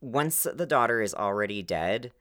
once 0.02 0.46
the 0.52 0.66
daughter 0.66 1.00
is 1.00 1.14
already 1.14 1.62
dead, 1.62 2.12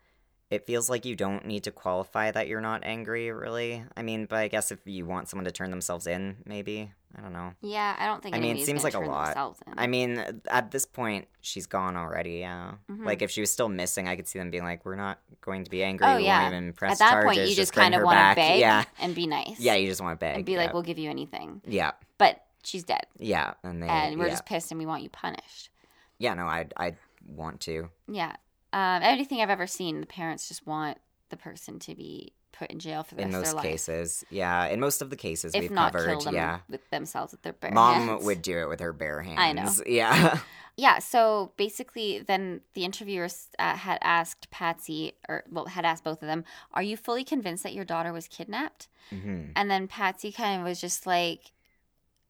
it 0.50 0.66
feels 0.66 0.90
like 0.90 1.06
you 1.06 1.16
don't 1.16 1.46
need 1.46 1.64
to 1.64 1.72
qualify 1.72 2.30
that 2.32 2.48
you're 2.48 2.62
not 2.62 2.82
angry. 2.84 3.32
Really. 3.32 3.84
I 3.98 4.02
mean, 4.04 4.26
but 4.28 4.38
I 4.40 4.48
guess 4.48 4.72
if 4.72 4.80
you 4.86 5.06
want 5.06 5.28
someone 5.30 5.46
to 5.46 5.52
turn 5.52 5.72
themselves 5.72 6.08
in, 6.08 6.38
maybe. 6.46 6.92
I 7.18 7.22
don't 7.22 7.34
know. 7.34 7.54
Yeah, 7.62 7.94
I 8.00 8.06
don't 8.06 8.24
think. 8.24 8.36
I 8.36 8.40
mean, 8.40 8.56
it 8.56 8.66
seems 8.66 8.86
like 8.86 8.94
a 8.94 9.00
lot. 9.00 9.58
I 9.76 9.88
mean, 9.88 10.24
at 10.50 10.72
this 10.72 10.86
point, 10.86 11.28
she's 11.42 11.66
gone 11.68 11.98
already. 11.98 12.40
Yeah. 12.40 12.76
Mhm. 12.90 13.06
Like 13.06 13.22
if 13.22 13.30
she 13.32 13.42
was 13.42 13.52
still 13.52 13.68
missing, 13.68 14.08
I 14.08 14.16
could 14.16 14.30
see 14.30 14.40
them 14.40 14.50
being 14.50 14.64
like, 14.64 14.86
"We're 14.86 14.96
not 14.96 15.20
going 15.42 15.66
to 15.66 15.70
be 15.70 15.84
angry. 15.84 16.08
Oh, 16.08 16.16
we 16.18 16.24
yeah. 16.24 16.44
won't 16.44 16.54
even 16.54 16.74
press 16.74 16.94
At 16.94 17.00
that 17.00 17.12
charges. 17.12 17.38
point, 17.38 17.50
you 17.50 17.56
just 17.56 17.74
bring 17.74 17.84
kind 17.92 17.96
of 17.96 18.04
want 18.04 18.18
to 18.18 18.36
beg 18.36 18.60
Yeah. 18.62 18.86
and 19.00 19.14
be 19.14 19.28
nice. 19.28 19.60
Yeah, 19.60 19.76
you 19.76 19.88
just 19.88 20.00
want 20.02 20.18
to 20.18 20.24
beg 20.24 20.36
and 20.38 20.46
be 20.46 20.56
like, 20.56 20.68
yeah. 20.70 20.74
"We'll 20.74 20.84
give 20.84 21.00
you 21.00 21.10
anything," 21.10 21.62
yeah, 21.66 21.92
but 22.18 22.46
she's 22.64 22.84
dead, 22.86 23.06
yeah, 23.18 23.56
and 23.64 23.84
they, 23.84 23.88
and 23.88 24.18
we're 24.18 24.26
yeah. 24.28 24.32
just 24.32 24.46
pissed, 24.46 24.72
and 24.72 24.80
we 24.80 24.86
want 24.86 25.04
you 25.04 25.10
punished. 25.10 25.70
yeah. 26.18 26.34
No, 26.34 26.46
I, 26.46 26.68
I 26.78 26.96
want 27.28 27.60
to. 27.62 27.90
Yeah. 28.08 28.36
Um, 28.74 29.02
anything 29.04 29.42
I've 29.42 29.50
ever 29.50 29.68
seen, 29.68 30.00
the 30.02 30.08
parents 30.08 30.48
just 30.48 30.66
want 30.66 30.98
the 31.30 31.38
person 31.38 31.80
to 31.80 31.96
be 31.96 32.34
put 32.52 32.70
in 32.72 32.80
jail 32.80 33.04
for 33.04 33.16
the 33.16 33.22
in 33.24 33.28
rest 33.30 33.36
of 33.36 33.40
most 33.42 33.48
their 33.48 33.56
life. 33.56 33.64
cases. 33.64 34.26
Yeah, 34.30 34.66
in 34.68 34.80
most 34.80 35.02
of 35.02 35.10
the 35.10 35.16
cases 35.16 35.54
If 35.56 35.62
we've 35.62 35.72
not 35.72 35.94
covered. 35.94 36.08
kill 36.10 36.20
them 36.22 36.36
Yeah, 36.36 36.60
with 36.70 36.90
themselves 36.90 37.32
with 37.32 37.42
their 37.42 37.54
bare 37.54 37.72
mom 37.72 38.08
hands. 38.08 38.24
would 38.26 38.42
do 38.42 38.58
it 38.60 38.70
with 38.70 38.80
her 38.80 38.94
bare 38.94 39.22
hands. 39.22 39.40
I 39.40 39.52
know. 39.54 39.72
Yeah. 39.86 40.40
Yeah, 40.78 41.00
so 41.00 41.52
basically, 41.58 42.20
then 42.20 42.62
the 42.76 42.86
interviewers 42.86 43.50
uh, 43.60 43.76
had 43.76 44.00
asked 44.02 44.50
Patsy, 44.52 45.14
or 45.28 45.44
well, 45.52 45.66
had 45.66 45.84
asked 45.86 46.06
both 46.06 46.22
of 46.22 46.28
them, 46.28 46.46
"Are 46.74 46.82
you 46.82 46.96
fully 46.96 47.26
convinced 47.26 47.64
that 47.64 47.74
your 47.74 47.84
daughter 47.84 48.14
was 48.14 48.28
kidnapped?" 48.30 48.88
hmm 49.10 49.48
And 49.56 49.70
then 49.70 49.88
Patsy 49.90 50.32
kind 50.32 50.62
of 50.62 50.66
was 50.66 50.80
just 50.80 51.06
like, 51.06 51.52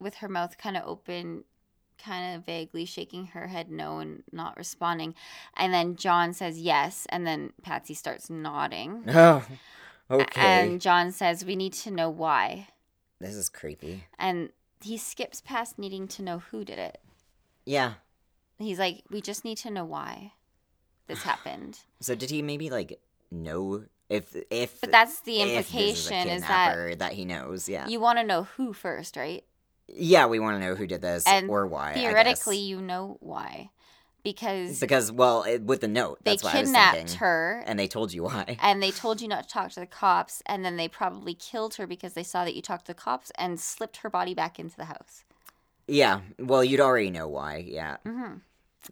with 0.00 0.16
her 0.16 0.28
mouth 0.28 0.58
kind 0.58 0.76
of 0.76 0.82
open, 0.86 1.44
kind 2.02 2.36
of 2.36 2.44
vaguely 2.44 2.84
shaking 2.84 3.26
her 3.28 3.46
head 3.46 3.70
no 3.70 3.98
and 3.98 4.22
not 4.32 4.56
responding. 4.56 5.14
And 5.56 5.72
then 5.72 5.96
John 5.96 6.32
says 6.32 6.58
yes, 6.60 7.06
and 7.10 7.26
then 7.26 7.52
Patsy 7.62 7.94
starts 7.94 8.28
nodding. 8.30 9.04
Oh, 10.10 10.20
okay. 10.20 10.40
And 10.40 10.80
John 10.80 11.10
says, 11.10 11.44
"We 11.44 11.56
need 11.56 11.72
to 11.74 11.90
know 11.90 12.10
why." 12.10 12.68
this 13.20 13.34
is 13.34 13.48
creepy. 13.48 14.04
And 14.18 14.50
he 14.82 14.98
skips 14.98 15.40
past 15.40 15.78
needing 15.78 16.06
to 16.08 16.22
know 16.22 16.40
who 16.50 16.64
did 16.64 16.78
it. 16.78 16.98
Yeah. 17.64 17.94
He's 18.58 18.78
like, 18.78 19.04
"We 19.10 19.20
just 19.22 19.44
need 19.44 19.58
to 19.58 19.70
know 19.70 19.84
why 19.84 20.32
this 21.06 21.22
happened." 21.30 21.78
So 22.00 22.14
did 22.14 22.30
he 22.30 22.42
maybe 22.42 22.68
like 22.68 23.00
know 23.30 23.84
if 24.10 24.36
if 24.50 24.80
But 24.80 24.90
that's 24.90 25.20
the 25.20 25.38
this 25.38 25.42
is, 25.44 25.56
implication 25.56 26.28
is, 26.28 26.42
that 26.42 26.98
that 26.98 27.12
he 27.12 27.24
knows? 27.24 27.68
Yeah. 27.68 27.86
you 27.88 27.98
want 28.00 28.18
to 28.18 28.24
know 28.24 28.42
who 28.42 28.72
first, 28.74 29.16
right? 29.16 29.44
Yeah, 29.88 30.26
we 30.26 30.38
want 30.38 30.60
to 30.60 30.66
know 30.66 30.74
who 30.74 30.86
did 30.86 31.00
this 31.02 31.26
And 31.26 31.50
or 31.50 31.66
why. 31.66 31.94
Theoretically, 31.94 32.58
you 32.58 32.80
know 32.80 33.16
why. 33.20 33.70
Because 34.24 34.78
because 34.78 35.10
well, 35.10 35.42
it, 35.42 35.62
with 35.62 35.80
the 35.80 35.88
note, 35.88 36.18
they 36.22 36.32
that's 36.32 36.44
what 36.44 36.54
I 36.54 36.60
was 36.60 36.68
kidnapped 36.68 36.96
thinking. 36.96 37.16
her 37.18 37.64
and 37.66 37.76
they 37.76 37.88
told 37.88 38.12
you 38.12 38.22
why. 38.22 38.56
and 38.62 38.80
they 38.80 38.92
told 38.92 39.20
you 39.20 39.26
not 39.26 39.44
to 39.44 39.48
talk 39.48 39.72
to 39.72 39.80
the 39.80 39.86
cops 39.86 40.42
and 40.46 40.64
then 40.64 40.76
they 40.76 40.86
probably 40.86 41.34
killed 41.34 41.74
her 41.74 41.88
because 41.88 42.12
they 42.12 42.22
saw 42.22 42.44
that 42.44 42.54
you 42.54 42.62
talked 42.62 42.86
to 42.86 42.92
the 42.92 42.98
cops 42.98 43.32
and 43.36 43.58
slipped 43.58 43.96
her 43.98 44.10
body 44.10 44.32
back 44.32 44.60
into 44.60 44.76
the 44.76 44.84
house. 44.84 45.24
Yeah. 45.88 46.20
Well, 46.38 46.62
you'd 46.62 46.78
already 46.80 47.10
know 47.10 47.26
why. 47.26 47.64
Yeah. 47.66 47.96
hmm 48.04 48.34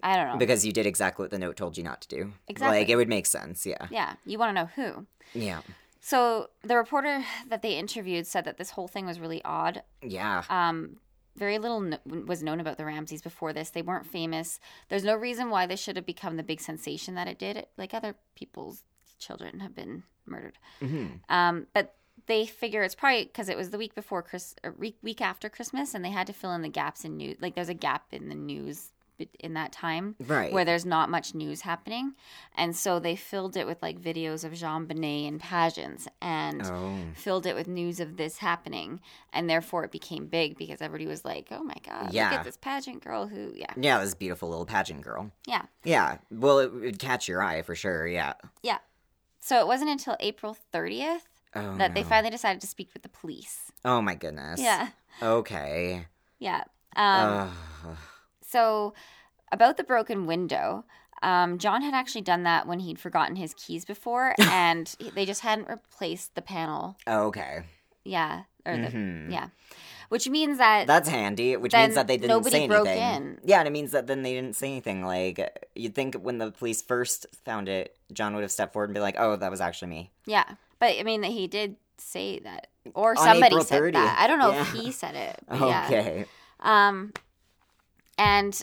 I 0.02 0.16
don't 0.16 0.28
know. 0.28 0.36
Because 0.36 0.64
you 0.66 0.72
did 0.72 0.86
exactly 0.86 1.24
what 1.24 1.30
the 1.30 1.38
note 1.38 1.56
told 1.56 1.76
you 1.76 1.84
not 1.84 2.00
to 2.02 2.08
do. 2.08 2.32
Exactly. 2.48 2.78
Like 2.78 2.88
it 2.88 2.96
would 2.96 3.08
make 3.08 3.26
sense. 3.26 3.64
Yeah. 3.66 3.86
yeah, 3.90 4.14
you 4.24 4.38
want 4.38 4.56
to 4.56 4.62
know 4.62 4.70
who. 4.74 5.06
Yeah. 5.32 5.60
So 6.00 6.50
the 6.62 6.76
reporter 6.76 7.24
that 7.48 7.62
they 7.62 7.76
interviewed 7.78 8.26
said 8.26 8.44
that 8.46 8.56
this 8.58 8.70
whole 8.70 8.88
thing 8.88 9.06
was 9.06 9.20
really 9.20 9.42
odd. 9.44 9.82
Yeah. 10.02 10.42
Um, 10.48 10.96
very 11.36 11.58
little 11.58 11.80
kn- 11.80 12.26
was 12.26 12.42
known 12.42 12.58
about 12.60 12.76
the 12.78 12.84
Ramseys 12.84 13.22
before 13.22 13.52
this. 13.52 13.70
They 13.70 13.82
weren't 13.82 14.06
famous. 14.06 14.58
There's 14.88 15.04
no 15.04 15.14
reason 15.14 15.50
why 15.50 15.66
this 15.66 15.80
should 15.80 15.96
have 15.96 16.06
become 16.06 16.36
the 16.36 16.42
big 16.42 16.60
sensation 16.60 17.14
that 17.14 17.28
it 17.28 17.38
did. 17.38 17.66
Like 17.76 17.94
other 17.94 18.16
people's 18.34 18.82
children 19.18 19.60
have 19.60 19.74
been 19.74 20.02
murdered. 20.26 20.58
hmm 20.80 21.06
Um, 21.28 21.66
but 21.74 21.94
they 22.26 22.46
figure 22.46 22.82
it's 22.82 22.94
probably 22.94 23.24
because 23.24 23.48
it 23.48 23.56
was 23.56 23.70
the 23.70 23.78
week 23.78 23.94
before 23.94 24.22
Chris, 24.22 24.54
week 24.78 24.96
week 25.02 25.20
after 25.20 25.48
Christmas, 25.48 25.94
and 25.94 26.04
they 26.04 26.10
had 26.10 26.26
to 26.26 26.32
fill 26.32 26.52
in 26.54 26.62
the 26.62 26.68
gaps 26.68 27.04
in 27.04 27.16
news. 27.16 27.36
Like 27.40 27.54
there's 27.54 27.68
a 27.68 27.74
gap 27.74 28.04
in 28.12 28.28
the 28.28 28.34
news 28.34 28.92
in 29.38 29.54
that 29.54 29.72
time 29.72 30.16
Right. 30.18 30.52
where 30.52 30.64
there's 30.64 30.84
not 30.86 31.10
much 31.10 31.34
news 31.34 31.62
happening, 31.62 32.14
and 32.56 32.74
so 32.76 32.98
they 32.98 33.16
filled 33.16 33.56
it 33.56 33.66
with 33.66 33.82
like 33.82 34.00
videos 34.00 34.44
of 34.44 34.52
JonBenét 34.52 35.28
and 35.28 35.40
pageants, 35.40 36.08
and 36.20 36.62
oh. 36.64 36.96
filled 37.14 37.46
it 37.46 37.54
with 37.54 37.68
news 37.68 38.00
of 38.00 38.16
this 38.16 38.38
happening, 38.38 39.00
and 39.32 39.48
therefore 39.48 39.84
it 39.84 39.90
became 39.90 40.26
big 40.26 40.56
because 40.56 40.80
everybody 40.80 41.06
was 41.06 41.24
like, 41.24 41.48
"Oh 41.50 41.62
my 41.62 41.76
god, 41.86 42.06
look 42.06 42.14
Yeah. 42.14 42.32
at 42.34 42.44
this 42.44 42.56
pageant 42.56 43.02
girl 43.04 43.26
who, 43.26 43.52
yeah, 43.54 43.72
Yeah, 43.76 43.98
this 44.00 44.14
beautiful 44.14 44.48
little 44.48 44.66
pageant 44.66 45.02
girl. 45.02 45.30
yeah." 45.46 45.62
Yeah. 45.84 46.18
Well, 46.30 46.58
it 46.60 46.72
would 46.72 46.98
catch 46.98 47.28
your 47.28 47.42
eye 47.42 47.62
for 47.62 47.74
sure. 47.74 48.06
Yeah. 48.06 48.34
Yeah. 48.62 48.78
So 49.40 49.58
it 49.60 49.66
wasn't 49.66 49.90
until 49.90 50.16
April 50.20 50.56
30th 50.72 51.22
Oh. 51.54 51.76
that 51.78 51.94
they 51.94 52.02
finally 52.02 52.30
decided 52.30 52.60
to 52.60 52.66
speak 52.68 52.90
with 52.92 53.02
the 53.02 53.08
police. 53.08 53.72
Oh 53.84 54.00
my 54.00 54.14
goodness. 54.14 54.60
Yeah, 54.60 54.90
Okay. 55.22 56.06
yeah. 56.38 56.64
Um. 56.96 57.50
So, 58.50 58.94
about 59.52 59.76
the 59.76 59.84
broken 59.84 60.26
window, 60.26 60.84
um, 61.22 61.58
John 61.58 61.82
had 61.82 61.94
actually 61.94 62.22
done 62.22 62.42
that 62.44 62.66
when 62.66 62.80
he'd 62.80 62.98
forgotten 62.98 63.36
his 63.36 63.54
keys 63.54 63.84
before, 63.84 64.34
and 64.40 64.92
they 65.14 65.24
just 65.26 65.42
hadn't 65.42 65.68
replaced 65.68 66.34
the 66.34 66.42
panel. 66.42 66.96
okay. 67.06 67.62
Yeah, 68.02 68.44
or 68.64 68.76
the 68.78 68.88
Mhm. 68.88 69.30
yeah, 69.30 69.48
which 70.08 70.26
means 70.28 70.56
that 70.56 70.86
That's 70.86 71.08
handy, 71.08 71.54
which 71.58 71.74
means 71.74 71.94
that 71.96 72.06
they 72.06 72.16
didn't 72.16 72.28
nobody 72.30 72.56
say 72.56 72.66
broke 72.66 72.86
anything. 72.88 73.22
in. 73.34 73.40
Yeah, 73.44 73.58
and 73.58 73.68
it 73.68 73.72
means 73.72 73.90
that 73.92 74.06
then 74.06 74.22
they 74.22 74.32
didn't 74.32 74.56
say 74.56 74.68
anything. 74.68 75.04
Like 75.04 75.68
you'd 75.74 75.94
think 75.94 76.14
when 76.14 76.38
the 76.38 76.50
police 76.50 76.80
first 76.80 77.26
found 77.44 77.68
it, 77.68 77.94
John 78.10 78.34
would 78.34 78.40
have 78.42 78.50
stepped 78.50 78.72
forward 78.72 78.88
and 78.88 78.94
be 78.94 79.00
like, 79.00 79.16
"Oh, 79.18 79.36
that 79.36 79.50
was 79.50 79.60
actually 79.60 79.88
me." 79.88 80.10
yeah, 80.24 80.44
but 80.78 80.96
I 80.98 81.02
mean 81.02 81.20
that 81.20 81.30
he 81.30 81.46
did 81.46 81.76
say 81.98 82.38
that, 82.40 82.68
or 82.94 83.10
On 83.10 83.16
somebody 83.18 83.60
said 83.60 83.82
30th, 83.82 83.92
that. 83.92 84.18
I 84.18 84.26
don't 84.26 84.38
know 84.38 84.58
if 84.58 84.72
he 84.72 84.90
said 84.92 85.14
it. 85.14 85.36
but 85.46 85.60
yeah. 85.60 85.86
Okay. 85.90 86.24
Um, 86.60 87.12
and 88.20 88.62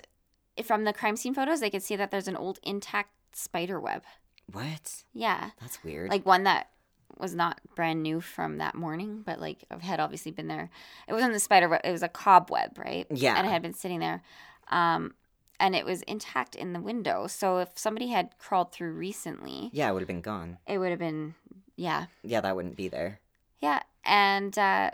from 0.64 0.84
the 0.86 0.94
crime 0.94 1.16
scene 1.18 1.34
photos, 1.34 1.60
they 1.60 1.70
could 1.70 1.84
see 1.84 1.96
that 1.96 2.12
there's 2.12 2.28
an 2.28 2.36
old 2.38 2.60
intact 2.64 3.12
spider 3.34 3.80
web. 3.80 4.04
What? 4.52 5.04
Yeah, 5.14 5.50
That's 5.60 5.84
weird. 5.84 6.10
like 6.10 6.26
one 6.26 6.44
that 6.44 6.70
was 7.18 7.34
not 7.36 7.60
brand 7.76 8.04
new 8.04 8.22
from 8.22 8.58
that 8.60 8.76
morning, 8.76 9.24
but 9.26 9.40
like 9.42 9.64
had 9.82 10.00
obviously 10.00 10.32
been 10.32 10.48
there. 10.48 10.70
It 11.08 11.14
wasn't 11.14 11.34
the 11.34 11.40
spider 11.40 11.68
web; 11.68 11.82
it 11.84 11.92
was 11.92 12.04
a 12.04 12.08
cobweb, 12.10 12.78
right? 12.78 13.06
Yeah. 13.12 13.36
and 13.38 13.46
it 13.48 13.50
had 13.50 13.62
been 13.62 13.74
sitting 13.74 14.00
there, 14.00 14.22
um, 14.70 15.14
and 15.60 15.76
it 15.76 15.86
was 15.86 16.02
intact 16.04 16.56
in 16.56 16.74
the 16.74 16.80
window. 16.80 17.28
So 17.28 17.58
if 17.58 17.70
somebody 17.76 18.08
had 18.08 18.38
crawled 18.38 18.72
through 18.72 18.94
recently, 18.94 19.70
yeah, 19.74 19.90
it 19.90 19.94
would 19.94 20.02
have 20.02 20.08
been 20.08 20.22
gone. 20.22 20.60
it 20.68 20.78
would 20.78 20.92
have 20.92 21.00
been, 21.00 21.36
yeah, 21.76 22.06
Yeah, 22.24 22.42
that 22.42 22.56
wouldn't 22.56 22.78
be 22.78 22.88
there. 22.88 23.20
yeah. 23.60 23.82
And 24.06 24.58
uh, 24.58 24.92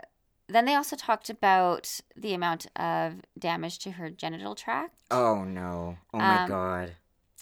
then 0.48 0.64
they 0.64 0.74
also 0.74 0.96
talked 0.96 1.30
about 1.30 2.00
the 2.16 2.34
amount 2.34 2.66
of 2.76 3.22
damage 3.38 3.78
to 3.80 3.92
her 3.92 4.10
genital 4.10 4.54
tract. 4.54 4.94
Oh 5.10 5.44
no. 5.44 5.96
Oh 6.12 6.18
my 6.18 6.42
Um, 6.44 6.48
god. 6.48 6.92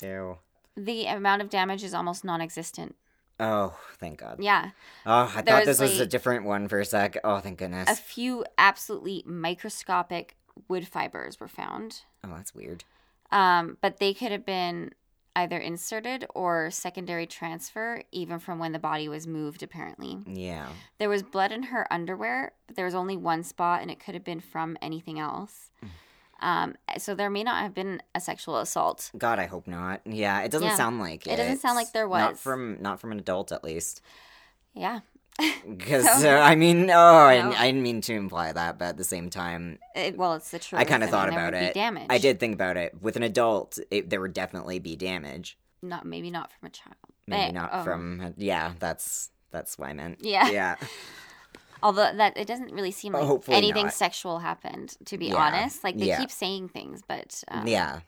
Ew. 0.01 0.39
The 0.77 1.07
amount 1.07 1.43
of 1.43 1.51
damage 1.51 1.83
is 1.85 1.95
almost 1.95 2.25
non-existent. 2.25 2.95
Oh, 3.41 3.77
thank 3.99 4.21
God. 4.21 4.37
Yeah, 4.41 4.71
Oh, 5.05 5.33
I 5.35 5.43
There 5.43 5.55
thought 5.57 5.67
was, 5.67 5.79
this 5.79 5.81
was 5.81 5.97
a 5.99 6.03
like, 6.03 6.11
different 6.11 6.45
one 6.45 6.69
for 6.69 6.79
a 6.79 6.85
sec. 6.85 7.17
Oh, 7.25 7.41
thank 7.41 7.59
goodness. 7.59 7.89
a 7.91 7.97
few 7.97 8.45
absolutely 8.57 9.23
microscopic 9.27 10.37
wood 10.69 10.87
fibers 10.87 11.41
were 11.41 11.49
found. 11.49 12.03
oh, 12.25 12.29
that's 12.37 12.55
weird. 12.55 12.85
Um, 13.33 13.79
but 13.81 13.99
they 13.99 14.13
could 14.15 14.31
have 14.31 14.45
been 14.47 14.93
either 15.35 15.59
inserted 15.59 16.27
or 16.35 16.71
secondary 16.71 17.27
transfer, 17.27 18.03
even 18.13 18.39
from 18.39 18.59
when 18.59 18.73
the 18.73 18.79
body 18.79 19.09
was 19.09 19.27
moved, 19.27 19.63
apparently. 19.63 20.19
Yeah. 20.27 20.69
There 20.99 21.09
was 21.09 21.23
blood 21.23 21.53
in 21.53 21.65
her 21.65 21.87
underwear, 21.93 22.53
but 22.67 22.77
there 22.77 22.85
was 22.85 22.95
only 22.95 23.17
one 23.17 23.43
spot, 23.43 23.81
and 23.83 23.91
it 23.91 23.99
could 23.99 24.15
have 24.15 24.25
been 24.25 24.41
from 24.41 24.77
anything 24.83 25.19
else. 25.19 25.71
Mm. 25.85 25.89
Um, 26.45 26.75
so 26.99 27.15
there 27.15 27.31
may 27.31 27.45
not 27.45 27.63
have 27.63 27.73
been 27.73 28.03
a 28.15 28.21
sexual 28.21 28.59
assault. 28.59 29.11
God, 29.17 29.39
I 29.39 29.47
hope 29.47 29.69
not. 29.69 30.01
Yeah, 30.05 30.41
it 30.43 30.51
doesn't 30.51 30.69
Yeah. 30.69 30.75
sound 30.77 30.99
like 30.99 31.27
it. 31.27 31.35
It 31.35 31.37
doesn't 31.37 31.59
sound 31.59 31.77
like 31.77 31.93
there 31.93 32.09
Not 32.09 32.33
was. 32.33 32.41
from 32.41 32.79
not 32.83 33.01
from 33.01 33.13
an 33.13 33.21
adult 33.21 33.53
at 33.53 33.63
least. 33.63 34.03
Yeah. 34.75 35.01
Because 35.67 36.05
So- 36.21 36.37
uh, 36.37 36.41
I 36.41 36.55
mean, 36.55 36.91
oh, 36.91 36.97
I, 36.99 37.41
No. 37.43 37.53
I 37.57 37.67
didn't 37.67 37.83
mean 37.83 38.01
to 38.03 38.13
imply 38.15 38.53
that, 38.53 38.79
but 38.79 38.85
at 38.87 38.97
the 38.97 39.05
same 39.05 39.31
time, 39.31 39.79
It, 39.95 40.17
well, 40.17 40.35
it's 40.35 40.51
the 40.51 40.59
truth. 40.59 40.81
I 40.81 40.85
kind 40.85 41.03
of 41.03 41.11
thought 41.11 41.29
about 41.29 41.55
it. 41.55 41.75
Damage. 41.75 42.07
I 42.11 42.19
did 42.19 42.39
think 42.39 42.55
about 42.55 42.77
it. 42.77 43.01
With 43.01 43.17
an 43.17 43.23
adult, 43.23 43.79
it, 43.91 44.11
there 44.11 44.21
would 44.21 44.35
definitely 44.35 44.79
be 44.79 44.95
damage. 44.97 45.59
Not 45.83 46.05
maybe 46.07 46.31
not 46.31 46.53
from 46.53 46.67
a 46.67 46.71
child. 46.71 46.97
Maybe 47.27 47.53
not 47.53 47.71
oh. 47.73 47.83
from. 47.85 48.35
Yeah, 48.37 48.73
that's 48.79 49.31
that's 49.51 49.79
what 49.79 49.89
I 49.89 49.93
meant. 49.95 50.19
Yeah. 50.23 50.49
Yeah. 50.51 50.77
Although 51.83 52.15
that 52.17 52.37
it 52.37 52.47
doesn't 52.47 52.73
really 52.73 52.93
seem 52.93 53.15
Oh, 53.17 53.35
like 53.47 53.49
anything 53.49 53.87
not. 53.87 53.93
sexual 53.95 54.39
happened. 54.39 54.97
To 55.07 55.19
be 55.19 55.27
Yeah. 55.27 55.37
honest, 55.37 55.83
like 55.83 55.97
they 55.99 56.07
Yeah. 56.07 56.21
keep 56.21 56.31
saying 56.31 56.69
things, 56.69 57.01
but 57.07 57.43
um, 57.49 57.67
yeah. 57.67 58.01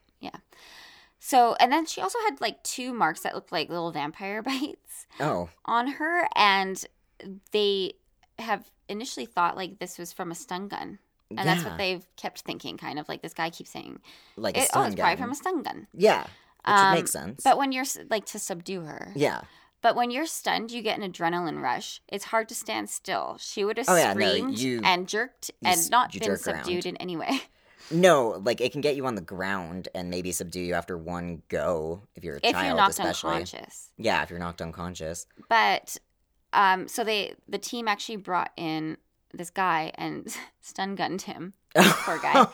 So 1.18 1.57
and 1.59 1.72
then 1.72 1.87
she 1.87 2.01
also 2.03 2.18
had 2.29 2.41
like 2.41 2.62
two 2.64 2.93
marks 2.93 3.20
that 3.20 3.35
looked 3.35 3.51
like 3.51 3.70
little 3.70 3.91
vampire 3.91 4.43
bites 4.43 5.07
Oh. 5.20 5.49
on 5.64 5.87
her, 5.89 6.29
and 6.37 6.85
they 7.53 7.95
have 8.39 8.70
initially 8.89 9.27
thought 9.27 9.57
like 9.57 9.79
this 9.79 9.99
was 9.99 10.12
from 10.12 10.31
a 10.31 10.35
stun 10.35 10.68
gun, 10.68 10.99
and 11.31 11.39
that's 11.49 11.64
what 11.64 11.79
they've 11.79 12.07
kept 12.16 12.41
thinking. 12.43 12.77
Kind 12.77 12.99
of 12.99 13.09
like 13.09 13.22
this 13.22 13.35
guy 13.35 13.51
keeps 13.51 13.70
saying, 13.70 14.01
like 14.37 14.57
it, 14.57 14.68
"Oh, 14.75 14.83
it's 14.85 14.95
probably 14.95 15.16
from 15.16 15.31
a 15.31 15.35
stun 15.35 15.62
gun." 15.62 15.87
Yeah. 15.93 16.22
Which 16.22 16.31
Um, 16.77 16.91
would 16.93 16.99
make 17.01 17.09
sense. 17.09 17.43
But 17.45 17.59
when 17.59 17.72
you're 17.72 17.85
like 18.09 18.25
to 18.27 18.39
subdue 18.39 18.83
her, 18.83 19.12
yeah. 19.14 19.43
But 19.83 19.97
when 19.97 20.11
you're 20.11 20.25
stunned, 20.25 20.70
you 20.70 20.81
get 20.81 20.99
an 20.99 21.12
adrenaline 21.12 21.61
rush. 21.61 22.01
It's 22.09 22.25
hard 22.27 22.49
to 22.49 22.55
stand 22.55 22.89
still. 22.89 23.37
She 23.39 23.64
would 23.64 23.77
have 23.77 23.87
Oh, 23.89 23.97
yeah, 23.97 24.14
no, 24.14 24.27
screamed 24.31 24.59
you- 24.59 24.81
and 24.83 25.07
jerked 25.07 25.51
you 25.61 25.68
and 25.68 25.91
not 25.91 26.11
been 26.12 26.37
subdued 26.39 26.87
around. 26.87 26.87
in 26.87 26.97
any 26.97 27.16
way. 27.16 27.43
No, 27.91 28.41
like 28.43 28.62
it 28.62 28.72
can 28.72 28.81
get 28.81 28.97
you 28.97 29.05
on 29.05 29.14
the 29.14 29.20
ground 29.20 29.89
and 29.95 30.09
maybe 30.09 30.33
subdue 30.33 30.62
you 30.62 30.72
after 30.72 30.97
one 30.97 31.43
go 31.51 32.01
if 32.14 32.25
you're 32.25 32.37
a 32.37 32.41
if 32.43 32.53
child, 32.55 32.66
you're 32.66 32.77
knocked 32.77 32.93
especially. 32.93 33.31
unconscious. 33.33 33.91
Yeah, 33.99 34.22
if 34.22 34.31
you're 34.31 34.39
knocked 34.39 34.62
unconscious. 34.62 35.27
But 35.51 35.99
um, 36.55 36.89
so 36.89 37.05
they 37.05 37.35
the 37.49 37.59
team 37.59 37.89
actually 37.89 38.17
brought 38.17 38.51
in 38.57 38.97
this 39.33 39.51
guy 39.51 39.93
and 39.97 40.35
stun 40.63 40.95
gunned 40.95 41.22
him. 41.22 41.53
Poor 41.76 42.18
guy. 42.18 42.47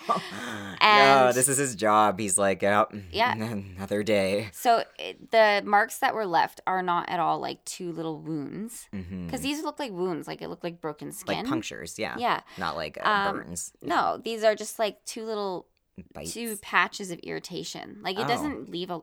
no, 0.83 1.33
this 1.33 1.47
is 1.49 1.59
his 1.59 1.75
job. 1.75 2.19
He's 2.19 2.39
like, 2.39 2.63
oh, 2.63 2.87
Yeah. 3.13 3.35
another 3.35 4.03
day. 4.03 4.49
So 4.53 4.83
it, 4.99 5.31
the 5.31 5.63
marks 5.65 5.99
that 5.99 6.15
were 6.15 6.25
left 6.27 6.63
are 6.67 6.83
not 6.83 7.09
at 7.11 7.21
all 7.21 7.39
like 7.39 7.63
two 7.67 7.93
little 7.93 8.19
wounds, 8.19 8.89
because 8.93 9.43
these 9.43 9.63
look 9.63 9.79
like 9.79 9.93
wounds. 9.93 10.27
Like 10.27 10.41
it 10.41 10.49
looked 10.49 10.65
like 10.65 10.81
broken 10.81 11.13
skin. 11.13 11.37
Like 11.37 11.47
punctures, 11.47 11.99
yeah. 11.99 12.15
Yeah. 12.19 12.41
Not 12.57 12.77
like 12.77 12.99
uh, 13.05 13.09
Um, 13.29 13.37
burns. 13.37 13.73
No, 13.83 14.19
these 14.25 14.43
are 14.43 14.55
just 14.55 14.79
like 14.79 15.05
two 15.05 15.25
little 15.27 15.67
Bites. 16.15 16.33
two 16.33 16.57
patches 16.57 17.11
of 17.11 17.19
irritation. 17.19 17.99
Like 18.03 18.19
it 18.19 18.25
Oh. 18.25 18.29
doesn't 18.29 18.71
leave 18.71 18.91
a, 18.91 19.03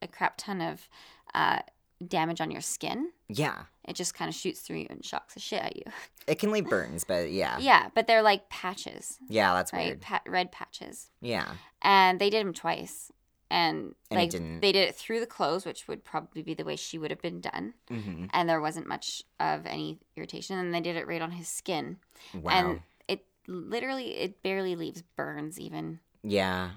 a 0.00 0.06
crap 0.06 0.34
ton 0.36 0.60
of 0.60 0.88
uh, 1.34 1.58
damage 2.06 2.40
on 2.40 2.50
your 2.50 2.60
skin. 2.60 3.10
Yeah. 3.28 3.62
It 3.84 3.94
just 3.96 4.14
kind 4.14 4.28
of 4.28 4.34
shoots 4.34 4.60
through 4.60 4.78
you 4.78 4.86
and 4.90 5.04
shocks 5.04 5.34
the 5.34 5.40
shit 5.40 5.62
at 5.62 5.76
you. 5.76 5.82
It 6.26 6.38
can 6.38 6.52
leave 6.52 6.68
burns, 6.68 7.02
but 7.02 7.32
yeah. 7.32 7.58
Yeah, 7.58 7.88
but 7.94 8.06
they're 8.06 8.22
like 8.22 8.48
patches, 8.50 9.18
Yeah, 9.28 9.52
that's 9.54 9.72
right? 9.72 9.86
weird. 9.86 10.00
Pa- 10.00 10.20
red 10.26 10.52
patches. 10.52 11.10
Yeah. 11.20 11.54
And 11.82 12.20
they 12.20 12.30
did 12.30 12.46
them 12.46 12.52
twice. 12.54 13.10
And, 13.50 13.96
And 14.12 14.20
like 14.20 14.30
didn't- 14.30 14.60
they 14.60 14.70
did 14.70 14.88
it 14.88 14.94
through 14.94 15.18
the 15.18 15.26
clothes, 15.26 15.66
which 15.66 15.88
would 15.88 16.04
probably 16.04 16.42
be 16.42 16.54
the 16.54 16.64
way 16.64 16.76
she 16.76 16.98
would 16.98 17.10
have 17.10 17.20
been 17.22 17.40
done. 17.40 17.74
hmm 17.88 18.26
And 18.32 18.48
there 18.48 18.60
wasn't 18.60 18.86
much 18.86 19.24
of 19.40 19.66
any 19.66 19.98
irritation. 20.14 20.56
And 20.56 20.72
they 20.72 20.80
did 20.80 20.94
it 20.94 21.08
right 21.08 21.20
on 21.22 21.32
his 21.32 21.48
skin. 21.48 21.96
Wow. 22.32 22.50
And 22.52 22.80
it 23.08 23.24
literally, 23.48 24.16
it 24.18 24.40
barely 24.44 24.76
leaves 24.76 25.02
burns 25.16 25.58
even. 25.58 25.98
yeah. 26.22 26.70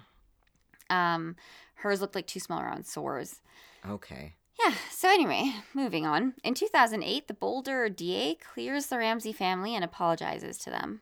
Um, 0.90 1.36
hers 1.76 2.02
looked 2.02 2.16
like 2.16 2.28
two 2.28 2.40
small 2.40 2.62
round 2.62 2.86
sores. 2.86 3.42
Okay. 3.88 4.34
Yeah, 4.64 4.74
so 4.92 5.10
anyway, 5.10 5.52
moving 5.74 6.06
on. 6.06 6.34
In 6.44 6.54
2008, 6.54 7.28
the 7.28 7.34
Boulder 7.34 7.90
DA 7.90 8.36
clears 8.36 8.88
the 8.88 8.98
Ramsey 8.98 9.34
family 9.34 9.76
and 9.76 9.84
apologizes 9.84 10.58
to 10.60 10.70
them. 10.70 11.02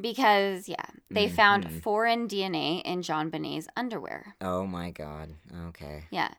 Because, 0.00 0.68
yeah, 0.70 0.86
they 1.10 1.28
found 1.28 1.66
Mhm. 1.66 1.82
foreign 1.82 2.26
DNA 2.26 2.80
in 2.80 3.02
JonBenét's 3.02 3.68
underwear. 3.76 4.34
Oh 4.40 4.66
my 4.66 4.90
god. 4.90 5.34
Okay. 5.68 6.04
Yeah. 6.10 6.32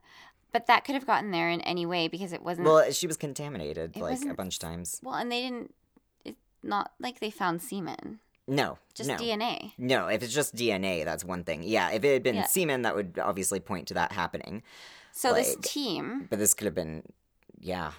But 0.52 0.66
that 0.66 0.84
could 0.86 0.96
have 0.96 1.06
gotten 1.06 1.30
there 1.30 1.50
in 1.50 1.62
any 1.62 1.86
way 1.86 2.08
because 2.08 2.34
it 2.34 2.42
wasn't. 2.42 2.68
Well, 2.68 2.92
she 2.92 3.06
was 3.06 3.16
contaminated 3.16 3.96
like 3.96 4.26
a 4.26 4.34
bunch 4.34 4.56
of 4.56 4.60
times. 4.60 5.00
well, 5.04 5.14
and 5.16 5.32
they 5.32 5.42
didn't. 5.42 5.74
It's 6.26 6.40
not 6.64 6.94
like 7.00 7.20
they 7.20 7.30
found 7.30 7.62
semen, 7.62 8.20
No. 8.48 8.80
just 8.96 9.10
no. 9.10 9.18
DNA. 9.18 9.74
No, 9.78 10.08
if 10.08 10.24
it's 10.24 10.34
just 10.34 10.56
DNA, 10.56 11.04
that's 11.04 11.24
one 11.24 11.44
thing. 11.44 11.62
Yeah, 11.64 11.92
if 11.92 12.04
it 12.04 12.12
had 12.14 12.24
been 12.24 12.36
Yeah. 12.36 12.46
semen, 12.48 12.82
that 12.84 12.96
would 12.96 13.20
obviously 13.20 13.60
point 13.60 13.88
to 13.90 13.94
that 13.94 14.14
happening. 14.14 14.64
So 15.16 15.34
this 15.34 15.56
team, 15.62 16.28
But 16.30 16.40
this 16.40 16.54
could 16.54 16.66
have 16.66 16.76
been, 16.76 17.04
yeah. 17.60 17.92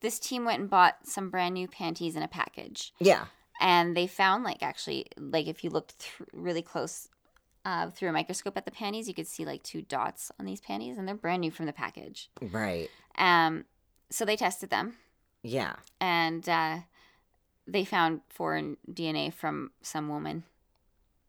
this 0.00 0.18
team 0.18 0.44
went 0.44 0.60
and 0.60 0.70
bought 0.70 0.96
some 1.06 1.28
brand 1.30 1.54
new 1.54 1.68
panties 1.68 2.16
in 2.16 2.22
a 2.22 2.28
package. 2.28 2.92
Yeah. 2.98 3.26
and 3.60 3.96
they 3.96 4.06
found 4.08 4.42
like 4.42 4.62
actually 4.64 5.06
like 5.16 5.46
if 5.46 5.62
you 5.62 5.70
looked 5.70 5.92
thr 6.02 6.24
really 6.32 6.60
close 6.62 7.08
uh, 7.64 7.88
through 7.90 8.08
a 8.08 8.12
microscope 8.12 8.56
at 8.56 8.64
the 8.64 8.70
panties 8.72 9.06
you 9.06 9.14
could 9.14 9.28
see 9.28 9.44
like 9.44 9.62
two 9.62 9.80
dots 9.82 10.32
on 10.40 10.44
these 10.44 10.60
panties 10.60 10.98
and 10.98 11.06
they're 11.06 11.14
brand 11.14 11.40
new 11.40 11.50
from 11.52 11.66
the 11.66 11.72
package 11.72 12.28
Right. 12.42 12.88
um 13.16 13.64
so 14.10 14.24
they 14.24 14.34
tested 14.36 14.70
them 14.70 14.96
Yeah. 15.42 15.76
and 16.00 16.48
uh, 16.48 16.78
they 17.68 17.84
found 17.84 18.22
foreign 18.28 18.76
dna 18.92 19.32
from 19.32 19.70
some 19.82 20.08
woman 20.08 20.42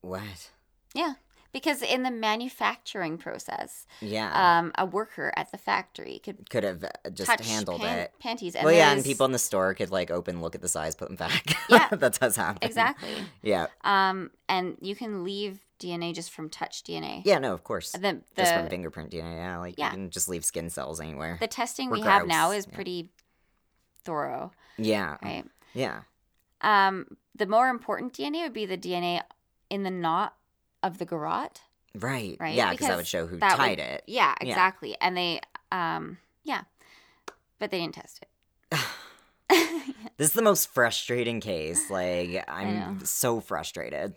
What? 0.02 0.50
yeah 0.96 1.14
because 1.56 1.82
in 1.82 2.04
the 2.04 2.12
manufacturing 2.12 3.18
process 3.18 3.88
Yeah. 4.02 4.30
um, 4.60 4.74
a 4.78 4.86
worker 4.86 5.32
at 5.38 5.54
the 5.54 5.58
factory 5.58 6.20
could 6.22 6.50
could 6.50 6.66
have 6.66 6.84
uh, 6.84 6.90
just 7.14 7.32
handled 7.40 7.80
pan- 7.80 8.00
it. 8.00 8.14
panties 8.20 8.56
and 8.56 8.66
well, 8.66 8.74
yeah, 8.74 8.92
and 8.92 9.06
people 9.06 9.26
in 9.26 9.32
the 9.32 9.40
store 9.40 9.74
could 9.74 9.90
like 9.90 10.12
open, 10.12 10.42
look 10.42 10.54
at 10.54 10.62
the 10.62 10.68
size, 10.68 10.96
put 10.96 11.08
them 11.08 11.16
back. 11.16 11.56
Yeah. 11.70 11.88
that 11.90 12.20
does 12.20 12.36
happen. 12.36 12.60
exactly 12.62 13.10
Yeah. 13.42 13.68
um, 13.86 14.32
and 14.50 14.76
you 14.82 14.96
can 14.96 15.24
leave 15.24 15.62
dna 15.80 16.14
just 16.14 16.32
from 16.32 16.50
touch 16.50 16.84
dna 16.84 17.22
Yeah. 17.24 17.40
No, 17.40 17.54
of 17.54 17.64
course. 17.64 17.94
the, 17.94 18.00
the, 18.00 18.22
just 18.36 18.54
from 18.54 18.68
fingerprint 18.68 19.12
DNA. 19.12 19.36
Yeah. 19.38 19.58
Like 19.60 19.76
Yeah. 19.78 19.86
you 19.86 19.92
can 19.92 20.10
just 20.10 20.28
leave 20.28 20.44
skin 20.44 20.70
cells 20.70 21.00
anywhere. 21.00 21.38
the 21.40 21.48
testing 21.48 21.90
we 21.90 22.02
have 22.02 22.28
now 22.28 22.52
is 22.52 22.68
yeah. 22.68 22.76
pretty 22.76 23.10
thorough, 24.04 24.52
yeah. 24.78 25.16
right? 25.24 25.46
Yeah. 25.74 26.02
Um, 26.62 27.18
the 27.34 27.46
more 27.46 27.70
important 27.70 28.14
DNA 28.14 28.44
would 28.44 28.54
be 28.54 28.66
the 28.66 28.78
DNA 28.78 29.22
in 29.70 29.84
the 29.84 29.92
knot 29.92 30.36
of 30.86 30.98
the 31.00 31.06
garrote, 31.06 31.62
Right. 31.94 32.38
right? 32.40 32.54
Yeah, 32.56 32.72
because 32.72 32.88
that 32.88 32.98
would 32.98 33.08
show 33.08 33.26
who 33.28 33.38
that 33.38 33.58
would- 33.58 33.64
tied 33.66 33.80
it. 33.80 34.04
Yeah, 34.08 34.34
Yeah. 34.42 34.48
exactly. 34.50 34.96
And 35.02 35.18
they, 35.18 35.40
um, 35.72 36.18
yeah, 36.44 36.62
but 37.60 37.72
they 37.72 37.80
didn't 37.80 37.96
test 37.96 38.22
it. 38.22 38.80
This 40.18 40.30
is 40.30 40.34
the 40.34 40.42
most 40.42 40.74
frustrating 40.74 41.42
case. 41.42 41.90
Like 41.90 42.44
I'm 42.48 43.04
so 43.06 43.42
frustrated. 43.42 44.16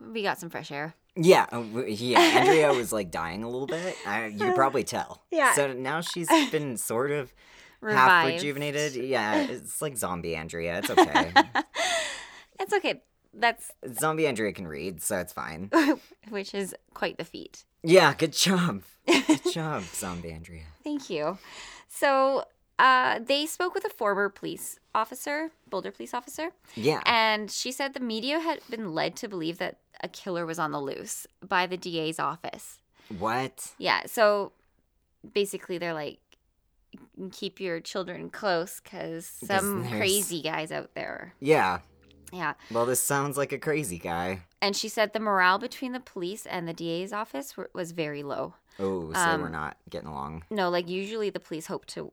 we 0.00 0.22
got 0.24 0.38
some 0.40 0.50
fresh 0.50 0.72
air. 0.72 0.94
Yeah, 1.14 1.46
uh, 1.52 1.60
yeah. 1.86 2.18
Andrea 2.40 2.72
was 2.72 2.92
like 2.92 3.10
dying 3.12 3.44
a 3.44 3.48
little 3.48 3.66
bit. 3.68 3.96
I, 4.06 4.26
you 4.26 4.38
could 4.38 4.54
probably 4.56 4.82
tell. 4.84 5.22
Yeah. 5.30 5.54
So 5.54 5.72
now 5.72 6.00
she's 6.00 6.28
been 6.50 6.76
sort 6.76 7.10
of 7.12 7.32
half 7.82 8.26
rejuvenated. 8.26 8.94
Yeah, 8.96 9.42
it's 9.48 9.80
like 9.80 9.96
zombie 9.96 10.34
Andrea. 10.34 10.78
It's 10.78 10.90
okay. 10.90 11.32
It's 12.60 12.72
okay. 12.72 13.02
That's 13.34 13.70
zombie 13.98 14.26
Andrea 14.26 14.52
can 14.52 14.66
read, 14.66 15.02
so 15.02 15.18
it's 15.18 15.32
fine. 15.32 15.70
which 16.28 16.54
is 16.54 16.74
quite 16.94 17.18
the 17.18 17.24
feat. 17.24 17.64
Yeah, 17.82 18.14
good 18.14 18.32
job. 18.32 18.82
Good 19.06 19.40
job, 19.52 19.84
zombie 19.84 20.32
Andrea. 20.32 20.64
Thank 20.82 21.08
you. 21.10 21.38
So, 21.88 22.44
uh, 22.78 23.18
they 23.18 23.46
spoke 23.46 23.74
with 23.74 23.84
a 23.84 23.90
former 23.90 24.28
police 24.28 24.78
officer, 24.94 25.50
Boulder 25.68 25.90
police 25.90 26.14
officer, 26.14 26.50
Yeah. 26.74 27.00
And 27.06 27.50
she 27.50 27.72
said 27.72 27.94
the 27.94 28.00
media 28.00 28.38
had 28.40 28.60
been 28.70 28.94
led 28.94 29.16
to 29.16 29.28
believe 29.28 29.58
that 29.58 29.78
a 30.02 30.08
killer 30.08 30.46
was 30.46 30.58
on 30.58 30.70
the 30.70 30.80
loose 30.80 31.26
by 31.46 31.66
the 31.66 31.76
DA's 31.76 32.18
office. 32.18 32.78
what? 33.18 33.72
Yeah, 33.78 34.02
so 34.06 34.52
basically 35.34 35.78
they're 35.78 35.94
like, 35.94 36.18
keep 37.32 37.60
your 37.60 37.80
children 37.80 38.30
close 38.30 38.80
because 38.80 39.26
some 39.26 39.86
crazy 39.88 40.40
guys 40.40 40.70
out 40.72 40.94
there. 40.94 41.34
Yeah. 41.40 41.80
Yeah. 42.32 42.54
Well, 42.70 42.86
this 42.86 43.02
sounds 43.02 43.36
like 43.36 43.52
a 43.52 43.58
crazy 43.58 43.98
guy. 43.98 44.42
And 44.60 44.76
she 44.76 44.88
said 44.88 45.12
the 45.12 45.20
morale 45.20 45.58
between 45.58 45.92
the 45.92 46.00
police 46.00 46.46
and 46.46 46.66
the 46.68 46.72
DA's 46.72 47.12
office 47.12 47.56
were, 47.56 47.70
was 47.72 47.92
very 47.92 48.22
low. 48.22 48.54
Oh, 48.78 49.12
so 49.12 49.18
Um, 49.18 49.40
we're 49.42 49.48
not 49.48 49.76
getting 49.90 50.08
along. 50.08 50.44
No, 50.50 50.68
like 50.70 50.88
usually 50.88 51.30
the 51.30 51.40
police 51.40 51.66
hope 51.66 51.86
to 51.86 52.12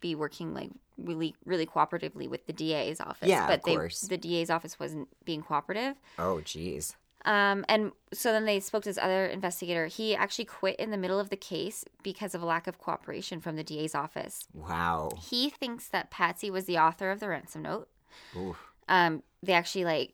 be 0.00 0.14
working 0.14 0.54
like 0.54 0.70
really, 0.98 1.34
really 1.44 1.66
cooperatively 1.66 2.28
with 2.28 2.46
the 2.46 2.52
DA's 2.52 3.00
office. 3.00 3.28
Yeah, 3.28 3.42
of 3.44 3.48
but 3.48 3.64
they, 3.64 3.74
course. 3.74 4.02
the 4.02 4.16
DA's 4.16 4.50
office 4.50 4.78
wasn't 4.78 5.08
being 5.24 5.42
cooperative. 5.42 5.96
Oh, 6.18 6.40
jeez. 6.44 6.94
Um, 7.24 7.64
and 7.68 7.90
so 8.12 8.30
then 8.30 8.44
they 8.44 8.60
spoke 8.60 8.84
to 8.84 8.88
this 8.88 8.98
other 8.98 9.26
investigator. 9.26 9.88
He 9.88 10.14
actually 10.14 10.44
quit 10.44 10.76
in 10.76 10.90
the 10.92 10.96
middle 10.96 11.18
of 11.18 11.28
the 11.28 11.36
case 11.36 11.84
because 12.04 12.34
of 12.36 12.42
a 12.42 12.46
lack 12.46 12.68
of 12.68 12.78
cooperation 12.78 13.40
from 13.40 13.56
the 13.56 13.64
DA's 13.64 13.96
office. 13.96 14.46
Wow. 14.54 15.10
He 15.28 15.50
thinks 15.50 15.88
that 15.88 16.10
Patsy 16.10 16.50
was 16.52 16.66
the 16.66 16.78
author 16.78 17.10
of 17.10 17.18
the 17.18 17.28
ransom 17.28 17.62
note. 17.62 17.88
Ooh. 18.36 18.56
Um, 18.88 19.22
they 19.42 19.52
actually 19.52 19.84
like 19.84 20.12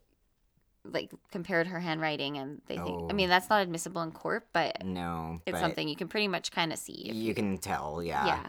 like 0.84 1.12
compared 1.30 1.68
her 1.68 1.78
handwriting, 1.80 2.38
and 2.38 2.60
they 2.66 2.76
think. 2.76 2.88
Oh. 3.02 3.08
I 3.08 3.12
mean, 3.12 3.28
that's 3.28 3.48
not 3.48 3.62
admissible 3.62 4.02
in 4.02 4.10
court, 4.12 4.48
but 4.52 4.84
No. 4.84 5.40
it's 5.46 5.52
but 5.52 5.60
something 5.60 5.88
you 5.88 5.94
can 5.96 6.08
pretty 6.08 6.28
much 6.28 6.50
kind 6.50 6.72
of 6.72 6.78
see. 6.78 7.08
if 7.08 7.14
you 7.14 7.34
can 7.34 7.58
tell. 7.58 8.02
Yeah. 8.02 8.26
yeah. 8.26 8.46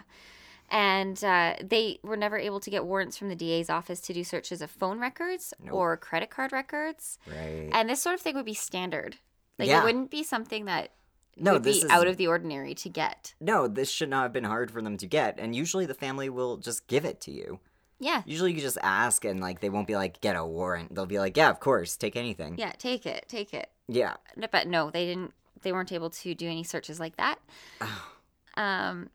And 0.71 1.23
uh, 1.23 1.55
they 1.61 1.99
were 2.01 2.17
never 2.17 2.37
able 2.37 2.59
to 2.61 2.69
get 2.71 2.85
warrants 2.85 3.17
from 3.17 3.29
the 3.29 3.35
DA's 3.35 3.69
office 3.69 4.01
to 4.01 4.13
do 4.13 4.23
searches 4.23 4.61
of 4.61 4.71
phone 4.71 4.99
records 4.99 5.53
Nope. 5.63 5.73
or 5.75 5.97
credit 5.97 6.31
card 6.31 6.51
records. 6.51 7.19
Right. 7.27 7.69
And 7.71 7.87
this 7.89 8.01
sort 8.01 8.15
of 8.15 8.21
thing 8.21 8.35
would 8.35 8.45
be 8.45 8.55
standard. 8.55 9.17
Like 9.59 9.67
Yeah. 9.67 9.81
it 9.81 9.83
wouldn't 9.83 10.09
be 10.09 10.23
something 10.23 10.65
that 10.65 10.89
no, 11.37 11.53
would 11.53 11.63
this 11.63 11.81
be 11.81 11.85
is 11.85 11.91
out 11.91 12.07
of 12.07 12.17
the 12.17 12.25
ordinary 12.27 12.73
to 12.75 12.89
get. 12.89 13.35
No, 13.39 13.67
this 13.67 13.91
should 13.91 14.09
not 14.09 14.23
have 14.23 14.33
been 14.33 14.43
hard 14.45 14.71
for 14.71 14.81
them 14.81 14.97
to 14.97 15.05
get, 15.05 15.37
and 15.39 15.55
usually 15.55 15.85
the 15.85 15.93
family 15.93 16.29
will 16.29 16.57
just 16.57 16.87
give 16.87 17.05
it 17.05 17.21
to 17.21 17.31
you. 17.31 17.59
Yeah. 18.03 18.21
Usually 18.25 18.53
you 18.53 18.61
just 18.61 18.77
ask, 18.83 19.25
and 19.25 19.39
like 19.39 19.59
they 19.61 19.69
won't 19.69 19.87
be 19.87 19.95
like, 19.95 20.21
get 20.21 20.35
a 20.35 20.45
warrant. 20.45 20.93
They'll 20.93 21.05
be 21.05 21.19
like, 21.19 21.37
yeah, 21.37 21.49
of 21.49 21.59
course, 21.59 21.95
take 21.97 22.15
anything. 22.15 22.55
Yeah, 22.57 22.71
take 22.77 23.05
it. 23.05 23.25
Take 23.27 23.53
it. 23.53 23.69
Yeah. 23.87 24.15
But 24.51 24.67
no, 24.67 24.89
they 24.89 25.05
didn't 25.05 25.33
they 25.61 25.71
weren't 25.71 25.91
able 25.91 26.09
to 26.09 26.35
do 26.35 26.47
any 26.47 26.63
searches 26.63 26.99
like 26.99 27.17
that. 27.17 27.39
Oh. 27.81 28.09
Um 28.55 29.09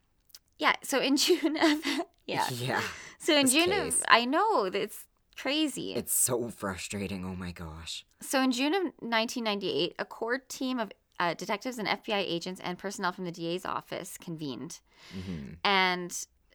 yeah, 0.57 0.73
so 0.83 0.99
in 0.99 1.15
June 1.25 1.55
of 1.55 1.79
yeah. 2.25 2.45
Yeah. 2.51 2.81
So 3.19 3.37
in 3.37 3.47
June 3.47 3.69
case. 3.69 3.99
of 3.99 4.05
I 4.09 4.25
know 4.25 4.65
it's 4.65 5.05
crazy. 5.37 5.93
It's 5.93 6.13
so 6.13 6.49
frustrating. 6.49 7.23
Oh 7.23 7.35
my 7.35 7.51
gosh. 7.53 8.05
So 8.21 8.41
in 8.41 8.51
June 8.51 8.73
of 8.73 8.83
1998, 8.99 9.95
a 9.97 10.03
core 10.03 10.39
team 10.39 10.77
of 10.77 10.91
uh, 11.21 11.35
detectives 11.35 11.77
and 11.77 11.87
FBI 11.87 12.17
agents 12.17 12.59
and 12.61 12.77
personnel 12.77 13.13
from 13.13 13.23
the 13.23 13.31
DA's 13.31 13.65
office 13.65 14.17
convened. 14.17 14.81
hmm 15.13 15.53
And 15.63 16.11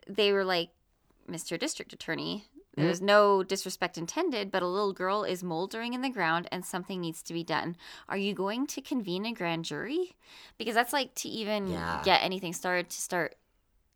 they 0.07 0.33
were 0.33 0.45
like, 0.45 0.71
Mr. 1.29 1.59
District 1.59 1.93
Attorney, 1.93 2.47
Mm-hmm. 2.75 2.83
there 2.83 2.91
was 2.91 3.01
no 3.01 3.45
disrespect 3.45 3.97
intended, 3.97 4.51
but 4.51 4.61
a 4.61 4.67
little 4.67 4.93
girl 4.93 5.23
is 5.23 5.45
moldering 5.45 5.95
in 5.95 6.03
the 6.03 6.09
ground 6.11 6.49
and 6.51 6.65
something 6.65 7.01
needs 7.01 7.23
to 7.23 7.33
be 7.33 7.45
done. 7.45 7.77
Are 8.09 8.17
you 8.17 8.35
going 8.35 8.67
to 8.67 8.81
convene 8.81 9.25
a 9.27 9.33
grand 9.33 9.65
jury? 9.65 10.17
Because 10.59 10.75
that's 10.75 10.93
like 10.93 11.15
to 11.17 11.29
even 11.29 11.69
Yeah. 11.69 12.03
get 12.05 12.25
anything 12.25 12.53
started 12.53 12.91
to 12.91 13.01
start 13.01 13.37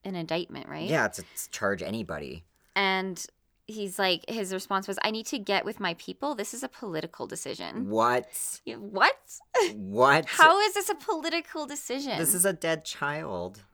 an 0.05 0.15
indictment, 0.15 0.69
right? 0.69 0.89
Yeah, 0.89 1.09
to 1.09 1.25
charge 1.51 1.83
anybody. 1.83 2.45
And 2.77 3.21
he's 3.67 3.99
like 3.99 4.25
his 4.31 4.53
response 4.55 4.87
was, 4.87 4.97
"I 5.03 5.11
need 5.11 5.27
to 5.27 5.41
get 5.41 5.65
with 5.65 5.81
my 5.81 5.95
people. 5.95 6.37
This 6.37 6.55
is 6.55 6.63
a 6.63 6.69
political 6.69 7.27
decision." 7.27 7.91
What? 7.91 8.61
What? 8.65 9.19
What? 9.75 10.25
How 10.29 10.61
is 10.61 10.75
this 10.75 10.89
a 10.89 10.95
political 10.95 11.67
decision? 11.67 12.17
This 12.17 12.33
is 12.33 12.45
a 12.45 12.53
dead 12.53 12.85
child. 12.85 13.65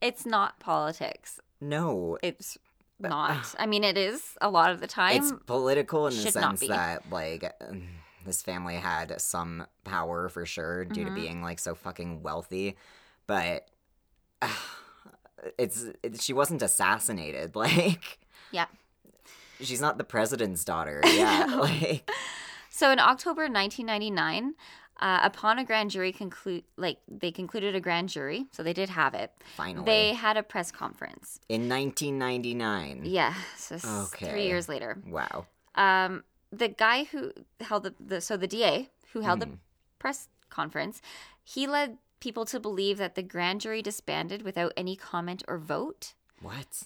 it's 0.00 0.24
not 0.24 0.60
politics. 0.60 1.40
No. 1.60 2.16
It's 2.22 2.58
not. 3.02 3.54
I 3.58 3.66
mean, 3.66 3.84
it 3.84 3.96
is 3.98 4.22
a 4.40 4.48
lot 4.50 4.70
of 4.70 4.80
the 4.80 4.86
time. 4.86 5.16
It's 5.16 5.32
political 5.46 6.06
in 6.06 6.14
the 6.14 6.30
sense 6.30 6.60
that 6.68 7.10
like 7.10 7.52
this 8.24 8.40
family 8.42 8.76
had 8.76 9.20
some 9.20 9.66
power 9.84 10.28
for 10.28 10.46
sure 10.46 10.84
due 10.84 11.02
Mhm. 11.02 11.08
to 11.08 11.14
being 11.14 11.42
like 11.42 11.58
so 11.58 11.74
fucking 11.74 12.22
wealthy, 12.22 12.76
but 13.26 13.68
it's 15.58 15.84
it, 16.02 16.20
she 16.20 16.32
wasn't 16.32 16.62
assassinated. 16.62 17.54
Like 17.62 18.18
Yeah. 18.50 18.66
she's 19.60 19.80
not 19.80 19.98
the 19.98 20.04
president's 20.04 20.64
daughter. 20.64 21.00
Yeah, 21.06 21.46
like 21.60 22.08
So 22.70 22.90
in 22.90 22.98
October 22.98 23.42
1999, 23.42 24.54
uh, 25.00 25.20
upon 25.22 25.58
a 25.58 25.64
grand 25.64 25.90
jury 25.90 26.12
conclude, 26.12 26.64
like 26.76 26.98
they 27.08 27.30
concluded 27.32 27.74
a 27.74 27.80
grand 27.80 28.08
jury, 28.08 28.46
so 28.52 28.62
they 28.62 28.72
did 28.72 28.88
have 28.90 29.14
it. 29.14 29.32
finally 29.56 29.84
They 29.84 30.14
had 30.14 30.36
a 30.36 30.42
press 30.42 30.70
conference. 30.70 31.40
in 31.48 31.68
1999. 31.68 33.02
Yeah, 33.04 33.34
so 33.56 33.76
Okay. 34.12 34.30
three 34.30 34.46
years 34.46 34.68
later. 34.68 34.98
Wow. 35.06 35.46
Um, 35.74 36.24
the 36.50 36.68
guy 36.68 37.04
who 37.04 37.32
held 37.60 37.84
the, 37.84 37.94
the 37.98 38.20
so 38.20 38.36
the 38.36 38.46
DA 38.46 38.90
who 39.12 39.20
held 39.20 39.40
the 39.40 39.46
Mhm. 39.46 39.58
press 39.98 40.28
conference, 40.50 41.00
he 41.42 41.66
led 41.66 41.98
people 42.20 42.44
to 42.46 42.60
believe 42.60 42.98
that 42.98 43.14
the 43.14 43.22
grand 43.22 43.60
jury 43.60 43.82
disbanded 43.82 44.42
without 44.42 44.72
any 44.76 44.94
comment 44.96 45.42
or 45.48 45.58
vote. 45.58 46.14
What? 46.40 46.84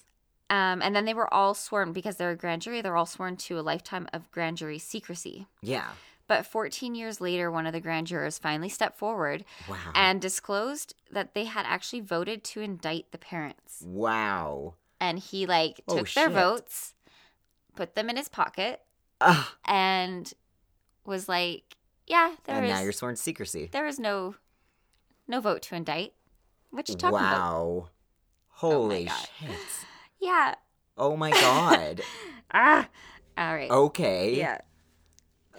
Um, 0.48 0.80
and 0.80 0.94
then 0.94 1.04
they 1.04 1.14
were 1.14 1.32
all 1.34 1.54
sworn 1.54 1.92
because 1.92 2.16
they're 2.16 2.30
a 2.30 2.36
grand 2.36 2.62
jury. 2.62 2.80
They're 2.80 2.96
all 2.96 3.04
sworn 3.06 3.36
to 3.38 3.58
a 3.58 3.62
lifetime 3.62 4.08
of 4.12 4.30
grand 4.30 4.56
jury 4.58 4.78
secrecy. 4.78 5.46
Yeah. 5.60 5.90
But 6.28 6.44
14 6.46 6.94
years 6.94 7.20
later, 7.20 7.50
one 7.50 7.66
of 7.66 7.72
the 7.72 7.80
grand 7.80 8.08
jurors 8.08 8.38
finally 8.38 8.68
stepped 8.68 8.98
forward 8.98 9.44
Wow. 9.68 9.76
and 9.94 10.20
disclosed 10.20 10.94
that 11.10 11.34
they 11.34 11.44
had 11.44 11.64
actually 11.66 12.00
voted 12.00 12.42
to 12.44 12.60
indict 12.60 13.12
the 13.12 13.18
parents. 13.18 13.82
wow. 13.86 14.74
And 15.00 15.18
he 15.18 15.46
like 15.46 15.80
Oh, 15.86 15.98
took 15.98 16.10
their 16.14 16.30
votes, 16.30 16.94
put 17.74 17.94
them 17.94 18.08
in 18.10 18.16
his 18.16 18.28
pocket, 18.28 18.80
Ugh. 19.20 19.46
and 19.66 20.32
was 21.04 21.28
like, 21.28 21.76
"Yeah, 22.06 22.34
there 22.44 22.56
and 22.56 22.64
is 22.66 22.70
now 22.72 22.80
you're 22.80 22.92
sworn 22.92 23.14
to 23.14 23.20
secrecy. 23.20 23.68
there 23.72 23.86
is 23.86 23.98
no 23.98 24.36
no 25.28 25.40
vote 25.40 25.60
to 25.62 25.74
indict." 25.76 26.14
What 26.70 26.88
you 26.88 26.94
talking 26.96 27.18
about? 27.18 27.40
Wow. 27.40 27.88
Holy 28.48 29.04
God. 29.04 29.28
shit. 29.38 29.50
Yeah. 30.18 30.54
Oh 30.96 31.14
my 31.16 31.30
god. 31.30 32.00
Ah. 32.52 32.88
All 33.36 33.54
right. 33.54 33.70
Okay. 33.70 34.36
Yeah. 34.38 34.58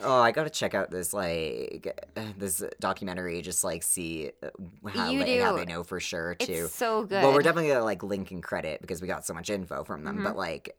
Oh, 0.02 0.19
I 0.22 0.32
gotta 0.32 0.49
check 0.49 0.74
out 0.76 0.91
this 0.91 1.14
like 1.14 1.98
this 2.38 2.64
documentary. 2.80 3.41
Just 3.41 3.64
like 3.64 3.84
see 3.84 4.32
uh, 4.44 4.49
how 4.90 5.07
they, 5.11 5.38
how 5.40 5.56
they 5.56 5.65
know 5.65 5.84
for 5.84 5.99
sure 5.99 6.36
too. 6.36 6.65
It's 6.65 6.76
so 6.76 7.02
good. 7.03 7.24
Well, 7.24 7.34
we're 7.34 7.41
definitely 7.41 7.69
gonna 7.72 7.84
like 7.84 8.03
link 8.03 8.32
and 8.32 8.44
credit 8.44 8.82
because 8.82 9.02
we 9.02 9.07
got 9.07 9.26
so 9.26 9.34
much 9.34 9.49
info 9.49 9.84
from 9.84 10.03
them. 10.03 10.19
Mhm. 10.19 10.24
But 10.24 10.38
like, 10.38 10.76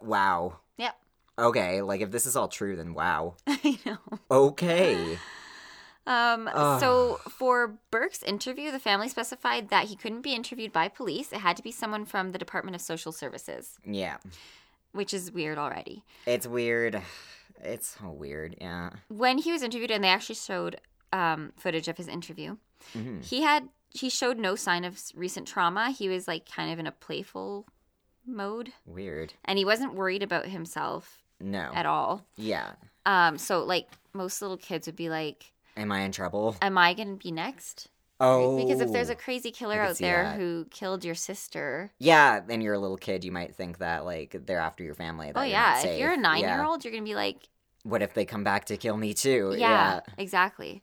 wow. 0.00 0.58
Yep. 0.78 0.94
Okay, 1.38 1.82
like 1.82 2.00
if 2.00 2.10
this 2.10 2.24
is 2.26 2.36
all 2.36 2.48
true, 2.48 2.76
then 2.76 2.94
wow. 2.94 3.34
I 3.46 3.78
know. 3.84 3.98
Okay. 4.30 5.18
Um, 6.08 6.48
Ugh. 6.54 6.78
so 6.78 7.18
for 7.28 7.80
Burke's 7.90 8.22
interview, 8.22 8.70
the 8.70 8.78
family 8.78 9.08
specified 9.08 9.70
that 9.70 9.86
he 9.86 9.96
couldn't 9.96 10.20
be 10.20 10.34
interviewed 10.34 10.72
by 10.72 10.86
police. 10.86 11.32
It 11.32 11.38
had 11.40 11.56
to 11.56 11.64
be 11.64 11.72
someone 11.72 12.04
from 12.04 12.30
the 12.30 12.38
Department 12.38 12.76
of 12.76 12.80
Social 12.80 13.10
Services, 13.10 13.76
Yeah. 13.84 14.18
which 14.92 15.12
is 15.12 15.32
weird 15.32 15.58
already. 15.58 16.04
It's 16.24 16.46
weird. 16.46 17.02
It's 17.62 17.96
so 18.00 18.10
weird. 18.10 18.56
Yeah. 18.60 18.90
When 19.08 19.38
he 19.38 19.52
was 19.52 19.62
interviewed, 19.62 19.90
and 19.90 20.02
they 20.04 20.08
actually 20.08 20.34
showed 20.36 20.80
um, 21.12 21.52
footage 21.56 21.88
of 21.88 21.96
his 21.96 22.08
interview, 22.08 22.56
hmm 22.92 23.20
he 23.20 23.42
had 23.42 23.68
he 23.90 24.08
showed 24.10 24.38
no 24.38 24.54
sign 24.56 24.84
of 24.84 25.00
recent 25.14 25.48
trauma. 25.48 25.90
He 25.90 26.08
was 26.08 26.28
like 26.28 26.50
kind 26.50 26.72
of 26.72 26.78
in 26.78 26.86
a 26.86 26.92
playful 26.92 27.66
mode, 28.26 28.72
Weird. 28.84 29.32
and 29.44 29.58
he 29.58 29.64
wasn't 29.64 29.94
worried 29.94 30.22
about 30.22 30.46
himself 30.46 31.22
No. 31.40 31.70
at 31.74 31.86
all. 31.86 32.26
Yeah. 32.36 32.72
Um, 33.06 33.38
so 33.38 33.64
like 33.64 33.88
most 34.12 34.42
little 34.42 34.56
kids 34.56 34.86
would 34.86 34.96
be 34.96 35.08
like, 35.08 35.52
Am 35.76 35.92
I 35.92 36.00
in 36.00 36.12
trouble? 36.12 36.56
"Am 36.62 36.76
I 36.78 36.94
going 36.94 37.18
to 37.18 37.22
be 37.22 37.30
next?" 37.30 37.88
Oh. 38.18 38.56
Because 38.56 38.80
if 38.80 38.92
there's 38.92 39.10
a 39.10 39.14
crazy 39.14 39.50
killer 39.50 39.80
out 39.80 39.96
there 39.98 40.24
that. 40.24 40.36
who 40.36 40.66
killed 40.70 41.04
your 41.04 41.14
sister, 41.14 41.92
Yeah, 41.98 42.40
and 42.48 42.62
you're 42.62 42.74
a 42.74 42.78
little 42.78 42.96
kid, 42.96 43.24
you 43.24 43.32
might 43.32 43.54
think 43.54 43.78
that 43.78 44.04
like 44.04 44.36
they're 44.46 44.58
after 44.58 44.82
your 44.82 44.94
family. 44.94 45.32
That 45.32 45.38
oh 45.38 45.42
yeah, 45.42 45.82
if 45.82 45.98
you're 45.98 46.12
a 46.12 46.16
nine 46.16 46.40
Yeah. 46.40 46.56
year 46.56 46.64
old, 46.64 46.84
you're 46.84 46.92
gonna 46.92 47.04
be 47.04 47.14
like, 47.14 47.48
What 47.82 48.02
if 48.02 48.14
they 48.14 48.24
come 48.24 48.42
back 48.44 48.64
to 48.66 48.76
kill 48.76 48.96
me 48.96 49.12
too? 49.14 49.54
yeah, 49.58 50.00
exactly. 50.16 50.82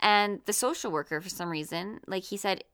And 0.00 0.40
the 0.44 0.52
social 0.52 0.92
worker, 0.92 1.20
for 1.20 1.28
some 1.28 1.48
reason, 1.48 2.00
like 2.06 2.24
he 2.24 2.36
said, 2.36 2.64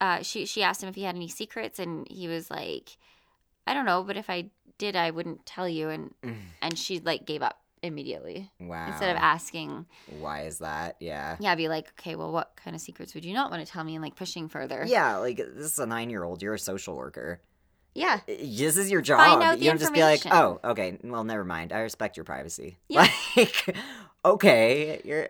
uh, 0.00 0.22
she 0.22 0.46
she 0.46 0.62
asked 0.62 0.82
him 0.82 0.88
if 0.88 0.94
he 0.94 1.02
had 1.02 1.16
any 1.16 1.28
secrets, 1.28 1.78
and 1.78 2.06
he 2.08 2.28
was 2.28 2.50
like, 2.50 2.96
I 3.66 3.74
don't 3.74 3.84
know, 3.86 4.02
but 4.02 4.16
if 4.16 4.30
I 4.30 4.50
did, 4.78 4.96
I 4.96 5.10
wouldn't 5.10 5.44
tell 5.46 5.68
you. 5.68 5.90
And 5.90 6.14
and 6.62 6.78
she 6.78 7.00
like 7.00 7.26
gave 7.26 7.42
up 7.42 7.59
immediately 7.82 8.50
Wow. 8.60 8.86
instead 8.88 9.10
of 9.10 9.22
asking. 9.22 9.86
Why 10.18 10.42
is 10.42 10.58
that? 10.58 10.96
Yeah. 11.00 11.36
Yeah, 11.40 11.54
be 11.54 11.68
like, 11.68 11.88
okay, 11.98 12.14
well, 12.16 12.30
what 12.32 12.52
kind 12.62 12.74
of 12.76 12.82
secrets 12.82 13.14
would 13.14 13.24
you 13.24 13.34
not 13.34 13.50
want 13.50 13.64
to 13.64 13.70
tell 13.70 13.84
me? 13.84 13.94
And 13.94 14.02
like 14.02 14.16
pushing 14.16 14.48
further. 14.48 14.84
Yeah, 14.86 15.16
like 15.16 15.36
this 15.36 15.72
is 15.72 15.78
a 15.78 15.86
nine 15.86 16.10
year 16.10 16.22
old. 16.24 16.42
You're 16.42 16.54
a 16.54 16.58
social 16.58 16.96
worker. 16.96 17.40
yeah, 17.94 18.20
This 18.26 18.76
is 18.76 18.90
your 18.90 19.00
job. 19.02 19.18
Find 19.18 19.42
out 19.42 19.58
the 19.58 19.64
you 19.64 19.70
don't 19.70 19.80
just 19.80 19.92
be 19.94 20.02
like, 20.02 20.22
oh, 20.26 20.60
okay, 20.64 20.98
well, 21.02 21.24
never 21.24 21.44
mind. 21.44 21.72
I 21.72 21.80
respect 21.80 22.16
your 22.16 22.24
privacy. 22.24 22.78
Yeah. 22.88 23.08
Like, 23.36 23.76
okay, 24.24 25.00
you're 25.04 25.28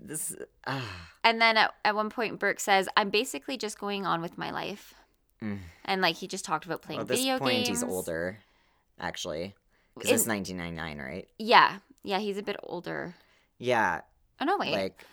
this. 0.00 0.34
Uh, 0.66 0.80
And 1.24 1.40
then 1.40 1.56
at, 1.56 1.74
at 1.84 1.94
one 1.94 2.08
point, 2.10 2.38
Burke 2.38 2.60
says, 2.60 2.88
I'm 2.96 3.10
basically 3.10 3.56
just 3.58 3.78
going 3.78 4.06
on 4.06 4.22
with 4.22 4.38
my 4.38 4.50
life. 4.50 4.94
Mm. 5.42 5.58
And 5.84 6.00
like 6.00 6.16
he 6.16 6.26
just 6.26 6.44
talked 6.44 6.64
about 6.64 6.82
playing 6.82 6.98
well, 7.00 7.06
video 7.06 7.38
point, 7.38 7.66
games. 7.66 7.68
he's 7.68 7.82
older, 7.84 8.38
actually. 8.98 9.54
Because 9.94 10.10
it's 10.22 10.26
1999, 10.28 10.98
right? 11.04 11.28
Yeah. 11.38 11.78
Yeah, 12.08 12.20
he's 12.20 12.38
a 12.38 12.42
bit 12.42 12.56
older. 12.62 13.14
Yeah, 13.58 14.00
Oh, 14.40 14.44
no, 14.46 14.56
wait. 14.56 14.72
like 14.72 15.04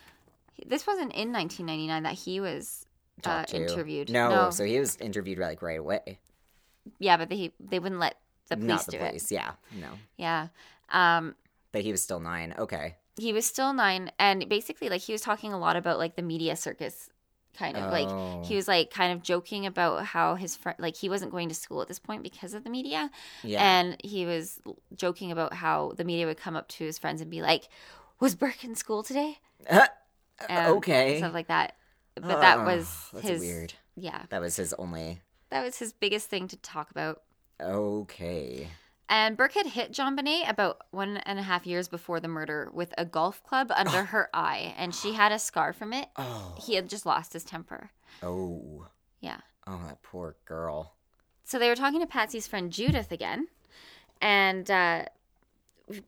this 0.66 0.88
wasn't 0.88 1.12
in 1.14 1.34
1999 1.34 2.04
that 2.04 2.14
he 2.14 2.40
was 2.40 2.86
uh, 3.26 3.44
interviewed. 3.52 4.10
No, 4.10 4.30
No. 4.30 4.50
so 4.52 4.64
he 4.64 4.80
was 4.80 4.96
interviewed 4.98 5.38
like 5.40 5.62
right 5.62 5.80
away. 5.80 6.20
Yeah, 7.00 7.18
but 7.18 7.28
they 7.30 7.52
they 7.60 7.80
wouldn't 7.80 8.00
let 8.00 8.16
the 8.48 8.56
police 8.56 8.70
Not 8.70 8.86
the 8.86 8.92
do 8.94 8.98
police. 9.00 9.32
Yeah, 9.32 9.52
no. 9.76 9.90
Yeah. 10.16 10.48
Um, 10.90 11.36
but 11.74 11.82
he 11.82 11.92
was 11.92 12.02
still 12.02 12.20
nine. 12.22 12.54
Okay. 12.58 12.96
he 13.18 13.34
was 13.34 13.46
still 13.46 13.74
nine. 13.74 14.12
And 14.20 14.48
basically, 14.48 14.88
like, 14.90 15.02
he 15.02 15.12
was 15.12 15.22
talking 15.22 15.52
a 15.52 15.58
lot 15.58 15.76
about, 15.76 15.98
like, 15.98 16.16
the 16.16 16.22
media 16.22 16.56
circus 16.56 17.10
kind 17.56 17.78
of. 17.78 17.92
Like, 17.92 18.08
Oh. 18.10 18.44
he 18.46 18.56
was, 18.56 18.68
like, 18.68 18.92
kind 18.92 19.12
of 19.14 19.24
joking 19.24 19.66
about 19.66 20.06
how 20.06 20.36
his 20.36 20.56
friend, 20.56 20.78
like, 20.80 20.96
he 20.96 21.10
wasn't 21.10 21.32
going 21.32 21.50
to 21.50 21.56
school 21.56 21.82
at 21.82 21.88
this 21.88 22.00
point 22.00 22.24
because 22.24 22.54
of 22.54 22.64
the 22.64 22.70
media. 22.70 23.10
Yeah. 23.44 23.64
And 23.64 23.98
he 24.04 24.26
was 24.26 24.60
joking 24.96 25.32
about 25.32 25.54
how 25.54 25.94
the 25.98 26.04
media 26.04 26.26
would 26.28 26.38
come 26.38 26.56
up 26.56 26.68
to 26.70 26.84
his 26.86 26.98
friends 27.00 27.22
and 27.22 27.32
be 27.32 27.42
like, 27.42 27.68
"Was 28.20 28.36
Burke 28.36 28.64
in 28.64 28.76
school 28.76 29.04
today?" 29.04 29.40
Uh, 30.50 30.66
okay. 30.76 31.18
stuff 31.20 31.34
like 31.34 31.48
that. 31.48 31.78
But 32.16 32.42
that 32.42 32.60
Oh, 32.60 32.66
was 32.66 33.10
that's 33.14 33.28
his 33.28 33.40
weird. 33.40 33.74
Yeah, 33.96 34.24
That 34.30 34.42
was 34.42 34.58
his 34.58 34.74
only. 34.74 35.22
that 35.50 35.64
was 35.64 35.78
his 35.80 35.94
biggest 35.94 36.28
thing 36.30 36.50
to 36.50 36.58
talk 36.58 36.92
about. 36.92 37.22
Okay. 37.62 38.70
And 39.08 39.38
Burke 39.38 39.54
had 39.54 39.68
hit 39.68 39.92
JonBenét 39.92 40.50
about 40.50 40.80
one 40.92 41.18
and 41.18 41.38
a 41.38 41.44
half 41.44 41.68
years 41.68 41.88
before 41.88 42.20
the 42.20 42.28
murder 42.28 42.70
with 42.74 42.94
a 42.98 43.06
golf 43.06 43.44
club 43.44 43.72
under 43.76 44.06
her 44.06 44.30
eye, 44.34 44.74
and 44.78 44.96
she 44.96 45.14
had 45.14 45.32
a 45.32 45.40
scar 45.40 45.74
from 45.74 45.94
it. 45.94 46.08
Oh. 46.16 46.56
He 46.60 46.76
had 46.76 46.90
just 46.90 47.06
lost 47.06 47.34
his 47.34 47.44
temper. 47.44 47.92
Oh. 48.24 48.88
Yeah. 49.22 49.38
Oh, 49.68 49.80
that 49.86 50.02
poor 50.02 50.36
girl. 50.46 50.96
So 51.44 51.60
they 51.60 51.70
were 51.70 51.76
talking 51.76 52.00
to 52.00 52.08
Patsy's 52.08 52.48
friend 52.48 52.72
Judith 52.72 53.12
again, 53.12 53.48
and 54.20 54.70
uh, 54.72 55.06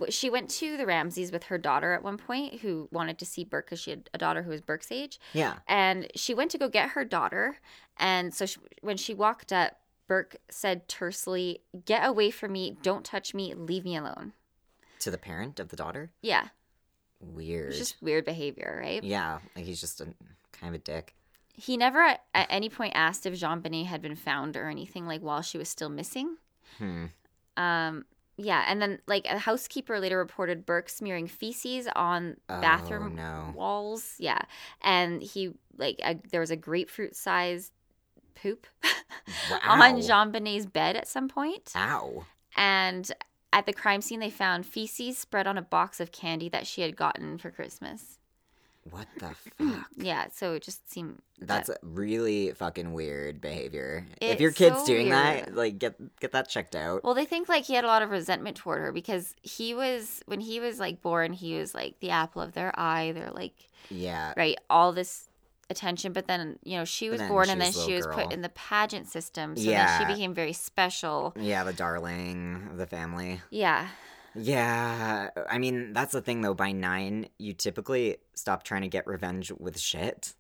she 0.10 0.32
went 0.32 0.50
to 0.52 0.78
the 0.78 0.88
Ramseys 0.88 1.32
with 1.32 1.44
her 1.44 1.60
daughter 1.60 1.94
at 1.94 2.04
one 2.04 2.18
point, 2.18 2.62
who 2.62 2.88
wanted 2.92 3.20
to 3.20 3.26
see 3.26 3.44
Burke 3.44 3.68
because 3.68 3.80
she 3.80 3.92
had 3.92 4.10
a 4.16 4.18
daughter 4.18 4.42
who 4.42 4.50
was 4.50 4.62
Burke's 4.62 4.92
age. 4.92 5.20
Yeah. 5.34 5.58
And 5.68 6.08
she 6.16 6.34
went 6.34 6.50
to 6.52 6.58
go 6.58 6.68
get 6.68 6.90
her 6.90 7.06
daughter, 7.06 7.60
and 7.98 8.34
so 8.34 8.48
she, 8.48 8.60
when 8.82 8.98
she 8.98 9.14
walked 9.14 9.54
up, 9.54 9.80
Burke 10.08 10.38
said 10.50 10.88
tersely, 10.88 11.62
"Get 11.86 12.06
away 12.08 12.32
from 12.32 12.54
me! 12.54 12.78
Don't 12.82 13.04
touch 13.06 13.34
me! 13.34 13.54
Leave 13.54 13.84
me 13.86 13.96
alone." 13.96 14.34
To 15.00 15.12
the 15.12 15.18
parent 15.18 15.60
of 15.60 15.70
the 15.70 15.76
daughter. 15.76 16.12
Yeah, 16.22 16.48
Weird. 17.20 17.70
it's 17.70 17.78
just 17.78 18.02
weird 18.02 18.26
behavior, 18.26 18.80
right? 18.84 19.04
Yeah, 19.04 19.40
like 19.56 19.66
he's 19.66 19.82
just 19.82 20.02
a 20.02 20.06
kind 20.52 20.74
of 20.74 20.82
a 20.82 20.84
dick. 20.84 21.14
He 21.54 21.76
never 21.78 22.00
at, 22.02 22.22
at 22.34 22.48
any 22.50 22.70
point 22.70 22.94
asked 22.96 23.26
if 23.26 23.34
JonBenét 23.34 23.86
had 23.88 24.02
been 24.02 24.16
found 24.16 24.56
or 24.56 24.70
anything 24.70 25.06
like 25.08 25.22
while 25.22 25.42
she 25.42 25.58
was 25.58 25.68
still 25.70 25.90
missing. 25.90 26.38
Hmm. 26.78 27.06
Um, 27.58 28.06
yeah, 28.38 28.64
and 28.68 28.80
then 28.80 29.00
like 29.08 29.26
a 29.26 29.40
housekeeper 29.40 30.00
later 30.00 30.18
reported 30.20 30.66
Burke 30.68 30.90
smearing 30.90 31.28
feces 31.28 31.88
on 31.96 32.38
Oh, 32.50 32.62
bathroom 32.62 33.16
no. 33.16 33.52
walls. 33.56 34.14
Yeah, 34.20 34.42
and 34.82 35.22
he 35.22 35.54
like 35.78 36.00
a, 36.04 36.20
there 36.32 36.40
was 36.42 36.52
a 36.52 36.56
grapefruit 36.56 37.16
sized 37.16 37.72
poop 38.42 38.68
Wow. 39.52 39.60
on 39.64 39.96
JonBenét's 40.02 40.66
bed 40.66 40.96
at 40.96 41.08
some 41.08 41.28
point, 41.28 41.72
Ow. 41.76 42.26
And 42.56 43.12
at 43.54 43.66
the 43.66 43.74
crime 43.74 44.02
scene, 44.02 44.20
they 44.20 44.30
found 44.30 44.66
feces 44.66 45.18
spread 45.18 45.48
on 45.48 45.58
a 45.58 45.62
box 45.62 46.00
of 46.00 46.12
candy 46.12 46.50
that 46.50 46.66
she 46.68 46.82
had 46.82 46.96
gotten 46.96 47.38
for 47.38 47.52
Christmas. 47.52 48.20
What 48.90 49.08
the 49.20 49.30
fuck? 49.58 49.88
Yeah, 49.98 50.28
so 50.34 50.54
it 50.54 50.64
just 50.64 50.90
seemed 50.90 51.22
That's 51.42 51.68
that- 51.68 51.80
really 51.84 52.52
fucking 52.54 52.94
weird 52.94 53.42
behavior. 53.42 54.06
if 54.22 54.40
your 54.40 54.52
kid's 54.52 54.80
so 54.80 54.86
doing 54.86 55.10
that, 55.10 55.54
like 55.56 55.78
get 55.78 55.96
get 56.22 56.32
that 56.32 56.48
checked 56.50 56.76
out. 56.76 57.04
well, 57.04 57.14
they 57.14 57.26
think 57.26 57.50
like 57.50 57.66
he 57.66 57.74
had 57.74 57.84
a 57.84 57.88
lot 57.88 58.02
of 58.02 58.10
resentment 58.12 58.56
toward 58.56 58.80
her 58.82 58.92
because 58.94 59.36
he 59.42 59.74
was 59.74 60.22
when 60.26 60.40
he 60.40 60.60
was 60.62 60.80
like 60.80 61.02
born, 61.02 61.34
he 61.34 61.58
was 61.58 61.76
like 61.76 62.00
the 62.00 62.12
apple 62.12 62.42
of 62.42 62.54
their 62.54 62.72
eye. 62.80 63.12
They're 63.14 63.32
like 63.32 63.56
yeah. 63.90 64.34
right 64.38 64.58
all 64.70 64.94
this 64.94 65.28
attention, 65.70 66.14
but 66.14 66.28
then 66.28 66.58
you 66.64 66.78
know 66.78 66.86
she 66.86 67.10
was 67.10 67.20
then 67.20 67.30
born 67.30 67.50
and 67.50 67.60
then 67.62 67.72
she 67.72 67.94
was 67.94 68.06
little 68.06 68.24
put 68.24 68.34
in 68.34 68.42
the 68.42 68.50
pageant 68.50 69.08
system, 69.08 69.56
so 69.56 69.64
then 69.64 69.72
Yeah. 69.74 70.00
she 70.00 70.06
became 70.14 70.34
very 70.34 70.54
special. 70.54 71.34
Yeah, 71.38 71.64
the 71.64 71.74
darling 71.74 72.68
of 72.72 72.78
the 72.78 72.88
family. 72.88 73.42
Yeah, 73.50 73.88
Yeah, 74.36 75.30
I 75.50 75.58
mean 75.58 75.94
that's 75.94 76.12
the 76.14 76.22
thing 76.22 76.42
though. 76.42 76.54
By 76.54 76.72
nine, 76.72 77.28
you 77.38 77.54
typically 77.54 78.18
stop 78.36 78.64
trying 78.64 78.84
to 78.84 78.88
get 78.88 79.08
revenge 79.08 79.52
with 79.52 79.80
shit. 79.80 80.34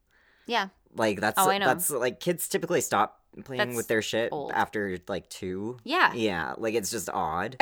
yeah, 0.45 0.69
Like 0.95 1.19
that's 1.19 1.37
Oh, 1.39 1.49
that's 1.59 1.89
like 1.89 2.19
kids 2.19 2.47
typically 2.47 2.81
stop 2.81 3.21
playing 3.43 3.59
That's 3.59 3.75
with 3.75 3.87
their 3.87 4.01
shit 4.01 4.29
old. 4.31 4.51
after 4.53 4.97
like 5.07 5.29
two. 5.29 5.77
yeah. 5.83 6.13
Yeah, 6.13 6.53
like 6.57 6.73
it's 6.73 6.89
just 6.89 7.09
odd. 7.09 7.55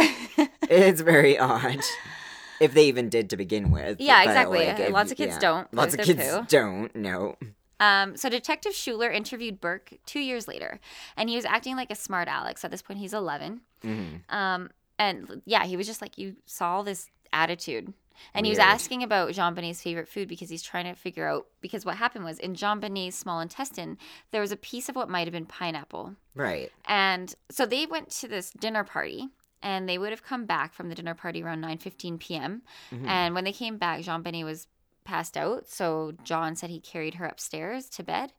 it's 0.70 1.02
very 1.02 1.38
odd. 1.40 1.80
If 2.60 2.74
they 2.74 2.86
even 2.86 3.10
did 3.10 3.30
to 3.32 3.38
begin 3.38 3.72
with. 3.72 4.00
Yeah, 4.00 4.22
exactly. 4.24 4.66
like, 4.68 4.80
if- 4.80 4.92
Lots 4.94 5.12
of 5.12 5.18
kids 5.18 5.34
yeah. 5.34 5.40
don't 5.40 5.74
Lots 5.74 5.94
of 5.94 6.02
kids 6.02 6.22
poo. 6.24 6.46
don't. 6.48 6.96
No. 6.96 7.36
Um, 7.80 8.16
so 8.16 8.30
Detective 8.30 8.74
Schuler 8.74 9.10
interviewed 9.12 9.60
Burke 9.60 9.94
two 10.06 10.22
years 10.22 10.48
later, 10.48 10.80
and 11.18 11.30
he 11.30 11.36
was 11.36 11.44
acting 11.46 11.76
like 11.76 11.92
a 11.92 11.96
smart 11.96 12.28
Alex. 12.30 12.64
At 12.64 12.72
this 12.72 12.82
point, 12.82 13.00
he's 13.00 13.14
11. 13.14 13.62
Mhm. 13.84 14.22
Um, 14.34 14.70
and 14.98 15.42
yeah, 15.46 15.66
he 15.66 15.76
was 15.76 15.86
just 15.86 16.02
like, 16.02 16.18
you 16.18 16.38
saw 16.46 16.82
this 16.84 17.10
attitude. 17.34 17.94
And 18.34 18.46
he 18.46 18.50
was 18.50 18.60
asking 18.60 19.04
about 19.04 19.32
JonBenét's 19.32 19.82
favorite 19.82 20.08
food 20.08 20.30
because 20.30 20.50
he's 20.50 20.64
trying 20.64 20.86
to 20.86 20.94
figure 20.94 21.28
out. 21.28 21.48
Because 21.60 21.84
what 21.84 21.98
happened 21.98 22.24
was 22.24 22.40
in 22.40 22.54
JonBenét's 22.56 23.16
small 23.16 23.42
intestine, 23.42 23.98
there 24.32 24.40
was 24.40 24.54
a 24.54 24.58
piece 24.58 24.88
of 24.88 24.96
what 24.96 25.10
might 25.10 25.28
have 25.28 25.34
been 25.34 25.46
pineapple. 25.46 26.16
Right. 26.34 26.72
And 26.86 27.36
so 27.52 27.66
they 27.66 27.86
went 27.86 28.10
to 28.12 28.30
this 28.30 28.52
dinner 28.52 28.86
party 28.86 29.28
and 29.66 29.90
they 29.90 29.98
would 29.98 30.12
have 30.12 30.24
come 30.24 30.46
back 30.46 30.74
from 30.74 30.88
the 30.90 30.96
dinner 30.96 31.14
party 31.16 31.44
around 31.44 31.62
9:15 31.62 32.18
p.m. 32.20 32.62
Mhm. 32.92 33.08
And 33.08 33.36
when 33.36 33.44
they 33.44 33.52
came 33.52 33.78
back, 33.78 34.00
JonBenét 34.02 34.46
was 34.46 34.68
passed 35.04 35.36
out, 35.36 35.68
so 35.68 36.14
John 36.24 36.56
said 36.56 36.70
he 36.70 36.80
carried 36.80 37.16
her 37.16 37.26
upstairs 37.26 37.90
to 37.90 38.04
bed. 38.04 38.32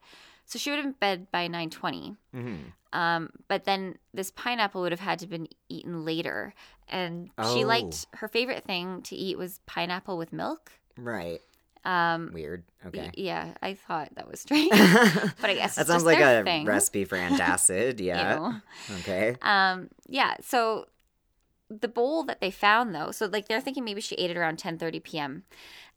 So 0.47 0.59
she 0.59 0.71
would 0.71 0.77
have 0.77 0.85
been 0.85 0.93
bed 1.01 1.31
by 1.31 1.49
9:20. 1.49 2.17
hmm 2.33 2.57
Um, 2.93 3.31
but 3.49 3.65
then 3.65 3.99
this 4.15 4.31
pineapple 4.31 4.81
would 4.83 4.93
have 4.93 5.01
had 5.01 5.19
to 5.19 5.25
have 5.25 5.31
been 5.31 5.49
eaten 5.69 6.05
later, 6.05 6.55
and 6.89 7.31
she 7.53 7.65
Oh. 7.65 7.69
liked 7.69 8.07
her 8.15 8.29
favorite 8.29 8.65
thing 8.65 9.03
to 9.03 9.15
eat 9.17 9.37
was 9.37 9.61
pineapple 9.67 10.17
with 10.17 10.33
milk. 10.33 10.73
Right. 10.97 11.41
Um, 11.85 12.31
Weird. 12.33 12.65
Okay. 12.87 13.11
yeah, 13.15 13.55
I 13.63 13.75
thought 13.75 14.09
that 14.17 14.29
was 14.29 14.41
strange, 14.41 14.71
but 15.41 15.51
I 15.51 15.55
guess 15.55 15.75
that 15.77 15.87
sounds 15.89 16.05
like 16.05 16.19
a 16.21 16.43
thing. 16.43 16.65
recipe 16.65 17.05
for 17.05 17.17
antacid. 17.27 18.01
Yeah. 18.01 18.61
Okay. 19.01 19.37
Um, 19.43 19.89
yeah. 20.09 20.35
So 20.41 20.87
the 21.69 21.89
bowl 21.89 22.23
that 22.25 22.41
they 22.41 22.51
found, 22.51 22.95
though, 22.95 23.11
so 23.11 23.27
like 23.27 23.49
they're 23.49 23.61
thinking 23.61 23.85
maybe 23.85 24.01
she 24.01 24.15
ate 24.17 24.31
it 24.31 24.37
around 24.37 24.59
10:30 24.59 25.03
p.m. 25.03 25.43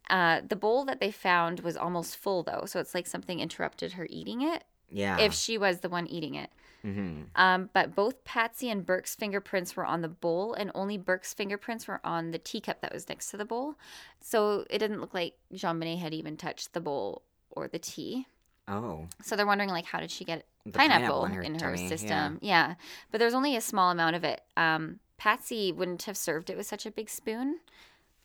Uh, 0.09 0.41
the 0.47 0.55
bowl 0.55 0.85
that 0.85 0.99
they 0.99 1.11
found 1.11 1.59
was 1.59 1.77
almost 1.77 2.17
full, 2.17 2.41
though, 2.43 2.63
so 2.65 2.79
it's 2.79 2.95
like 2.95 3.05
something 3.05 3.39
interrupted 3.39 3.93
her 3.93 4.07
eating 4.09 4.41
it. 4.41 4.63
Yeah. 4.89 5.19
If 5.19 5.33
she 5.33 5.57
was 5.57 5.81
the 5.81 5.89
one 5.89 6.07
eating 6.07 6.33
it. 6.33 6.49
hmm 6.81 7.23
Um, 7.35 7.69
but 7.73 7.93
both 7.93 8.23
Patsy 8.23 8.71
and 8.71 8.83
Burke's 8.83 9.13
fingerprints 9.13 9.75
were 9.75 9.85
on 9.85 10.01
the 10.01 10.07
bowl, 10.07 10.53
and 10.53 10.71
only 10.73 10.97
Burke's 10.97 11.33
fingerprints 11.33 11.87
were 11.87 12.01
on 12.03 12.31
the 12.31 12.39
teacup 12.39 12.81
that 12.81 12.91
was 12.91 13.07
next 13.07 13.29
to 13.29 13.37
the 13.37 13.45
bowl. 13.45 13.75
So 14.19 14.65
it 14.69 14.79
didn't 14.79 14.99
look 14.99 15.13
like 15.13 15.35
JonBenét 15.53 15.99
had 15.99 16.13
even 16.15 16.37
touched 16.37 16.73
the 16.73 16.81
bowl 16.81 17.21
or 17.51 17.67
the 17.67 17.77
tea. 17.79 18.25
Oh. 18.67 19.07
So 19.21 19.35
they're 19.35 19.45
wondering, 19.45 19.69
like, 19.69 19.85
how 19.85 19.99
did 19.99 20.09
she 20.09 20.25
get 20.25 20.45
The 20.65 20.71
pineapple, 20.71 21.25
in 21.25 21.33
her, 21.33 21.41
in 21.41 21.53
her 21.55 21.59
tummy, 21.59 21.83
yeah. 21.83 21.87
system? 21.87 22.39
Yeah. 22.41 22.75
But 23.11 23.19
there's 23.19 23.33
only 23.35 23.55
a 23.55 23.61
small 23.61 23.91
amount 23.91 24.15
of 24.15 24.23
it. 24.23 24.41
Um, 24.57 24.99
Patsy 25.19 25.71
wouldn't 25.71 26.03
have 26.03 26.17
served 26.17 26.49
it 26.49 26.57
with 26.57 26.65
such 26.65 26.85
a 26.87 26.91
big 26.91 27.09
spoon. 27.09 27.59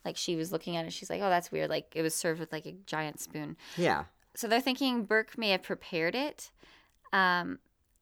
Like 0.05 0.17
she 0.17 0.37
was 0.37 0.53
looking 0.53 0.77
at 0.77 0.87
it, 0.87 0.93
she's 0.93 1.11
like, 1.11 1.21
"Oh, 1.21 1.29
that's 1.29 1.51
weird." 1.53 1.69
Like 1.69 1.93
it 1.95 2.03
was 2.03 2.15
served 2.15 2.41
with 2.41 2.53
like 2.53 2.65
a 2.67 2.75
giant 2.87 3.21
spoon. 3.21 3.57
Yeah. 3.77 4.05
So 4.35 4.49
they're 4.49 4.61
thinking 4.61 5.05
Burke 5.05 5.37
may 5.39 5.51
have 5.51 5.63
prepared 5.63 6.15
it, 6.15 6.51
um, 7.13 7.59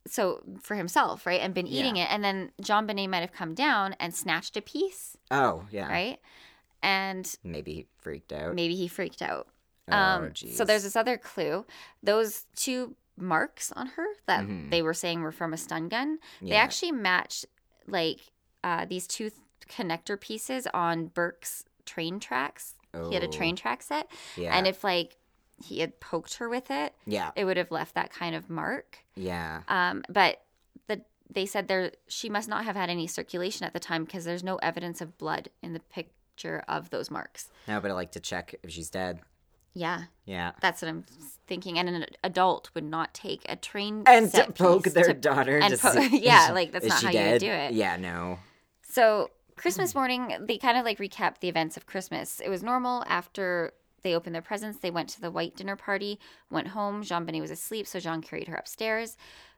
so 0.07 0.43
for 0.61 0.75
himself, 0.77 1.27
right, 1.27 1.41
and 1.41 1.53
been 1.55 1.67
eating 1.67 1.97
it, 1.97 2.11
and 2.11 2.25
then 2.25 2.51
JonBenét 2.63 3.09
might 3.11 3.21
have 3.21 3.33
come 3.33 3.55
down 3.55 3.95
and 4.01 4.15
snatched 4.15 4.57
a 4.57 4.63
piece, 4.63 5.17
Oh, 5.31 5.65
yeah. 5.71 5.89
right, 5.89 6.19
and 6.83 7.35
Maybe 7.45 7.75
he 7.75 7.87
freaked 7.99 8.33
out. 8.33 8.55
maybe 8.55 8.75
he 8.75 8.89
freaked 8.89 9.21
out. 9.23 9.49
oh, 9.91 9.97
Um, 9.97 10.23
jeez. 10.31 10.55
so 10.55 10.65
there's 10.65 10.83
this 10.85 10.97
other 10.97 11.19
clue. 11.19 11.67
Those 12.03 12.47
two 12.57 12.97
marks 13.17 13.71
on 13.73 13.89
her 13.89 14.07
that 14.27 14.45
Mhm. 14.45 14.71
they 14.71 14.81
were 14.83 14.95
saying 14.95 15.21
were 15.23 15.33
from 15.33 15.53
a 15.53 15.59
stun 15.59 15.89
gun, 15.89 16.19
they 16.41 16.53
actually 16.53 16.93
match 16.93 17.45
like 17.87 18.21
uh, 18.65 18.85
these 18.85 19.07
two 19.07 19.31
th- 19.31 19.41
connector 19.69 20.21
pieces 20.21 20.67
on 20.75 21.07
Burke's 21.07 21.65
train 21.87 22.21
tracks. 22.21 22.75
He 23.09 23.15
had 23.15 23.23
a 23.25 23.27
Oh, 23.27 23.31
train 23.31 23.57
track 23.57 23.83
set, 23.83 24.11
Yeah. 24.37 24.55
and 24.57 24.67
if 24.67 24.85
like 24.85 25.17
he 25.65 25.81
had 25.81 25.99
poked 26.01 26.35
her 26.35 26.49
with 26.49 26.71
it, 26.71 26.93
yeah. 27.07 27.31
it 27.37 27.45
would 27.47 27.57
have 27.57 27.71
left 27.71 27.95
that 27.95 28.13
kind 28.13 28.35
of 28.35 28.51
mark. 28.51 28.99
Yeah. 29.17 29.63
Um, 29.69 30.03
but 30.11 30.43
the 30.89 31.01
they 31.31 31.47
said 31.47 31.69
there 31.69 31.93
she 32.09 32.29
must 32.29 32.49
not 32.51 32.65
have 32.65 32.77
had 32.77 32.91
any 32.91 33.07
circulation 33.07 33.65
at 33.67 33.73
the 33.73 33.81
time 33.81 34.05
because 34.05 34.25
there's 34.27 34.45
no 34.45 34.57
evidence 34.57 35.01
of 35.01 35.17
blood 35.17 35.49
in 35.63 35.73
the 35.73 35.81
picture 35.81 36.63
of 36.69 36.91
those 36.91 37.11
marks. 37.11 37.49
No, 37.67 37.81
but 37.81 37.91
I 37.91 37.95
like 37.95 38.13
to 38.13 38.21
check 38.21 38.55
if 38.63 38.71
she's 38.71 38.91
dead. 38.91 39.21
Yeah, 39.75 40.03
Yeah. 40.27 40.53
that's 40.61 40.83
what 40.83 40.89
I'm 40.91 41.05
thinking. 41.47 41.79
And 41.79 41.89
an 41.89 42.05
adult 42.23 42.69
would 42.75 42.85
not 42.85 43.15
take 43.15 43.41
a 43.49 43.57
train 43.57 44.03
And 44.05 44.31
to 44.33 44.53
poke 44.53 44.85
their 44.85 45.05
to- 45.05 45.15
daughter. 45.15 45.57
and 45.61 45.73
to 45.73 45.79
po- 45.79 45.93
yeah, 46.13 46.51
like, 46.53 46.73
that's 46.73 46.85
is 46.85 46.91
not 46.91 47.03
how 47.05 47.11
you 47.11 47.31
would 47.31 47.41
do 47.41 47.51
it. 47.51 47.73
Yeah. 47.73 47.97
No. 47.97 48.39
So 48.93 49.31
Christmas 49.57 49.95
morning, 49.95 50.37
they 50.39 50.59
kind 50.59 50.77
of 50.77 50.85
like 50.85 50.99
recap 50.99 51.39
the 51.39 51.49
events 51.49 51.79
of 51.79 51.87
Christmas. 51.87 52.41
It 52.41 52.51
was 52.51 52.63
normal 52.63 53.05
after 53.07 53.73
they 54.03 54.15
opened 54.15 54.35
their 54.35 54.43
presents. 54.43 54.81
They 54.81 54.91
went 54.91 55.09
to 55.11 55.21
the 55.23 55.31
white 55.31 55.57
dinner 55.57 55.77
party, 55.77 56.21
went 56.51 56.69
home. 56.69 57.03
JonBenét 57.03 57.41
was 57.41 57.51
asleep, 57.51 57.87
so 57.87 58.01
Jean 58.01 58.21
carried 58.21 58.49
her 58.49 58.57
upstairs. 58.57 59.17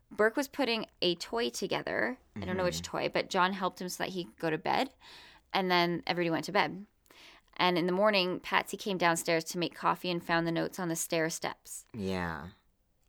Burke 0.08 0.36
was 0.36 0.46
putting 0.46 0.86
a 1.02 1.16
toy 1.16 1.48
together. 1.50 2.16
I 2.40 2.44
don't 2.44 2.56
know 2.56 2.62
which 2.62 2.76
Mm-hmm. 2.82 2.96
toy, 2.96 3.10
but 3.12 3.28
John 3.28 3.54
helped 3.54 3.80
him 3.80 3.88
so 3.88 4.04
that 4.04 4.10
he 4.12 4.22
could 4.22 4.38
go 4.38 4.50
to 4.50 4.58
bed. 4.58 4.90
And 5.52 5.68
then 5.68 6.04
everybody 6.06 6.30
went 6.30 6.44
to 6.44 6.52
bed. 6.52 6.86
And 7.56 7.76
in 7.76 7.86
the 7.86 7.92
morning, 7.92 8.38
Patsy 8.38 8.76
came 8.76 8.98
downstairs 8.98 9.42
to 9.46 9.58
make 9.58 9.74
coffee 9.74 10.12
and 10.12 10.22
found 10.22 10.46
the 10.46 10.52
notes 10.52 10.78
on 10.78 10.88
the 10.88 10.94
stair 10.96 11.28
steps. 11.28 11.86
Yeah. 11.92 12.48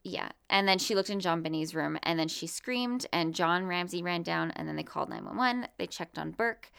Yeah. 0.06 0.30
And 0.52 0.68
then 0.68 0.78
she 0.78 0.94
looked 0.94 1.10
in 1.10 1.20
JonBenét's 1.20 1.74
room 1.74 1.98
and 2.04 2.20
then 2.20 2.28
she 2.28 2.46
screamed 2.46 3.08
and 3.12 3.34
John 3.34 3.66
Ramsey 3.66 4.04
ran 4.04 4.22
down 4.22 4.52
and 4.52 4.68
then 4.70 4.76
they 4.76 4.84
called 4.84 5.10
911. 5.10 5.68
They 5.80 5.88
checked 5.88 6.20
on 6.20 6.30
Burke. 6.30 6.72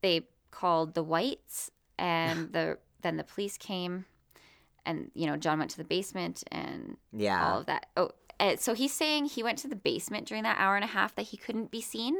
They 0.00 0.22
called 0.50 0.94
the 0.94 1.02
Whites 1.02 1.70
and 1.98 2.52
the 2.52 2.78
then 3.02 3.18
the 3.18 3.24
police 3.24 3.58
came 3.58 4.06
and 4.86 5.10
you 5.14 5.26
know 5.26 5.36
John 5.36 5.58
went 5.58 5.72
to 5.72 5.76
the 5.76 5.84
basement 5.84 6.42
and 6.50 6.96
Yeah. 7.12 7.46
all 7.46 7.60
of 7.60 7.66
that. 7.66 7.86
Oh, 7.98 8.12
so 8.56 8.72
he's 8.72 8.94
saying 8.94 9.26
he 9.26 9.42
went 9.42 9.58
to 9.58 9.68
the 9.68 9.76
basement 9.76 10.26
during 10.26 10.42
that 10.44 10.56
hour 10.58 10.74
and 10.74 10.84
a 10.84 10.88
half 10.88 11.14
that 11.16 11.26
he 11.26 11.36
couldn't 11.36 11.70
be 11.70 11.82
seen 11.82 12.16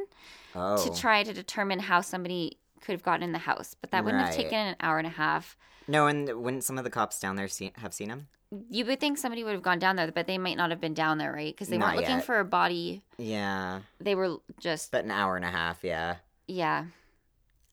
oh. 0.53 0.77
to 0.77 0.95
try 0.95 1.23
to 1.23 1.33
determine 1.33 1.79
how 1.79 2.01
somebody 2.01 2.59
could 2.85 2.93
have 2.93 3.03
gotten 3.03 3.23
in 3.23 3.31
the 3.31 3.39
house, 3.39 3.75
but 3.79 3.91
that 3.91 4.05
wouldn't 4.05 4.23
have 4.23 4.35
Right. 4.35 4.43
taken 4.43 4.57
an 4.67 4.75
hour 4.79 4.97
and 4.99 5.07
a 5.07 5.11
half. 5.11 5.57
No, 5.87 6.07
and 6.07 6.27
wouldn't 6.43 6.63
some 6.63 6.77
of 6.77 6.83
the 6.83 6.89
cops 6.89 7.19
down 7.19 7.35
there 7.35 7.47
see, 7.47 7.71
have 7.77 7.93
seen 7.93 8.09
him? 8.09 8.27
You 8.69 8.85
would 8.85 8.99
think 8.99 9.17
somebody 9.17 9.43
would 9.43 9.53
have 9.53 9.61
gone 9.63 9.79
down 9.79 9.95
there, 9.95 10.11
but 10.11 10.27
they 10.27 10.37
might 10.37 10.55
not 10.57 10.69
have 10.69 10.79
been 10.79 10.93
down 10.93 11.17
there, 11.17 11.33
right? 11.33 11.53
Because 11.53 11.67
they 11.67 11.77
Not 11.77 11.87
weren't 11.87 11.97
looking 11.97 12.15
yet. 12.17 12.25
for 12.25 12.39
a 12.39 12.45
body. 12.45 13.01
Yeah. 13.17 13.81
They 13.99 14.15
were 14.15 14.37
just 14.59 14.91
But 14.91 15.03
an 15.03 15.11
hour 15.11 15.35
and 15.35 15.43
a 15.43 15.49
half, 15.51 15.83
yeah. 15.83 16.17
Yeah. 16.47 16.85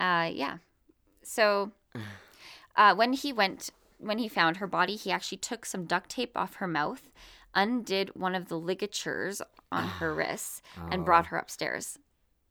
Uh 0.01 0.31
yeah. 0.33 0.59
So 1.23 1.73
uh 2.77 2.95
when 2.95 3.13
he 3.13 3.33
went 3.33 3.71
when 3.99 4.19
he 4.19 4.29
found 4.29 4.57
her 4.57 4.67
body, 4.67 4.97
he 4.97 5.13
actually 5.13 5.39
took 5.39 5.65
some 5.65 5.85
duct 5.85 6.11
tape 6.11 6.37
off 6.37 6.55
her 6.57 6.67
mouth, 6.67 7.09
undid 7.55 8.11
one 8.15 8.35
of 8.35 8.49
the 8.49 8.59
ligatures 8.59 9.41
on 9.71 9.85
her 9.87 10.13
wrists, 10.19 10.63
and 10.91 11.03
Oh, 11.03 11.05
brought 11.05 11.27
her 11.27 11.37
upstairs. 11.37 11.99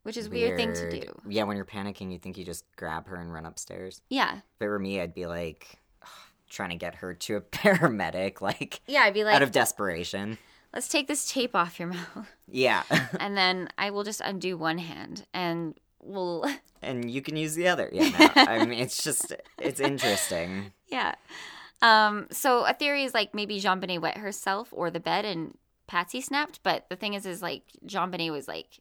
Which 0.03 0.17
is 0.17 0.27
a 0.27 0.29
weird 0.29 0.57
thing 0.57 0.73
to 0.73 0.89
do. 0.89 1.03
Yeah, 1.27 1.43
when 1.43 1.55
you're 1.57 1.65
panicking, 1.65 2.11
you 2.11 2.17
think 2.17 2.37
you 2.37 2.43
just 2.45 2.65
grab 2.75 3.07
her 3.07 3.15
and 3.17 3.31
run 3.31 3.45
upstairs. 3.45 4.01
Yeah. 4.09 4.37
If 4.37 4.61
it 4.61 4.67
were 4.67 4.79
me, 4.79 4.99
I'd 4.99 5.13
be 5.13 5.27
like 5.27 5.79
trying 6.49 6.69
to 6.71 6.75
get 6.75 6.95
her 6.95 7.13
to 7.13 7.35
a 7.37 7.41
paramedic, 7.41 8.41
like, 8.41 8.81
Yeah, 8.87 9.01
I'd 9.01 9.13
be 9.13 9.23
like, 9.23 9.35
out 9.35 9.43
of 9.43 9.51
desperation. 9.51 10.37
let's 10.73 10.87
take 10.87 11.07
this 11.07 11.31
tape 11.31 11.55
off 11.55 11.79
your 11.79 11.89
mouth. 11.93 12.27
Yeah. 12.47 12.83
and 13.19 13.37
then 13.37 13.69
I 13.77 13.91
will 13.91 14.03
just 14.03 14.21
undo 14.21 14.57
one 14.57 14.79
hand 14.79 15.25
and 15.33 15.75
we'll 16.01 16.45
and 16.81 17.11
you 17.11 17.21
can 17.21 17.35
use 17.35 17.53
the 17.53 17.67
other. 17.67 17.87
Yeah, 17.93 18.09
no, 18.35 18.41
I 18.43 18.65
mean, 18.65 18.79
it's 18.79 19.03
just, 19.03 19.33
it's 19.59 19.79
interesting. 19.79 20.71
Yeah. 20.87 21.13
Um, 21.83 22.25
so 22.31 22.65
a 22.65 22.73
theory 22.73 23.03
is 23.03 23.13
like 23.13 23.35
maybe 23.35 23.59
JonBenét 23.61 24.01
wet 24.01 24.17
herself 24.17 24.69
or 24.71 24.89
the 24.89 24.99
bed 24.99 25.25
and 25.25 25.55
Patsy 25.85 26.21
snapped, 26.21 26.59
but 26.63 26.85
the 26.89 26.95
thing 26.95 27.13
is 27.13 27.25
is 27.27 27.41
like 27.43 27.63
JonBenét 27.85 28.31
was 28.31 28.47
like 28.47 28.79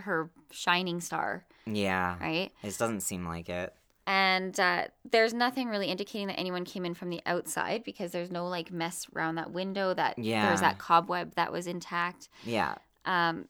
her 0.00 0.30
shining 0.50 1.00
star, 1.00 1.44
Yeah. 1.66 2.16
right? 2.20 2.50
It 2.62 2.78
doesn't 2.78 3.00
seem 3.02 3.26
like 3.26 3.48
it. 3.48 3.74
And 4.06 4.58
uh, 4.58 4.84
there's 5.08 5.32
nothing 5.32 5.68
really 5.68 5.86
indicating 5.86 6.26
that 6.28 6.38
anyone 6.40 6.64
came 6.64 6.84
in 6.84 6.94
from 6.94 7.10
the 7.10 7.20
outside 7.26 7.84
because 7.84 8.10
there's 8.10 8.30
no 8.30 8.48
like 8.48 8.72
mess 8.72 9.06
around 9.14 9.36
that 9.36 9.52
window. 9.52 9.94
That 9.94 10.18
Yeah. 10.18 10.46
there's 10.48 10.60
that 10.60 10.78
cobweb 10.78 11.34
that 11.36 11.52
was 11.52 11.66
intact. 11.68 12.28
Yeah. 12.44 12.74
Um, 13.04 13.46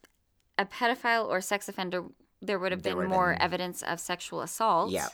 a 0.58 0.66
pedophile 0.66 1.26
or 1.26 1.40
sex 1.40 1.68
offender, 1.68 2.04
there 2.42 2.58
would 2.58 2.72
have 2.72 2.82
There 2.82 2.94
been 2.96 3.08
more 3.08 3.32
been- 3.32 3.40
evidence 3.42 3.82
of 3.82 4.00
sexual 4.00 4.42
assault. 4.42 4.90
Yeah. 4.90 5.08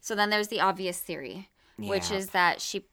So 0.00 0.14
then 0.14 0.30
there's 0.30 0.48
the 0.48 0.60
obvious 0.60 1.00
theory, 1.00 1.48
which 1.76 2.12
is 2.12 2.30
that 2.30 2.60
she 2.60 2.84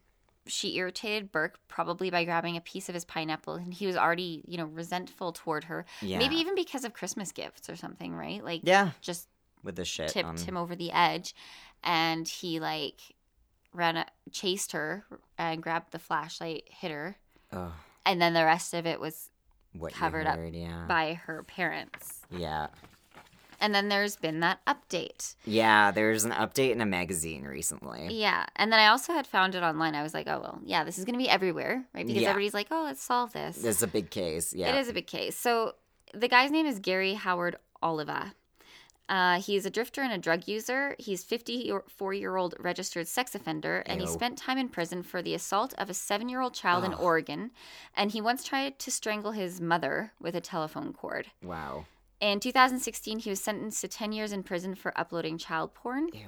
she 0.47 0.75
irritated 0.77 1.31
Burke 1.31 1.59
probably 1.67 2.09
by 2.09 2.23
grabbing 2.23 2.55
a 2.57 2.61
piece 2.61 2.87
of 2.89 2.93
his 2.95 3.05
pineapple, 3.05 3.55
and 3.55 3.73
he 3.73 3.87
was 3.87 3.95
already 3.97 4.43
you 4.47 4.57
know 4.57 4.65
resentful 4.65 5.31
toward 5.31 5.65
her. 5.65 5.85
Yeah. 6.01 6.19
Maybe 6.19 6.35
even 6.35 6.55
because 6.55 6.83
of 6.85 6.93
Christmas 6.93 7.31
gifts 7.31 7.69
or 7.69 7.75
something, 7.75 8.13
right? 8.15 8.43
Like 8.43 8.61
Yeah. 8.63 8.91
just 9.01 9.27
With 9.63 9.75
the 9.75 9.85
shit. 9.85 10.09
tipped 10.09 10.27
on- 10.27 10.37
him 10.37 10.57
over 10.57 10.75
the 10.75 10.91
edge, 10.91 11.33
and 11.83 12.27
he 12.27 12.59
like 12.59 13.01
ran 13.73 13.97
a, 13.97 14.05
chased 14.31 14.71
her 14.71 15.05
and 15.37 15.61
grabbed 15.61 15.91
the 15.91 15.99
flashlight, 15.99 16.69
hit 16.69 16.91
her, 16.91 17.17
Ugh, 17.51 17.71
and 18.05 18.21
then 18.21 18.33
the 18.33 18.45
rest 18.45 18.73
of 18.73 18.85
it 18.85 18.99
was 18.99 19.29
what 19.73 19.91
Covered 19.91 20.25
up 20.27 20.39
Yeah. 20.53 20.85
by 20.87 21.15
her 21.15 21.43
parents. 21.43 22.21
Yeah. 22.31 22.67
And 23.59 23.73
then 23.73 23.89
there's 23.89 24.15
been 24.15 24.39
that 24.41 24.59
update. 24.65 25.35
Yeah. 25.45 25.91
There's 25.91 26.23
an 26.25 26.31
update 26.31 26.71
in 26.71 26.81
a 26.81 26.85
magazine 26.85 27.43
recently. 27.43 28.07
Yeah. 28.11 28.45
And 28.55 28.71
then 28.71 28.79
I 28.79 28.87
also 28.87 29.13
had 29.13 29.25
found 29.27 29.55
it 29.55 29.63
online. 29.63 29.95
I 29.95 30.03
was 30.03 30.13
like, 30.13 30.27
oh, 30.27 30.39
well, 30.39 30.59
yeah, 30.63 30.83
this 30.83 30.97
is 30.97 31.05
going 31.05 31.13
to 31.13 31.23
be 31.23 31.29
everywhere, 31.29 31.85
right? 31.93 32.05
Because 32.05 32.21
Yeah. 32.21 32.29
everybody's 32.29 32.53
like, 32.53 32.67
oh, 32.71 32.83
let's 32.83 33.01
solve 33.01 33.33
this. 33.33 33.57
This 33.57 33.77
is 33.77 33.83
a 33.83 33.87
big 33.87 34.09
case. 34.09 34.53
Yeah. 34.53 34.75
It 34.75 34.79
is 34.79 34.89
a 34.89 34.93
big 34.93 35.07
case. 35.07 35.37
So 35.37 35.75
the 36.13 36.27
guy's 36.27 36.51
name 36.51 36.65
is 36.65 36.79
Gary 36.79 37.13
Howard 37.15 37.55
Oliva. 37.83 38.33
Uh, 39.07 39.39
he's 39.39 39.67
a 39.67 39.69
drifter 39.69 40.01
and 40.01 40.11
a 40.11 40.17
drug 40.17 40.47
user. 40.47 40.95
He's 40.97 41.23
54 41.23 42.13
year 42.15 42.37
old 42.37 42.55
registered 42.59 43.07
sex 43.07 43.35
offender, 43.35 43.83
and 43.85 44.01
he 44.01 44.07
spent 44.07 44.35
time 44.35 44.57
in 44.57 44.67
prison 44.67 45.03
for 45.03 45.21
the 45.21 45.35
assault 45.35 45.75
of 45.77 45.91
a 45.91 45.93
seven 45.93 46.27
year 46.27 46.41
old 46.41 46.55
child 46.55 46.83
in 46.83 46.91
Oregon. 46.93 47.51
And 47.95 48.11
he 48.11 48.19
once 48.19 48.43
tried 48.43 48.79
to 48.79 48.89
strangle 48.89 49.31
his 49.33 49.61
mother 49.61 50.11
with 50.19 50.35
a 50.35 50.41
telephone 50.41 50.91
cord. 50.91 51.27
Wow. 51.43 51.85
In 52.19 52.39
2016, 52.39 53.19
he 53.19 53.29
was 53.29 53.41
sentenced 53.41 53.81
to 53.81 53.87
10 53.87 54.11
years 54.11 54.31
in 54.31 54.43
prison 54.43 54.75
for 54.75 54.97
uploading 54.97 55.37
child 55.37 55.73
porn, 55.73 56.09
Ew. 56.13 56.27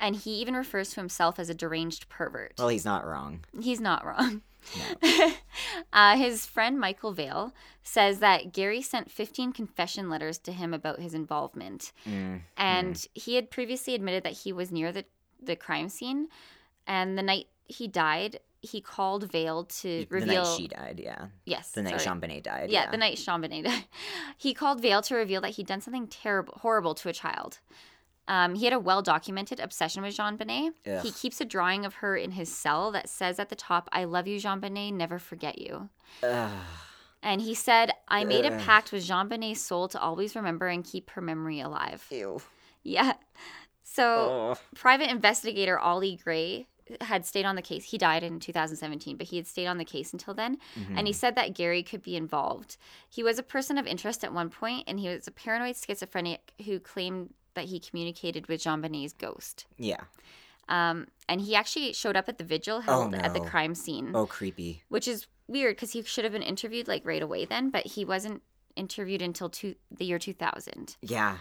and 0.00 0.16
he 0.16 0.32
even 0.40 0.54
refers 0.54 0.90
to 0.90 1.00
himself 1.00 1.38
as 1.38 1.50
a 1.50 1.54
deranged 1.54 2.08
pervert. 2.08 2.54
Well, 2.58 2.68
he's 2.68 2.84
not 2.84 3.06
wrong. 3.06 3.44
He's 3.60 3.80
not 3.80 4.04
wrong. 4.04 4.42
No. 5.02 5.32
uh, 5.92 6.16
his 6.16 6.46
friend 6.46 6.78
Michael 6.78 7.12
Vale 7.12 7.52
says 7.82 8.18
that 8.18 8.52
Gary 8.52 8.82
sent 8.82 9.10
15 9.10 9.52
confession 9.52 10.08
letters 10.08 10.38
to 10.38 10.52
him 10.52 10.74
about 10.74 11.00
his 11.00 11.14
involvement. 11.14 11.92
Mm. 12.08 12.40
And 12.56 13.06
he 13.14 13.36
had 13.36 13.50
previously 13.50 13.94
admitted 13.94 14.24
that 14.24 14.32
he 14.32 14.52
was 14.52 14.72
near 14.72 14.90
the, 14.90 15.04
the 15.40 15.56
crime 15.56 15.88
scene. 15.88 16.28
And 16.86 17.16
the 17.16 17.22
night 17.22 17.46
he 17.66 17.86
died, 17.86 18.40
he 18.60 18.80
called 18.80 19.30
Vale 19.30 19.64
to 19.64 19.88
The 19.88 20.06
reveal. 20.10 20.44
night 20.44 20.56
she 20.56 20.68
died. 20.68 21.00
Yeah. 21.02 21.26
yes. 21.44 21.70
The 21.72 21.82
night 21.82 22.00
sorry. 22.00 22.18
JonBenét 22.20 22.42
died. 22.42 22.70
Yeah, 22.70 22.90
the 22.90 22.96
night 22.96 23.20
Benet 23.26 23.62
died. 23.62 23.84
he 24.38 24.54
called 24.54 24.80
Vale 24.82 25.02
to 25.02 25.14
reveal 25.14 25.40
that 25.42 25.50
he'd 25.52 25.66
done 25.66 25.80
something 25.80 26.06
terrible, 26.08 26.54
horrible 26.62 26.94
to 26.96 27.08
a 27.08 27.12
child. 27.12 27.58
Um, 28.28 28.56
he 28.56 28.64
had 28.64 28.72
a 28.72 28.80
well 28.80 29.02
documented 29.02 29.60
obsession 29.60 30.02
with 30.02 30.16
JonBenét. 30.16 30.70
Ugh. 30.86 31.02
He 31.04 31.12
keeps 31.12 31.40
a 31.40 31.44
drawing 31.44 31.84
of 31.84 31.94
her 31.94 32.16
in 32.16 32.32
his 32.32 32.52
cell 32.52 32.90
that 32.92 33.08
says 33.08 33.38
at 33.38 33.50
the 33.50 33.54
top, 33.56 33.88
I 33.92 34.04
love 34.04 34.26
you, 34.26 34.38
JonBenét, 34.40 34.92
never 34.94 35.18
forget 35.20 35.58
you. 35.60 35.88
Ugh. 36.24 36.50
And 37.22 37.40
he 37.40 37.54
said, 37.54 37.90
I 38.08 38.24
made 38.24 38.44
a 38.44 38.50
pact 38.58 38.92
with 38.92 39.06
JonBenét's 39.06 39.60
soul 39.60 39.88
to 39.88 40.00
always 40.00 40.36
remember 40.36 40.68
and 40.68 40.84
keep 40.84 41.10
her 41.10 41.20
memory 41.20 41.60
alive. 41.60 42.04
Ew. 42.10 42.40
Yeah. 42.82 43.14
So, 43.82 44.04
Oh. 44.04 44.54
private 44.74 45.10
investigator 45.10 45.78
Ollie 45.78 46.20
Gray 46.22 46.66
had 47.00 47.24
stayed 47.26 47.44
on 47.44 47.56
the 47.56 47.62
case. 47.62 47.84
He 47.84 47.98
died 47.98 48.22
in 48.22 48.38
2017, 48.40 49.16
but 49.16 49.26
he 49.26 49.36
had 49.36 49.46
stayed 49.46 49.66
on 49.66 49.78
the 49.78 49.84
case 49.84 50.12
until 50.12 50.34
then. 50.34 50.58
Mm-hmm. 50.78 50.98
And 50.98 51.06
he 51.06 51.12
said 51.12 51.34
that 51.34 51.54
Gary 51.54 51.82
could 51.82 52.02
be 52.02 52.16
involved. 52.16 52.76
He 53.08 53.22
was 53.22 53.38
a 53.38 53.42
person 53.42 53.78
of 53.78 53.86
interest 53.86 54.22
at 54.24 54.32
one 54.32 54.50
point, 54.50 54.84
and 54.86 55.00
he 55.00 55.08
was 55.08 55.26
a 55.26 55.30
paranoid 55.32 55.76
schizophrenic 55.76 56.52
who 56.64 56.78
claimed 56.78 57.34
that 57.54 57.64
he 57.66 57.80
communicated 57.80 58.46
with 58.48 58.62
JonBenét's 58.62 59.14
ghost. 59.14 59.66
Yeah. 59.78 60.02
Um, 60.68 61.06
and 61.28 61.40
he 61.40 61.54
actually 61.54 61.92
showed 61.92 62.16
up 62.16 62.28
at 62.28 62.38
the 62.38 62.44
vigil 62.44 62.80
held 62.80 63.14
at 63.14 63.32
the 63.34 63.40
crime 63.40 63.74
scene, 63.74 64.10
Oh, 64.14 64.26
creepy. 64.26 64.82
which 64.88 65.06
is 65.06 65.26
weird 65.46 65.76
because 65.76 65.92
he 65.92 66.02
should 66.02 66.24
have 66.24 66.32
been 66.32 66.42
interviewed 66.42 66.88
like 66.88 67.06
right 67.06 67.22
away 67.22 67.44
then, 67.44 67.70
but 67.70 67.86
he 67.86 68.04
wasn't 68.04 68.42
interviewed 68.74 69.22
until 69.22 69.48
two, 69.48 69.76
the 69.96 70.04
year 70.04 70.18
2000. 70.18 70.96
Yeah. 71.02 71.38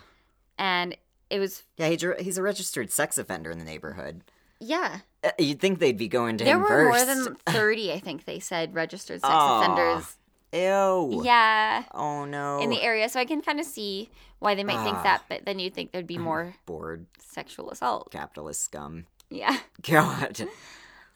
And 0.59 0.95
it 1.30 1.39
was, 1.39 1.63
Yeah, 1.77 1.89
he's 2.19 2.38
a 2.38 2.41
registered 2.43 2.91
sex 2.91 3.17
offender 3.17 3.49
in 3.51 3.57
the 3.57 3.65
neighborhood. 3.65 4.22
Yeah, 4.60 4.99
Uh, 5.23 5.32
You'd 5.40 5.60
think 5.60 5.80
they'd 5.80 5.98
be 5.98 6.07
going 6.07 6.38
to 6.38 6.44
there 6.44 6.56
him 6.56 6.61
were 6.61 6.68
first. 6.68 7.07
more 7.07 7.15
than 7.26 7.36
30, 7.48 7.94
I 7.94 7.99
think 7.99 8.26
they 8.26 8.40
said, 8.40 8.73
registered 8.76 9.22
sex 9.22 9.34
Aw. 9.34 9.61
offenders. 9.61 10.15
Ew. 10.53 11.22
Yeah. 11.26 11.84
Oh 11.94 12.23
no. 12.26 12.60
In 12.61 12.69
the 12.69 12.82
area, 12.82 13.10
so 13.10 13.19
I 13.19 13.26
can 13.26 13.41
kind 13.41 13.60
of 13.60 13.65
see 13.65 14.10
why 14.40 14.56
they 14.56 14.64
might 14.64 14.84
think 14.84 14.98
Ah. 14.98 15.03
that, 15.03 15.23
but 15.27 15.44
then 15.45 15.60
you'd 15.60 15.73
think 15.73 15.91
there'd 15.91 16.07
be 16.07 16.18
more 16.18 16.56
bored 16.65 17.07
sexual 17.19 17.72
assault. 17.72 18.10
capitalist 18.11 18.64
scum. 18.64 19.06
Yeah. 19.30 19.57
God. 19.82 20.48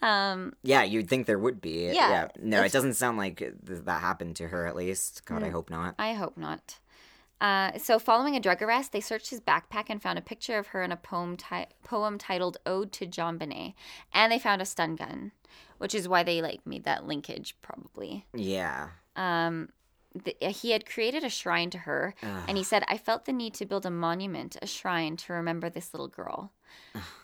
Um. 0.01 0.53
Yeah, 0.63 0.83
you'd 0.83 1.07
think 1.09 1.25
there 1.27 1.39
would 1.39 1.61
be. 1.61 1.91
Yeah, 1.93 2.29
No, 2.39 2.57
it 2.57 2.65
it's- 2.67 2.71
doesn't 2.71 2.93
sound 2.95 3.17
like 3.17 3.37
th- 3.37 3.53
that 3.85 4.01
happened 4.01 4.35
to 4.37 4.47
her. 4.47 4.65
At 4.65 4.75
least. 4.75 5.23
God, 5.25 5.41
Mm. 5.41 5.45
I 5.45 5.49
hope 5.49 5.69
not. 5.69 5.95
I 5.99 6.13
hope 6.13 6.37
not. 6.37 6.79
Uh, 7.41 7.77
so, 7.77 7.99
following 7.99 8.35
a 8.35 8.39
drug 8.39 8.61
arrest, 8.61 8.91
they 8.91 8.99
searched 8.99 9.29
his 9.29 9.39
backpack 9.39 9.85
and 9.89 10.01
found 10.01 10.19
a 10.19 10.21
picture 10.21 10.57
of 10.57 10.67
her 10.67 10.83
in 10.83 10.91
a 10.91 10.97
poem 10.97 11.37
ti- 11.37 11.67
poem 11.83 12.17
titled 12.17 12.57
"Ode 12.65 12.91
to 12.93 13.05
JonBenét," 13.07 13.75
and 14.13 14.31
they 14.31 14.39
found 14.39 14.61
a 14.61 14.65
stun 14.65 14.95
gun, 14.95 15.31
which 15.77 15.95
is 15.95 16.07
why 16.07 16.23
they 16.23 16.41
like 16.41 16.65
made 16.65 16.83
that 16.83 17.07
linkage 17.07 17.55
probably. 17.61 18.25
Yeah. 18.33 18.89
Um, 19.15 19.69
the, 20.13 20.35
he 20.49 20.71
had 20.71 20.85
created 20.89 21.23
a 21.23 21.29
shrine 21.29 21.69
to 21.69 21.77
her, 21.79 22.13
and 22.21 22.57
he 22.57 22.63
said, 22.63 22.83
"I 22.89 22.97
felt 22.97 23.23
the 23.25 23.31
need 23.33 23.53
to 23.55 23.65
build 23.65 23.85
a 23.85 23.91
monument, 23.91 24.57
a 24.61 24.67
shrine 24.67 25.15
to 25.17 25.33
remember 25.33 25.69
this 25.69 25.93
little 25.93 26.09
girl." 26.09 26.51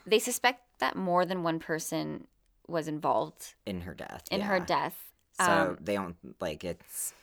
they 0.08 0.20
suspect 0.20 0.62
that 0.80 0.96
more 0.96 1.26
than 1.26 1.44
one 1.44 1.60
person 1.60 2.26
was 2.68 2.88
involved 2.88 3.54
In 3.66 3.82
her 3.82 3.94
death. 3.94 4.24
in 4.32 4.42
her 4.42 4.60
death. 4.60 5.12
So 5.34 5.44
Um, 5.44 5.78
they 5.82 5.96
don't 5.96 6.16
like 6.40 6.64
it's. 6.64 7.14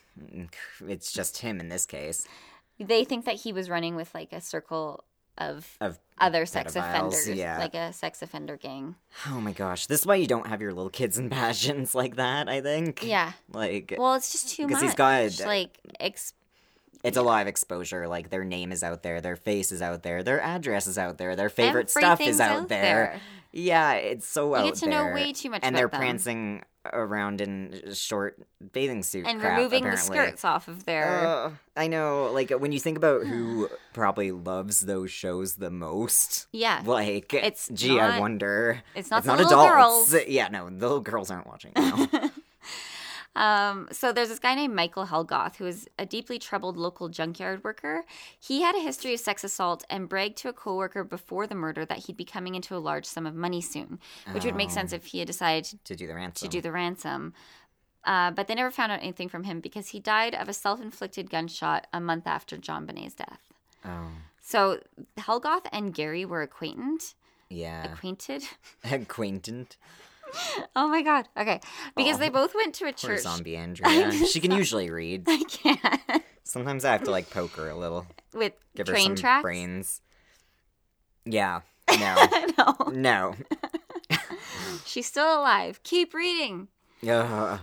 It's 0.86 1.10
just 1.10 1.38
him 1.38 1.58
in 1.58 1.70
this 1.70 1.86
case 1.86 2.28
they 2.82 3.04
think 3.04 3.24
that 3.26 3.36
he 3.36 3.52
was 3.52 3.68
running 3.70 3.94
with 3.96 4.14
like 4.14 4.32
a 4.32 4.40
circle 4.40 5.04
of 5.38 5.76
of 5.80 5.98
other 6.18 6.44
sex 6.44 6.76
offenders, 6.76 7.26
Yeah. 7.28 7.58
like 7.58 7.74
a 7.74 7.92
sex 7.92 8.20
offender 8.22 8.56
gang. 8.56 8.96
oh 9.28 9.40
my 9.40 9.52
gosh, 9.52 9.86
this 9.86 10.00
is 10.00 10.06
why 10.06 10.16
you 10.16 10.26
don't 10.26 10.46
have 10.46 10.60
your 10.60 10.72
little 10.74 10.90
kids 10.90 11.18
in 11.18 11.30
passions 11.30 11.94
like 12.02 12.16
that. 12.16 12.48
I 12.48 12.60
think. 12.60 13.02
Yeah. 13.02 13.32
Like 13.50 13.94
Well, 13.98 14.14
it's 14.14 14.30
just 14.32 14.50
too 14.54 14.64
much. 14.64 14.68
Because 14.68 14.82
he's 14.82 14.94
got- 14.94 15.46
like 15.46 15.78
ex- 15.98 16.34
it's 17.02 17.16
a 17.16 17.22
lot 17.22 17.42
of 17.42 17.48
exposure. 17.48 18.06
Like 18.06 18.30
their 18.30 18.44
name 18.44 18.70
is 18.70 18.82
out 18.84 19.02
there, 19.02 19.20
their 19.20 19.34
face 19.36 19.72
is 19.72 19.82
out 19.82 20.02
there, 20.04 20.22
their 20.22 20.40
address 20.40 20.86
is 20.86 20.98
out 20.98 21.18
there, 21.18 21.34
their 21.34 21.48
favorite 21.48 21.90
stuff 21.90 22.20
is 22.20 22.38
out, 22.38 22.68
there. 22.68 23.18
Yeah, 23.52 23.94
it's 23.94 24.26
so 24.26 24.54
out 24.54 24.64
You 24.66 24.72
get 24.72 24.80
to 24.80 24.88
know 24.88 25.12
way 25.12 25.32
too 25.32 25.50
much 25.50 25.60
and 25.64 25.74
they're 25.74 25.88
them. 25.88 25.98
prancing 26.00 26.62
around 26.92 27.40
in 27.40 27.92
short 27.94 28.38
bathing 28.72 29.02
suit 29.02 29.26
and 29.26 29.40
crap, 29.40 29.56
removing 29.56 29.84
the 29.84 29.96
skirts 29.96 30.44
off 30.44 30.68
of 30.68 30.84
their. 30.84 31.26
Ugh, 31.26 31.52
I 31.76 31.86
know. 31.86 32.30
Like 32.32 32.50
when 32.50 32.72
you 32.72 32.80
think 32.80 32.96
about 32.96 33.24
who 33.26 33.68
probably 33.92 34.32
loves 34.32 34.80
those 34.80 35.10
shows 35.10 35.56
the 35.56 35.70
most, 35.70 36.48
yeah. 36.52 36.82
like 36.84 37.32
It's 37.34 37.68
gee, 37.72 38.00
I 38.00 38.18
wonder. 38.18 38.82
it's 38.94 39.10
not 39.10 39.18
it's 39.18 39.26
not 39.26 39.40
adults. 39.40 40.12
girls. 40.12 40.26
Yeah, 40.26 40.48
no, 40.48 40.66
the 40.68 40.76
little 40.76 41.00
girls 41.00 41.30
aren't 41.30 41.46
watching. 41.46 41.72
No. 41.76 42.06
Um, 43.34 43.88
so 43.92 44.12
there's 44.12 44.28
this 44.28 44.38
guy 44.38 44.54
named 44.54 44.74
Michael 44.74 45.06
Helgoth 45.06 45.56
who 45.56 45.66
is 45.66 45.88
a 45.98 46.04
deeply 46.04 46.38
troubled 46.38 46.76
local 46.76 47.08
junkyard 47.08 47.64
worker. 47.64 48.04
He 48.38 48.60
had 48.60 48.74
a 48.76 48.80
history 48.80 49.14
of 49.14 49.20
sex 49.20 49.42
assault 49.42 49.84
and 49.88 50.08
bragged 50.08 50.36
to 50.38 50.50
a 50.50 50.52
coworker 50.52 51.02
before 51.02 51.46
the 51.46 51.54
murder 51.54 51.86
that 51.86 51.98
he'd 51.98 52.16
be 52.16 52.26
coming 52.26 52.54
into 52.54 52.76
a 52.76 52.78
large 52.78 53.06
sum 53.06 53.26
of 53.26 53.34
money 53.34 53.62
soon, 53.62 53.98
which 54.32 54.44
would 54.44 54.54
make 54.56 54.68
Oh. 54.68 54.72
sense 54.74 54.92
if 54.92 55.06
he 55.06 55.18
had 55.20 55.26
decided 55.28 55.78
to 55.84 55.96
do 55.96 56.06
the 56.06 56.14
ransom. 56.14 56.46
to 56.46 56.52
do 56.56 56.60
the 56.60 56.72
ransom. 56.72 57.32
Uh, 58.04 58.32
but 58.32 58.48
they 58.48 58.54
never 58.54 58.70
found 58.70 58.92
out 58.92 59.00
anything 59.00 59.28
from 59.28 59.44
him 59.44 59.60
because 59.60 59.88
he 59.88 60.00
died 60.00 60.34
of 60.34 60.48
a 60.48 60.52
self-inflicted 60.52 61.30
gunshot 61.30 61.86
a 61.92 62.00
month 62.00 62.26
after 62.26 62.56
JonBenét's 62.58 63.14
death. 63.14 63.40
Oh, 63.84 64.08
So 64.40 64.80
Helgoth 65.16 65.66
and 65.72 65.94
Gary 65.94 66.24
were 66.24 66.42
acquainted. 66.42 67.14
yeah. 67.48 67.84
Acquainted. 67.92 68.42
Acquaintant. 68.84 69.76
Oh 70.76 70.88
my 70.88 71.02
god. 71.02 71.28
Okay, 71.36 71.60
because 71.96 72.16
Aw. 72.16 72.18
they 72.18 72.28
both 72.30 72.54
went 72.54 72.74
to 72.76 72.86
a 72.86 72.92
church. 72.92 73.20
zombie 73.20 73.56
Andrea. 73.64 74.10
she 74.26 74.40
can 74.40 74.50
usually 74.52 74.90
read. 74.90 75.24
I 75.26 75.42
can't. 75.48 76.22
Sometimes 76.44 76.84
I 76.84 76.92
have 76.92 77.04
to 77.04 77.10
like 77.10 77.28
poke 77.30 77.52
her 77.52 77.68
a 77.68 77.76
little, 77.76 78.06
With 78.32 78.52
give 78.74 78.86
her 78.86 78.92
train 78.94 79.08
some 79.08 79.16
tracks. 79.16 79.42
brains. 79.42 80.00
Yeah. 81.24 81.60
No. 81.98 82.26
no, 82.58 82.90
no. 82.92 83.34
she's 84.86 85.06
still 85.06 85.38
alive. 85.40 85.82
Keep 85.82 86.14
reading. 86.14 86.68
Ugh. 87.06 87.60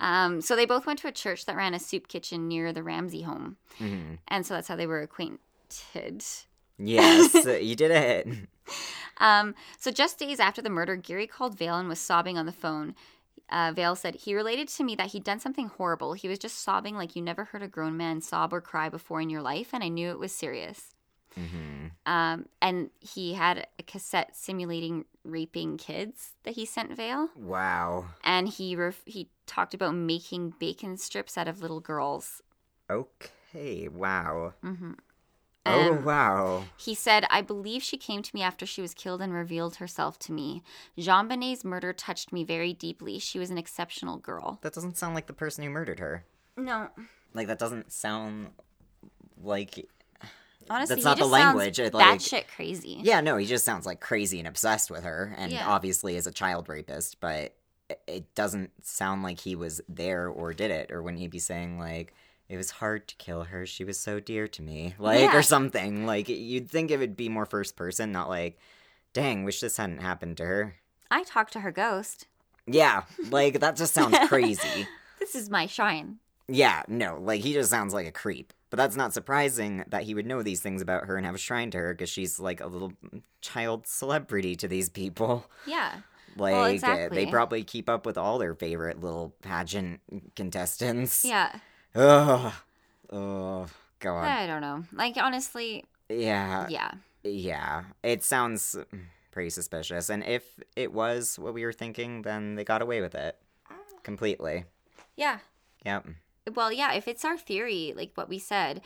Um, 0.00 0.40
so 0.40 0.56
they 0.56 0.64
both 0.64 0.86
went 0.86 0.98
to 1.00 1.08
a 1.08 1.12
church 1.12 1.44
that 1.44 1.56
ran 1.56 1.74
a 1.74 1.78
soup 1.78 2.08
kitchen 2.08 2.48
near 2.48 2.72
the 2.72 2.82
Ramsey 2.82 3.22
home, 3.22 3.58
hmm 3.76 4.14
and 4.28 4.46
so 4.46 4.54
that's 4.54 4.68
how 4.68 4.76
they 4.76 4.86
were 4.86 5.02
acquainted. 5.02 6.24
Yes, 6.82 7.34
you 7.62 7.76
did 7.76 7.90
it. 7.90 8.26
Um, 9.18 9.54
so 9.78 9.90
just 9.90 10.18
days 10.18 10.40
after 10.40 10.62
the 10.62 10.70
murder, 10.70 10.96
Gary 10.96 11.26
called 11.26 11.58
Vale 11.58 11.76
and 11.78 11.88
was 11.88 11.98
sobbing 11.98 12.38
on 12.38 12.46
the 12.46 12.52
phone. 12.52 12.94
Uh, 13.50 13.72
Vale 13.74 13.96
said 13.96 14.14
he 14.14 14.34
related 14.34 14.68
to 14.68 14.84
me 14.84 14.94
that 14.94 15.08
he'd 15.08 15.24
done 15.24 15.40
something 15.40 15.66
horrible. 15.66 16.12
He 16.14 16.28
was 16.28 16.38
just 16.38 16.58
sobbing 16.62 16.94
like 16.96 17.16
you 17.16 17.22
never 17.22 17.44
heard 17.46 17.62
a 17.62 17.68
grown 17.68 17.96
man 17.96 18.20
sob 18.22 18.52
or 18.52 18.60
cry 18.60 18.88
before 18.88 19.20
in 19.20 19.28
your 19.28 19.42
life, 19.42 19.70
and 19.74 19.82
I 19.84 19.88
knew 19.88 20.10
it 20.10 20.18
was 20.18 20.32
serious. 20.32 20.94
hmm 21.34 21.88
Um, 22.06 22.46
and 22.62 22.90
he 23.00 23.34
had 23.34 23.66
a 23.78 23.82
cassette 23.82 24.34
simulating 24.36 25.04
raping 25.24 25.76
kids 25.76 26.30
that 26.44 26.54
he 26.54 26.64
sent 26.64 26.96
Vale, 26.96 27.28
Wow. 27.36 28.06
and 28.24 28.48
he 28.48 28.74
ref- 28.76 29.02
he 29.04 29.28
talked 29.46 29.74
about 29.74 29.94
making 29.94 30.54
bacon 30.58 30.96
strips 30.96 31.36
out 31.36 31.48
of 31.48 31.60
little 31.60 31.80
girls. 31.80 32.40
Okay. 32.88 33.88
Wow. 33.88 34.54
Hmm 35.72 35.88
oh 35.88 35.92
Um, 35.98 36.04
wow. 36.04 36.64
He 36.76 36.94
said, 36.94 37.24
I 37.30 37.40
believe 37.42 37.82
she 37.82 37.96
came 37.96 38.22
to 38.22 38.30
me 38.34 38.42
after 38.42 38.66
she 38.66 38.80
was 38.82 38.94
killed 38.94 39.20
and 39.22 39.32
revealed 39.32 39.76
herself 39.76 40.18
to 40.20 40.32
me. 40.32 40.62
JonBenét's 40.98 41.64
murder 41.64 41.92
touched 41.92 42.32
me 42.32 42.44
very 42.44 42.72
deeply. 42.72 43.18
She 43.18 43.38
was 43.38 43.50
an 43.50 43.58
exceptional 43.58 44.16
girl. 44.18 44.58
That 44.62 44.72
doesn't 44.74 44.96
sound 44.96 45.14
like 45.14 45.26
the 45.26 45.32
person 45.32 45.64
who 45.64 45.70
murdered 45.70 45.98
her. 46.00 46.24
No. 46.56 46.88
Like 47.34 47.46
that 47.46 47.58
doesn't 47.58 47.92
sound 47.92 48.48
like. 49.42 49.88
Honestly, 50.68 50.96
That's 50.96 51.02
he 51.02 51.04
not 51.08 51.16
the 51.16 51.22
just 51.22 51.30
sounds 51.32 51.56
language, 51.56 51.78
it, 51.80 51.94
like- 51.94 52.20
batshit 52.20 52.44
crazy. 52.54 53.00
Yeah, 53.02 53.20
no, 53.20 53.36
he 53.38 53.46
just 53.46 53.64
sounds 53.64 53.86
like 53.86 54.00
crazy 54.00 54.38
and 54.38 54.46
obsessed 54.46 54.90
with 54.90 55.02
her, 55.04 55.34
and 55.36 55.50
Yeah. 55.50 55.66
obviously 55.68 56.14
is 56.16 56.26
a 56.28 56.32
child 56.32 56.68
rapist. 56.68 57.18
But 57.20 57.56
it- 57.88 58.00
it 58.06 58.34
doesn't 58.36 58.70
sound 58.86 59.22
like 59.24 59.40
he 59.40 59.56
was 59.56 59.80
there 59.88 60.28
or 60.28 60.52
did 60.52 60.70
it, 60.70 60.92
or 60.92 61.02
wouldn't 61.02 61.20
he 61.20 61.26
be 61.26 61.40
saying 61.40 61.78
like, 61.78 62.14
"It 62.50 62.56
was 62.58 62.70
hard 62.72 63.08
to 63.08 63.16
kill 63.16 63.44
her. 63.44 63.64
She 63.64 63.84
was 63.84 63.98
so 63.98 64.20
dear 64.20 64.46
to 64.48 64.60
me," 64.62 64.94
like 64.98 65.20
Yeah. 65.20 65.36
or 65.36 65.42
something. 65.42 66.04
Like 66.04 66.28
you'd 66.28 66.68
think 66.70 66.90
it 66.90 66.98
would 66.98 67.16
be 67.16 67.28
more 67.30 67.46
first 67.46 67.76
person, 67.76 68.12
not 68.12 68.28
like, 68.28 68.58
"Dang, 69.14 69.44
wish 69.44 69.60
this 69.60 69.76
hadn't 69.78 70.02
happened 70.02 70.36
to 70.38 70.44
her." 70.44 70.76
I 71.10 71.22
talked 71.22 71.52
to 71.54 71.60
her 71.60 71.72
ghost. 71.72 72.26
Yeah, 72.66 73.04
like 73.30 73.60
that 73.60 73.76
just 73.76 73.94
sounds 73.94 74.18
crazy. 74.28 74.86
This 75.18 75.34
is 75.34 75.48
my 75.48 75.66
shrine. 75.66 76.18
Yeah, 76.48 76.82
no, 76.88 77.18
like 77.20 77.40
he 77.42 77.52
just 77.52 77.70
sounds 77.70 77.94
like 77.94 78.06
a 78.06 78.12
creep. 78.12 78.52
But 78.70 78.76
that's 78.76 78.94
not 78.96 79.12
surprising 79.12 79.82
that 79.88 80.04
he 80.04 80.14
would 80.14 80.26
know 80.26 80.42
these 80.42 80.60
things 80.60 80.80
about 80.80 81.06
her 81.06 81.16
and 81.16 81.26
have 81.26 81.34
a 81.34 81.38
shrine 81.38 81.72
to 81.72 81.78
her 81.78 81.92
because 81.94 82.08
she's 82.08 82.38
like 82.38 82.60
a 82.60 82.66
little 82.68 82.92
child 83.40 83.86
celebrity 83.88 84.54
to 84.56 84.68
these 84.68 84.88
people. 84.88 85.48
Yeah. 85.66 85.92
Like 86.36 86.52
Well, 86.54 86.64
exactly. 86.66 87.24
they 87.24 87.28
probably 87.30 87.64
keep 87.64 87.88
up 87.88 88.06
with 88.06 88.16
all 88.16 88.38
their 88.38 88.54
favorite 88.54 89.00
little 89.00 89.34
pageant 89.42 90.00
contestants. 90.36 91.24
Yeah. 91.24 91.58
Ugh. 91.94 92.52
Oh 93.12 93.66
god. 93.98 94.24
I 94.24 94.46
don't 94.46 94.60
know. 94.60 94.84
Like, 94.92 95.16
honestly, 95.16 95.84
Yeah. 96.08 96.66
yeah. 96.68 96.92
Yeah. 97.24 97.84
It 98.02 98.22
sounds 98.24 98.76
pretty 99.32 99.50
suspicious. 99.50 100.08
And 100.08 100.24
if 100.24 100.44
it 100.76 100.92
was 100.92 101.38
what 101.38 101.54
we 101.54 101.64
were 101.64 101.72
thinking, 101.72 102.22
then 102.22 102.54
they 102.54 102.64
got 102.64 102.82
away 102.82 103.00
with 103.00 103.14
it. 103.14 103.36
Completely. 104.02 104.64
Yeah. 105.16 105.38
Yep. 105.84 106.06
Well, 106.54 106.72
yeah, 106.72 106.94
if 106.94 107.06
it's 107.08 107.24
our 107.24 107.36
theory, 107.36 107.92
like 107.96 108.12
what 108.14 108.28
we 108.28 108.38
said, 108.38 108.80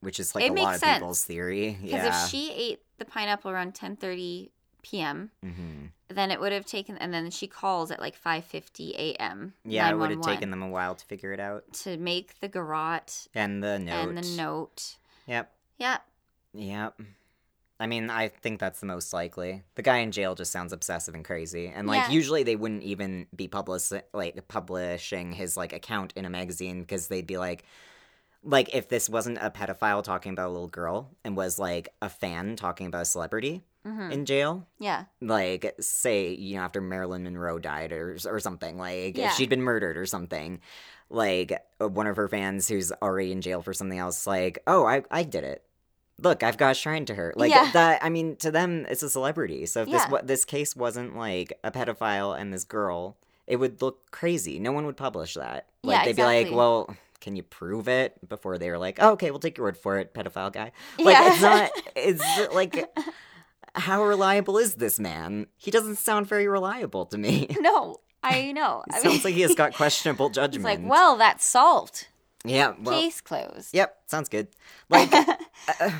Which 0.00 0.18
is 0.18 0.34
like 0.34 0.44
It 0.44 0.50
a 0.50 0.54
makes 0.54 0.64
lot 0.64 0.74
of 0.76 0.80
sense. 0.80 0.98
people's 0.98 1.24
theory. 1.24 1.72
because 1.82 1.90
Yeah. 2.04 2.24
if 2.24 2.30
she 2.30 2.52
ate 2.52 2.80
the 2.98 3.04
pineapple 3.04 3.50
around 3.50 3.74
10:30 3.74 4.50
p.m., 4.82 5.30
hmm 5.42 5.86
then 6.12 6.32
it 6.32 6.40
would 6.40 6.50
have 6.50 6.66
taken 6.66 6.98
and 6.98 7.14
then 7.14 7.30
she 7.30 7.46
calls 7.46 7.92
at 7.92 8.00
like 8.00 8.16
5:50 8.16 8.94
a.m. 8.98 9.54
Yeah, 9.64 9.88
it 9.90 9.96
would 9.96 10.10
have 10.10 10.20
taken 10.22 10.50
them 10.50 10.60
a 10.62 10.68
while 10.68 10.96
to 10.96 11.04
figure 11.06 11.32
it 11.32 11.38
out. 11.38 11.72
to 11.84 11.96
make 11.98 12.40
the 12.40 12.48
garrote 12.48 13.28
And 13.32 13.62
the 13.62 13.78
note. 13.78 14.08
and 14.08 14.18
the 14.18 14.36
note. 14.36 14.96
Yep. 15.26 15.52
Yeah. 15.78 15.98
Yep. 16.52 17.00
I 17.78 17.86
mean, 17.86 18.10
I 18.10 18.26
think 18.28 18.58
that's 18.58 18.80
the 18.80 18.86
most 18.86 19.12
likely. 19.12 19.62
The 19.76 19.82
guy 19.82 19.98
in 19.98 20.10
jail 20.10 20.34
just 20.34 20.50
sounds 20.52 20.72
obsessive 20.72 21.14
and 21.14 21.24
crazy, 21.24 21.68
and 21.68 21.86
like 21.86 22.08
Yeah. 22.08 22.10
usually 22.10 22.42
they 22.42 22.56
wouldn't 22.56 22.82
even 22.82 23.26
be 23.34 23.46
public 23.48 23.80
like 24.12 24.48
publishing 24.48 25.32
his 25.32 25.56
like 25.56 25.72
account 25.72 26.12
in 26.16 26.24
a 26.24 26.30
magazine 26.30 26.80
because 26.80 27.06
they'd 27.06 27.26
be 27.26 27.38
like, 27.38 27.64
like 28.42 28.74
if 28.74 28.88
this 28.88 29.08
wasn't 29.08 29.38
a 29.40 29.50
pedophile 29.50 30.02
talking 30.02 30.32
about 30.32 30.48
a 30.48 30.52
little 30.52 30.68
girl 30.68 31.10
and 31.24 31.36
was 31.36 31.58
like 31.58 31.88
a 32.02 32.08
fan 32.08 32.56
talking 32.56 32.86
about 32.86 33.02
a 33.02 33.06
celebrity 33.06 33.62
hmm 33.84 34.10
in 34.10 34.24
jail, 34.26 34.66
Yeah. 34.78 35.04
like 35.20 35.74
say 35.80 36.34
you 36.34 36.56
know 36.56 36.62
after 36.62 36.80
Marilyn 36.80 37.24
Monroe 37.24 37.58
died 37.58 37.92
or 37.92 38.16
or 38.26 38.38
something 38.40 38.76
like 38.78 39.16
Yeah. 39.16 39.28
if 39.28 39.34
she'd 39.34 39.48
been 39.48 39.62
murdered 39.62 39.96
or 39.96 40.06
something. 40.06 40.60
Like 41.08 41.52
uh, 41.80 41.88
one 41.88 42.06
of 42.06 42.16
her 42.16 42.28
fans 42.28 42.68
who's 42.68 42.92
already 43.02 43.32
in 43.32 43.40
jail 43.40 43.62
for 43.62 43.72
something 43.74 43.98
else 43.98 44.26
like 44.26 44.58
oh 44.66 44.84
I 44.86 45.02
I 45.10 45.22
did 45.24 45.44
it. 45.44 45.64
Look 46.22 46.42
I've 46.42 46.58
got 46.58 46.72
a 46.72 46.74
shrine 46.74 47.04
to 47.06 47.14
her. 47.14 47.32
Like 47.36 47.50
Yeah. 47.50 47.70
that 47.72 48.04
I 48.04 48.10
mean 48.10 48.36
to 48.36 48.50
them 48.50 48.86
it's 48.88 49.02
a 49.02 49.10
celebrity. 49.10 49.66
So 49.66 49.82
if 49.82 49.90
this 49.90 50.02
Yeah. 50.04 50.10
what 50.10 50.26
this 50.26 50.44
case 50.44 50.76
wasn't 50.76 51.16
like 51.16 51.58
a 51.64 51.70
pedophile 51.72 52.38
and 52.38 52.52
this 52.52 52.64
girl 52.64 53.16
it 53.46 53.56
would 53.56 53.82
look 53.82 54.10
crazy. 54.12 54.60
No 54.60 54.70
one 54.70 54.86
would 54.86 54.96
publish 54.96 55.34
that. 55.34 55.66
Like 55.82 55.98
Yeah, 56.00 56.04
they'd 56.04 56.16
be 56.16 56.22
like 56.22 56.50
well 56.52 56.94
can 57.20 57.34
you 57.36 57.42
prove 57.42 57.88
it? 57.88 58.16
Before 58.28 58.56
they 58.58 58.70
were 58.70 58.78
like 58.78 58.98
oh, 59.00 59.12
okay 59.12 59.30
we'll 59.30 59.40
take 59.40 59.56
your 59.58 59.66
word 59.66 59.78
for 59.78 59.98
it 59.98 60.14
pedophile 60.14 60.52
guy. 60.52 60.70
Like 60.98 61.16
Yeah. 61.16 61.32
it's 61.32 61.42
not 61.42 61.70
it's 61.96 62.54
like 62.54 62.88
how 63.74 64.02
reliable 64.04 64.58
is 64.58 64.74
this 64.76 64.98
man? 64.98 65.46
He 65.56 65.70
doesn't 65.70 65.96
sound 65.96 66.26
very 66.26 66.48
reliable 66.48 67.06
to 67.06 67.18
me. 67.18 67.48
No, 67.60 67.96
I 68.22 68.52
know. 68.52 68.82
I 68.90 69.00
sounds 69.00 69.14
mean, 69.14 69.22
like 69.24 69.34
he 69.34 69.42
has 69.42 69.54
got 69.54 69.74
questionable 69.80 70.30
judgment. 70.30 70.64
like, 70.64 70.80
well, 70.82 71.16
that's 71.16 71.44
solved. 71.44 72.08
yeah, 72.44 72.74
well, 72.80 72.98
Case 72.98 73.20
closed. 73.20 73.74
yep, 73.74 73.96
sounds 74.06 74.28
good. 74.28 74.48
Like, 74.88 75.12
uh, 75.80 75.90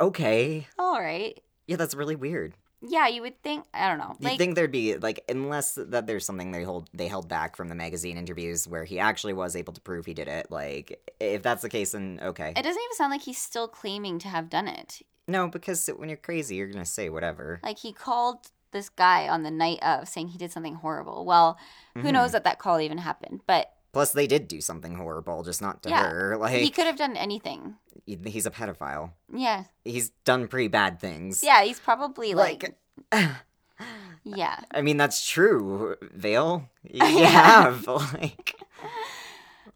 okay, 0.00 0.66
All 0.78 1.00
right. 1.00 1.40
yeah, 1.66 1.76
that's 1.76 1.94
really 1.94 2.16
weird. 2.16 2.54
Yeah, 2.82 3.08
you 3.08 3.22
would 3.22 3.42
think. 3.42 3.64
I 3.72 3.88
don't 3.88 3.98
know. 3.98 4.16
You'd 4.20 4.38
think 4.38 4.54
there'd 4.54 4.70
be 4.70 4.96
like, 4.96 5.24
unless 5.28 5.74
that 5.76 6.06
there's 6.06 6.24
something 6.26 6.52
they 6.52 6.62
hold 6.62 6.88
they 6.92 7.08
held 7.08 7.26
back 7.28 7.56
from 7.56 7.68
the 7.68 7.74
magazine 7.74 8.18
interviews 8.18 8.68
where 8.68 8.84
he 8.84 8.98
actually 8.98 9.32
was 9.32 9.56
able 9.56 9.72
to 9.72 9.80
prove 9.80 10.06
he 10.06 10.14
did 10.14 10.28
it. 10.28 10.50
Like, 10.50 11.00
if 11.18 11.42
that's 11.42 11.62
the 11.62 11.70
case, 11.70 11.92
then 11.92 12.20
okay. 12.22 12.50
it 12.50 12.62
doesn't 12.62 12.82
even 12.82 12.94
sound 12.96 13.10
like 13.10 13.22
he's 13.22 13.38
still 13.38 13.66
claiming 13.66 14.18
to 14.20 14.28
have 14.28 14.50
done 14.50 14.68
it. 14.68 15.00
No, 15.28 15.48
because 15.48 15.86
when 15.88 16.08
you're 16.08 16.18
crazy, 16.18 16.56
you're 16.56 16.68
gonna 16.68 16.84
say 16.84 17.08
whatever. 17.08 17.60
Like 17.62 17.78
he 17.78 17.92
called 17.92 18.50
this 18.72 18.88
guy 18.88 19.28
on 19.28 19.42
the 19.42 19.50
night 19.50 19.78
of 19.82 20.08
saying 20.08 20.28
he 20.28 20.38
did 20.38 20.52
something 20.52 20.74
horrible. 20.76 21.24
Well, 21.24 21.56
who 21.94 22.02
Mhm. 22.08 22.12
knows 22.12 22.32
that 22.32 22.44
that 22.44 22.58
call 22.58 22.80
even 22.80 22.98
happened? 22.98 23.40
But 23.46 23.72
Plus, 23.92 24.12
they 24.12 24.26
did 24.26 24.46
do 24.46 24.60
something 24.60 24.96
horrible, 24.96 25.42
just 25.42 25.62
not 25.62 25.82
to 25.84 25.88
Yeah, 25.88 26.02
her. 26.06 26.36
Like, 26.36 26.60
he 26.60 26.70
could 26.70 26.84
have 26.84 26.98
done 26.98 27.16
anything. 27.16 27.76
he's 28.04 28.44
a 28.44 28.50
pedophile. 28.50 29.12
Yeah. 29.32 29.64
He's 29.86 30.10
done 30.24 30.48
pretty 30.48 30.68
bad 30.68 31.00
things. 31.00 31.42
Yeah, 31.42 31.62
he's 31.62 31.80
probably 31.80 32.34
like, 32.34 32.76
like 33.12 33.30
yeah. 34.24 34.60
I 34.70 34.82
mean 34.82 34.98
that's 34.98 35.26
true, 35.26 35.96
Vale. 36.02 36.68
You 36.82 37.24
have 37.24 37.86
like, 37.86 38.54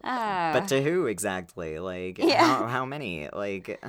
Uh, 0.03 0.53
but 0.53 0.67
to 0.69 0.81
who 0.83 1.05
exactly? 1.07 1.79
Like, 1.79 2.17
Yeah. 2.19 2.45
how, 2.45 2.67
how 2.67 2.85
many? 2.85 3.27
Like, 3.31 3.83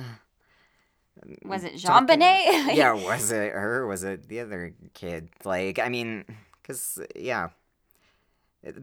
was 1.45 1.63
it 1.63 1.71
Jean 1.77 1.91
talking- 1.91 2.07
Bonnet? 2.07 2.45
yeah, 2.75 2.93
was 2.93 3.31
it 3.31 3.51
her? 3.53 3.85
Was 3.87 4.03
it 4.03 4.27
the 4.27 4.39
other 4.41 4.73
kid? 4.93 5.29
Like, 5.43 5.79
I 5.79 5.89
mean, 5.89 6.25
because 6.61 6.99
yeah, 7.15 7.49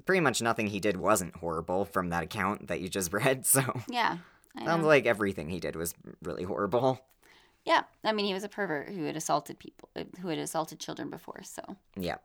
pretty 0.07 0.21
much 0.21 0.43
nothing 0.43 0.67
he 0.67 0.81
did 0.81 0.97
wasn't 0.97 1.35
horrible 1.37 1.85
from 1.85 2.11
that 2.11 2.23
account 2.25 2.69
that 2.69 2.81
you 2.81 2.89
just 2.89 3.13
read. 3.15 3.47
So 3.47 3.63
yeah. 3.89 4.19
I 4.57 4.65
sounds 4.65 4.83
know. 4.83 4.89
like 4.89 5.07
everything 5.07 5.49
he 5.49 5.61
did 5.61 5.77
was 5.77 5.95
really 6.23 6.43
horrible. 6.43 7.01
yeah. 7.65 7.83
I 8.03 8.13
mean, 8.13 8.27
he 8.27 8.35
was 8.35 8.43
a 8.45 8.49
pervert 8.49 8.89
who 8.89 9.05
had 9.05 9.17
assaulted 9.17 9.59
people, 9.59 9.89
uh, 9.95 10.05
who 10.21 10.29
had 10.29 10.39
assaulted 10.39 10.81
children 10.81 11.09
before. 11.11 11.43
So 11.45 11.63
Yeah. 11.97 12.17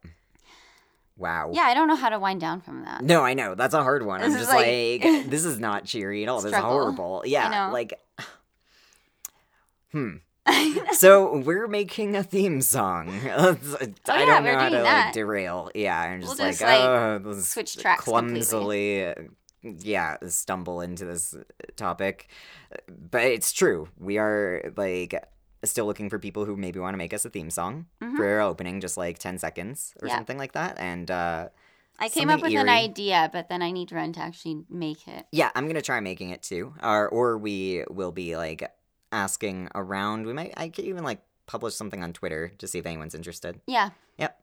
Wow. 1.18 1.52
yeah, 1.54 1.62
I 1.62 1.74
don't 1.74 1.88
know 1.88 1.96
how 1.96 2.10
to 2.10 2.20
wind 2.20 2.42
down 2.42 2.60
from 2.60 2.84
that. 2.84 3.02
No, 3.02 3.22
I 3.22 3.36
know. 3.36 3.56
That's 3.56 3.74
a 3.74 3.82
hard 3.82 4.06
one. 4.06 4.22
I'm 4.22 4.34
just 4.34 4.50
like, 4.50 5.02
like- 5.06 5.26
this 5.30 5.46
is 5.46 5.60
not 5.60 5.86
cheery 5.86 6.24
at 6.24 6.30
all. 6.30 6.42
This 6.42 6.52
is 6.52 6.58
horrible. 6.58 7.24
Yeah. 7.26 7.70
Like, 7.72 7.94
hmm. 9.96 10.16
So 10.94 11.38
we're 11.40 11.68
making 11.68 12.16
a 12.16 12.24
theme 12.24 12.62
song. 12.62 13.10
I 13.26 13.32
Oh, 13.32 13.58
yeah, 14.08 14.26
don't 14.26 14.44
know 14.44 14.54
how 14.58 14.66
to 14.66 14.70
doing 14.70 14.84
like 14.84 14.84
that. 14.84 15.14
derail. 15.14 15.72
Yeah, 15.76 16.00
I'm 16.00 16.20
We'll 16.20 16.30
just 16.36 16.40
just, 16.40 16.62
like, 16.62 16.80
like, 16.80 17.26
oh, 17.26 17.34
switch 17.40 17.78
tracks 17.78 18.04
clumsily, 18.04 19.06
uh, 19.08 19.14
yeah, 19.64 20.18
stumble 20.28 20.82
into 20.82 21.06
this 21.06 21.36
topic. 21.76 22.30
But 22.88 23.24
it's 23.24 23.52
true. 23.52 23.90
We 23.98 24.18
are 24.20 24.72
like 24.78 25.16
still 25.64 25.86
looking 25.86 26.10
for 26.10 26.20
people 26.20 26.46
who 26.46 26.56
maybe 26.56 26.80
want 26.80 26.94
to 26.94 26.98
make 26.98 27.14
us 27.14 27.26
a 27.26 27.30
theme 27.30 27.50
song 27.50 27.88
Mhm. 28.02 28.16
for 28.16 28.26
our 28.28 28.42
opening, 28.42 28.80
just 28.82 28.98
like 28.98 29.18
ten 29.18 29.38
seconds 29.40 29.94
or 30.02 30.08
Yeah. 30.08 30.16
something 30.16 30.38
like 30.38 30.52
that. 30.54 30.78
And 30.80 31.10
uh, 31.10 31.50
I 32.00 32.10
came 32.10 32.30
up 32.30 32.36
with 32.42 32.52
Something 32.54 32.58
an 32.60 32.70
idea, 32.70 33.30
but 33.34 33.50
then 33.50 33.62
I 33.62 33.72
need 33.72 33.92
Ren 33.92 34.14
to 34.14 34.20
actually 34.20 34.64
make 34.70 35.08
it. 35.08 35.26
Yeah, 35.32 35.50
I'm 35.56 35.66
gonna 35.68 35.82
try 35.82 36.00
making 36.02 36.30
it 36.30 36.44
too, 36.44 36.74
or 36.84 37.10
or 37.10 37.38
we 37.38 37.84
will 37.90 38.12
be 38.12 38.38
like 38.38 38.70
asking 39.12 39.70
around. 39.76 40.26
We 40.26 40.34
might 40.34 40.54
I 40.58 40.70
could 40.70 40.86
even 40.86 41.04
like 41.04 41.22
publish 41.48 41.76
something 41.76 42.04
on 42.04 42.14
Twitter 42.14 42.52
to 42.58 42.68
see 42.68 42.80
if 42.80 42.86
anyone's 42.86 43.16
interested. 43.16 43.60
Yeah. 43.68 43.92
Yep. 44.18 44.40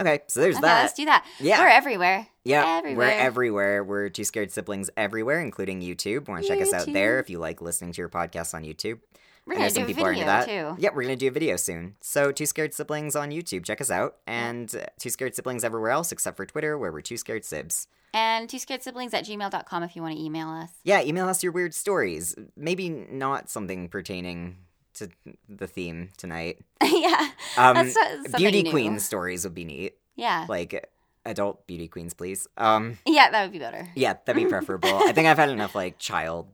Okay, 0.00 0.20
so 0.26 0.40
there's 0.40 0.56
Okay, 0.56 0.62
that. 0.62 0.82
let's 0.82 0.94
do 0.94 1.04
that. 1.04 1.26
Yeah. 1.38 1.60
We're 1.60 1.68
everywhere. 1.68 2.26
Yeah, 2.44 2.64
Everywhere. 2.78 3.08
we're 3.08 3.12
everywhere. 3.12 3.84
We're 3.84 4.08
Two 4.08 4.24
Scared 4.24 4.50
Siblings 4.50 4.88
everywhere, 4.96 5.40
including 5.40 5.82
YouTube. 5.82 6.28
Want 6.28 6.42
to 6.42 6.48
check 6.48 6.62
us 6.62 6.72
out 6.72 6.90
there 6.90 7.18
if 7.18 7.28
you 7.28 7.38
like 7.38 7.60
listening 7.60 7.92
to 7.92 8.00
your 8.00 8.08
podcast 8.08 8.54
on 8.54 8.62
YouTube. 8.64 9.00
We're 9.44 9.56
gonna 9.56 9.68
some 9.70 9.82
do 9.82 9.84
a 9.84 9.86
people 9.88 10.04
video 10.04 10.24
that. 10.24 10.46
too. 10.46 10.76
Yeah, 10.78 10.90
we're 10.94 11.02
gonna 11.02 11.16
do 11.16 11.28
a 11.28 11.32
video 11.32 11.56
soon. 11.56 11.96
So 12.00 12.32
Two 12.32 12.46
Scared 12.46 12.72
Siblings 12.72 13.14
on 13.14 13.30
YouTube, 13.32 13.64
check 13.64 13.80
us 13.82 13.90
out, 13.90 14.16
and 14.26 14.74
uh, 14.74 14.86
Two 14.98 15.10
Scared 15.10 15.34
Siblings 15.34 15.62
everywhere 15.62 15.90
else 15.90 16.10
except 16.10 16.36
for 16.38 16.46
Twitter, 16.46 16.78
where 16.78 16.90
we're 16.90 17.00
Two 17.02 17.16
Scared 17.18 17.42
Sibs. 17.42 17.86
And 18.14 18.48
two 18.48 18.58
scared 18.58 18.82
siblings 18.82 19.14
at 19.14 19.24
gmail.com 19.24 19.82
if 19.82 19.96
you 19.96 20.02
want 20.02 20.16
to 20.16 20.22
email 20.22 20.48
us. 20.48 20.70
Yeah, 20.84 21.02
email 21.02 21.28
us 21.28 21.42
your 21.42 21.52
weird 21.52 21.72
stories. 21.74 22.34
Maybe 22.56 22.88
not 22.90 23.48
something 23.48 23.88
pertaining 23.88 24.58
to 24.94 25.08
the 25.48 25.66
theme 25.66 26.10
tonight. 26.18 26.58
yeah. 26.84 27.28
Um, 27.56 27.88
so- 27.88 28.36
beauty 28.36 28.62
new. 28.64 28.70
queen 28.70 28.98
stories 28.98 29.44
would 29.44 29.54
be 29.54 29.64
neat. 29.64 29.94
Yeah. 30.16 30.44
Like 30.48 30.90
adult 31.24 31.66
beauty 31.66 31.88
queens, 31.88 32.12
please. 32.12 32.46
Um, 32.58 32.98
Yeah, 33.06 33.30
that 33.30 33.42
would 33.44 33.52
be 33.52 33.58
better. 33.58 33.88
yeah, 33.94 34.14
that'd 34.26 34.42
be 34.42 34.48
preferable. 34.48 34.90
I 34.92 35.12
think 35.12 35.26
I've 35.28 35.38
had 35.38 35.48
enough 35.48 35.74
like 35.74 35.98
child 35.98 36.48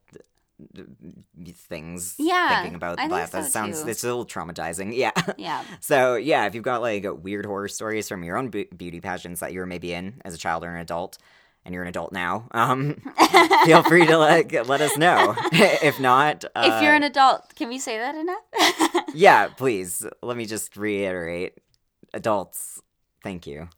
uh, 0.79 0.83
things 1.53 2.15
Yeah, 2.19 2.61
thinking 2.61 2.75
about 2.77 3.01
I 3.01 3.09
that. 3.09 3.31
think 3.31 3.45
that 3.45 3.51
sounds 3.51 3.83
too. 3.83 3.89
it's 3.89 4.05
a 4.05 4.07
little 4.07 4.27
traumatizing. 4.27 4.95
Yeah. 4.97 5.11
Yeah. 5.37 5.65
So 5.81 6.15
yeah, 6.17 6.47
if 6.47 6.55
you've 6.55 6.65
got 6.65 6.83
like 6.83 7.05
weird 7.23 7.47
horror 7.47 7.69
stories 7.69 8.09
from 8.09 8.23
your 8.25 8.37
own 8.37 8.49
be- 8.49 8.69
beauty 8.77 9.01
pageants 9.01 9.41
that 9.41 9.53
you 9.53 9.61
were 9.61 9.67
maybe 9.67 9.93
in 9.93 10.21
as 10.25 10.35
a 10.35 10.39
child 10.39 10.65
or 10.65 10.71
an 10.75 10.81
adult, 10.81 11.19
and 11.65 11.75
you're 11.75 11.83
an 11.83 11.89
adult 11.89 12.13
now, 12.13 12.49
um, 12.53 12.97
feel 13.65 13.83
free 13.83 14.07
to 14.07 14.17
like 14.19 14.53
let 14.67 14.81
us 14.81 14.97
know. 14.97 15.35
if 15.53 16.01
not, 16.01 16.45
uh, 16.55 16.71
if 16.77 16.83
you're 16.83 16.95
an 16.95 17.03
adult, 17.03 17.55
can 17.55 17.69
we 17.69 17.79
say 17.79 17.99
that 17.99 18.15
enough? 18.15 19.05
yeah, 19.15 19.49
please 19.49 20.07
let 20.23 20.37
me 20.37 20.47
just 20.47 20.77
reiterate, 20.77 21.55
adults, 22.15 22.81
thank 23.23 23.47
you. 23.47 23.69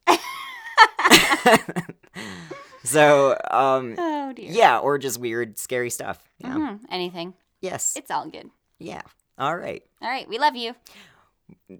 so 2.84 3.36
um, 3.50 3.94
oh 3.98 4.32
dear. 4.34 4.50
yeah, 4.50 4.78
or 4.78 4.98
just 4.98 5.18
weird, 5.18 5.58
scary 5.58 5.90
stuff. 5.90 6.22
Yeah. 6.38 6.54
Mhm, 6.54 6.80
Anything. 6.90 7.34
Yes. 7.60 7.94
It's 7.96 8.10
all 8.10 8.26
good. 8.28 8.50
yeah. 8.78 9.02
All 9.38 9.56
right. 9.56 9.82
All 10.02 10.08
right. 10.10 10.28
We 10.28 10.38
love 10.38 10.54
you. 10.54 10.74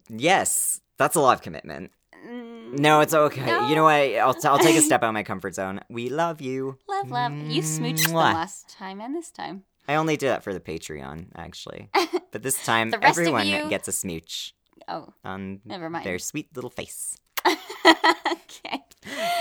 Yes, 0.09 0.81
that's 0.97 1.15
a 1.15 1.21
lot 1.21 1.37
of 1.37 1.43
commitment. 1.43 1.91
Mm, 2.27 2.79
No, 2.79 3.01
it's 3.01 3.15
okay. 3.15 3.45
No. 3.47 3.69
You 3.69 3.75
know 3.77 3.85
what? 3.85 3.95
I'll, 3.95 4.37
I'll 4.45 4.59
take 4.59 4.77
a 4.77 4.81
step 4.83 5.03
out 5.05 5.09
of 5.09 5.15
my 5.15 5.23
comfort 5.23 5.55
zone. 5.55 5.81
We 5.89 6.09
love 6.09 6.41
you. 6.41 6.79
Love, 6.89 7.11
love. 7.11 7.33
You 7.33 7.63
smooched 7.63 8.09
Mwah. 8.09 8.35
last 8.35 8.69
time 8.71 9.01
and 9.01 9.15
this 9.15 9.31
time. 9.31 9.65
I 9.89 9.95
only 9.97 10.17
did 10.17 10.29
that 10.29 10.43
for 10.45 10.53
the 10.53 10.61
Patreon, 10.61 11.27
actually. 11.35 11.89
But 12.33 12.43
this 12.45 12.63
time, 12.65 12.91
The 12.91 13.05
everyone 13.05 13.49
you- 13.49 13.69
gets 13.69 13.89
a 13.89 13.93
smooch 13.93 14.55
Oh, 14.87 15.13
on 15.25 15.61
never 15.65 15.91
mind. 15.91 16.05
their 16.07 16.19
sweet 16.21 16.55
little 16.55 16.71
face. 16.71 17.17
okay. 17.47 18.83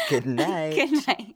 Good 0.09 0.25
night. 0.25 0.73
Good 0.75 1.07
night. 1.07 1.35